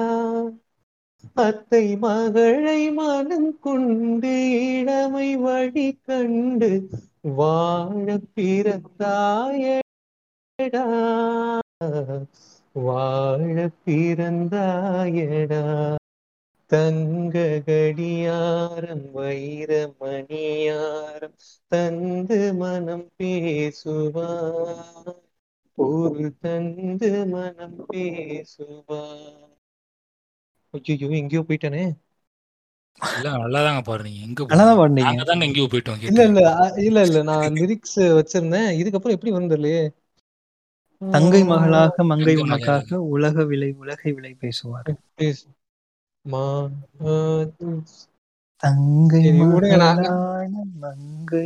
[1.34, 6.88] அத்தை மகளை மனம் கொண்டு இளமை வழி கண்டு
[7.20, 9.82] வாழ பிறந்தாயடா.
[12.72, 15.97] வாழ பிறந்தாயடா.
[16.70, 17.34] தங்க
[17.66, 21.36] கடியாரம் வைர மணியாரம்
[21.72, 25.12] தந்து மனம் பேசுவார்.
[25.78, 29.52] பொருள் தந்து மனம் பேசுவார்.
[30.74, 31.84] ஐயோ எங்கேயோ போயிட்டானே.
[33.00, 35.14] இல்ல நல்லாதாங்க பாடுறீங்க எங்க நல்லாதான் பாடுனீங்க
[35.48, 36.40] எங்கேயோ போயிட்டோம் இல்ல இல்ல
[36.84, 38.68] இல்ல இல்ல நான் லிரிக்ஸ் வச்சிருந்தேன்.
[38.80, 39.82] இதுக்கப்புறம் எப்படி வந்தலையே
[41.02, 42.88] தங்கை மகளாக மங்கை உனக்காக.
[43.12, 44.88] உலக விலை உலகை விலை பேசுவார்.
[44.88, 45.57] மா ஆ,
[48.62, 49.20] தங்கை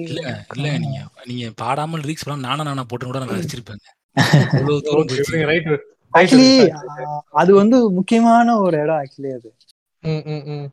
[0.05, 0.21] இல்ல
[0.53, 0.79] இல்ல.
[0.79, 3.87] நீங்க நீங்க பாடாமல் லிரிக்ஸ் பண்ணா நானா நானா போட்டு கூட நான் ரசிச்சிருப்பேங்க
[6.15, 6.71] ஆக்சுவலி.
[7.41, 9.53] அது வந்து முக்கியமான ஒரு இடம் ஆக்சுவலி அது
[10.03, 10.69] ம், ம், ம்.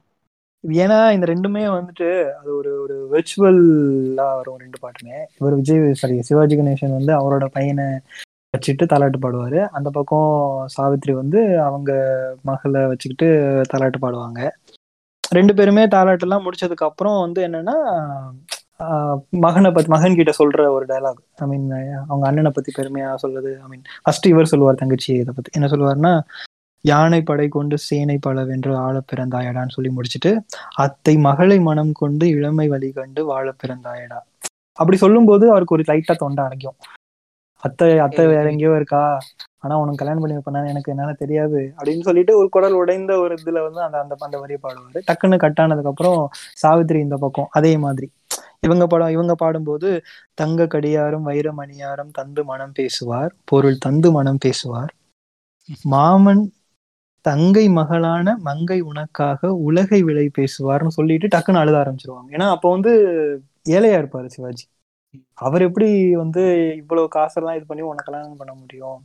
[0.64, 6.56] ஏன்னா இந்த ரெண்டுமே வந்துட்டு அது ஒரு ஒரு விர்ச்சுவல்லா வரும் ரெண்டு பாட்டுமே இவர் விஜய் சாரி சிவாஜி
[6.56, 8.00] கணேசன் வந்து அவரோட பையனை
[8.54, 9.60] வச்சுட்டு தாலாட்டு பாடுவாரு.
[9.78, 10.30] அந்த பக்கம்
[10.76, 11.92] சாவித்ரி வந்து அவங்க
[12.44, 13.28] மகளை வச்சுக்கிட்டு
[13.72, 14.40] தாலாட்டு பாடுவாங்க.
[15.32, 17.76] ரெண்டு பேருமே தாலாட்டு எல்லாம் முடிச்சதுக்கு அப்புறம் வந்து என்னன்னா
[18.84, 21.66] ஆஹ் மகனை பத்தி மகன் கிட்ட சொல்ற ஒரு டைலாக் ஐ மீன்
[22.10, 25.52] அவங்க அண்ணனை பத்தி பெருமையா சொல்றது ஐ மீன் ஃபர்ஸ்ட் இவர் சொல்லுவார் தங்கச்சி இதை பத்தி.
[25.58, 26.14] என்ன சொல்லுவாருன்னா
[26.86, 30.32] யானை படை கொண்டு சேனை பல வென்று ஆழ பிறந்தாயடான்னு சொல்லி முடிச்சுட்டு
[30.76, 34.20] அத்தை மகளை மனம் கொண்டு இளமை வழி கண்டு வாழ பிறந்தாயடா.
[34.80, 36.78] அப்படி சொல்லும்போது அவருக்கு ஒரு லைட்டா தொண்டை அடைக்கும்
[37.64, 39.04] அத்தை அத்தை வேற எங்கேயோ இருக்கா?
[39.60, 43.62] ஆனா உனக்கு கல்யாணம் பண்ணி வைப்பேன் எனக்கு என்னால தெரியாது அப்படின்னு சொல்லிட்டு ஒரு குடல் உடைந்த ஒரு இதுல
[43.66, 45.00] வந்து அந்த அந்த அந்த வரியை பாடுவாரு.
[45.10, 46.20] டக்குன்னு கட் ஆனதுக்கு அப்புறம்
[46.56, 48.08] சாவித்திரி இந்த பக்கம் அதே மாதிரி.
[48.62, 49.90] இவங்க படம் இவங்க பாடும்போது
[50.34, 54.92] தங்க கடியாரம் வைரமணியாரம் தந்து மனம் பேசுவார் பொருள் தந்து மனம் பேசுவார்.
[55.90, 56.44] மாமன்
[57.26, 62.30] தங்கை மகளான மங்கை உனக்காக உலகை விலை பேசுவார்னு சொல்லிட்டு டக்குன்னு அழுத ஆரம்பிச்சிருவாங்க.
[62.30, 62.92] ஏன்னா அப்போ வந்து
[63.70, 64.66] ஏழையா இருப்பாரு சிவாஜி.
[65.38, 66.42] அவர் எப்படி வந்து
[66.82, 69.00] இவ்வளவு காசெல்லாம் இது பண்ணி உனக்கு கல்யாணம் பண்ண முடியும்?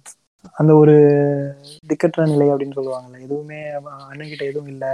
[0.57, 0.95] அந்த ஒரு
[1.91, 3.61] திக்கற்ற நிலை அப்படின்னு சொல்லுவாங்கல்ல எதுவுமே
[4.09, 4.93] அண்ணன்கிட்ட எதுவும் இல்லை.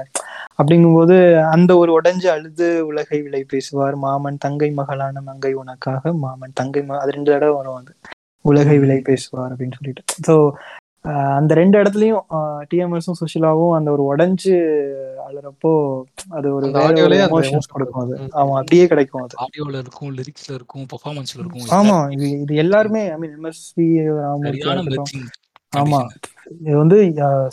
[0.59, 1.17] அப்படிங்கும்போது
[1.55, 3.97] அந்த ஒரு உடைஞ்சு அழுது உலகை விலை பேசுவார்.
[4.05, 7.93] மாமன் தங்கை மகளான மங்கை உனக்காக மாமன் தங்கை ம அது ரெண்டு தடவை வரும் அது.
[8.45, 10.05] உலகை விலை பேசுவார் அப்படின்னு சொல்லிட்டு.
[10.27, 10.35] ஸோ
[11.37, 12.25] அந்த ரெண்டு இடத்துலயும்
[12.71, 14.55] டிஎம்எஸும் சுஷிலாவும் அந்த ஒரு உடைஞ்சு
[15.27, 15.73] அழுறப்போ
[16.37, 16.67] அது ஒரு
[17.75, 18.15] கொடுக்கும் அது.
[18.41, 19.35] ஆமா அப்படியே கிடைக்கும் அது.
[19.45, 21.67] ஆடியோல இருக்கும் லிரிக்ஸ்ல இருக்கும் பெர்ஃபார்மன்ஸ்ல இருக்கும்.
[21.79, 23.89] ஆமா இது இது எல்லாருமே ஐ மீன் எம்எஸ்வி
[25.73, 26.01] ஆமா.
[26.61, 26.99] இது வந்து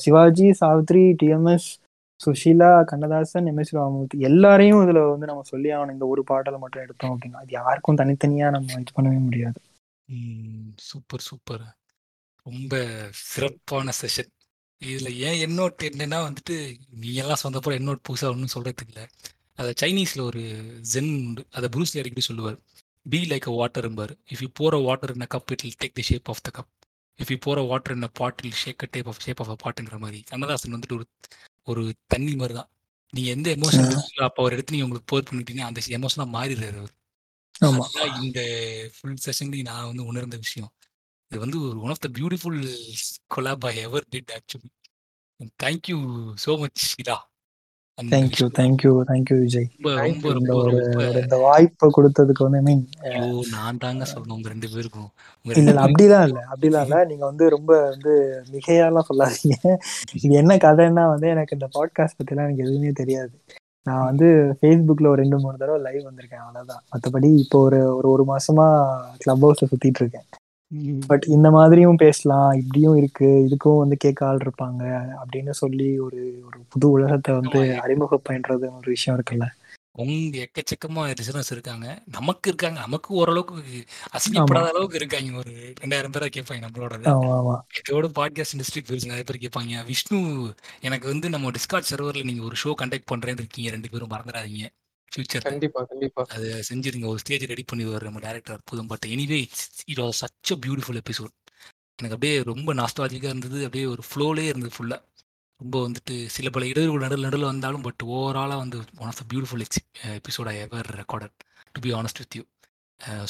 [0.06, 1.68] சிவாஜி சாவித்ரி டிஎம்எஸ்
[2.22, 5.96] சுஷீலா கண்ணதாசன் எம்எஸ் ராமூர்த்தி எல்லாரையும் இதுல வந்து நம்ம சொல்லி ஆகணும்.
[5.96, 9.60] இந்த ஒரு பாடலை மட்டும் எடுத்தோம் அப்படின்னா அது யாருக்கும் தனித்தனியா நம்ம இது பண்ணவே முடியாது.
[10.90, 11.66] Super super.
[12.48, 12.74] ரொம்ப
[13.28, 14.32] சிறப்பான செஷன்
[14.82, 16.56] இதுல ஏன் என்னோட் என்னன்னா வந்துட்டு
[17.02, 19.06] நீ எல்லாம் சொந்தப்போ என்னோட் புதுசா ஒன்றும் சொல்றதுக்கு இல்லை.
[19.60, 20.42] அதை சைனீஸ்ல ஒரு
[20.94, 21.44] ஜென் உண்டு.
[21.52, 22.58] அதை ப்ரூஸ்லி அடிக்கடி சொல்லுவார்.
[23.06, 26.06] Be like a water for if you a water in a cup it take the
[26.10, 26.72] shape of the cup
[27.20, 29.58] if you a water in a pot it'll shake a tape of shape of a
[29.64, 30.20] பாட்டுங்கிற மாதிரி.
[30.32, 31.06] கண்ணதாசன் வந்துட்டு ஒரு
[31.68, 32.70] ஒரு தண்ணி மாதிரி தான்.
[33.14, 33.90] நீங்க எந்த emotion
[34.26, 36.94] அப்போ அவர் எடுத்து நீங்க உங்களுக்கு போர் பண்ணிட்டீங்கன்னா அந்த எமோஷனாக மாறிடுறாரு அவர்.
[38.24, 38.42] இந்த
[38.96, 40.72] ஃபுல் செஷன்லயும் நான் வந்து உணர்ந்த விஷயம்.
[41.32, 42.60] இது வந்து ஒரு one of the beautiful
[43.36, 44.70] collab I ever did actually
[45.64, 45.98] thank you
[46.44, 47.18] so much இதா
[47.98, 49.68] thank you thank you thank you Vijay
[50.00, 50.56] ரொம்ப ரொம்ப.
[51.22, 53.22] இந்த வாய்ப்பை கொடுத்ததுக்கு வந்து மீன் ஐயோ
[53.54, 54.36] நான் தாங்க சொல்லணும்.
[54.36, 55.10] உங்க ரெண்டு பேருக்கும்.
[55.46, 57.00] இல்ல இல்ல அப்படிலாம் இல்ல அப்படிலாம் இல்ல.
[57.12, 58.14] நீங்க வந்து ரொம்ப வந்து
[58.54, 59.58] மிகையாலாம் சொல்லாதீங்க.
[60.18, 63.34] இது என்ன கதைன்னா வந்து எனக்கு இந்த பாட்காஸ்ட் பத்திலாம் எனக்கு எதுவுமே தெரியாது.
[63.86, 64.28] நான் வந்து
[64.58, 66.84] ஃபேஸ்புக்ல ஒரு ரெண்டு மூணு தடவை லைவ் வந்திருக்கேன் அவ்வளவுதான்.
[66.94, 68.66] மற்றபடி இப்போ ஒரு ஒரு ஒரு மாசமா
[69.24, 70.28] கிளப் ஹவுஸ்ல சுத்திட்டு இருக்கேன்.
[71.08, 76.60] பட் இந்த மாதிரியும் பேசலாம் இப்படியும் இருக்கு இதுக்கும் வந்து கேட்க ஆள் இருப்பாங்க அப்படின்னு சொல்லி ஒரு ஒரு
[76.70, 79.46] புது உலகத்தை வந்து அறிமுகம் பண்றது ஒரு விஷயம் இருக்குல்ல.
[79.92, 82.04] உங்க எக்கச்சக்கமா ரிசனர்ஸ் இருக்காங்க.
[82.12, 82.80] நமக்கு இருக்காங்க.
[82.80, 85.38] நமக்கு ஓரளவுக்கு அசிங்கப்படாத அளவுக்கு இருக்காங்க.
[85.38, 86.96] ஒரு ரெண்டாயிரம் பேரா கேட்பாங்க நம்மளோட
[87.80, 89.86] இதோட பாட்காஸ்ட் இண்டஸ்ட்ரி பெருசு நிறைய பேர் கேட்பாங்க.
[89.86, 93.70] விஷ்ணு எனக்கு வந்து நம்ம டிஸ்கார்ட் சர்வர்ல நீங்க ஒரு ஷோ கண்டக்ட் பண்றேன்னு இருக்கீங்க.
[93.70, 94.66] ரெண்டு பேரும் மறந்துடாதீங்க.
[95.12, 96.22] ஃபியூச்சர்ல கண்டிப்பா கண்டிப்பா.
[96.30, 97.06] அதை செஞ்சிருங்க.
[97.06, 99.40] ஒரு ஸ்டேஜ் ரெடி பண்ணி வர நம்ம director Arputham but anyway
[99.86, 101.34] it was such a beautiful episode
[102.00, 103.60] எனக்கு அப்படியே ரொம்ப நாஸ்டாலஜிக்காக இருந்தது.
[103.60, 105.02] அப்படியே ஒரு ஃப்ளோலே இருந்தது ஃபுல்லாக
[105.62, 109.64] ரொம்ப வந்துட்டு சில பல இடர்கள் நடுவில் நடுவில் வந்தாலும் பட் ஓவராலாக வந்து one of the beautiful
[109.66, 109.82] ex
[110.18, 111.36] episode I ever recorded
[111.72, 112.44] to be honest with you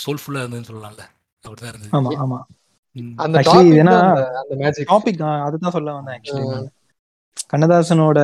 [0.03, 1.05] சோல்ஃபுல்லாக இருந்ததுன்னு சொல்லலாம்ல.
[1.45, 1.93] அப்படிதான் இருந்தது.
[1.97, 2.39] ஆமா ஆமா.
[2.95, 3.13] ம்.
[3.17, 3.39] அந்த
[4.89, 6.67] டாபிக் அதுதான் சொல்ல வந்தேன் ஆக்சுவலி
[7.49, 8.19] கண்ணதாசனோட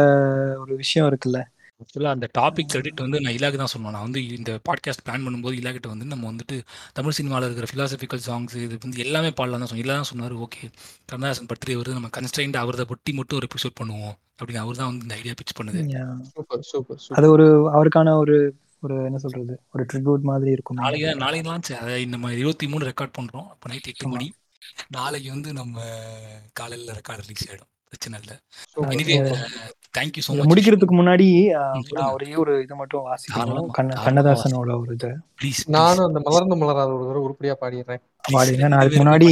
[0.57, 1.39] ஒரு விஷயம் இருக்குல்ல?
[1.81, 5.55] ஆக்சுவலா அந்த டாபிக் கிரெடிட் வந்து நான் இலாக்கு தான் சொன்னேன் நான் வந்து இந்த பாட்காஸ்ட் பிளான் பண்ணும்போது
[5.61, 6.57] இலாக்கிட்ட வந்து நம்ம வந்துட்டு
[6.97, 10.61] தமிழ் சினிமாவில் இருக்கிற ஃபிலாசபிக்கல் சாங்ஸ் இது வந்து எல்லாமே பாடலாம் தான் சொன்னோம் இல்லை தான் சொன்னார் ஓகே
[11.11, 14.15] கண்ணதாசன் பர்த்டே வருது நம்ம கன்ஸ்டைண்ட் அவரதை பொட்டி மட்டும் ஒரு எபிசோட் பண்ணுவோம்.
[14.39, 15.81] அப்படின்னு அவர் தான் வந்து இந்த ஐடியா பிச் பண்ணுது.
[15.95, 16.11] Yeah.
[16.33, 18.37] சூப்பர் சூப்பர் அது ஒரு அவருக்கான ஒரு
[18.85, 19.53] ஒரு என்ன சொல்றது?
[19.73, 20.79] ஒரு ட்ரிபியூட் மாதிரி இருக்கும்.
[20.83, 24.07] நாளைக்கு தான் நாளைக்கு லான்ச் அதை நம்ம இருபத்தி மூணு ரெக்கார்ட் பண்ணுறோம் அப்போ நைட் எட்டு.
[24.15, 24.27] மணி.
[24.97, 25.85] நாளைக்கு வந்து நம்ம
[26.59, 28.35] காலையில் ரெக்கார்ட் ரிலீஸ் ஆகிடும் பிரச்சனை இல்லை.
[28.95, 29.15] எனிவே
[29.93, 31.27] தேங்க்யூ ஸோ மச் முடிக்கிறதுக்கு முன்னாடி.
[32.15, 33.67] ஒரே ஒரு இது மட்டும் வாசிக்கணும்
[34.05, 35.09] கண்ணதாசனோட ஒரு இது.
[35.39, 38.01] ப்ளீஸ் நானும் அந்த மலர்ந்து மலராத ஒரு தடவை உருப்படியா பாடிடுறேன்.
[38.35, 39.29] பாடிங்க நான் அதுக்கு முன்னாடி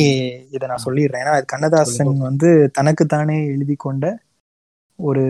[0.56, 1.24] இதை நான் சொல்லிடுறேன்.
[1.24, 2.14] ஏன்னா அது கண்ணதாசன்.
[2.30, 4.06] வந்து தனக்குத்தானே எழுதி கொண்ட
[5.00, 5.24] ஒரு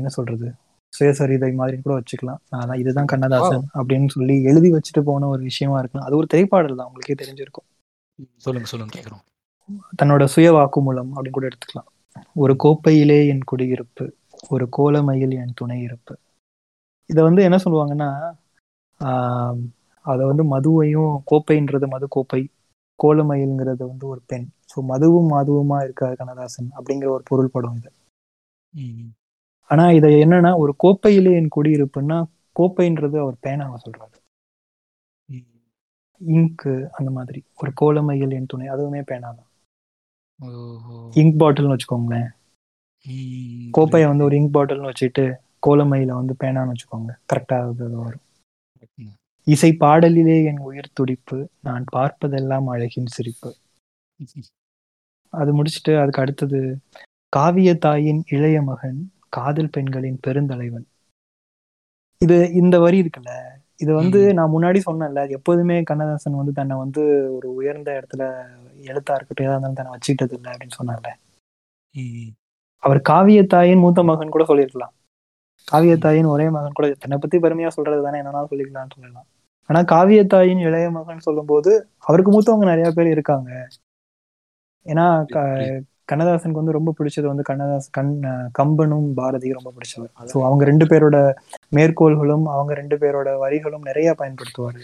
[0.00, 0.48] என்ன சொல்றது?
[0.92, 2.40] சுயசரிதை மாதிரி கூட வச்சுக்கலாம்.
[2.60, 6.06] அதான் இதுதான் கண்ணதாசன் அப்படின்னு சொல்லி எழுதி வச்சுட்டு போன ஒரு விஷயமா இருக்கலாம்.
[6.08, 6.88] அது ஒரு திரைப்பாடல் தான்.
[6.90, 7.66] உங்களுக்கே தெரிஞ்சிருக்கும்.
[8.46, 9.22] சொல்லுங்க சொல்லுங்க கேட்குறோம்
[10.00, 11.88] தன்னோட சுய வாக்குமூலம் அப்படின்னு கூட எடுத்துக்கலாம்.
[12.42, 14.04] ஒரு கோப்பையிலே என் குடியிருப்பு.
[14.50, 16.14] ஒரு கோலமையில் என் துணை இருப்பு.
[17.10, 18.08] இதை வந்து என்ன சொல்லுவாங்கன்னா
[20.04, 22.40] அதை வந்து மதுவையும் கோப்பைன்றது மது கோப்பை
[23.00, 24.46] கோலமயில்ங்கிறது வந்து ஒரு பெண்.
[24.70, 27.90] ஸோ மதுவும் மாதுவுமா இருக்கார் கண்ணதாசன் அப்படிங்கிற ஒரு பொருள் படம் இது.
[29.70, 32.18] ஆனா இதை என்னன்னா ஒரு கோப்பையிலே என் குடியிருப்புன்னா
[32.56, 34.16] கோப்பைன்றது அவர் பேனாவை சொல்றாரு.
[36.20, 37.40] இங்கு அந்த மாதிரி.
[37.60, 39.50] ஒரு கோலமையில் என் துணை அதுவுமே பேனா தான்
[40.40, 40.96] ஓஹோ.
[41.20, 42.30] இங்க் பாட்டில்னு வச்சுக்கோங்களேன்.
[43.70, 45.34] கோப்பையை வந்து ஒரு இங்க் பாட்டில்னு வச்சுட்டு
[45.66, 47.12] கோலமையில வந்து பேனான்னு வச்சுக்கோங்க.
[47.32, 48.20] கரெக்டா அது வரும்.
[49.46, 53.56] இசை பாடலிலே என் உயிர் துடிப்பு நான் பார்ப்பதெல்லாம் அழகின் சிரிப்பு.
[55.30, 56.78] அது முடிச்சுட்டு அதுக்கு அடுத்தது
[57.36, 60.86] காவிய தாயின் இளைய மகன் காதல் பெண்களின் பெருந்தலைவன்.
[62.18, 63.32] இது இந்த வரி இருக்குல்ல?
[63.76, 64.34] இது வந்து.
[64.34, 68.22] நான் முன்னாடி சொன்னேன்ல எப்போதுமே கண்ணதாசன் வந்து தன்னை வந்து ஒரு உயர்ந்த இடத்துல
[68.76, 71.10] எழுத்தா இருக்கட்டும் ஏதா இருந்தாலும் தன்னை வச்சுக்கிட்டது இல்லை அப்படின்னு சொன்னார்ல.
[72.82, 74.94] அவர் காவியத்தாயின் மூத்த மகன் கூட சொல்லியிருக்கலாம்.
[75.68, 78.20] காவியத்தாயின் ஒரே மகன் கூட தன்னை பத்தி பெருமையா சொல்றது தானே?
[78.20, 79.26] என்னன்னா சொல்லிக்கலாம்னு சொல்லலாம்.
[79.70, 83.50] ஆனா காவியத்தாயின் இளைய மகன் சொல்லும்போது அவருக்கு மூத்தவங்க நிறைய பேர் இருக்காங்க.
[84.86, 85.06] ஏன்னா.
[86.10, 88.10] கண்ணதாசனுக்கு வந்து ரொம்ப பிடிச்சது வந்து கண்ணதாஸ் கண்
[88.58, 91.16] கம்பனும் பாரதியும் ரொம்ப பிடிச்சவர் ஸோ அவங்க ரெண்டு பேரோட
[91.76, 94.80] மேற்கோள்களும் அவங்க ரெண்டு பேரோட வரிகளும் நிறைய பயன்படுத்துவார்.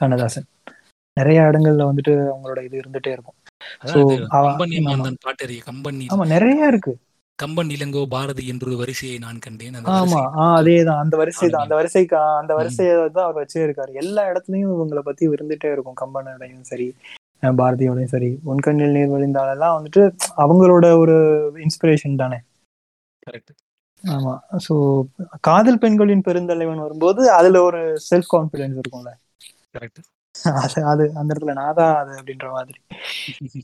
[0.00, 0.48] கண்ணதாசன்.
[1.16, 3.38] நிறைய இடங்கள்ல வந்துட்டு அவங்களோட இது இருந்துட்டே இருக்கும்.
[5.64, 6.26] கம்பன் ஆமா.
[6.32, 6.94] நிறைய இருக்கு
[7.38, 10.20] கம்பன் இளங்கோ பாரதி என்று ஒரு வரிசையை நான் கண்டேன் ஆமா
[10.50, 11.74] அதேதான் அந்த வரிசை தான் அந்த.
[11.80, 12.52] வரிசைக்கு அந்த.
[12.58, 16.88] வரிசையை தான் அவர் வச்சே இருக்காரு எல்லா இடத்துலயும் இவங்களை பத்தி இருந்துட்டே இருக்கும் கம்பனோடையும் சரி
[17.58, 20.02] பாரதியோடையும் சரி உன்கண்ணில் நீர் வழிந்தாலெல்லாம் வந்துட்டு
[20.42, 21.16] அவங்களோட ஒரு
[21.64, 22.38] இன்ஸ்பிரேஷன் தானே.
[24.04, 24.32] ஆமா
[24.64, 24.74] சோ
[25.42, 29.12] காதல் பெண்களின் பெருந்தலைவன் வரும்போது அதுல ஒரு செல்ஃப் கான்பிடன்ஸ் இருக்கும்ல
[29.74, 29.98] Correct.
[30.62, 32.78] அது அது அந்த இடத்துல நான் தான் அது அப்படின்ற மாதிரி.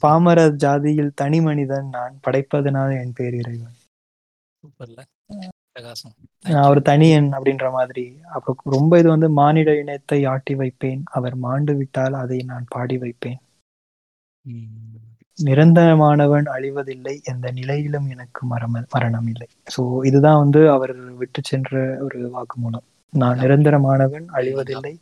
[0.05, 3.77] பாமர ஜாதியில் தனி மனிதன் நான் படைப்பதனால என் பேர் இறைவன்.
[6.71, 8.05] ஒரு தனியன் அப்படின்ற மாதிரி.
[8.35, 11.03] அப்புறம் ரொம்ப இது வந்து மானிட இனத்தை ஆட்டி வைப்பேன்.
[11.19, 13.41] அவர் மாண்டு விட்டால் அதை நான் பாடி வைப்பேன்.
[15.39, 17.15] நிரந்தரமானவன் அழிவதில்லை.
[17.33, 19.49] எந்த நிலையிலும் எனக்கு மரம மரணம் இல்லை.
[19.75, 19.81] சோ
[20.11, 20.93] இதுதான் வந்து அவர்
[21.23, 21.73] விட்டு சென்ற
[22.07, 22.87] ஒரு வாக்குமூலம்.
[23.13, 24.93] நான் நிரந்தரமானவன் அழிவதில்லை.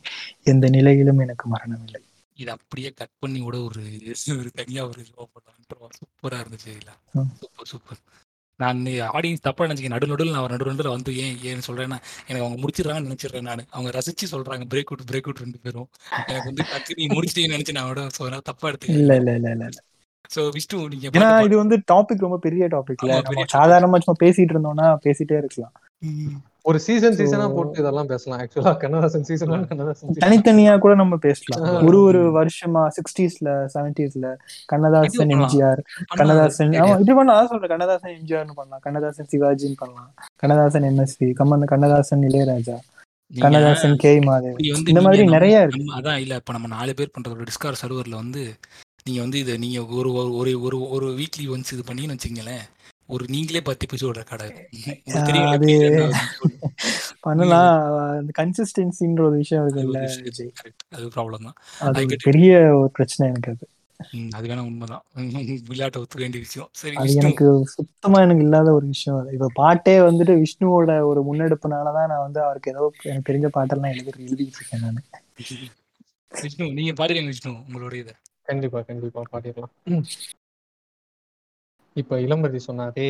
[0.43, 2.01] எந்த நிலையிலும் எனக்கு மரணம் இல்லை
[2.37, 3.81] இது அப்படியே கட் பண்ணி கூட ஒரு
[4.35, 5.01] ஒரு தனியா ஒரு
[5.97, 6.91] சூப்பரா இருந்துச்சு இல்ல.
[7.41, 7.99] சூப்பர் சூப்பர்
[8.59, 8.79] நான்
[9.17, 13.09] ஆடியன்ஸ் தப்பா நினைச்சுக்க நடு நடுவில் நான் நடு நடுவில் வந்து ஏன் ஏன்னு சொல்றேன்னா எனக்கு அவங்க முடிச்சிடறாங்கன்னு
[13.09, 13.67] நினைச்சிடுறேன் நான்.
[13.69, 15.89] அவங்க ரசிச்சு சொல்றாங்க பிரேக் அவுட் பிரேக் அவுட் ரெண்டு பேரும்.
[16.27, 19.79] எனக்கு வந்து டக்கு நீ முடிச்சிட்டேன்னு நினைச்சு நான் விட ஸோ தப்பா எடுத்துக்கேன் இல்ல இல்ல இல்ல இல்ல.
[20.29, 23.13] ஸோ விஷ்ணு நீங்க ஏன்னா இது வந்து டாபிக் ரொம்ப பெரிய டாபிக்ல.
[23.55, 25.75] சாதாரணமா சும்மா பேசிட்டு இருந்தோம்னா பேசிட்டே இருக்கலாம்.
[26.65, 28.39] ஒரு சீசன் சீசனா போட்டு இதெல்லாம் பேசலாம்.
[28.43, 30.15] ஆக்சுவலா கண்ணதாசன் சீசன் கண்ணதாசன்.
[30.23, 31.63] தனித்தனியா கூட நம்ம பேசலாம்.
[31.87, 34.27] ஒரு ஒரு வருஷமா சிக்ஸ்டீஸ்ல செவன்டீஸ்ல
[34.71, 35.31] கண்ணதாசன்.
[35.37, 37.37] எம்ஜிஆர் பண்ணா கண்ணதாசன் ஆமா இது பண்ணலாம்.
[37.37, 38.83] அதான் சொல்றேன் கண்ணதாசன் எம்ஜிஆர்னு பண்ணலாம்.
[38.87, 40.11] கண்ணதாசன் சிவாஜின்னு பண்ணலாம்.
[40.43, 42.77] Kannadasan MSV common Kannadasan Ilaiyaraaja
[43.31, 44.11] Kannadasan K.
[44.27, 44.59] Mahadev.
[44.91, 45.95] இந்த மாதிரி நிறைய இருக்கு.
[45.97, 48.43] அதான் இல்ல இப்ப நம்ம நாலு பேர் பண்ற ஒரு டிஸ்கார் சர்வர்ல வந்து
[49.05, 52.65] நீங்க வந்து இது நீங்க ஒரு ஒரு ஒரு ஒரு ஒரு வீக்லி ஒன்ஸ் இது பண்ணீங்கன்னு வச்சுங்களேன்
[53.09, 54.45] ஒரு நீங்களே பத்து எபிசோட் ரெக்கார்ட்
[55.27, 55.69] தெரியும் அது
[57.25, 57.71] பண்ணலாம்.
[58.13, 60.01] அந்த கன்சிஸ்டன்சின்ற ஒரு விஷயம் இருக்குல்ல
[60.95, 61.57] அது ப்ராப்ளம் தான்.
[62.25, 63.65] பெரிய ஒரு பிரச்சனை எனக்கு அது.
[64.31, 65.03] அது வேணா உண்மைதான்.
[65.69, 66.69] விளையாட்டை ஒத்துக்க வேண்டிய விஷயம்.
[66.73, 69.33] சரி அது எனக்கு சுத்தமா எனக்கு இல்லாத ஒரு விஷயம் அது.
[69.33, 74.59] இப்ப பாட்டே வந்துட்டு விஷ்ணுவோட ஒரு முன்னெடுப்புனாலதான் நான் வந்து அவருக்கு ஏதோ எனக்கு தெரிஞ்ச பாட்டெல்லாம் எழுதி எழுதிட்டு
[74.59, 75.03] இருக்கேன் நான்.
[76.41, 78.13] விஷ்ணு நீங்க பாடுறீங்க விஷ்ணு உங்களுடைய இதை.
[78.43, 79.73] கண்டிப்பா கண்டிப்பா பாடிடலாம்.
[81.95, 83.07] இப்ப இளம்பதி சொன்னாரே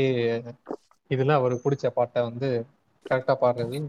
[1.11, 2.49] இதுல அவருக்கு பிடிச்ச பாட்டை வந்து
[3.05, 3.79] கரெக்டா பாடுறது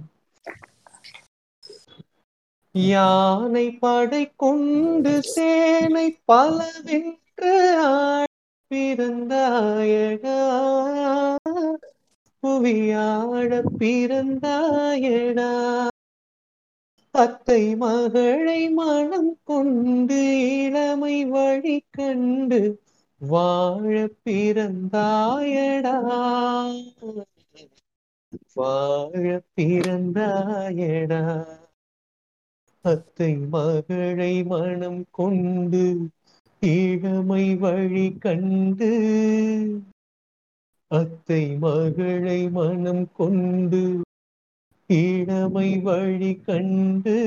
[2.74, 7.54] யானை படை கொண்டு சேனை பலவென்று
[7.86, 8.30] ஆள்
[8.70, 10.38] பிறந்தாயகா
[12.42, 15.50] புவியாழ பிறந்தாயடா
[17.14, 20.20] அத்தை மகளை மனம் கொண்டு
[20.56, 22.60] இளமை வழி கண்டு
[23.20, 25.96] வாழ பிறந்தாயடா.
[28.54, 31.22] வாழ பிறந்தாயடா.
[32.84, 36.10] அத்தை மகளை மனம் கொண்டு
[36.62, 38.90] இளமை வழி கண்டு
[40.90, 43.82] அத்தை மகளை மனம் கொண்டு
[44.90, 47.18] இளமை வழி கண்டு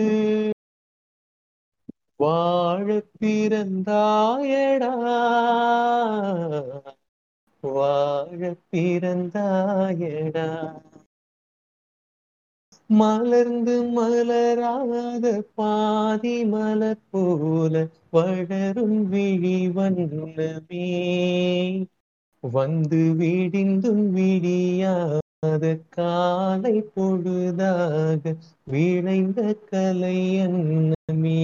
[2.24, 4.94] வாழ பிறந்தாயடா
[7.64, 8.40] வாழ
[8.70, 10.48] பிறந்தாயடா
[12.90, 15.26] மலர்ந்து மலராத
[15.56, 17.74] பாதி மலர் போல
[18.12, 20.88] வளரும் விழி வண்ணமே.
[22.44, 28.24] வந்து விடிந்தும் விடியாத காலை பொழுதாக
[28.68, 31.41] விளைந்த கலை அன்னமே.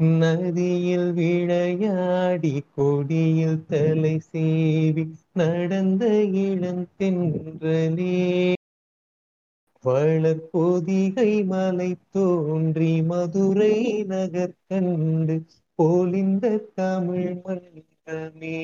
[0.00, 5.04] நதியில் விளையாடி கொடியில் தலை சேவி
[5.34, 6.02] நடந்த
[6.44, 8.16] இளம் தென்றலே.
[9.84, 10.42] வளர்
[11.50, 13.74] மலை தோன்றி மதுரை
[14.04, 15.36] நகர் கண்டு
[15.78, 16.44] போலிந்த
[16.74, 18.58] தமிழ் மன்றமே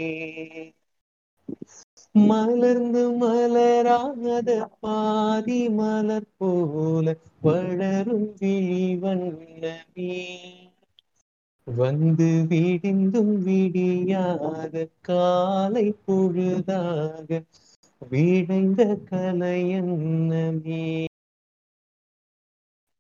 [2.14, 4.48] மலர்ந்து மலராத
[4.80, 7.06] பாதி மலர் போல
[7.42, 10.14] வளரும் விழிவண்ணமே
[11.66, 17.30] வந்து விடிந்தும் விடியாத காலை பொழுதாக
[18.02, 20.84] வீழைந்த கலையன்னமே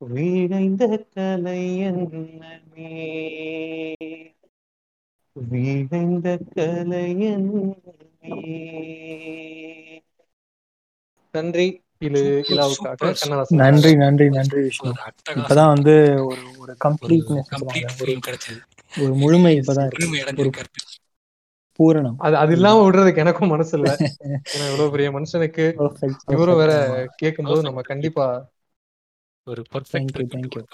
[0.00, 0.82] வீழைந்த
[1.12, 2.90] கலையன்னமே
[5.36, 8.34] வீழைந்த கலையன்னமே
[11.34, 11.66] நன்றி.
[13.62, 14.92] நன்றி நன்றி நன்றி விஷ்ணு.
[15.36, 15.94] இப்பதான் வந்து
[16.26, 18.58] ஒரு ஒரு கம்ப்ளீட்னஸ் complete ஒரு feel கிடைச்சது.
[19.00, 19.90] ஒரு முழுமை இப்பதான்
[20.36, 20.50] ஒரு
[21.78, 22.14] பூரணம்.
[22.18, 23.88] அது அது இல்லாம விடுறதுக்கு எனக்கும் மனசு இல்ல
[24.52, 26.72] ஏன்னா இவ்வளவு பெரிய மனுஷனுக்கு Perfect, இவரும் வேற.
[27.16, 28.26] கேட்கும்போது நம்ம கண்டிப்பா
[29.46, 29.62] ஒரு.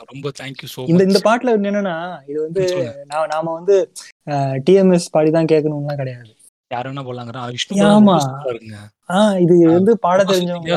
[0.05, 1.97] ரொம்ப தேங்க்யூ சோ இந்த இந்த பாட்டுல என்னன்னா
[2.27, 2.65] இது வந்து
[3.05, 3.77] நாம வந்து
[4.67, 6.33] டிஎம்எஸ் பாடிதான் கேட்கணும்லாம் கிடையாது.
[6.73, 7.03] யார் வேணா.
[8.45, 8.77] பாருங்க
[9.11, 10.77] ஆஹ் இது வந்து பாட தெரிஞ்சவங்க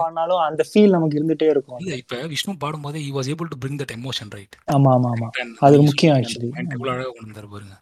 [0.00, 1.78] பாடினாலும் அந்த ஃபீல் நமக்கு இருந்துட்டே இருக்கும்.
[1.82, 4.52] இல்ல இப்ப விஷ்ணு பாடும்போது he was able to bring that emotion right?
[4.74, 5.28] ஆமா ஆமா ஆமா.
[5.66, 6.20] அது முக்கியம்.
[6.68, 7.76] எவ்வளவு அழகா கொண்டு வந்தாரு பாருங்க.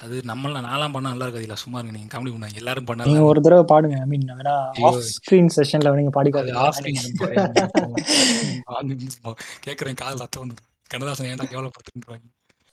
[0.00, 3.26] அது நம்மள நான்லாம் பண்ணா நல்லா இருக்காது இல்ல சும்மா இருங்க நீங்க காமெடி பண்ணாங்க எல்லாரும் நீங்க பண்ணாங்க
[3.28, 4.54] ஒரு தடவை பாடுங்க ஐ மீன் வேணா.
[4.88, 7.02] ஆஃப் ஸ்கிரீன் செஷன்ல நீங்க பாடி அது காட்டுங்க.
[9.24, 10.56] ஆஃப் கேக்குறேன் காதல் அர்த்தம் வந்து
[10.90, 12.26] கண்ணதாசன் ஏன்டா கேவலப்படுத்துறாங்க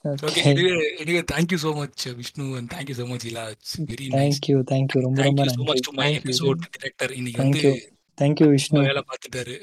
[0.04, 0.42] okay Okay.
[0.50, 5.00] Anyway anyway much Vishnu and so much Ila it's very nice Thank you, thank you.
[5.00, 5.64] ரொம்ப ரொம்ப நன்றி.
[5.96, 7.10] Thank you.
[7.10, 8.22] இன்னைக்கு Thank வந்து you.
[8.22, 8.80] Thank you, Vishnu.
[8.80, 9.54] வேலை பார்த்துட்டாரு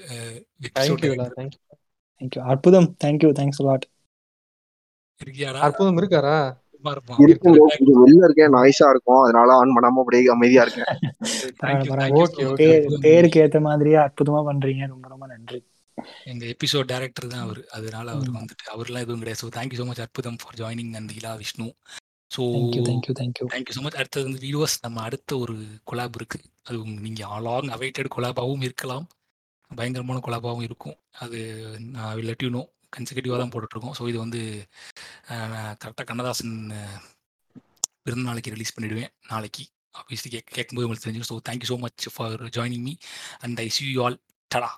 [0.79, 1.51] thank you
[2.21, 2.41] Thank you.
[2.41, 2.97] Arputham.
[3.03, 3.85] Thank you thanks lot
[5.25, 5.59] இருக்கியாடா?
[5.67, 6.37] Arputham இருக்காரா?
[6.85, 8.53] வெளில இருக்கேன்.
[8.53, 9.21] நாய்ஸா இருக்கும்.
[9.21, 10.91] அதனால ஆன் பண்ணாம அப்படியே அமைதியா இருக்கேன்.
[13.01, 14.87] பேருக்கு ஏத்த மாதிரியே அற்புதமா பண்றீங்க.
[14.87, 15.66] ரொம்ப ரொம்ப நன்றி.
[16.23, 17.67] எங்க எபிசோட் டைரக்டர் தான் அவர்.
[17.67, 18.31] அதனால அவர்.
[18.31, 19.41] வந்துட்டு அவர்லாம் எதுவும் கிடையாது.
[19.43, 21.67] So thank you so much Arputham for joining and Ila Vishnu.
[22.31, 25.55] So thank you thank you thank you so much அடுத்தது வந்து வீடியோஸ் நம்ம அடுத்த ஒரு
[25.91, 26.39] கொலாப் இருக்கு.
[26.63, 29.07] அது உங்க- நீங்க லாங் அவைட்டட் கொலாபாகவும் இருக்கலாம்.
[29.75, 30.97] பயங்கரமான கொலாபாகவும் இருக்கும்.
[31.11, 31.39] அது
[31.79, 32.61] நான் லெட் யூ நோ
[32.97, 33.95] கன்சிகட்டிவாக தான் போட்டுட்ருக்கோம்.
[33.99, 34.41] ஸோ இது வந்து
[35.27, 36.53] கரெக்டாக கண்ணதாசன்
[38.03, 39.63] பிறந்த நாளைக்கு ரிலீஸ் பண்ணிடுவேன் நாளைக்கு.
[39.97, 41.31] ஆப்வியஸ்லி கேட்க கேட்கும்போது உங்களுக்கு தெரிஞ்சிடும்.
[41.31, 42.95] So thank you so much for joining me
[43.39, 44.17] and I see you all
[44.55, 44.69] tata